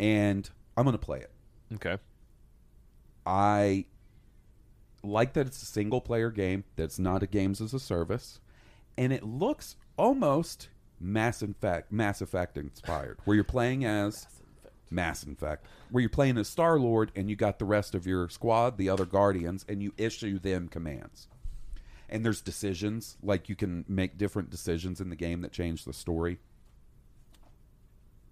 and 0.00 0.48
I'm 0.76 0.84
going 0.84 0.94
to 0.94 0.98
play 0.98 1.18
it. 1.20 1.30
okay. 1.74 1.98
I 3.26 3.84
like 5.02 5.32
that 5.32 5.46
it's 5.46 5.62
a 5.62 5.66
single 5.66 6.00
player 6.00 6.30
game 6.30 6.64
that's 6.76 6.98
not 6.98 7.22
a 7.22 7.26
games 7.26 7.60
as 7.60 7.74
a 7.74 7.80
service 7.80 8.40
and 8.96 9.12
it 9.12 9.24
looks 9.24 9.76
almost 9.96 10.68
Mass 11.00 11.42
Effect 11.42 11.90
Mass 11.90 12.20
Effect 12.20 12.56
inspired 12.56 13.18
where 13.24 13.34
you're 13.34 13.44
playing 13.44 13.84
as 13.84 14.26
Mass 14.90 15.24
Effect 15.24 15.66
where 15.90 16.00
you're 16.00 16.10
playing 16.10 16.38
as 16.38 16.48
Star 16.48 16.78
Lord 16.78 17.10
and 17.16 17.28
you 17.28 17.36
got 17.36 17.58
the 17.58 17.64
rest 17.64 17.94
of 17.94 18.06
your 18.06 18.28
squad 18.28 18.78
the 18.78 18.88
other 18.88 19.04
guardians 19.04 19.64
and 19.68 19.82
you 19.82 19.92
issue 19.96 20.38
them 20.38 20.68
commands. 20.68 21.28
And 22.08 22.24
there's 22.24 22.42
decisions 22.42 23.16
like 23.22 23.48
you 23.48 23.56
can 23.56 23.84
make 23.88 24.18
different 24.18 24.50
decisions 24.50 25.00
in 25.00 25.08
the 25.08 25.16
game 25.16 25.40
that 25.40 25.52
change 25.52 25.84
the 25.84 25.94
story 25.94 26.38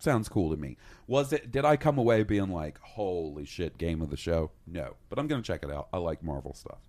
sounds 0.02 0.28
cool 0.28 0.50
to 0.50 0.56
me. 0.56 0.76
Was 1.06 1.32
it? 1.32 1.50
Did 1.50 1.64
I 1.64 1.76
come 1.76 1.98
away 1.98 2.22
being 2.22 2.50
like, 2.50 2.78
"Holy 2.80 3.44
shit, 3.44 3.78
game 3.78 4.00
of 4.02 4.10
the 4.10 4.16
show"? 4.16 4.50
No, 4.66 4.96
but 5.08 5.18
I'm 5.18 5.26
gonna 5.26 5.42
check 5.42 5.62
it 5.62 5.70
out. 5.70 5.88
I 5.92 5.98
like 5.98 6.22
Marvel 6.22 6.54
stuff. 6.54 6.88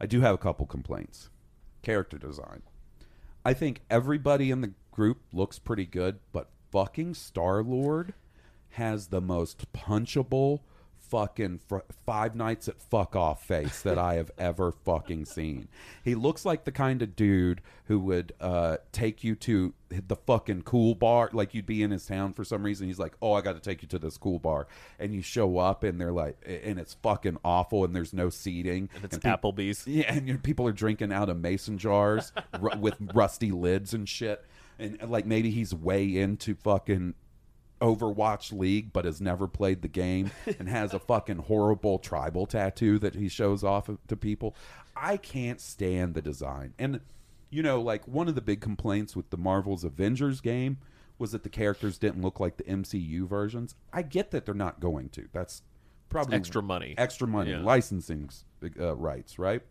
I 0.00 0.06
do 0.06 0.20
have 0.20 0.34
a 0.34 0.38
couple 0.38 0.66
complaints. 0.66 1.30
Character 1.82 2.18
design. 2.18 2.62
I 3.44 3.54
think 3.54 3.82
everybody 3.90 4.50
in 4.50 4.60
the 4.60 4.72
group 4.90 5.22
looks 5.32 5.58
pretty 5.58 5.86
good, 5.86 6.20
but 6.32 6.50
fucking 6.70 7.14
Star 7.14 7.62
Lord 7.62 8.14
has 8.70 9.08
the 9.08 9.20
most 9.20 9.72
punchable 9.72 10.60
fucking 11.12 11.60
fr- 11.68 11.78
Five 12.06 12.34
Nights 12.34 12.68
at 12.68 12.80
Fuck 12.80 13.14
Off 13.14 13.44
face 13.46 13.82
that 13.82 13.98
I 13.98 14.14
have 14.14 14.30
ever 14.38 14.72
fucking 14.72 15.26
seen. 15.26 15.68
He 16.02 16.14
looks 16.14 16.46
like 16.46 16.64
the 16.64 16.72
kind 16.72 17.02
of 17.02 17.14
dude 17.14 17.60
who 17.84 18.00
would 18.00 18.32
uh, 18.40 18.78
take 18.92 19.22
you 19.22 19.34
to 19.34 19.74
the 19.90 20.16
fucking 20.16 20.62
cool 20.62 20.94
bar, 20.94 21.28
like 21.34 21.52
you'd 21.52 21.66
be 21.66 21.82
in 21.82 21.90
his 21.90 22.06
town 22.06 22.32
for 22.32 22.44
some 22.44 22.62
reason. 22.62 22.86
He's 22.86 22.98
like, 22.98 23.12
"Oh, 23.20 23.34
I 23.34 23.42
got 23.42 23.52
to 23.52 23.60
take 23.60 23.82
you 23.82 23.88
to 23.88 23.98
this 23.98 24.16
cool 24.16 24.38
bar," 24.38 24.66
and 24.98 25.12
you 25.14 25.20
show 25.20 25.58
up, 25.58 25.84
and 25.84 26.00
they're 26.00 26.12
like, 26.12 26.38
and 26.46 26.78
it's 26.80 26.94
fucking 26.94 27.36
awful, 27.44 27.84
and 27.84 27.94
there's 27.94 28.14
no 28.14 28.30
seating, 28.30 28.88
And 28.94 29.04
it's 29.04 29.18
peop- 29.18 29.24
Applebee's. 29.42 29.86
yeah, 29.86 30.14
and 30.14 30.42
people 30.42 30.66
are 30.66 30.72
drinking 30.72 31.12
out 31.12 31.28
of 31.28 31.38
mason 31.38 31.76
jars 31.76 32.32
ru- 32.58 32.78
with 32.78 32.94
rusty 33.12 33.50
lids 33.50 33.92
and 33.92 34.08
shit. 34.08 34.42
And 34.78 34.98
like 35.10 35.26
maybe 35.26 35.50
he's 35.50 35.74
way 35.74 36.16
into 36.16 36.54
fucking 36.54 37.14
Overwatch 37.82 38.52
League, 38.56 38.92
but 38.92 39.04
has 39.04 39.20
never 39.20 39.46
played 39.48 39.82
the 39.82 39.88
game 39.88 40.30
and 40.58 40.68
has 40.68 40.94
a 40.94 40.98
fucking 40.98 41.38
horrible 41.38 41.98
tribal 41.98 42.46
tattoo 42.46 42.98
that 43.00 43.14
he 43.16 43.28
shows 43.28 43.64
off 43.64 43.90
to 44.08 44.16
people. 44.16 44.54
I 44.96 45.16
can't 45.16 45.60
stand 45.60 46.14
the 46.14 46.22
design. 46.22 46.74
And 46.78 47.00
you 47.50 47.62
know, 47.62 47.82
like 47.82 48.06
one 48.08 48.28
of 48.28 48.34
the 48.34 48.40
big 48.40 48.60
complaints 48.60 49.14
with 49.14 49.28
the 49.30 49.36
Marvel's 49.36 49.84
Avengers 49.84 50.40
game 50.40 50.78
was 51.18 51.32
that 51.32 51.42
the 51.42 51.48
characters 51.50 51.98
didn't 51.98 52.22
look 52.22 52.40
like 52.40 52.56
the 52.56 52.64
MCU 52.64 53.26
versions. 53.28 53.74
I 53.92 54.02
get 54.02 54.30
that 54.30 54.46
they're 54.46 54.54
not 54.54 54.80
going 54.80 55.10
to. 55.10 55.28
That's 55.32 55.62
probably 56.08 56.36
Extra 56.36 56.62
money. 56.62 56.94
extra 56.96 57.26
money, 57.28 57.50
Yeah. 57.50 57.60
licensing 57.60 58.30
uh, 58.80 58.94
rights, 58.96 59.38
right? 59.38 59.62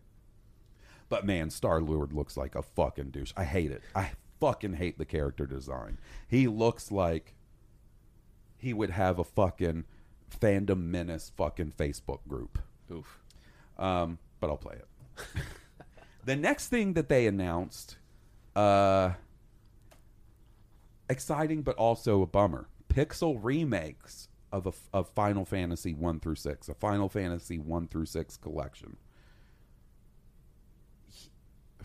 But 1.08 1.26
man, 1.26 1.50
Star 1.50 1.80
Lord 1.80 2.12
looks 2.12 2.36
like 2.36 2.54
a 2.54 2.62
fucking 2.62 3.10
douche. 3.10 3.32
I 3.36 3.44
hate 3.44 3.70
it. 3.70 3.82
I 3.94 4.12
fucking 4.40 4.74
hate 4.74 4.98
the 4.98 5.04
character 5.04 5.46
design. 5.46 5.98
He 6.28 6.46
looks 6.48 6.90
like 6.90 7.34
he 8.62 8.72
would 8.72 8.90
have 8.90 9.18
a 9.18 9.24
fucking 9.24 9.84
fandom 10.40 10.84
menace 10.84 11.32
fucking 11.36 11.72
Facebook 11.72 12.20
group. 12.28 12.60
Oof. 12.92 13.18
Um, 13.76 14.18
but 14.38 14.50
I'll 14.50 14.56
play 14.56 14.76
it. 14.76 15.26
the 16.24 16.36
next 16.36 16.68
thing 16.68 16.92
that 16.92 17.08
they 17.08 17.26
announced, 17.26 17.96
uh, 18.54 19.14
exciting 21.10 21.62
but 21.62 21.74
also 21.74 22.22
a 22.22 22.26
bummer. 22.26 22.68
Pixel 22.88 23.36
remakes 23.42 24.28
of 24.52 24.68
a, 24.68 24.72
of 24.92 25.08
Final 25.08 25.44
Fantasy 25.44 25.92
one 25.92 26.20
through 26.20 26.36
six, 26.36 26.68
a 26.68 26.74
Final 26.74 27.08
Fantasy 27.08 27.58
one 27.58 27.88
through 27.88 28.06
six 28.06 28.36
collection 28.36 28.96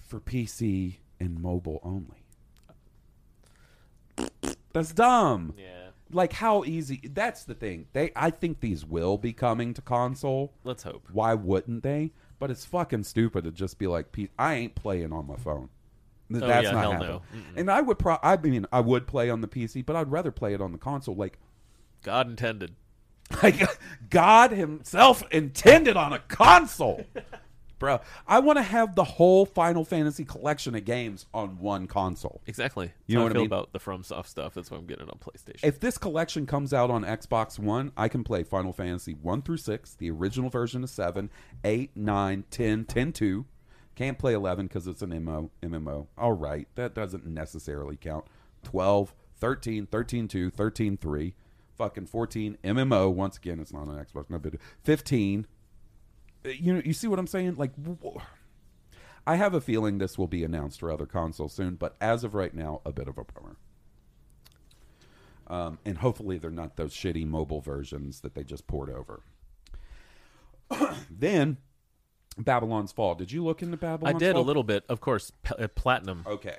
for 0.07 0.19
PC 0.19 0.97
and 1.19 1.41
mobile 1.41 1.79
only. 1.81 2.23
That's 4.73 4.93
dumb. 4.93 5.55
Yeah. 5.57 5.86
Like 6.11 6.33
how 6.33 6.63
easy? 6.63 7.01
That's 7.13 7.43
the 7.43 7.53
thing. 7.53 7.87
They, 7.93 8.11
I 8.15 8.29
think 8.29 8.59
these 8.59 8.85
will 8.85 9.17
be 9.17 9.33
coming 9.33 9.73
to 9.73 9.81
console. 9.81 10.53
Let's 10.63 10.83
hope. 10.83 11.07
Why 11.11 11.33
wouldn't 11.33 11.83
they? 11.83 12.11
But 12.39 12.51
it's 12.51 12.65
fucking 12.65 13.03
stupid 13.03 13.43
to 13.45 13.51
just 13.51 13.77
be 13.79 13.87
like, 13.87 14.11
"P- 14.11 14.29
I 14.37 14.53
ain't 14.55 14.75
playing 14.75 15.11
on 15.11 15.25
my 15.27 15.35
phone. 15.37 15.69
Th- 16.31 16.43
Oh, 16.43 16.47
That's 16.47 16.65
yeah, 16.65 16.71
not 16.71 16.81
hell 16.81 16.91
happening. 16.91 17.09
no. 17.09 17.21
And 17.55 17.71
I 17.71 17.81
would 17.81 17.97
pro. 17.99 18.17
I 18.21 18.37
mean, 18.37 18.65
I 18.71 18.79
would 18.81 19.07
play 19.07 19.29
on 19.29 19.41
the 19.41 19.47
PC, 19.47 19.85
but 19.85 19.95
I'd 19.95 20.11
rather 20.11 20.31
play 20.31 20.53
it 20.53 20.61
on 20.61 20.71
the 20.71 20.77
console. 20.77 21.15
Like, 21.15 21.39
God 22.03 22.29
intended. 22.29 22.75
like 23.43 23.59
God 24.09 24.51
Himself 24.51 25.23
intended 25.31 25.97
on 25.97 26.13
a 26.13 26.19
console, 26.19 27.05
bro. 27.79 27.99
I 28.27 28.39
want 28.39 28.57
to 28.57 28.63
have 28.63 28.95
the 28.95 29.03
whole 29.03 29.45
Final 29.45 29.85
Fantasy 29.85 30.25
collection 30.25 30.75
of 30.75 30.85
games 30.85 31.25
on 31.33 31.59
one 31.59 31.87
console. 31.87 32.41
Exactly. 32.47 32.85
You 32.85 32.91
That's 32.91 33.13
know 33.15 33.19
how 33.19 33.23
what 33.25 33.31
I 33.31 33.33
feel 33.33 33.41
mean? 33.41 33.45
about 33.47 33.73
the 33.73 33.79
FromSoft 33.79 34.27
stuff. 34.27 34.53
That's 34.53 34.71
why 34.71 34.77
I'm 34.77 34.85
getting 34.85 35.07
it 35.07 35.11
on 35.11 35.19
PlayStation. 35.19 35.63
If 35.63 35.79
this 35.79 35.97
collection 35.97 36.45
comes 36.45 36.73
out 36.73 36.89
on 36.89 37.03
Xbox 37.03 37.59
One, 37.59 37.91
I 37.97 38.07
can 38.07 38.23
play 38.23 38.43
Final 38.43 38.73
Fantasy 38.73 39.13
1 39.13 39.41
through 39.41 39.57
6, 39.57 39.95
the 39.95 40.11
original 40.11 40.49
version 40.49 40.83
of 40.83 40.89
7, 40.89 41.29
8, 41.63 41.91
9, 41.95 42.43
10, 42.49 42.85
10 42.85 43.13
2. 43.13 43.45
Can't 43.95 44.19
play 44.19 44.33
11 44.33 44.67
because 44.67 44.85
it's 44.85 45.01
an 45.01 45.09
MMO. 45.09 45.49
MMO. 45.63 46.07
All 46.17 46.33
right. 46.33 46.67
That 46.75 46.93
doesn't 46.93 47.25
necessarily 47.25 47.95
count. 47.97 48.25
12, 48.63 49.13
13, 49.39 49.87
13 49.87 50.27
2, 50.27 50.49
13 50.51 50.97
3, 50.97 51.33
fucking 51.77 52.05
14, 52.05 52.57
MMO. 52.63 53.11
Once 53.13 53.37
again, 53.37 53.59
it's 53.59 53.73
not 53.73 53.87
on 53.87 53.95
Xbox. 53.95 54.29
No 54.29 54.37
big. 54.37 54.59
15. 54.83 55.47
Uh, 56.45 56.49
You 56.49 56.73
know, 56.75 56.81
you 56.85 56.93
see 56.93 57.07
what 57.07 57.19
I'm 57.19 57.27
saying? 57.27 57.55
Like, 57.55 57.71
I 59.25 59.35
have 59.35 59.53
a 59.53 59.61
feeling 59.61 59.97
this 59.97 60.17
will 60.17 60.27
be 60.27 60.43
announced 60.43 60.79
for 60.79 60.91
other 60.91 61.05
consoles 61.05 61.53
soon, 61.53 61.75
but 61.75 61.95
as 61.99 62.23
of 62.23 62.33
right 62.33 62.53
now, 62.53 62.81
a 62.85 62.91
bit 62.91 63.07
of 63.07 63.17
a 63.17 63.23
bummer. 63.23 63.57
Um, 65.47 65.79
and 65.85 65.97
hopefully 65.97 66.37
they're 66.37 66.51
not 66.51 66.75
those 66.75 66.93
shitty 66.93 67.25
mobile 67.25 67.61
versions 67.61 68.19
that 68.21 68.35
they 68.35 68.43
just 68.43 68.67
poured 68.67 68.89
over. 68.89 69.21
then 71.09 71.57
Babylon's 72.37 72.91
Fall. 72.91 73.15
Did 73.15 73.31
you 73.31 73.43
look 73.43 73.61
into 73.61 73.77
Babylon? 73.77 74.15
I 74.15 74.17
did 74.17 74.33
Fall? 74.33 74.41
a 74.41 74.45
little 74.45 74.63
bit, 74.63 74.83
of 74.89 74.99
course. 74.99 75.31
P- 75.43 75.55
uh, 75.57 75.67
platinum. 75.69 76.23
Okay. 76.27 76.57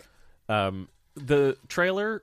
Um, 0.48 0.88
the 1.14 1.56
trailer, 1.68 2.22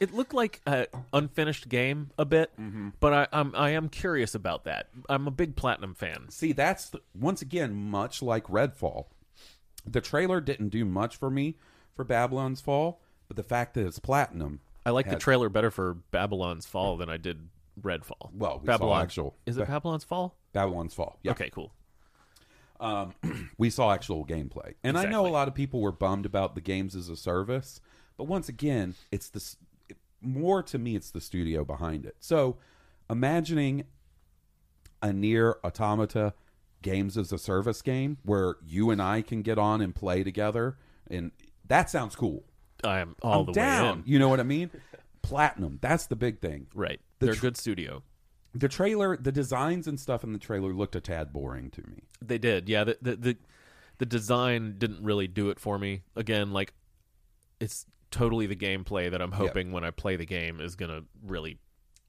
it 0.00 0.14
looked 0.14 0.32
like 0.34 0.60
an 0.66 0.86
unfinished 1.12 1.68
game 1.68 2.10
a 2.18 2.24
bit, 2.24 2.50
Mm-hmm. 2.60 2.90
but 3.00 3.12
I, 3.12 3.26
I'm 3.32 3.54
I 3.56 3.70
am 3.70 3.88
curious 3.88 4.34
about 4.34 4.64
that. 4.64 4.88
I'm 5.08 5.26
a 5.26 5.30
big 5.30 5.56
platinum 5.56 5.94
fan. 5.94 6.26
See, 6.30 6.52
that's 6.52 6.90
the, 6.90 7.00
once 7.18 7.42
again 7.42 7.74
much 7.74 8.22
like 8.22 8.44
Redfall. 8.46 9.06
The 9.86 10.00
trailer 10.00 10.40
didn't 10.40 10.68
do 10.68 10.84
much 10.84 11.16
for 11.16 11.30
me 11.30 11.56
for 11.94 12.04
Babylon's 12.04 12.60
Fall, 12.60 13.00
but 13.28 13.36
the 13.36 13.42
fact 13.42 13.74
that 13.74 13.86
it's 13.86 13.98
platinum. 13.98 14.60
I 14.86 14.90
like 14.90 15.08
the 15.10 15.16
trailer 15.16 15.48
better 15.48 15.70
for 15.70 15.94
Babylon's 16.10 16.66
Fall 16.66 16.96
than 16.96 17.08
I 17.08 17.16
did 17.16 17.48
Redfall. 17.80 18.30
Well, 18.32 18.58
we 18.60 18.66
saw 18.66 18.72
Babylon 18.72 19.02
actual- 19.02 19.36
is 19.46 19.56
it 19.56 19.66
Babylon's 19.66 20.04
Fall? 20.04 20.36
Babylon's 20.52 20.94
Fall. 20.94 21.18
Yeah. 21.22 21.32
Okay, 21.32 21.50
cool. 21.50 21.72
Um, 22.80 23.14
we 23.58 23.70
saw 23.70 23.92
actual 23.92 24.24
gameplay. 24.26 24.74
And 24.82 24.98
I 24.98 25.04
know 25.04 25.26
a 25.26 25.28
lot 25.28 25.48
of 25.48 25.54
people 25.54 25.80
were 25.80 25.92
bummed 25.92 26.26
about 26.26 26.54
the 26.54 26.60
games 26.60 26.94
as 26.96 27.08
a 27.08 27.16
service, 27.16 27.80
but 28.16 28.24
once 28.24 28.48
again, 28.48 28.94
it's 29.12 29.28
this 29.28 29.56
more 30.22 30.62
to 30.64 30.78
me 30.78 30.96
it's 30.96 31.10
the 31.10 31.20
studio 31.20 31.64
behind 31.64 32.06
it. 32.06 32.16
So, 32.20 32.56
imagining 33.10 33.84
a 35.02 35.08
NieR 35.08 35.54
Automata 35.64 36.34
games 36.80 37.16
as 37.18 37.32
a 37.32 37.38
service 37.38 37.82
game 37.82 38.18
where 38.24 38.56
you 38.64 38.90
and 38.90 39.00
I 39.00 39.22
can 39.22 39.42
get 39.42 39.58
on 39.58 39.80
and 39.80 39.94
play 39.94 40.22
together 40.22 40.76
and 41.08 41.30
that 41.66 41.90
sounds 41.90 42.16
cool. 42.16 42.44
I 42.84 42.98
am 43.00 43.16
all 43.22 43.40
I'm 43.40 43.46
the 43.46 43.52
down. 43.52 43.84
way 43.84 43.92
in. 43.92 44.02
You 44.06 44.18
know 44.18 44.28
what 44.28 44.40
I 44.40 44.44
mean? 44.44 44.70
Platinum, 45.22 45.78
that's 45.80 46.06
the 46.06 46.16
big 46.16 46.40
thing. 46.40 46.66
Right. 46.74 47.00
The 47.18 47.26
They're 47.26 47.34
a 47.34 47.36
tr- 47.36 47.42
good 47.42 47.56
studio. 47.56 48.02
The 48.54 48.68
trailer, 48.68 49.16
the 49.16 49.32
designs 49.32 49.86
and 49.86 49.98
stuff 49.98 50.24
in 50.24 50.32
the 50.32 50.38
trailer 50.38 50.74
looked 50.74 50.96
a 50.96 51.00
tad 51.00 51.32
boring 51.32 51.70
to 51.70 51.82
me. 51.88 52.02
They 52.20 52.38
did. 52.38 52.68
Yeah, 52.68 52.84
the, 52.84 52.98
the 53.00 53.16
the 53.16 53.36
the 53.98 54.06
design 54.06 54.74
didn't 54.78 55.02
really 55.02 55.26
do 55.28 55.48
it 55.50 55.58
for 55.58 55.78
me. 55.78 56.02
Again, 56.16 56.52
like 56.52 56.74
it's 57.60 57.86
totally 58.12 58.46
the 58.46 58.56
gameplay 58.56 59.10
that 59.10 59.20
I'm 59.20 59.32
hoping 59.32 59.72
when 59.72 59.82
I 59.84 59.90
play 59.90 60.16
the 60.16 60.26
game 60.26 60.60
is 60.60 60.76
going 60.76 60.90
to 60.90 61.04
really 61.26 61.58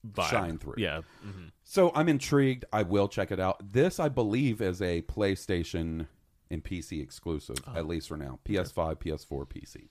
vibe. 0.07 0.29
Shine 0.29 0.57
through. 0.59 0.75
Yeah. 0.77 1.01
hmm 1.21 1.45
So 1.63 1.91
I'm 1.95 2.07
intrigued. 2.09 2.65
I 2.71 2.83
will 2.83 3.07
check 3.07 3.31
it 3.31 3.39
out. 3.39 3.73
This, 3.73 3.99
I 3.99 4.09
believe, 4.09 4.61
is 4.61 4.81
a 4.81 5.01
PlayStation 5.03 6.07
and 6.51 6.63
PC 6.63 7.01
exclusive, 7.01 7.57
at 7.75 7.87
least 7.87 8.07
for 8.09 8.17
now. 8.17 8.39
PS5, 8.45 8.97
PS4, 8.97 9.47
PC. 9.47 9.87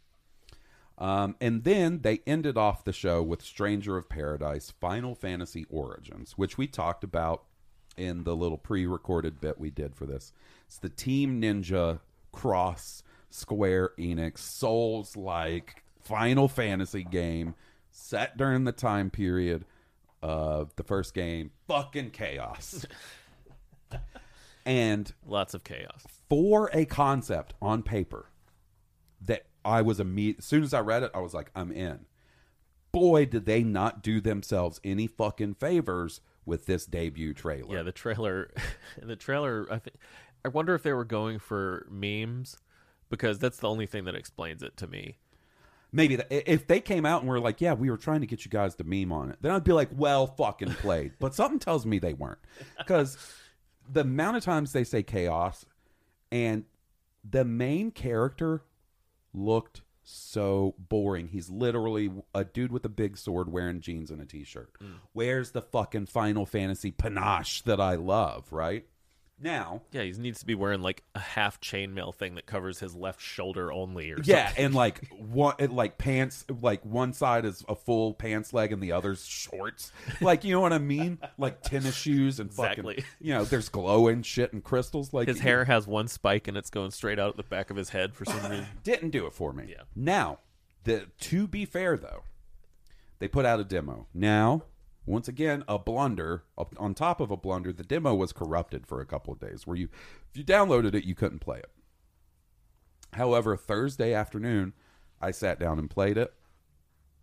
Um, 0.99 1.35
and 1.41 1.65
then 1.65 2.03
they 2.03 2.21
ended 2.27 2.57
off 2.57 2.85
the 2.85 2.93
show 2.93 3.23
with 3.23 3.43
Stranger 3.43 3.97
of 3.97 4.09
Paradise 4.09 4.71
Final 4.81 5.15
Fantasy 5.15 5.67
Origins, 5.69 6.33
which 6.37 6.57
we 6.59 6.67
talked 6.69 7.03
about 7.03 7.45
in 7.97 8.25
the 8.25 8.37
little 8.37 8.59
pre 8.59 8.87
recorded 8.87 9.41
bit 9.41 9.59
we 9.59 9.71
did 9.71 9.97
for 9.97 10.07
this. 10.07 10.33
It's 10.67 10.79
the 10.79 10.89
Team 10.91 11.41
Ninja 11.41 12.01
cross 12.31 13.03
Square 13.31 13.93
Enix 13.99 14.39
Souls 14.39 15.17
like 15.17 15.83
Final 16.05 16.49
Fantasy 16.49 17.05
game 17.05 17.55
set 17.91 18.37
during 18.37 18.65
the 18.65 18.73
time 18.73 19.11
period 19.11 19.65
of 20.23 20.75
the 20.77 20.83
first 20.83 21.15
game. 21.15 21.51
Fucking 21.69 22.11
chaos. 22.11 22.87
and 24.67 25.13
Lots 25.27 25.55
of 25.55 25.65
chaos. 25.65 26.05
for 26.29 26.71
a 26.73 26.85
concept 26.85 27.55
on 27.61 27.83
paper 27.83 28.27
that 29.21 29.47
I 29.65 29.83
was 29.83 30.01
immediate 30.01 30.39
as 30.39 30.45
soon 30.45 30.63
as 30.63 30.75
I 30.75 30.81
read 30.81 31.03
it, 31.03 31.11
I 31.15 31.21
was 31.21 31.35
like, 31.35 31.51
I'm 31.55 31.73
in. 31.73 32.07
Boy, 32.91 33.25
did 33.27 33.47
they 33.47 33.63
not 33.63 34.03
do 34.03 34.21
themselves 34.21 34.81
any 34.85 35.07
fucking 35.07 35.55
favors 35.55 36.21
with 36.45 36.67
this 36.67 36.87
debut 36.87 37.35
trailer. 37.35 37.77
Yeah, 37.77 37.83
the 37.83 37.93
trailer 37.93 38.51
the 39.03 39.17
trailer 39.17 39.67
I 39.71 39.79
think 39.79 39.97
I 40.45 40.49
wonder 40.49 40.75
if 40.75 40.83
they 40.83 40.93
were 40.93 41.05
going 41.05 41.39
for 41.39 41.87
memes 41.91 42.57
because 43.11 43.39
that's 43.39 43.59
the 43.59 43.69
only 43.69 43.87
thing 43.87 44.05
that 44.05 44.15
explains 44.15 44.63
it 44.63 44.77
to 44.79 44.87
me. 44.87 45.19
Maybe 45.93 46.17
that, 46.17 46.51
if 46.51 46.67
they 46.67 46.81
came 46.81 47.05
out 47.05 47.21
and 47.21 47.29
were 47.29 47.41
like, 47.41 47.61
"Yeah, 47.61 47.75
we 47.75 47.91
were 47.91 47.99
trying 47.99 48.23
to 48.23 48.27
get 48.27 48.45
you 48.45 48.51
guys 48.51 48.75
to 48.77 48.85
meme 48.85 49.13
on 49.13 49.31
it," 49.31 49.39
then 49.41 49.53
I'd 49.53 49.65
be 49.65 49.73
like, 49.73 49.91
"Well, 49.95 50.27
fucking 50.27 50.75
played." 50.75 51.13
but 51.19 51.35
something 51.35 51.59
tells 51.59 51.85
me 51.85 51.99
they 51.99 52.15
weren't, 52.15 52.39
because 52.79 53.17
the 53.91 54.01
amount 54.01 54.37
of 54.37 54.45
times 54.45 54.73
they 54.73 54.85
say 54.85 55.03
chaos, 55.03 55.67
and 56.31 56.65
the 57.29 57.45
main 57.45 57.91
character 57.91 58.63
looked 59.35 59.83
so 60.03 60.75
boring. 60.79 61.29
He's 61.29 61.49
literally 61.49 62.11
a 62.35 62.45
dude 62.45 62.73
with 62.73 62.85
a 62.85 62.89
big 62.89 63.17
sword 63.17 63.53
wearing 63.53 63.81
jeans 63.81 64.11
and 64.11 64.21
a 64.21 64.27
t-shirt. 64.27 64.73
Mm. 64.83 64.95
Where's 65.13 65.53
the 65.53 65.63
fucking 65.63 66.07
Final 66.07 66.45
Fantasy 66.45 66.91
panache 66.91 67.63
that 67.63 67.81
I 67.81 67.95
love? 67.95 68.51
Right 68.51 68.87
now, 69.43 69.83
Yeah, 69.93 70.03
he 70.03 70.13
needs 70.13 70.41
to 70.41 70.47
be 70.47 70.55
wearing 70.55 70.81
like 70.83 71.03
a 71.15 71.19
half 71.19 71.61
chainmail 71.61 72.15
thing 72.15 72.37
that 72.37 72.47
covers 72.47 72.79
his 72.81 72.95
left 72.95 73.21
shoulder 73.21 73.73
only 73.73 74.11
or 74.13 74.19
Yeah, 74.23 74.47
something. 74.49 74.65
and 74.67 74.75
like 74.75 75.09
one, 75.19 75.55
like 75.71 75.99
pants, 75.99 76.45
like 76.61 76.85
one 76.85 77.13
side 77.13 77.45
is 77.45 77.65
a 77.69 77.75
full 77.75 78.15
pants 78.15 78.53
leg 78.53 78.73
and 78.73 78.83
the 78.83 78.93
other's 78.93 79.25
shorts. 79.27 79.93
Like 80.21 80.45
you 80.45 80.53
know 80.53 80.61
what 80.61 80.73
I 80.73 80.79
mean? 80.79 81.19
Like 81.39 81.63
tennis 81.63 81.95
shoes 81.97 82.41
and 82.41 82.53
fucking, 82.53 82.85
Exactly. 82.89 83.05
you 83.21 83.35
know, 83.35 83.45
there's 83.45 83.69
glowing 83.69 84.23
shit 84.23 84.53
and 84.53 84.63
crystals. 84.63 85.13
Like 85.13 85.29
His 85.29 85.41
hair 85.41 85.65
has 85.65 85.87
one 85.87 86.09
spike 86.09 86.49
and 86.49 86.57
it's 86.57 86.71
going 86.71 86.91
straight 86.93 87.19
out 87.19 87.31
at 87.31 87.37
the 87.37 87.43
back 87.43 87.71
of 87.71 87.77
his 87.77 87.91
head 87.91 88.15
for 88.15 88.25
some 88.25 88.43
reason. 88.51 88.67
didn't 88.85 89.11
do 89.11 89.27
it 89.27 89.33
for 89.33 89.53
me. 89.53 89.67
Yeah. 89.71 89.83
Now, 89.97 90.39
the 90.85 91.07
to 91.21 91.47
be 91.47 91.65
fair 91.65 91.97
though, 91.97 92.23
they 93.19 93.29
put 93.29 93.45
out 93.47 93.61
a 93.61 93.65
demo. 93.65 94.07
Now, 94.13 94.63
once 95.07 95.29
again, 95.29 95.65
a 95.67 95.79
blunder 95.79 96.45
on 96.79 96.95
top 96.95 97.21
of 97.21 97.31
a 97.31 97.37
blunder. 97.37 97.73
The 97.73 97.83
demo 97.83 98.15
was 98.15 98.33
corrupted 98.33 98.87
for 98.87 99.01
a 99.01 99.07
couple 99.07 99.33
of 99.33 99.41
days, 99.41 99.67
where 99.67 99.77
you, 99.77 99.89
if 100.31 100.37
you 100.37 100.45
downloaded 100.45 100.95
it, 100.95 101.05
you 101.05 101.15
couldn't 101.15 101.41
play 101.41 101.59
it. 101.59 101.71
However, 103.15 103.57
Thursday 103.57 104.15
afternoon, 104.15 104.73
I 105.21 105.31
sat 105.33 105.59
down 105.59 105.79
and 105.79 105.91
played 105.91 106.17
it. 106.17 106.33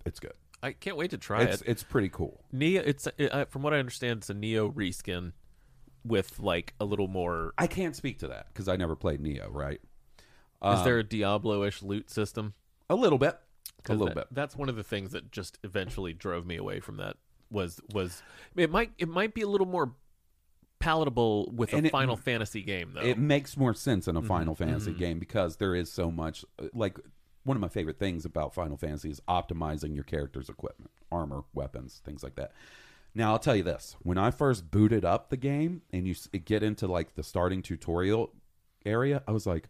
It's 0.06 0.20
good. 0.20 0.34
I 0.62 0.74
can't 0.74 0.98
wait 0.98 1.12
to 1.12 1.18
try 1.18 1.44
It's 1.44 1.62
it. 1.62 1.68
it's 1.70 1.84
pretty 1.84 2.10
cool. 2.10 2.44
Nioh, 2.54 2.84
it's 2.86 3.08
uh, 3.08 3.46
from 3.50 3.62
what 3.62 3.74
I 3.74 3.80
understand, 3.80 4.20
it's 4.20 4.30
a 4.30 4.34
Nioh 4.34 4.74
reskin 4.74 5.32
with 6.06 6.40
like 6.40 6.74
a 6.80 6.86
little 6.86 7.08
more. 7.08 7.54
I 7.58 7.68
can't 7.68 7.96
speak 7.96 8.20
to 8.20 8.28
that 8.28 8.48
because 8.48 8.68
I 8.68 8.76
never 8.76 8.96
played 8.96 9.22
Nioh. 9.22 9.48
Right? 9.52 9.80
is 10.62 10.84
there 10.84 11.00
a 11.00 11.04
Diablo-ish 11.04 11.82
loot 11.82 12.10
system? 12.10 12.54
A 12.90 12.96
little 12.96 13.18
bit. 13.18 13.40
A 13.88 13.94
little 13.94 14.08
that- 14.08 14.16
bit. 14.16 14.28
That's 14.32 14.58
one 14.58 14.68
of 14.68 14.76
the 14.76 14.84
things 14.84 15.12
that 15.12 15.32
just 15.32 15.58
eventually 15.64 16.14
drove 16.14 16.46
me 16.46 16.58
away 16.58 16.82
from 16.82 16.98
that. 16.98 17.16
Was 17.52 17.80
was 17.94 18.22
it 18.56 18.70
might 18.72 18.92
it 18.98 19.08
might 19.10 19.34
be 19.34 19.42
a 19.42 19.48
little 19.48 19.68
more 19.68 19.94
palatable 20.80 21.52
with 21.54 21.74
And 21.74 21.86
a 21.86 21.88
it- 21.88 21.92
Final 21.92 22.16
Fantasy 22.16 22.62
game 22.62 22.92
though. 22.94 23.02
It 23.02 23.18
makes 23.18 23.58
more 23.58 23.74
sense 23.74 24.06
Mm-hmm. 24.08 24.18
in 24.18 24.24
a 24.24 24.28
Final 24.28 24.56
Fantasy 24.56 24.94
game 24.94 25.20
because 25.20 25.58
there 25.58 25.76
is 25.76 25.92
so 25.92 26.10
much. 26.12 26.46
Like 26.74 27.00
one 27.44 27.58
of 27.58 27.62
my 27.62 27.68
favorite 27.70 27.98
things 28.00 28.26
about 28.26 28.54
Final 28.54 28.78
Fantasy 28.78 29.10
is 29.10 29.20
optimizing 29.28 29.96
your 29.96 30.04
character's 30.04 30.50
equipment, 30.50 30.92
armor, 31.12 31.44
weapons, 31.54 32.02
things 32.06 32.22
like 32.24 32.36
that. 32.36 32.52
Now 33.16 33.32
I'll 33.32 33.40
tell 33.40 33.56
you 33.56 33.64
this: 33.64 33.96
when 34.04 34.18
I 34.20 34.30
first 34.32 34.70
booted 34.70 35.04
up 35.04 35.30
the 35.30 35.38
game 35.38 35.82
and 35.92 36.08
you 36.08 36.16
get 36.46 36.62
into 36.64 36.88
like 36.88 37.16
the 37.16 37.24
starting 37.24 37.62
tutorial 37.64 38.32
area, 38.86 39.24
I 39.28 39.32
was 39.32 39.48
like, 39.48 39.70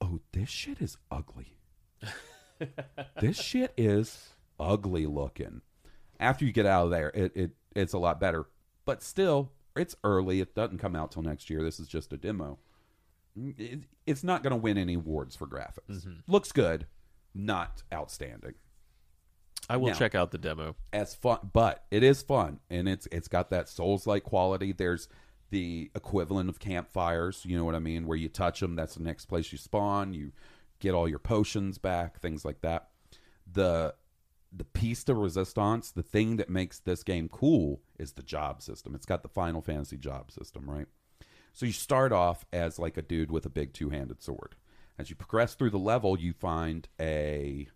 "Oh, 0.00 0.20
this 0.32 0.48
shit 0.48 0.80
is 0.80 0.96
ugly. 1.10 1.56
this 3.20 3.36
shit 3.36 3.72
is 3.76 4.30
ugly 4.60 5.06
looking." 5.06 5.60
After 6.24 6.44
you 6.44 6.52
get 6.52 6.66
out 6.66 6.84
of 6.86 6.90
there, 6.90 7.10
it, 7.14 7.32
it 7.36 7.50
it's 7.76 7.92
a 7.92 7.98
lot 7.98 8.18
better, 8.20 8.46
but 8.84 9.02
still, 9.02 9.52
it's 9.76 9.96
early. 10.04 10.40
It 10.40 10.54
doesn't 10.54 10.78
come 10.78 10.96
out 10.96 11.12
till 11.12 11.22
next 11.22 11.50
year. 11.50 11.62
This 11.62 11.78
is 11.78 11.86
just 11.86 12.12
a 12.12 12.16
demo. 12.16 12.58
It, 13.36 13.80
it's 14.06 14.22
not 14.24 14.42
going 14.42 14.52
to 14.52 14.56
win 14.56 14.78
any 14.78 14.94
awards 14.94 15.34
for 15.34 15.46
graphics. 15.46 15.90
Mm-hmm. 15.90 16.32
Looks 16.32 16.52
good, 16.52 16.86
not 17.34 17.82
outstanding. 17.92 18.54
I 19.68 19.76
will 19.76 19.88
now- 19.88 19.94
check 19.94 20.14
out 20.14 20.30
the 20.30 20.38
demo. 20.38 20.76
As 20.92 21.14
fun, 21.14 21.50
but 21.52 21.84
it 21.90 22.02
is 22.02 22.22
fun, 22.22 22.60
and 22.70 22.88
it's 22.88 23.08
it's 23.10 23.28
got 23.28 23.50
that 23.50 23.68
Souls 23.68 24.06
like 24.06 24.22
quality. 24.24 24.72
There's 24.72 25.08
the 25.50 25.90
equivalent 25.94 26.48
of 26.48 26.58
campfires. 26.58 27.42
You 27.44 27.56
know 27.56 27.64
what 27.64 27.74
I 27.74 27.80
mean? 27.80 28.06
Where 28.06 28.16
you 28.16 28.28
touch 28.28 28.60
them, 28.60 28.76
that's 28.76 28.94
the 28.94 29.02
next 29.02 29.26
place 29.26 29.52
you 29.52 29.58
spawn. 29.58 30.14
You 30.14 30.32
get 30.80 30.94
all 30.94 31.08
your 31.08 31.18
potions 31.18 31.78
back, 31.78 32.20
things 32.20 32.44
like 32.44 32.60
that. 32.62 32.88
The 33.50 33.94
the 34.56 34.64
piece 34.64 35.02
de 35.04 35.14
resistance, 35.14 35.90
the 35.90 36.02
thing 36.02 36.36
that 36.36 36.48
makes 36.48 36.78
this 36.78 37.02
game 37.02 37.28
cool 37.28 37.80
is 37.98 38.12
the 38.12 38.22
job 38.22 38.62
system. 38.62 38.94
It's 38.94 39.06
got 39.06 39.22
the 39.22 39.28
Final 39.28 39.60
Fantasy 39.60 39.96
job 39.96 40.30
system, 40.30 40.68
right? 40.68 40.86
So 41.52 41.66
you 41.66 41.72
start 41.72 42.12
off 42.12 42.44
as 42.52 42.78
like 42.78 42.96
a 42.96 43.02
dude 43.02 43.30
with 43.30 43.46
a 43.46 43.50
big 43.50 43.72
two-handed 43.72 44.22
sword. 44.22 44.56
As 44.98 45.10
you 45.10 45.16
progress 45.16 45.54
through 45.54 45.70
the 45.70 45.78
level, 45.78 46.18
you 46.18 46.32
find 46.32 46.88
a 47.00 47.68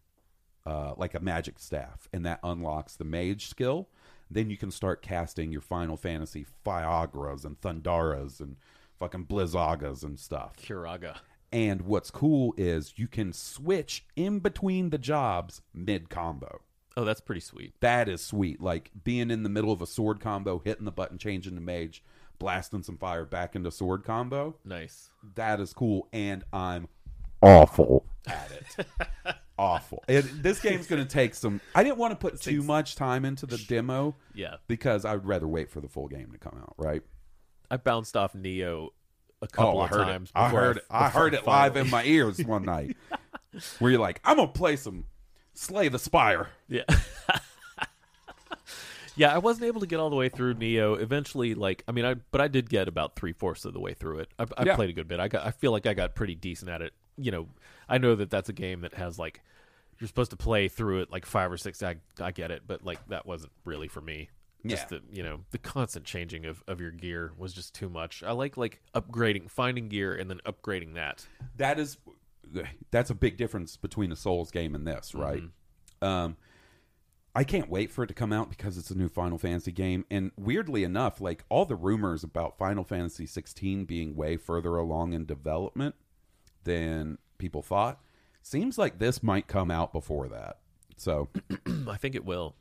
uh, 0.66 0.94
like 0.96 1.14
a 1.14 1.20
magic 1.20 1.58
staff, 1.58 2.08
and 2.12 2.26
that 2.26 2.40
unlocks 2.42 2.94
the 2.94 3.04
mage 3.04 3.46
skill. 3.48 3.88
Then 4.30 4.50
you 4.50 4.58
can 4.58 4.70
start 4.70 5.00
casting 5.00 5.50
your 5.50 5.62
Final 5.62 5.96
Fantasy 5.96 6.44
Firagas 6.64 7.44
and 7.44 7.58
Thundaras 7.60 8.40
and 8.40 8.56
fucking 8.98 9.26
Blizzagas 9.26 10.04
and 10.04 10.18
stuff. 10.18 10.56
Kiraga. 10.56 11.16
And 11.50 11.82
what's 11.82 12.10
cool 12.10 12.52
is 12.58 12.94
you 12.96 13.08
can 13.08 13.32
switch 13.32 14.04
in 14.16 14.40
between 14.40 14.90
the 14.90 14.98
jobs 14.98 15.62
mid 15.72 16.10
combo. 16.10 16.60
Oh, 16.98 17.04
that's 17.04 17.20
pretty 17.20 17.40
sweet. 17.40 17.74
That 17.78 18.08
is 18.08 18.20
sweet. 18.24 18.60
Like 18.60 18.90
being 19.04 19.30
in 19.30 19.44
the 19.44 19.48
middle 19.48 19.70
of 19.70 19.80
a 19.80 19.86
sword 19.86 20.18
combo, 20.18 20.58
hitting 20.58 20.84
the 20.84 20.90
button, 20.90 21.16
changing 21.16 21.54
to 21.54 21.60
mage, 21.60 22.02
blasting 22.40 22.82
some 22.82 22.96
fire 22.96 23.24
back 23.24 23.54
into 23.54 23.70
sword 23.70 24.02
combo. 24.02 24.56
Nice. 24.64 25.10
That 25.36 25.60
is 25.60 25.72
cool, 25.72 26.08
and 26.12 26.42
I'm 26.52 26.88
awful 27.40 28.04
at 28.26 28.50
it. 28.50 28.86
awful. 29.58 30.02
It, 30.08 30.42
this 30.42 30.58
game's 30.58 30.88
going 30.88 31.00
to 31.00 31.08
take 31.08 31.36
some. 31.36 31.60
I 31.72 31.84
didn't 31.84 31.98
want 31.98 32.10
to 32.10 32.16
put 32.16 32.40
too 32.40 32.64
much 32.64 32.96
time 32.96 33.24
into 33.24 33.46
the 33.46 33.58
demo 33.58 34.16
Yeah. 34.34 34.56
because 34.66 35.04
I'd 35.04 35.24
rather 35.24 35.46
wait 35.46 35.70
for 35.70 35.80
the 35.80 35.88
full 35.88 36.08
game 36.08 36.32
to 36.32 36.38
come 36.38 36.58
out. 36.60 36.74
Right? 36.78 37.02
I 37.70 37.76
bounced 37.76 38.16
off 38.16 38.32
Nioh 38.32 38.88
a 39.40 39.46
couple 39.46 39.78
oh, 39.78 39.82
I 39.82 39.84
of 39.84 39.90
heard 39.90 40.04
times. 40.04 40.30
it. 40.30 40.38
I 40.38 40.48
heard 40.48 40.78
it. 40.78 40.84
I 40.90 41.08
heard 41.10 41.34
it 41.34 41.46
live 41.46 41.76
in 41.76 41.88
my 41.90 42.02
ears 42.02 42.44
one 42.44 42.64
night. 42.64 42.96
Where 43.78 43.92
you're 43.92 44.00
like, 44.00 44.20
I'm 44.24 44.36
gonna 44.36 44.48
play 44.48 44.74
some 44.74 45.04
Slay 45.58 45.88
the 45.88 45.98
Spire. 45.98 46.48
Yeah. 46.68 46.84
yeah, 49.16 49.34
I 49.34 49.38
wasn't 49.38 49.66
able 49.66 49.80
to 49.80 49.86
get 49.86 49.98
all 49.98 50.10
the 50.10 50.16
way 50.16 50.28
through 50.28 50.54
Nioh. 50.54 51.00
Eventually, 51.00 51.54
like, 51.54 51.82
I 51.88 51.92
mean, 51.92 52.04
I 52.04 52.14
but 52.30 52.40
I 52.40 52.46
did 52.48 52.70
get 52.70 52.86
about 52.86 53.16
three 53.16 53.32
fourths 53.32 53.64
of 53.64 53.72
the 53.74 53.80
way 53.80 53.94
through 53.94 54.20
it. 54.20 54.28
I, 54.38 54.46
I 54.56 54.64
Yeah. 54.64 54.76
played 54.76 54.90
a 54.90 54.92
good 54.92 55.08
bit. 55.08 55.18
I 55.18 55.26
got. 55.28 55.44
I 55.46 55.50
feel 55.50 55.72
like 55.72 55.86
I 55.86 55.94
got 55.94 56.14
pretty 56.14 56.36
decent 56.36 56.70
at 56.70 56.82
it. 56.82 56.92
You 57.16 57.32
know, 57.32 57.48
I 57.88 57.98
know 57.98 58.14
that 58.14 58.30
that's 58.30 58.48
a 58.48 58.52
game 58.52 58.82
that 58.82 58.94
has 58.94 59.18
like 59.18 59.42
you're 59.98 60.06
supposed 60.06 60.30
to 60.30 60.36
play 60.36 60.68
through 60.68 61.00
it 61.00 61.10
like 61.10 61.26
five 61.26 61.50
or 61.50 61.56
six. 61.56 61.82
I 61.82 61.96
I 62.20 62.30
get 62.30 62.52
it, 62.52 62.62
but 62.66 62.84
like 62.84 63.04
that 63.08 63.26
wasn't 63.26 63.50
really 63.64 63.88
for 63.88 64.00
me. 64.00 64.30
Just 64.64 64.92
Yeah. 64.92 64.98
the 64.98 65.16
you 65.16 65.22
know 65.24 65.40
the 65.50 65.58
constant 65.58 66.04
changing 66.04 66.46
of, 66.46 66.62
of 66.68 66.80
your 66.80 66.92
gear 66.92 67.32
was 67.36 67.52
just 67.52 67.74
too 67.74 67.88
much. 67.88 68.22
I 68.22 68.30
like 68.30 68.56
like 68.56 68.80
upgrading, 68.94 69.50
finding 69.50 69.88
gear, 69.88 70.14
and 70.14 70.30
then 70.30 70.40
upgrading 70.46 70.94
that. 70.94 71.26
that 71.56 71.80
is 71.80 71.96
that's 72.90 73.10
a 73.10 73.14
big 73.14 73.36
difference 73.36 73.76
between 73.76 74.12
a 74.12 74.16
Souls 74.16 74.50
game 74.50 74.74
and 74.74 74.86
this, 74.86 75.14
right? 75.14 75.42
Um, 76.00 76.36
I 77.34 77.44
can't 77.44 77.70
wait 77.70 77.90
for 77.90 78.02
it 78.02 78.08
to 78.08 78.14
come 78.14 78.32
out 78.32 78.48
because 78.50 78.76
it's 78.78 78.90
a 78.90 78.96
new 78.98 79.08
Final 79.08 79.38
Fantasy 79.38 79.70
game, 79.72 80.04
and 80.10 80.32
weirdly 80.36 80.82
enough, 80.84 81.20
like 81.20 81.44
all 81.48 81.64
the 81.64 81.76
rumors 81.76 82.24
about 82.24 82.58
Final 82.58 82.84
Fantasy 82.84 83.26
16 83.26 83.84
being 83.84 84.16
way 84.16 84.36
further 84.36 84.76
along 84.76 85.12
in 85.12 85.24
development 85.24 85.94
than 86.64 87.18
people 87.38 87.62
thought, 87.62 88.00
seems 88.42 88.78
like 88.78 88.98
this 88.98 89.22
might 89.22 89.46
come 89.46 89.70
out 89.70 89.92
before 89.92 90.28
that. 90.28 90.58
So 90.96 91.28
I 91.88 91.96
think 91.96 92.14
it 92.14 92.24
will. 92.24 92.56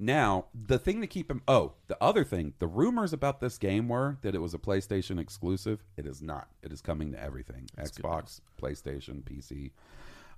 Now, 0.00 0.46
the 0.54 0.78
thing 0.78 1.00
to 1.00 1.08
keep 1.08 1.28
him. 1.28 1.42
Oh, 1.48 1.72
the 1.88 1.98
other 2.00 2.22
thing. 2.22 2.54
The 2.60 2.68
rumors 2.68 3.12
about 3.12 3.40
this 3.40 3.58
game 3.58 3.88
were 3.88 4.18
that 4.22 4.32
it 4.32 4.40
was 4.40 4.54
a 4.54 4.58
PlayStation 4.58 5.18
exclusive. 5.18 5.82
It 5.96 6.06
is 6.06 6.22
not. 6.22 6.48
It 6.62 6.72
is 6.72 6.80
coming 6.80 7.10
to 7.12 7.20
everything: 7.20 7.68
Xbox, 7.76 8.40
PlayStation, 8.62 9.24
PC. 9.24 9.72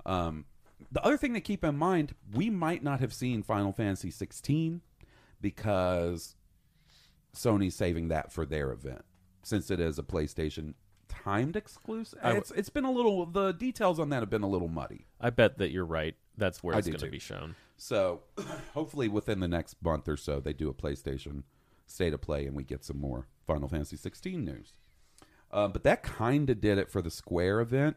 Um, 0.07 0.47
the 0.91 1.05
other 1.05 1.19
thing 1.19 1.35
to 1.35 1.43
keep 1.43 1.63
in 1.63 1.77
mind: 1.77 2.15
we 2.33 2.49
might 2.49 2.83
not 2.83 3.01
have 3.01 3.13
seen 3.13 3.43
Final 3.43 3.73
Fantasy 3.73 4.11
16 4.11 4.81
because 5.43 6.37
Sony's 7.37 7.75
saving 7.75 8.09
that 8.09 8.33
for 8.33 8.47
their 8.47 8.73
event, 8.73 9.05
since 9.43 9.71
it 9.71 9.79
is 9.79 9.99
a 9.99 10.03
PlayStation 10.03 10.73
timed 11.11 11.57
exclusive. 11.57 12.19
It's 12.25 12.51
it's 12.53 12.71
been 12.71 12.85
a 12.85 12.91
little. 12.91 13.27
The 13.27 13.53
details 13.53 14.01
on 14.01 14.09
that 14.09 14.21
have 14.21 14.31
been 14.31 14.43
a 14.43 14.49
little 14.49 14.69
muddy. 14.69 15.07
I 15.21 15.29
bet 15.29 15.59
that 15.59 15.71
you're 15.71 15.85
right. 15.85 16.15
That's 16.41 16.63
where 16.65 16.75
I 16.75 16.79
it's 16.79 16.87
do 16.87 16.93
going 16.93 17.01
to 17.01 17.07
too. 17.07 17.13
be 17.13 17.19
shown. 17.21 17.55
So 17.77 18.23
hopefully 18.75 19.07
within 19.09 19.39
the 19.41 19.47
next 19.49 19.77
month 19.83 20.09
or 20.09 20.17
so, 20.17 20.41
they 20.41 20.53
do 20.53 20.69
a 20.69 20.75
PlayStation 20.75 21.45
state 21.87 22.13
of 22.15 22.21
play 22.21 22.47
and 22.47 22.57
we 22.57 22.65
get 22.65 22.85
some 22.85 22.99
more 22.99 23.29
Final 23.47 23.69
Fantasy 23.69 23.97
16 23.97 24.45
news. 24.45 24.73
Uh, 25.53 25.69
but 25.69 25.85
that 25.85 26.03
kind 26.03 26.49
of 26.51 26.61
did 26.61 26.79
it 26.79 26.91
for 26.91 27.03
the 27.03 27.11
Square 27.11 27.61
event. 27.61 27.97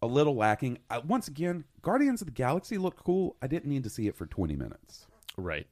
A 0.00 0.06
little 0.06 0.36
lacking. 0.36 0.78
Uh, 0.88 1.00
once 1.06 1.26
again, 1.26 1.64
Guardians 1.82 2.22
of 2.22 2.26
the 2.26 2.32
Galaxy 2.32 2.78
looked 2.78 3.02
cool. 3.02 3.36
I 3.42 3.48
didn't 3.48 3.68
need 3.68 3.82
to 3.84 3.90
see 3.90 4.06
it 4.06 4.14
for 4.14 4.26
20 4.26 4.54
minutes. 4.54 5.06
Right. 5.36 5.66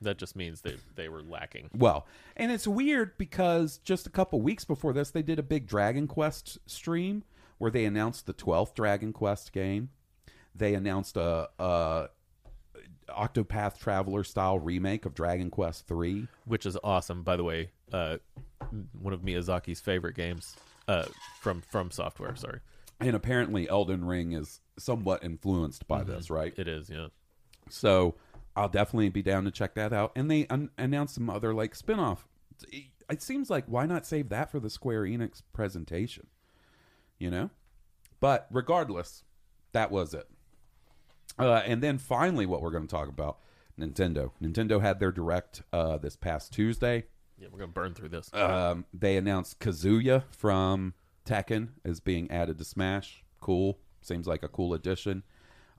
That 0.00 0.16
just 0.18 0.34
means 0.34 0.62
they 0.62 0.76
they 0.96 1.08
were 1.10 1.22
lacking. 1.22 1.68
Well, 1.76 2.06
and 2.36 2.50
it's 2.50 2.66
weird 2.66 3.18
because 3.18 3.78
just 3.84 4.06
a 4.06 4.10
couple 4.10 4.40
weeks 4.40 4.64
before 4.64 4.94
this, 4.94 5.10
they 5.10 5.22
did 5.22 5.38
a 5.38 5.42
big 5.42 5.66
Dragon 5.66 6.08
Quest 6.08 6.58
stream 6.66 7.22
where 7.58 7.70
they 7.70 7.84
announced 7.84 8.24
the 8.24 8.32
12th 8.32 8.74
Dragon 8.74 9.12
Quest 9.12 9.52
game. 9.52 9.90
They 10.54 10.74
announced 10.74 11.16
a, 11.16 11.48
a 11.58 12.08
Octopath 13.08 13.78
Traveler 13.78 14.24
style 14.24 14.58
remake 14.58 15.04
of 15.06 15.14
Dragon 15.14 15.50
Quest 15.50 15.86
3. 15.86 16.26
which 16.44 16.66
is 16.66 16.76
awesome. 16.84 17.22
By 17.22 17.36
the 17.36 17.44
way, 17.44 17.70
uh, 17.92 18.18
one 19.00 19.12
of 19.12 19.20
Miyazaki's 19.22 19.80
favorite 19.80 20.14
games 20.14 20.56
uh, 20.88 21.04
from 21.40 21.60
from 21.60 21.90
software. 21.90 22.34
Sorry, 22.36 22.60
And 23.00 23.14
apparently, 23.16 23.68
Elden 23.68 24.04
Ring 24.04 24.32
is 24.32 24.60
somewhat 24.78 25.24
influenced 25.24 25.86
by 25.88 26.02
this, 26.04 26.30
right? 26.30 26.52
it 26.56 26.68
is. 26.68 26.88
Yeah, 26.90 27.08
So 27.68 28.14
I'll 28.56 28.68
definitely 28.68 29.08
be 29.08 29.22
down 29.22 29.44
to 29.44 29.50
check 29.50 29.74
that 29.74 29.92
out. 29.92 30.12
And 30.16 30.30
they 30.30 30.46
un- 30.48 30.70
announced 30.78 31.14
some 31.14 31.30
other 31.30 31.52
like 31.54 31.74
spin-off. 31.74 32.26
It 33.10 33.22
seems 33.22 33.50
like 33.50 33.64
why 33.66 33.86
not 33.86 34.06
save 34.06 34.28
that 34.28 34.50
for 34.50 34.60
the 34.60 34.70
Square 34.70 35.02
Enix 35.04 35.42
presentation? 35.52 36.26
You 37.18 37.30
know? 37.30 37.50
But 38.20 38.46
regardless, 38.50 39.24
that 39.72 39.90
was 39.90 40.14
it. 40.14 40.28
Uh, 41.40 41.62
and 41.66 41.82
then 41.82 41.98
finally, 41.98 42.46
what 42.46 42.62
we're 42.62 42.70
going 42.70 42.86
to 42.86 42.90
talk 42.90 43.08
about 43.08 43.38
Nintendo. 43.78 44.30
Nintendo 44.42 44.80
had 44.80 45.00
their 45.00 45.12
direct 45.12 45.62
uh, 45.72 45.98
this 45.98 46.16
past 46.16 46.52
Tuesday. 46.52 47.04
yeah. 47.38 47.48
We're 47.50 47.60
gonna 47.60 47.72
burn 47.72 47.94
through 47.94 48.10
this. 48.10 48.32
Um, 48.34 48.84
they 48.92 49.16
announced 49.16 49.58
Kazuya 49.60 50.24
from 50.30 50.94
Tekken 51.24 51.68
is 51.84 52.00
being 52.00 52.30
added 52.30 52.58
to 52.58 52.64
Smash. 52.64 53.24
Cool. 53.40 53.78
Seems 54.02 54.26
like 54.26 54.42
a 54.42 54.48
cool 54.48 54.74
addition. 54.74 55.22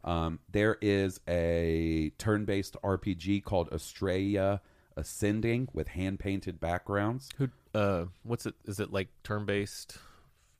Um, 0.04 0.40
there 0.52 0.78
is 0.82 1.20
a 1.28 2.12
turn 2.18 2.46
based 2.46 2.76
RPG 2.84 3.44
called 3.44 3.70
Astria 3.72 4.62
Ascending 4.98 5.70
with 5.74 5.90
hand 5.90 6.20
painted 6.20 6.60
backgrounds. 6.60 7.30
Who? 7.38 7.50
Uh, 7.74 8.06
what's 8.24 8.46
it? 8.46 8.56
Is 8.66 8.80
it 8.80 8.92
like 8.92 9.10
turn 9.24 9.46
based 9.46 9.98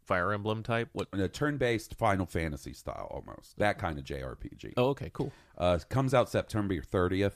Fire 0.04 0.34
Emblem 0.34 0.64
type? 0.64 0.90
What? 0.94 1.08
A 1.14 1.28
turn 1.28 1.58
based 1.58 1.96
Final 1.96 2.26
Fantasy 2.26 2.74
style 2.74 3.08
almost. 3.12 3.58
That 3.58 3.78
kind 3.78 3.98
of 3.98 4.06
JRPG. 4.06 4.74
Oh, 4.78 4.90
okay, 4.90 5.10
cool. 5.14 5.32
Uh, 5.58 5.80
comes 5.90 6.14
out 6.14 6.30
September 6.30 6.76
30th. 6.76 7.34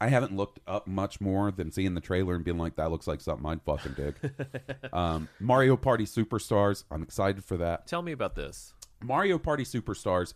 I 0.00 0.08
haven't 0.08 0.34
looked 0.34 0.60
up 0.66 0.86
much 0.86 1.20
more 1.20 1.50
than 1.50 1.70
seeing 1.70 1.94
the 1.94 2.00
trailer 2.00 2.34
and 2.34 2.42
being 2.42 2.56
like, 2.56 2.76
that 2.76 2.90
looks 2.90 3.06
like 3.06 3.20
something 3.20 3.44
I'd 3.46 3.62
fucking 3.62 3.92
dig. 3.92 4.14
um, 4.94 5.28
Mario 5.38 5.76
Party 5.76 6.04
Superstars. 6.04 6.84
I'm 6.90 7.02
excited 7.02 7.44
for 7.44 7.58
that. 7.58 7.86
Tell 7.86 8.00
me 8.00 8.12
about 8.12 8.34
this. 8.34 8.72
Mario 9.02 9.38
Party 9.38 9.64
Superstars 9.64 10.32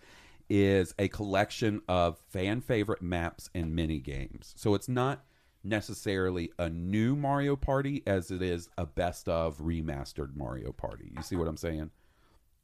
is 0.51 0.95
a 0.99 1.09
collection 1.09 1.81
of 1.89 2.19
fan 2.29 2.61
favorite 2.61 3.01
maps 3.01 3.49
and 3.55 3.75
mini 3.75 4.01
games. 4.01 4.53
So 4.57 4.75
it's 4.75 4.89
not 4.89 5.25
necessarily 5.65 6.51
a 6.59 6.69
new 6.69 7.17
Mario 7.17 7.57
Party 7.57 8.03
as 8.07 8.31
it 8.31 8.43
is 8.43 8.69
a 8.77 8.87
best 8.87 9.29
of 9.29 9.59
remastered 9.59 10.37
Mario 10.37 10.73
Party. 10.73 11.13
You 11.17 11.23
see 11.23 11.37
what 11.37 11.49
I'm 11.49 11.57
saying? 11.57 11.91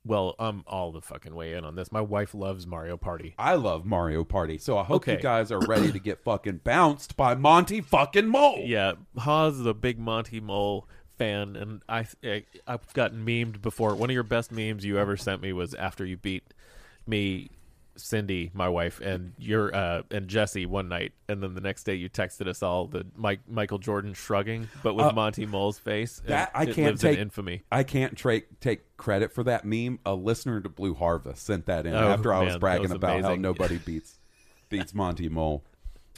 Well, 0.04 0.34
I'm 0.38 0.64
all 0.66 0.92
the 0.92 1.02
fucking 1.02 1.34
way 1.34 1.52
in 1.52 1.64
on 1.64 1.74
this. 1.74 1.92
My 1.92 2.00
wife 2.00 2.34
loves 2.34 2.66
Mario 2.66 2.96
Party. 2.96 3.34
I 3.38 3.54
love 3.54 3.84
Mario 3.84 4.24
Party, 4.24 4.56
so 4.56 4.78
I 4.78 4.84
hope 4.84 5.06
you 5.06 5.18
guys 5.18 5.52
are 5.52 5.60
ready 5.60 5.92
to 5.92 5.98
get 6.00 6.24
fucking 6.24 6.60
bounced 6.64 7.16
by 7.18 7.34
Monty 7.34 7.82
fucking 7.82 8.26
Mole. 8.26 8.62
Yeah, 8.64 8.92
Haas 9.18 9.54
is 9.54 9.66
a 9.66 9.74
big 9.74 9.98
Monty 9.98 10.40
Mole 10.40 10.88
fan, 11.18 11.54
and 11.54 11.82
I, 11.86 12.06
I 12.24 12.44
I've 12.66 12.90
gotten 12.94 13.26
memed 13.26 13.60
before. 13.60 13.94
One 13.94 14.08
of 14.08 14.14
your 14.14 14.22
best 14.22 14.50
memes 14.50 14.86
you 14.86 14.98
ever 14.98 15.18
sent 15.18 15.42
me 15.42 15.52
was 15.52 15.74
after 15.74 16.06
you 16.06 16.16
beat 16.16 16.54
me, 17.06 17.50
Cindy, 18.00 18.50
my 18.54 18.68
wife, 18.68 19.00
and 19.00 19.32
your 19.38 19.74
uh, 19.74 20.02
and 20.10 20.28
Jesse 20.28 20.66
one 20.66 20.88
night, 20.88 21.12
and 21.28 21.42
then 21.42 21.54
the 21.54 21.60
next 21.60 21.84
day 21.84 21.94
you 21.94 22.08
texted 22.08 22.46
us 22.48 22.62
all 22.62 22.86
the 22.86 23.06
Mike 23.16 23.40
Michael 23.48 23.78
Jordan 23.78 24.12
shrugging, 24.14 24.68
but 24.82 24.94
with 24.94 25.06
Uh, 25.06 25.12
Monty 25.12 25.46
Mole's 25.46 25.78
face. 25.78 26.20
That 26.26 26.50
I 26.54 26.66
can't 26.66 26.98
take 27.00 27.16
in 27.16 27.22
infamy. 27.22 27.62
I 27.70 27.82
can't 27.84 28.16
tra- 28.16 28.42
take 28.60 28.96
credit 28.96 29.32
for 29.32 29.44
that 29.44 29.64
meme. 29.64 29.98
A 30.04 30.14
listener 30.14 30.60
to 30.60 30.68
Blue 30.68 30.94
Harvest 30.94 31.44
sent 31.44 31.66
that 31.66 31.86
in 31.86 31.94
Oh, 31.94 32.08
after 32.08 32.32
I 32.34 32.40
was 32.42 32.52
man, 32.54 32.60
bragging 32.60 32.82
was 32.82 32.92
about 32.92 33.22
how 33.22 33.34
nobody 33.34 33.78
beats 33.84 34.18
beats 34.68 34.94
Monty 34.94 35.28
Mole. 35.28 35.62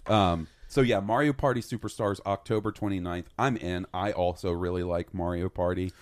Um, 0.07 0.47
so 0.69 0.81
yeah, 0.81 1.01
Mario 1.01 1.33
Party 1.33 1.61
Superstars 1.61 2.21
October 2.27 2.73
29th. 2.73 3.27
I'm 3.39 3.57
in. 3.57 3.87
I 3.93 4.13
also 4.13 4.53
really 4.53 4.83
like 4.83 5.13
Mario 5.15 5.49
Party. 5.49 5.93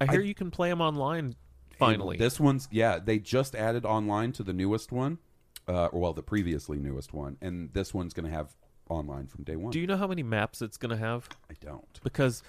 I 0.00 0.06
hear 0.06 0.20
you 0.20 0.34
can 0.34 0.50
play 0.50 0.68
them 0.68 0.80
online. 0.80 1.34
Finally, 1.78 2.16
This 2.16 2.40
one's 2.40 2.68
yeah, 2.70 2.98
they 2.98 3.18
just 3.18 3.54
added 3.54 3.84
online 3.84 4.32
to 4.32 4.42
the 4.42 4.52
newest 4.52 4.92
one. 4.92 5.18
Uh, 5.68 5.86
or 5.86 6.00
well, 6.00 6.12
the 6.12 6.22
previously 6.22 6.78
newest 6.78 7.12
one, 7.12 7.36
and 7.40 7.72
this 7.72 7.92
one's 7.92 8.14
going 8.14 8.24
to 8.24 8.30
have 8.30 8.54
online 8.88 9.26
from 9.26 9.42
day 9.42 9.56
one. 9.56 9.72
do 9.72 9.80
you 9.80 9.86
know 9.86 9.96
how 9.96 10.06
many 10.06 10.22
maps 10.22 10.62
it's 10.62 10.76
going 10.76 10.90
to 10.90 10.96
have? 10.96 11.28
I 11.50 11.54
don't. 11.60 12.00
because 12.04 12.42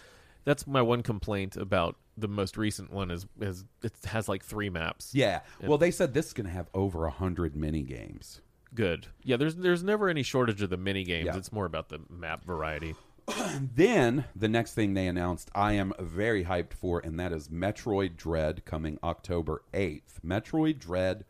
that's 0.45 0.67
my 0.67 0.81
one 0.81 1.01
complaint 1.01 1.57
about 1.57 1.95
the 2.15 2.27
most 2.27 2.57
recent 2.57 2.91
one 2.91 3.11
is 3.11 3.25
is 3.39 3.65
it 3.83 3.93
has 4.05 4.29
like 4.29 4.43
three 4.45 4.69
maps. 4.69 5.13
Yeah. 5.13 5.41
Well, 5.61 5.77
they 5.77 5.91
said 5.91 6.13
this 6.13 6.27
is 6.27 6.33
going 6.33 6.47
to 6.47 6.53
have 6.53 6.69
over 6.73 7.05
a 7.05 7.11
hundred 7.11 7.55
mini 7.55 7.81
games. 7.81 8.41
Good. 8.73 9.07
Yeah, 9.23 9.37
there's 9.37 9.55
there's 9.55 9.83
never 9.83 10.09
any 10.09 10.23
shortage 10.23 10.61
of 10.61 10.69
the 10.69 10.77
mini 10.77 11.03
games. 11.03 11.25
Yeah. 11.25 11.37
It's 11.37 11.51
more 11.51 11.65
about 11.65 11.89
the 11.89 11.99
map 12.09 12.45
variety. 12.45 12.95
Then 13.75 14.25
the 14.35 14.47
next 14.47 14.73
thing 14.73 14.93
they 14.93 15.07
announced, 15.07 15.49
I 15.53 15.73
am 15.73 15.93
very 15.99 16.45
hyped 16.45 16.73
for, 16.73 16.99
and 16.99 17.19
that 17.19 17.31
is 17.33 17.49
Metroid 17.49 18.15
Dread 18.15 18.65
coming 18.65 18.97
October 19.03 19.63
eighth. 19.73 20.19
Metroid 20.25 20.79
Dread 20.79 21.25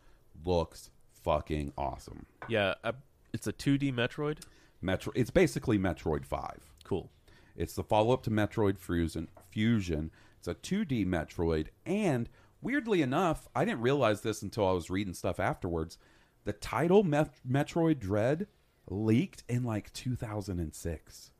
looks 0.46 0.92
fucking 1.24 1.74
awesome. 1.78 2.26
Yeah, 2.48 2.76
I, 2.84 2.94
It's 3.34 3.48
a 3.48 3.54
2D 3.54 3.94
Metroid. 3.94 4.40
Metro. 4.82 5.12
It's 5.16 5.32
basically 5.32 5.80
Metroid 5.80 6.24
Five. 6.26 6.60
Cool. 6.84 7.10
It's 7.56 7.74
the 7.74 7.84
follow 7.84 8.14
up 8.14 8.24
to 8.24 8.30
Metroid 8.30 8.78
Fusion. 8.78 9.28
Fusion. 9.50 10.12
It's 10.38 10.48
a 10.48 10.54
2D 10.56 11.06
Metroid, 11.08 11.68
and 11.86 12.30
weirdly 12.62 13.02
enough, 13.02 13.48
I 13.56 13.66
didn't 13.66 13.82
realize 13.82 14.22
this 14.22 14.44
until 14.44 14.68
I 14.68 14.72
was 14.74 14.92
reading 14.92 15.16
stuff 15.16 15.40
afterwards. 15.40 15.98
The 16.46 16.54
title 16.54 17.04
Met- 17.04 17.40
Metroid 17.50 18.00
Dread 18.00 18.48
leaked 18.90 19.44
in 19.50 19.64
like 19.64 19.92
2006. 19.94 21.32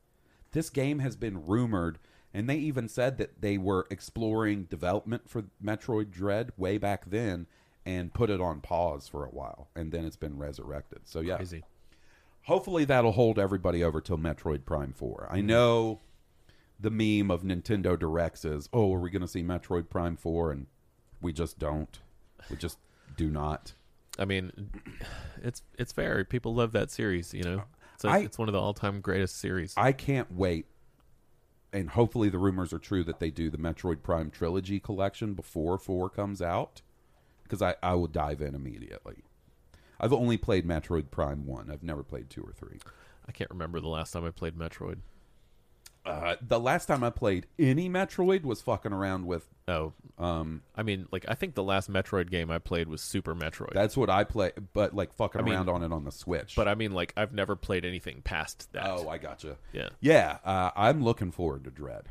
This 0.52 0.70
game 0.70 1.00
has 1.00 1.16
been 1.16 1.46
rumored, 1.46 2.00
and 2.34 2.50
they 2.50 2.58
even 2.58 2.88
said 2.88 3.18
that 3.18 3.42
they 3.42 3.58
were 3.58 3.88
exploring 3.90 4.64
development 4.64 5.30
for 5.30 5.46
Metroid 5.64 6.12
Dread 6.12 6.52
way 6.58 6.78
back 6.78 7.10
then 7.10 7.48
and 7.86 8.14
put 8.14 8.30
it 8.30 8.42
on 8.42 8.60
pause 8.62 9.08
for 9.08 9.26
a 9.26 9.30
while, 9.30 9.70
and 9.76 9.92
then 9.92 10.06
it's 10.06 10.18
been 10.18 10.38
resurrected. 10.38 11.00
So 11.06 11.22
yeah, 11.22 11.38
Crazy. 11.38 11.64
hopefully 12.44 12.86
that'll 12.86 13.14
hold 13.14 13.40
everybody 13.40 13.84
over 13.84 14.02
till 14.02 14.18
Metroid 14.18 14.66
Prime 14.66 14.94
4. 14.94 15.30
I 15.32 15.38
mm-hmm. 15.38 15.48
know 15.48 16.00
the 16.80 16.92
meme 16.92 17.32
of 17.32 17.44
Nintendo 17.44 17.98
Directs 17.98 18.46
is, 18.46 18.70
oh, 18.74 18.94
are 18.94 19.00
we 19.00 19.10
going 19.10 19.22
to 19.22 19.28
see 19.28 19.42
Metroid 19.42 19.90
Prime 19.90 20.18
4? 20.18 20.52
And 20.52 20.68
we 21.22 21.34
just 21.34 21.60
don't. 21.60 22.00
We 22.50 22.58
just 22.58 22.78
do 23.16 23.30
not. 23.30 23.74
I 24.20 24.26
mean, 24.26 24.72
it's 25.42 25.62
it's 25.78 25.92
fair. 25.92 26.24
People 26.24 26.56
love 26.56 26.72
that 26.72 26.92
series. 26.92 27.34
You 27.34 27.44
know, 27.44 27.64
it's 27.98 28.14
I- 28.14 28.20
it's 28.20 28.38
one 28.38 28.48
of 28.50 28.54
the 28.54 28.60
all 28.62 28.74
time 28.74 29.02
greatest 29.02 29.38
series. 29.40 29.74
I 29.78 29.92
can't 29.92 30.32
wait. 30.32 30.66
And 31.74 31.90
hopefully 31.90 32.30
the 32.30 32.38
rumors 32.40 32.72
are 32.72 32.80
true 32.80 33.04
that 33.04 33.20
they 33.20 33.30
do 33.30 33.50
the 33.50 33.58
Metroid 33.58 34.02
Prime 34.02 34.32
trilogy 34.32 34.80
collection 34.80 35.34
before 35.34 35.78
4 35.78 36.10
comes 36.10 36.42
out. 36.42 36.82
Because 37.44 37.62
I, 37.62 37.76
I 37.84 37.94
will 37.94 38.08
dive 38.08 38.42
in 38.42 38.56
immediately. 38.56 39.24
I've 40.00 40.14
only 40.14 40.38
played 40.38 40.66
Metroid 40.68 41.12
Prime 41.12 41.46
1. 41.46 41.70
I've 41.72 41.84
never 41.84 42.04
played 42.04 42.30
2 42.30 42.42
or 42.42 42.52
3. 42.54 42.80
I 43.28 43.32
can't 43.32 43.50
remember 43.50 43.80
the 43.80 43.88
last 43.88 44.12
time 44.12 44.26
I 44.26 44.32
played 44.32 44.56
Metroid. 44.58 44.98
Uh, 46.08 46.36
the 46.42 46.60
last 46.60 46.86
time 46.86 47.04
I 47.04 47.10
played 47.10 47.48
any 47.60 47.90
Metroid 47.90 48.44
was 48.44 48.62
fucking 48.62 48.94
around 48.94 49.26
with 49.28 49.48
Oh, 49.68 49.92
um, 50.18 50.62
I 50.76 50.84
mean, 50.84 51.08
like 51.12 51.26
I 51.28 51.34
think 51.36 51.54
the 51.56 51.64
last 51.64 51.92
Metroid 51.92 52.30
game 52.32 52.50
I 52.50 52.58
played 52.60 52.88
was 52.88 53.02
Super 53.02 53.36
Metroid. 53.36 53.74
That's 53.74 53.98
what 53.98 54.10
I 54.10 54.24
play, 54.24 54.52
but 54.74 54.96
like 54.96 55.14
fucking 55.14 55.42
I 55.42 55.44
mean- 55.44 55.54
around 55.56 55.70
on 55.70 55.84
it 55.84 55.92
on 55.92 56.06
the 56.06 56.12
Switch. 56.12 56.56
but 56.56 56.68
I 56.68 56.76
mean, 56.76 56.94
like 56.94 57.14
I've 57.18 57.34
never 57.34 57.56
played 57.58 57.84
anything 57.84 58.22
past 58.22 58.72
that. 58.72 58.86
oh, 58.88 59.10
I 59.10 59.18
gotcha. 59.18 59.58
Yeah. 59.74 59.90
yeah. 60.00 60.38
Uh, 60.46 60.72
I'm 60.76 61.04
looking 61.04 61.32
forward 61.32 61.66
to 61.66 61.70
Dread. 61.72 62.06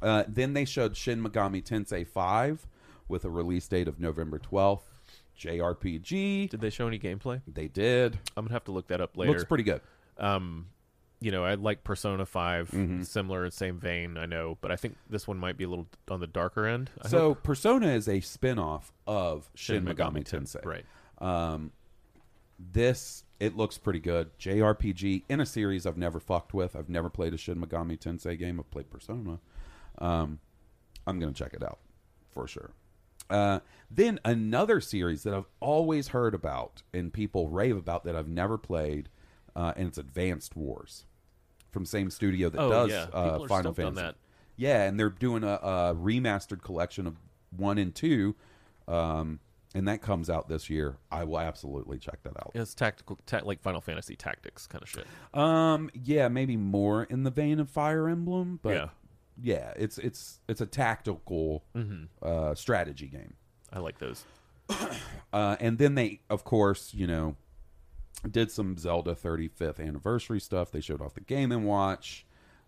Uh, 0.00 0.24
then 0.26 0.54
they 0.54 0.64
showed 0.64 0.96
Shin 0.96 1.22
Megami 1.22 1.62
Tensei 1.62 2.06
Five 2.06 2.66
with 3.08 3.24
a 3.24 3.30
release 3.30 3.68
date 3.68 3.88
of 3.88 4.00
November 4.00 4.38
12th. 4.38 4.80
JRPG. 5.38 6.48
Did 6.50 6.60
they 6.60 6.70
show 6.70 6.86
any 6.86 6.98
gameplay? 6.98 7.42
They 7.46 7.68
did. 7.68 8.18
I'm 8.36 8.44
gonna 8.44 8.54
have 8.54 8.64
to 8.64 8.72
look 8.72 8.88
that 8.88 9.00
up 9.00 9.16
later. 9.16 9.32
Looks 9.32 9.44
pretty 9.44 9.64
good. 9.64 9.80
um, 10.18 10.66
you 11.24 11.30
know, 11.30 11.44
I 11.44 11.54
like 11.54 11.82
Persona 11.84 12.26
5 12.26 12.70
Mm-hmm. 12.70 13.02
similar 13.02 13.48
same 13.50 13.78
vein. 13.78 14.16
I 14.18 14.26
know, 14.26 14.58
but 14.60 14.70
I 14.70 14.76
think 14.76 14.96
this 15.08 15.26
one 15.26 15.38
might 15.38 15.56
be 15.56 15.64
a 15.64 15.68
little 15.68 15.86
on 16.10 16.20
the 16.20 16.26
darker 16.26 16.66
end. 16.66 16.90
I 17.02 17.08
so 17.08 17.18
hope. 17.18 17.42
Persona 17.42 17.88
is 17.88 18.08
a 18.08 18.20
spin-off 18.20 18.92
of 19.06 19.48
Shin, 19.54 19.84
Megami, 19.84 20.24
Ten- 20.24 20.42
Tensei. 20.44 20.64
right? 20.64 20.84
Um, 21.18 21.72
this 22.58 23.24
it 23.40 23.56
looks 23.56 23.78
pretty 23.78 23.98
good. 24.00 24.30
JRPG 24.38 25.24
in 25.28 25.40
a 25.40 25.46
series 25.46 25.86
I've 25.86 25.96
never 25.98 26.20
fucked 26.20 26.54
with. 26.54 26.76
I've 26.76 26.88
never 26.88 27.10
played 27.10 27.34
a 27.34 27.36
Shin 27.36 27.56
Megami 27.60 27.98
Tensei 27.98 28.38
game. 28.38 28.60
I've 28.60 28.70
played 28.70 28.90
Persona. 28.90 29.38
Um, 29.98 30.38
I'm 31.06 31.18
gonna 31.18 31.32
check 31.32 31.52
it 31.54 31.62
out 31.62 31.78
for 32.30 32.46
sure. 32.46 32.70
Uh, 33.30 33.60
then 33.90 34.20
another 34.24 34.80
series 34.80 35.22
that 35.24 35.34
I've 35.34 35.48
always 35.60 36.08
heard 36.08 36.34
about 36.34 36.82
and 36.92 37.12
people 37.12 37.48
rave 37.48 37.76
about 37.76 38.04
that 38.04 38.14
I've 38.14 38.28
never 38.28 38.56
played, 38.58 39.08
uh, 39.56 39.72
and 39.76 39.88
it's 39.88 39.98
Advanced 39.98 40.54
Wars 40.56 41.06
from 41.74 41.84
same 41.84 42.08
studio 42.08 42.48
that 42.48 42.58
Oh, 42.58 42.70
does 42.70 42.90
yeah. 42.90 43.02
uh, 43.12 43.24
People 43.32 43.44
are 43.44 43.48
Final 43.48 43.74
stoked 43.74 43.86
on 43.86 43.94
Fantasy. 43.96 44.02
that. 44.06 44.14
Yeah, 44.56 44.84
and 44.84 44.98
they're 44.98 45.10
doing 45.10 45.42
a, 45.44 45.54
a 45.62 45.94
remastered 45.94 46.62
collection 46.62 47.06
of 47.06 47.16
one 47.54 47.76
and 47.76 47.94
two, 47.94 48.34
um, 48.88 49.40
and 49.74 49.88
that 49.88 50.00
comes 50.00 50.30
out 50.30 50.48
this 50.48 50.70
year. 50.70 50.96
I 51.10 51.24
will 51.24 51.40
absolutely 51.40 51.98
check 51.98 52.22
that 52.22 52.36
out. 52.38 52.52
It's 52.54 52.72
tactical, 52.74 53.18
ta- 53.26 53.40
like 53.44 53.60
Final 53.60 53.80
Fantasy 53.80 54.14
Tactics 54.16 54.66
kind 54.68 54.82
of 54.82 54.88
shit. 54.88 55.06
Um, 55.34 55.90
yeah, 55.92 56.28
maybe 56.28 56.56
more 56.56 57.02
in 57.04 57.24
the 57.24 57.30
vein 57.32 57.58
of 57.58 57.68
Fire 57.68 58.08
Emblem, 58.08 58.60
but 58.62 58.74
Yeah. 58.74 58.88
yeah, 59.42 59.72
it's 59.76 59.98
it's 59.98 60.38
it's 60.48 60.60
a 60.60 60.66
tactical 60.66 61.64
Mm-hmm. 61.76 62.04
uh, 62.22 62.54
strategy 62.54 63.08
game. 63.08 63.34
I 63.72 63.80
like 63.80 63.98
those. 63.98 64.24
Uh, 65.32 65.56
and 65.58 65.78
then 65.78 65.96
they, 65.96 66.20
of 66.30 66.44
course, 66.44 66.94
you 66.94 67.08
know, 67.08 67.34
did 68.30 68.50
some 68.50 68.76
Zelda 68.78 69.14
35th 69.14 69.80
anniversary 69.80 70.40
stuff. 70.40 70.70
They 70.70 70.80
showed 70.80 71.02
off 71.02 71.14
the 71.14 71.20
Game 71.20 71.52
and 71.52 71.64
Watch, 71.64 72.26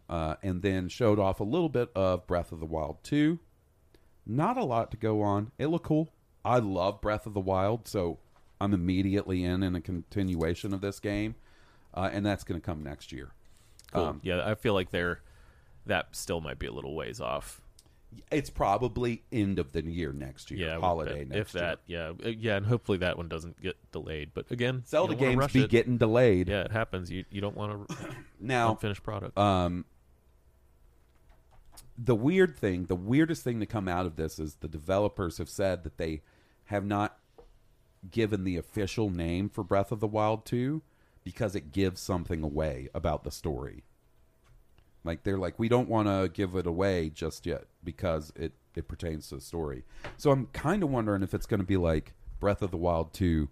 uh, 0.09 0.37
and 0.43 0.63
then 0.63 0.89
showed 0.89 1.19
off 1.19 1.41
a 1.41 1.45
little 1.45 1.69
bit 1.69 1.91
of 1.95 2.27
Breath 2.27 2.53
of 2.53 2.61
the 2.61 2.67
Wild 2.67 3.03
2. 3.03 3.39
Not 4.27 4.57
a 4.57 4.65
lot 4.65 4.91
to 4.91 4.97
go 4.97 5.23
on. 5.23 5.53
It 5.59 5.67
looked 5.69 5.87
cool. 5.87 6.13
I 6.45 6.59
love 6.59 7.01
Breath 7.01 7.27
of 7.27 7.35
the 7.35 7.41
Wild, 7.41 7.89
so 7.89 8.19
I'm 8.61 8.75
immediately 8.75 9.45
in 9.45 9.63
in 9.63 9.75
a 9.75 9.81
continuation 9.81 10.73
of 10.73 10.81
this 10.81 11.01
game, 11.01 11.35
uh, 11.95 12.11
and 12.13 12.25
that's 12.25 12.45
going 12.45 12.61
to 12.61 12.65
come 12.65 12.83
next 12.83 13.13
year. 13.13 13.33
Cool. 13.93 14.05
Um, 14.05 14.21
yeah, 14.23 14.49
I 14.49 14.55
feel 14.55 14.75
like 14.75 14.91
they're 14.91 15.21
that 15.87 16.09
still 16.17 16.41
might 16.41 16.59
be 16.59 16.67
a 16.67 16.73
little 16.73 16.95
ways 16.95 17.21
off. 17.21 17.61
It's 18.31 18.51
probably 18.51 19.23
end 19.31 19.59
of 19.59 19.73
the 19.73 19.85
year 19.85 20.13
next 20.13 20.51
year, 20.51 20.69
Yeah, 20.69 20.81
holiday 20.81 21.25
bet. 21.25 21.29
next 21.29 21.41
if 21.55 21.61
that. 21.61 21.81
year. 21.87 22.15
Yeah, 22.21 22.27
Uh, 22.27 22.31
yeah, 22.31 22.57
and 22.57 22.67
hopefully 22.67 22.99
that 22.99 23.17
one 23.17 23.29
doesn't 23.29 23.61
get 23.61 23.77
delayed. 23.93 24.31
But 24.33 24.51
again, 24.51 24.85
Zelda 24.87 25.13
you 25.13 25.19
don't 25.19 25.29
wanna 25.37 25.41
games 25.43 25.53
be 25.53 25.63
it. 25.65 25.71
getting 25.71 25.99
delayed. 25.99 26.49
Yeah, 26.49 26.63
it 26.63 26.73
happens. 26.73 27.11
You 27.11 27.25
you 27.31 27.41
don't 27.41 27.57
want 27.57 27.89
to 27.89 27.97
Now, 28.41 28.71
unfinished 28.73 29.03
product. 29.03 29.37
Um, 29.37 29.85
the 31.99 32.15
weird 32.15 32.57
thing, 32.57 32.87
the 32.87 32.97
weirdest 32.97 33.43
thing 33.43 33.61
to 33.61 33.67
come 33.67 33.89
out 33.89 34.07
of 34.07 34.17
this 34.17 34.39
is 34.39 34.57
the 34.57 34.69
developers 34.69 35.39
have 35.39 35.49
said 35.49 35.83
that 35.85 35.99
they 35.99 36.23
have 36.67 36.85
not 36.85 37.19
given 38.11 38.45
the 38.45 38.57
official 38.57 39.11
name 39.11 39.49
for 39.49 39.65
Breath 39.65 39.91
of 39.93 40.01
the 40.01 40.07
Wild 40.07 40.45
2 40.45 40.83
because 41.25 41.55
it 41.57 41.73
gives 41.73 42.01
something 42.01 42.43
away 42.43 42.89
about 42.95 43.25
the 43.25 43.31
story. 43.31 43.83
Like 45.07 45.23
they're 45.23 45.39
like, 45.39 45.59
we 45.59 45.69
don't 45.69 45.89
want 45.89 46.09
to 46.09 46.31
give 46.33 46.55
it 46.57 46.67
away 46.67 47.11
just 47.11 47.47
yet 47.47 47.65
because 47.85 48.33
it 48.37 48.53
it 48.75 48.89
pertains 48.89 49.29
to 49.29 49.37
the 49.37 49.41
story. 49.41 49.85
So 50.19 50.31
I'm 50.31 50.47
kind 50.53 50.83
of 50.83 50.91
wondering 50.91 51.23
if 51.23 51.33
it's 51.33 51.47
going 51.47 51.61
to 51.61 51.67
be 51.67 51.79
like 51.79 52.13
Breath 52.41 52.61
of 52.61 52.71
the 52.71 52.77
Wild 52.77 53.15
2 53.15 53.49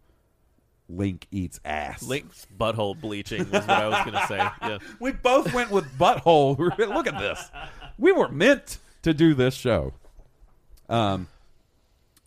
Link 0.89 1.27
eats 1.31 1.61
ass. 1.65 2.03
Link's 2.03 2.47
butthole 2.59 3.01
bleaching 3.01 3.51
was 3.51 3.67
what 3.67 3.71
I 3.71 3.89
was 3.89 3.99
going 4.05 4.21
to 4.21 4.27
say. 4.27 4.49
Yeah. 4.63 4.79
We 5.01 5.13
both 5.13 5.53
went 5.55 5.71
with 5.71 5.87
butthole. 5.99 6.59
Look 6.79 7.07
at 7.07 7.19
this. 7.19 7.51
We 7.99 8.13
were 8.13 8.29
meant 8.29 8.79
to 9.03 9.15
do 9.15 9.33
this 9.35 9.55
show. 9.55 9.95
Um, 10.89 11.29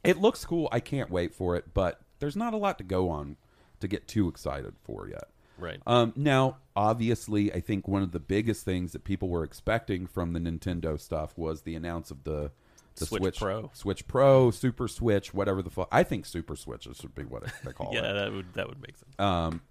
it 0.03 0.17
looks 0.17 0.43
cool. 0.43 0.69
I 0.71 0.79
can't 0.79 1.11
wait 1.11 1.35
for 1.35 1.55
it, 1.55 1.73
but 1.73 1.99
there's 2.19 2.35
not 2.35 2.53
a 2.53 2.57
lot 2.57 2.77
to 2.79 2.83
go 2.83 3.09
on 3.09 3.37
to 3.79 3.87
get 3.87 4.07
too 4.07 4.27
excited 4.27 4.73
for 4.83 5.07
yet. 5.07 5.25
Right. 5.57 5.79
Um, 5.87 6.13
now, 6.15 6.57
obviously, 6.75 7.51
I 7.53 7.59
think 7.61 7.87
one 7.87 8.03
of 8.03 8.11
the 8.11 8.19
biggest 8.19 8.63
things 8.63 8.91
that 8.93 9.03
people 9.03 9.29
were 9.29 9.43
expecting 9.43 10.07
from 10.07 10.33
the 10.33 10.39
Nintendo 10.39 10.99
stuff 10.99 11.37
was 11.37 11.61
the 11.61 11.75
announce 11.75 12.11
of 12.11 12.23
the 12.23 12.51
the 12.97 13.05
Switch 13.05 13.21
Switch, 13.21 13.39
Pro. 13.39 13.69
Switch 13.73 14.07
Pro, 14.07 14.51
Super 14.51 14.87
Switch, 14.87 15.33
whatever 15.33 15.61
the 15.61 15.69
fuck. 15.69 15.87
I 15.91 16.03
think 16.03 16.25
Super 16.25 16.55
Switch 16.55 16.87
should 16.93 17.15
be 17.15 17.23
what 17.23 17.43
they 17.63 17.71
call 17.71 17.91
yeah, 17.93 17.99
it 17.99 18.03
Yeah, 18.03 18.13
that 18.13 18.31
would 18.33 18.53
that 18.53 18.67
would 18.67 18.81
make 18.81 18.97
sense. 18.97 19.19
um, 19.19 19.61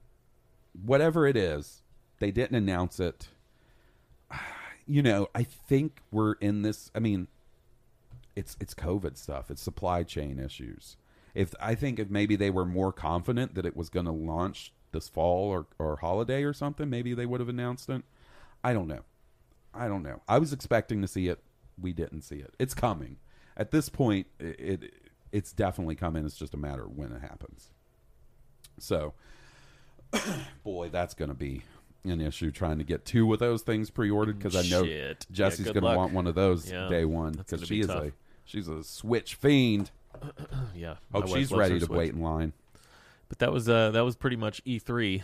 whatever 0.85 1.27
it 1.27 1.37
is, 1.37 1.83
they 2.19 2.31
didn't 2.31 2.57
announce 2.57 3.01
it. 3.01 3.29
You 4.89 5.03
know, 5.03 5.27
I 5.35 5.43
think 5.43 6.01
we're 6.13 6.35
in 6.35 6.63
this. 6.63 6.93
I 6.95 7.01
mean, 7.01 7.27
it's 8.37 8.57
it's 8.61 8.73
COVID 8.73 9.17
stuff. 9.17 9.51
It's 9.51 9.61
supply 9.61 10.05
chain 10.05 10.39
issues. 10.39 10.97
If 11.35 11.57
I 11.59 11.75
think 11.75 11.99
if 11.99 12.09
maybe 12.09 12.37
they 12.37 12.51
were 12.51 12.65
more 12.65 12.93
confident 12.93 13.57
that 13.57 13.67
it 13.67 13.77
was 13.77 13.89
going 13.89 14.07
to 14.07 14.13
launch 14.13 14.73
this 14.93 15.09
fall 15.09 15.49
or 15.51 15.67
or 15.79 15.97
holiday 15.97 16.43
or 16.43 16.53
something, 16.53 16.89
maybe 16.91 17.15
they 17.15 17.27
would 17.27 17.41
have 17.41 17.49
announced 17.49 17.89
it. 17.89 18.03
I 18.65 18.73
don't 18.73 18.89
know. 18.89 19.01
I 19.75 19.89
don't 19.89 20.03
know. 20.03 20.23
I 20.29 20.39
was 20.39 20.53
expecting 20.53 21.03
to 21.03 21.09
see 21.09 21.29
it. 21.29 21.41
We 21.81 21.93
didn't 21.93 22.23
see 22.23 22.37
it. 22.37 22.55
It's 22.59 22.75
coming. 22.75 23.17
At 23.57 23.71
this 23.71 23.89
point, 23.89 24.27
it, 24.39 24.59
it 24.61 24.95
it's 25.33 25.53
definitely 25.53 25.95
coming. 25.97 26.25
It's 26.25 26.37
just 26.37 26.55
a 26.55 26.57
matter 26.59 26.85
of 26.85 26.97
when 26.97 27.13
it 27.13 27.21
happens. 27.21 27.71
So, 28.79 29.15
boy, 30.65 30.89
that's 30.89 31.15
going 31.15 31.29
to 31.29 31.35
be 31.35 31.63
an 32.05 32.21
issue 32.21 32.51
trying 32.51 32.79
to 32.79 32.85
get 32.85 33.05
two 33.05 33.33
of 33.33 33.39
those 33.39 33.63
things 33.63 33.91
pre-ordered 33.91 34.39
because 34.39 34.55
I 34.57 34.63
know 34.71 34.85
Shit. 34.85 35.27
Jesse's 35.33 35.67
good 35.67 35.75
going 35.81 35.93
to 35.93 35.97
want 35.97 36.13
one 36.13 36.27
of 36.27 36.35
those 36.35 36.71
Yeah, 36.71 36.89
day 36.89 37.05
one 37.05 37.33
because 37.33 37.63
she 37.63 37.77
be 37.77 37.81
is 37.81 37.87
tough. 37.89 38.05
a 38.05 38.13
she's 38.45 38.69
a 38.69 38.83
Switch 38.85 39.35
fiend. 39.35 39.91
Yeah. 40.75 40.97
Hope 41.13 41.29
she's 41.29 41.51
ready 41.53 41.79
to 41.79 41.87
Switch. 41.87 41.97
wait 41.97 42.13
in 42.15 42.21
line. 42.23 42.53
But 43.29 43.39
that 43.41 43.53
was 43.53 43.69
uh 43.69 43.91
that 43.91 44.05
was 44.05 44.17
pretty 44.17 44.37
much 44.37 44.63
E3. 44.65 45.23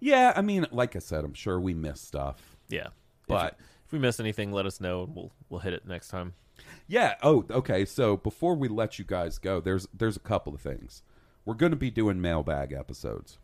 Yeah, 0.00 0.32
I 0.34 0.42
mean, 0.42 0.66
like 0.72 0.96
I 0.96 0.98
said, 0.98 1.24
I'm 1.24 1.34
sure 1.34 1.60
we 1.60 1.74
missed 1.74 2.06
stuff. 2.06 2.56
Yeah. 2.68 2.88
But- 3.28 3.54
if, 3.58 3.66
if 3.86 3.92
we 3.92 3.98
miss 3.98 4.18
anything, 4.18 4.52
let 4.52 4.66
us 4.66 4.80
know 4.80 5.04
and 5.04 5.14
we'll 5.14 5.32
we'll 5.48 5.60
hit 5.60 5.72
it 5.74 5.86
next 5.86 6.08
time. 6.08 6.34
Yeah. 6.86 7.14
Oh, 7.22 7.44
okay. 7.50 7.84
So 7.84 8.16
before 8.16 8.54
we 8.54 8.68
let 8.68 8.98
you 8.98 9.04
guys 9.04 9.38
go, 9.38 9.60
there's 9.60 9.86
there's 9.96 10.16
a 10.16 10.20
couple 10.20 10.54
of 10.54 10.60
things. 10.60 11.02
We're 11.44 11.54
going 11.54 11.72
to 11.72 11.76
be 11.76 11.90
doing 11.90 12.20
mailbag 12.20 12.72
episodes. 12.72 13.38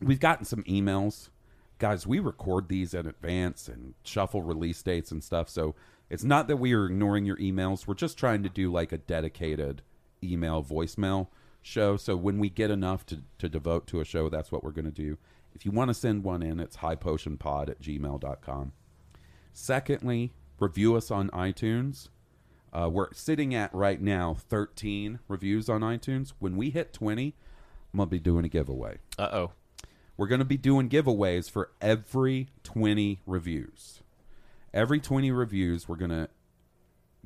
we've 0.00 0.20
gotten 0.20 0.44
some 0.44 0.62
emails. 0.64 1.30
Guys, 1.78 2.06
we 2.06 2.18
record 2.18 2.68
these 2.68 2.94
in 2.94 3.06
advance 3.06 3.68
and 3.68 3.94
shuffle 4.02 4.42
release 4.42 4.82
dates 4.82 5.10
and 5.10 5.22
stuff. 5.24 5.48
So 5.48 5.74
it's 6.08 6.24
not 6.24 6.48
that 6.48 6.56
we 6.56 6.72
are 6.74 6.86
ignoring 6.86 7.24
your 7.26 7.36
emails. 7.36 7.86
We're 7.86 7.94
just 7.94 8.18
trying 8.18 8.42
to 8.42 8.48
do 8.48 8.70
like 8.70 8.92
a 8.92 8.98
dedicated 8.98 9.82
email 10.22 10.62
voicemail 10.62 11.28
show. 11.66 11.96
So 11.96 12.16
when 12.16 12.38
we 12.38 12.48
get 12.48 12.70
enough 12.70 13.04
to, 13.06 13.22
to 13.38 13.48
devote 13.48 13.86
to 13.88 14.00
a 14.00 14.04
show, 14.04 14.28
that's 14.28 14.52
what 14.52 14.62
we're 14.62 14.70
going 14.70 14.86
to 14.86 14.90
do. 14.90 15.18
If 15.54 15.64
you 15.64 15.72
want 15.72 15.88
to 15.88 15.94
send 15.94 16.22
one 16.22 16.42
in, 16.42 16.60
it's 16.60 16.78
highpotionpod 16.78 17.70
at 17.70 17.80
gmail.com. 17.80 18.72
Secondly, 19.52 20.32
review 20.60 20.96
us 20.96 21.10
on 21.10 21.30
iTunes. 21.30 22.08
Uh, 22.72 22.90
we're 22.92 23.12
sitting 23.14 23.54
at 23.54 23.74
right 23.74 24.00
now 24.00 24.34
13 24.34 25.18
reviews 25.28 25.68
on 25.68 25.80
iTunes. 25.80 26.32
When 26.38 26.56
we 26.56 26.70
hit 26.70 26.92
20, 26.92 27.34
I'm 27.92 27.96
going 27.96 28.08
to 28.08 28.10
be 28.10 28.20
doing 28.20 28.44
a 28.44 28.48
giveaway. 28.48 28.98
Uh 29.18 29.28
oh. 29.32 29.52
We're 30.16 30.26
going 30.26 30.40
to 30.40 30.46
be 30.46 30.56
doing 30.56 30.88
giveaways 30.88 31.50
for 31.50 31.70
every 31.80 32.48
20 32.64 33.20
reviews. 33.26 34.02
Every 34.72 35.00
20 35.00 35.30
reviews, 35.30 35.88
we're 35.88 35.96
going 35.96 36.10
to 36.10 36.28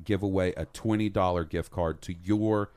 give 0.03 0.23
away 0.23 0.53
a 0.53 0.65
$20 0.65 1.49
gift 1.49 1.71
card 1.71 2.01
to 2.03 2.13
your 2.13 2.71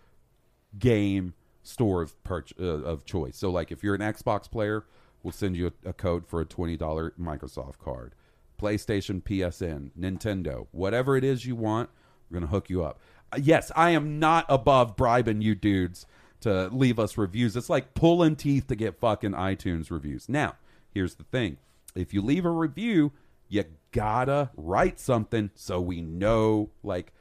game 0.79 1.35
store 1.65 2.03
of 2.03 2.23
purch- 2.23 2.55
uh, 2.61 2.65
of 2.65 3.05
choice. 3.05 3.37
So 3.37 3.51
like 3.51 3.73
if 3.73 3.83
you're 3.83 3.97
an 3.97 4.01
Xbox 4.01 4.49
player, 4.49 4.85
we'll 5.23 5.33
send 5.33 5.57
you 5.57 5.73
a, 5.85 5.91
a 5.91 5.93
code 5.93 6.27
for 6.27 6.41
a 6.41 6.47
$20 6.47 6.79
Microsoft 7.19 7.79
card. 7.79 8.15
PlayStation, 8.61 9.21
PSN, 9.23 9.91
Nintendo, 9.99 10.69
whatever 10.71 11.17
it 11.17 11.25
is 11.25 11.45
you 11.45 11.57
want, 11.57 11.91
we're 12.31 12.39
going 12.39 12.49
to 12.49 12.53
hook 12.53 12.71
you 12.71 12.85
up. 12.85 13.01
Uh, 13.33 13.39
yes, 13.43 13.73
I 13.75 13.91
am 13.91 14.21
not 14.21 14.47
above 14.49 14.95
bribing 14.97 15.43
you 15.43 15.57
dudes 15.57 16.07
to 16.43 16.69
leave 16.69 16.99
us 16.99 17.19
reviews. 17.19 17.57
It's 17.57 17.71
like 17.71 17.95
pulling 17.95 18.37
teeth 18.37 18.69
to 18.69 18.77
get 18.77 19.01
fucking 19.01 19.33
iTunes 19.33 19.91
reviews. 19.91 20.29
Now, 20.29 20.55
here's 20.93 21.17
the 21.17 21.25
thing. 21.25 21.57
If 21.97 22.15
you 22.15 22.23
leave 22.23 22.45
a 22.45 22.51
review, 22.51 23.13
you 23.49 23.65
gotta 23.93 24.51
write 24.57 24.99
something 24.99 25.51
so 25.55 25.81
we 25.81 26.01
know 26.01 26.71
like 26.83 27.13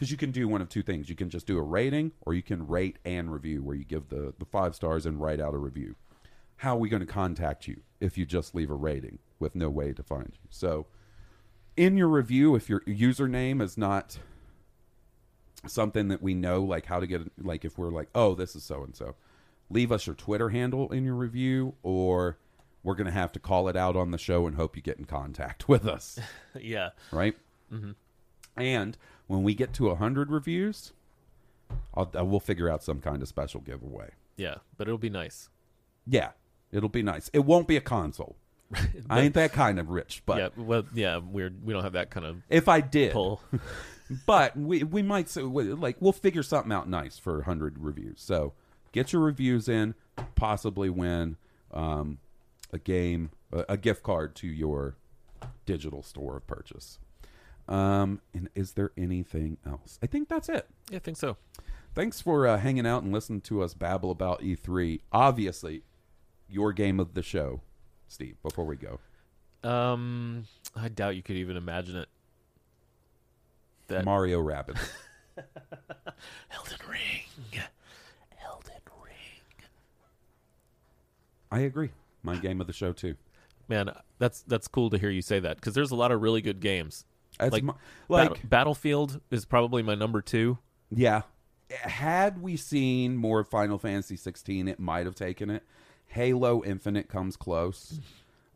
because 0.00 0.10
you 0.10 0.16
can 0.16 0.30
do 0.30 0.48
one 0.48 0.62
of 0.62 0.70
two 0.70 0.82
things. 0.82 1.10
You 1.10 1.14
can 1.14 1.28
just 1.28 1.46
do 1.46 1.58
a 1.58 1.62
rating 1.62 2.12
or 2.22 2.32
you 2.32 2.42
can 2.42 2.66
rate 2.66 2.98
and 3.04 3.30
review 3.30 3.62
where 3.62 3.76
you 3.76 3.84
give 3.84 4.08
the, 4.08 4.32
the 4.38 4.46
five 4.46 4.74
stars 4.74 5.04
and 5.04 5.20
write 5.20 5.40
out 5.40 5.52
a 5.52 5.58
review. 5.58 5.94
How 6.56 6.76
are 6.76 6.78
we 6.78 6.88
going 6.88 7.00
to 7.00 7.06
contact 7.06 7.68
you 7.68 7.82
if 8.00 8.16
you 8.16 8.24
just 8.24 8.54
leave 8.54 8.70
a 8.70 8.74
rating 8.74 9.18
with 9.38 9.54
no 9.54 9.68
way 9.68 9.92
to 9.92 10.02
find 10.02 10.30
you? 10.32 10.48
So 10.48 10.86
in 11.76 11.98
your 11.98 12.08
review 12.08 12.54
if 12.54 12.70
your 12.70 12.80
username 12.80 13.60
is 13.60 13.76
not 13.76 14.18
something 15.66 16.08
that 16.08 16.22
we 16.22 16.32
know 16.32 16.62
like 16.62 16.86
how 16.86 16.98
to 16.98 17.06
get 17.06 17.20
like 17.36 17.66
if 17.66 17.76
we're 17.76 17.90
like 17.90 18.08
oh 18.14 18.34
this 18.34 18.56
is 18.56 18.64
so 18.64 18.82
and 18.82 18.96
so 18.96 19.14
leave 19.68 19.92
us 19.92 20.06
your 20.06 20.16
twitter 20.16 20.48
handle 20.48 20.90
in 20.90 21.04
your 21.04 21.14
review 21.14 21.74
or 21.82 22.38
we're 22.82 22.94
going 22.94 23.06
to 23.06 23.12
have 23.12 23.30
to 23.32 23.38
call 23.38 23.68
it 23.68 23.76
out 23.76 23.94
on 23.94 24.10
the 24.10 24.18
show 24.18 24.46
and 24.46 24.56
hope 24.56 24.74
you 24.74 24.82
get 24.82 24.98
in 24.98 25.04
contact 25.04 25.68
with 25.68 25.86
us. 25.86 26.18
Yeah. 26.58 26.90
right 27.12 27.36
mm-hmm. 27.72 27.92
And 28.60 28.96
when 29.26 29.42
we 29.42 29.54
get 29.54 29.72
to 29.74 29.86
100 29.86 30.30
reviews 30.30 30.92
I'll, 31.94 32.10
I 32.14 32.22
will 32.22 32.40
figure 32.40 32.68
out 32.68 32.82
some 32.82 33.00
kind 33.00 33.22
of 33.22 33.28
special 33.28 33.60
giveaway 33.60 34.10
Yeah. 34.36 34.56
But 34.76 34.88
it'll 34.88 34.98
be 34.98 35.10
nice. 35.10 35.48
yeah 36.06 36.30
it'll 36.72 36.88
be 36.88 37.02
nice 37.02 37.28
it 37.32 37.40
won't 37.40 37.66
be 37.66 37.76
a 37.76 37.80
console 37.80 38.36
i 39.10 39.20
ain't 39.20 39.34
that 39.34 39.52
kind 39.52 39.78
of 39.80 39.90
rich 39.90 40.22
but 40.26 40.38
yeah. 40.38 40.48
Well, 40.56 40.84
yeah. 40.94 41.18
We're 41.18 41.52
we 41.64 41.72
don't 41.72 41.82
have 41.82 41.94
that 41.94 42.10
kind 42.10 42.24
of 42.26 42.36
if 42.48 42.68
i 42.68 42.80
did 42.80 43.12
pull. 43.12 43.40
but 44.26 44.56
we 44.56 44.84
we 44.84 45.02
might 45.02 45.28
say 45.28 45.42
like 45.42 45.96
we'll 46.00 46.12
figure 46.12 46.42
something 46.44 46.72
out 46.72 46.88
nice 46.88 47.18
for 47.18 47.34
100 47.36 47.78
reviews 47.78 48.20
so 48.20 48.52
get 48.92 49.12
your 49.12 49.22
reviews 49.22 49.68
in 49.68 49.94
possibly 50.36 50.88
win 50.90 51.36
um, 51.72 52.18
a 52.72 52.78
game 52.78 53.30
a, 53.52 53.64
a 53.70 53.76
gift 53.76 54.02
card 54.02 54.34
to 54.36 54.46
your 54.46 54.96
digital 55.66 56.02
store 56.02 56.36
of 56.36 56.46
purchase 56.46 56.98
um, 57.70 58.20
and 58.34 58.48
is 58.54 58.72
there 58.72 58.90
anything 58.98 59.56
else 59.66 59.98
i 60.02 60.06
think 60.06 60.28
that's 60.28 60.48
it 60.48 60.68
yeah, 60.90 60.96
I 60.96 61.00
think 61.00 61.16
so. 61.16 61.36
thanks 61.94 62.20
for 62.20 62.46
uh, 62.46 62.58
hanging 62.58 62.86
out 62.86 63.02
and 63.02 63.12
listening 63.12 63.40
to 63.42 63.62
us 63.62 63.72
babble 63.74 64.10
about 64.10 64.42
e3 64.42 65.00
obviously 65.12 65.82
your 66.48 66.72
game 66.72 66.98
of 67.00 67.14
the 67.14 67.22
show 67.22 67.60
steve 68.08 68.36
before 68.42 68.64
we 68.64 68.76
go 68.76 68.98
Um, 69.68 70.44
I 70.74 70.88
doubt 70.88 71.14
you 71.16 71.22
could 71.22 71.36
even 71.36 71.56
imagine 71.56 71.96
it. 71.96 72.08
That 73.88 74.04
mario 74.04 74.40
rabbit 74.40 74.76
Elden 75.36 76.78
Ring. 76.88 77.62
Elden 78.44 78.74
Ring. 79.02 79.64
i 81.50 81.60
agree 81.60 81.90
my 82.22 82.36
game 82.36 82.60
of 82.60 82.66
the 82.66 82.72
show 82.72 82.92
too 82.92 83.16
Man, 83.68 83.88
that's 84.18 84.42
that's 84.42 84.66
cool 84.66 84.90
to 84.90 84.98
hear 84.98 85.10
you 85.10 85.22
say 85.22 85.38
that 85.38 85.54
because 85.56 85.74
there's 85.74 85.92
a 85.92 85.94
lot 85.94 86.10
of 86.10 86.20
really 86.20 86.42
good 86.42 86.58
games. 86.58 87.04
That's 87.40 87.52
like, 87.52 87.62
my- 87.64 87.74
like 88.08 88.30
Bat- 88.30 88.48
Battlefield 88.50 89.20
is 89.30 89.44
probably 89.44 89.82
my 89.82 89.94
number 89.94 90.20
two. 90.20 90.58
Yeah. 90.90 91.22
Had 91.70 92.42
we 92.42 92.56
seen 92.56 93.16
more 93.16 93.44
Final 93.44 93.78
Fantasy 93.78 94.16
16, 94.16 94.66
it 94.68 94.80
might 94.80 95.06
have 95.06 95.14
taken 95.14 95.50
it. 95.50 95.62
Halo 96.06 96.64
Infinite 96.64 97.08
comes 97.08 97.36
close. 97.36 98.00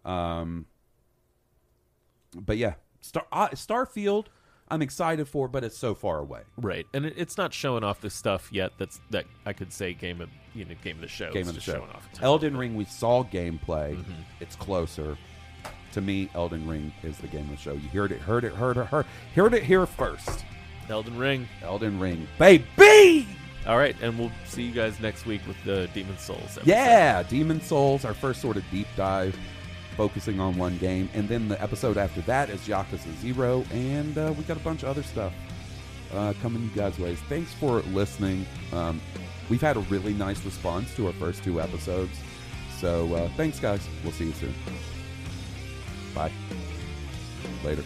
Um, 0.05 0.67
but 2.35 2.57
yeah, 2.57 2.75
Star 3.01 3.25
uh, 3.31 3.49
Starfield, 3.51 4.27
I'm 4.69 4.83
excited 4.83 5.29
for, 5.29 5.47
but 5.47 5.63
it's 5.63 5.77
so 5.79 5.95
far 5.95 6.19
away. 6.19 6.41
Right, 6.57 6.87
and 6.93 7.07
it, 7.07 7.15
it's 7.17 7.37
not 7.39 7.55
showing 7.55 7.85
off 7.85 8.01
the 8.01 8.11
stuff 8.11 8.49
yet. 8.53 8.73
That's 8.79 9.01
that 9.11 9.27
I 9.47 9.53
could 9.53 9.73
say 9.73 9.95
game 9.95 10.21
of 10.21 10.29
you 10.55 10.65
know 10.65 10.75
game 10.83 10.97
of 10.97 11.03
the 11.03 11.09
show. 11.09 11.31
Game 11.33 11.43
It's 11.43 11.51
of 11.51 11.55
the 11.55 11.61
show. 11.61 11.75
showing 11.75 11.91
off. 11.91 12.09
Elden 12.21 12.57
Ring, 12.57 12.75
we 12.75 12.85
saw 12.85 13.23
gameplay. 13.23 13.97
Mm-hmm. 13.97 14.13
It's 14.41 14.57
closer. 14.57 15.17
To 15.95 16.01
me, 16.01 16.29
Elden 16.35 16.67
Ring 16.67 16.93
is 17.05 17.19
the 17.19 17.29
game 17.29 17.43
of 17.43 17.51
the 17.51 17.57
show. 17.57 17.73
You 17.75 17.89
heard 17.91 18.11
it, 18.11 18.21
heard 18.21 18.43
it, 18.43 18.53
heard 18.53 18.77
it, 18.77 18.87
heard, 18.87 19.07
it, 19.07 19.37
heard 19.37 19.55
it 19.55 19.63
here 19.63 19.87
first. 19.87 20.45
Elden 20.89 21.17
Ring. 21.17 21.47
Elden 21.63 22.01
Ring, 22.01 22.27
baby. 22.37 23.29
All 23.65 23.79
right, 23.79 23.95
and 24.03 24.19
we'll 24.19 24.33
see 24.45 24.65
you 24.65 24.73
guys 24.73 24.99
next 24.99 25.25
week 25.25 25.41
with 25.47 25.57
the 25.65 25.89
Demon's 25.95 26.21
Souls. 26.21 26.41
episode. 26.43 26.67
Yeah, 26.67 27.23
Demon's 27.23 27.65
Souls, 27.67 28.05
our 28.05 28.13
first 28.13 28.43
sort 28.43 28.57
of 28.57 28.65
deep 28.73 28.89
dive, 28.97 29.39
focusing 29.97 30.41
on 30.41 30.57
one 30.59 30.77
game, 30.79 31.09
and 31.15 31.29
then 31.29 31.49
the 31.49 31.63
episode 31.63 31.97
after 31.97 32.23
that 32.23 32.51
is 32.51 32.61
Yakuza 32.63 33.17
Zero, 33.21 33.65
and 33.73 34.19
uh, 34.19 34.35
we 34.37 34.43
got 34.43 34.57
a 34.57 34.61
bunch 34.61 34.83
of 34.83 34.89
other 34.89 35.05
stuff 35.05 35.33
uh, 36.13 36.33
coming 36.43 36.63
you 36.65 36.71
guys' 36.71 36.99
ways. 36.99 37.21
Thanks 37.29 37.55
for 37.55 37.83
listening. 37.93 38.45
Um, 38.73 39.01
we've 39.49 39.63
had 39.63 39.77
a 39.77 39.81
really 39.83 40.13
nice 40.13 40.45
response 40.45 40.93
to 40.97 41.07
our 41.07 41.13
first 41.13 41.45
two 41.45 41.61
episodes, 41.61 42.19
so 42.81 43.15
uh, 43.15 43.29
thanks, 43.37 43.61
guys. 43.61 43.87
We'll 44.03 44.13
see 44.13 44.25
you 44.27 44.33
soon. 44.33 44.55
Bye. 46.15 46.31
Later. 47.65 47.83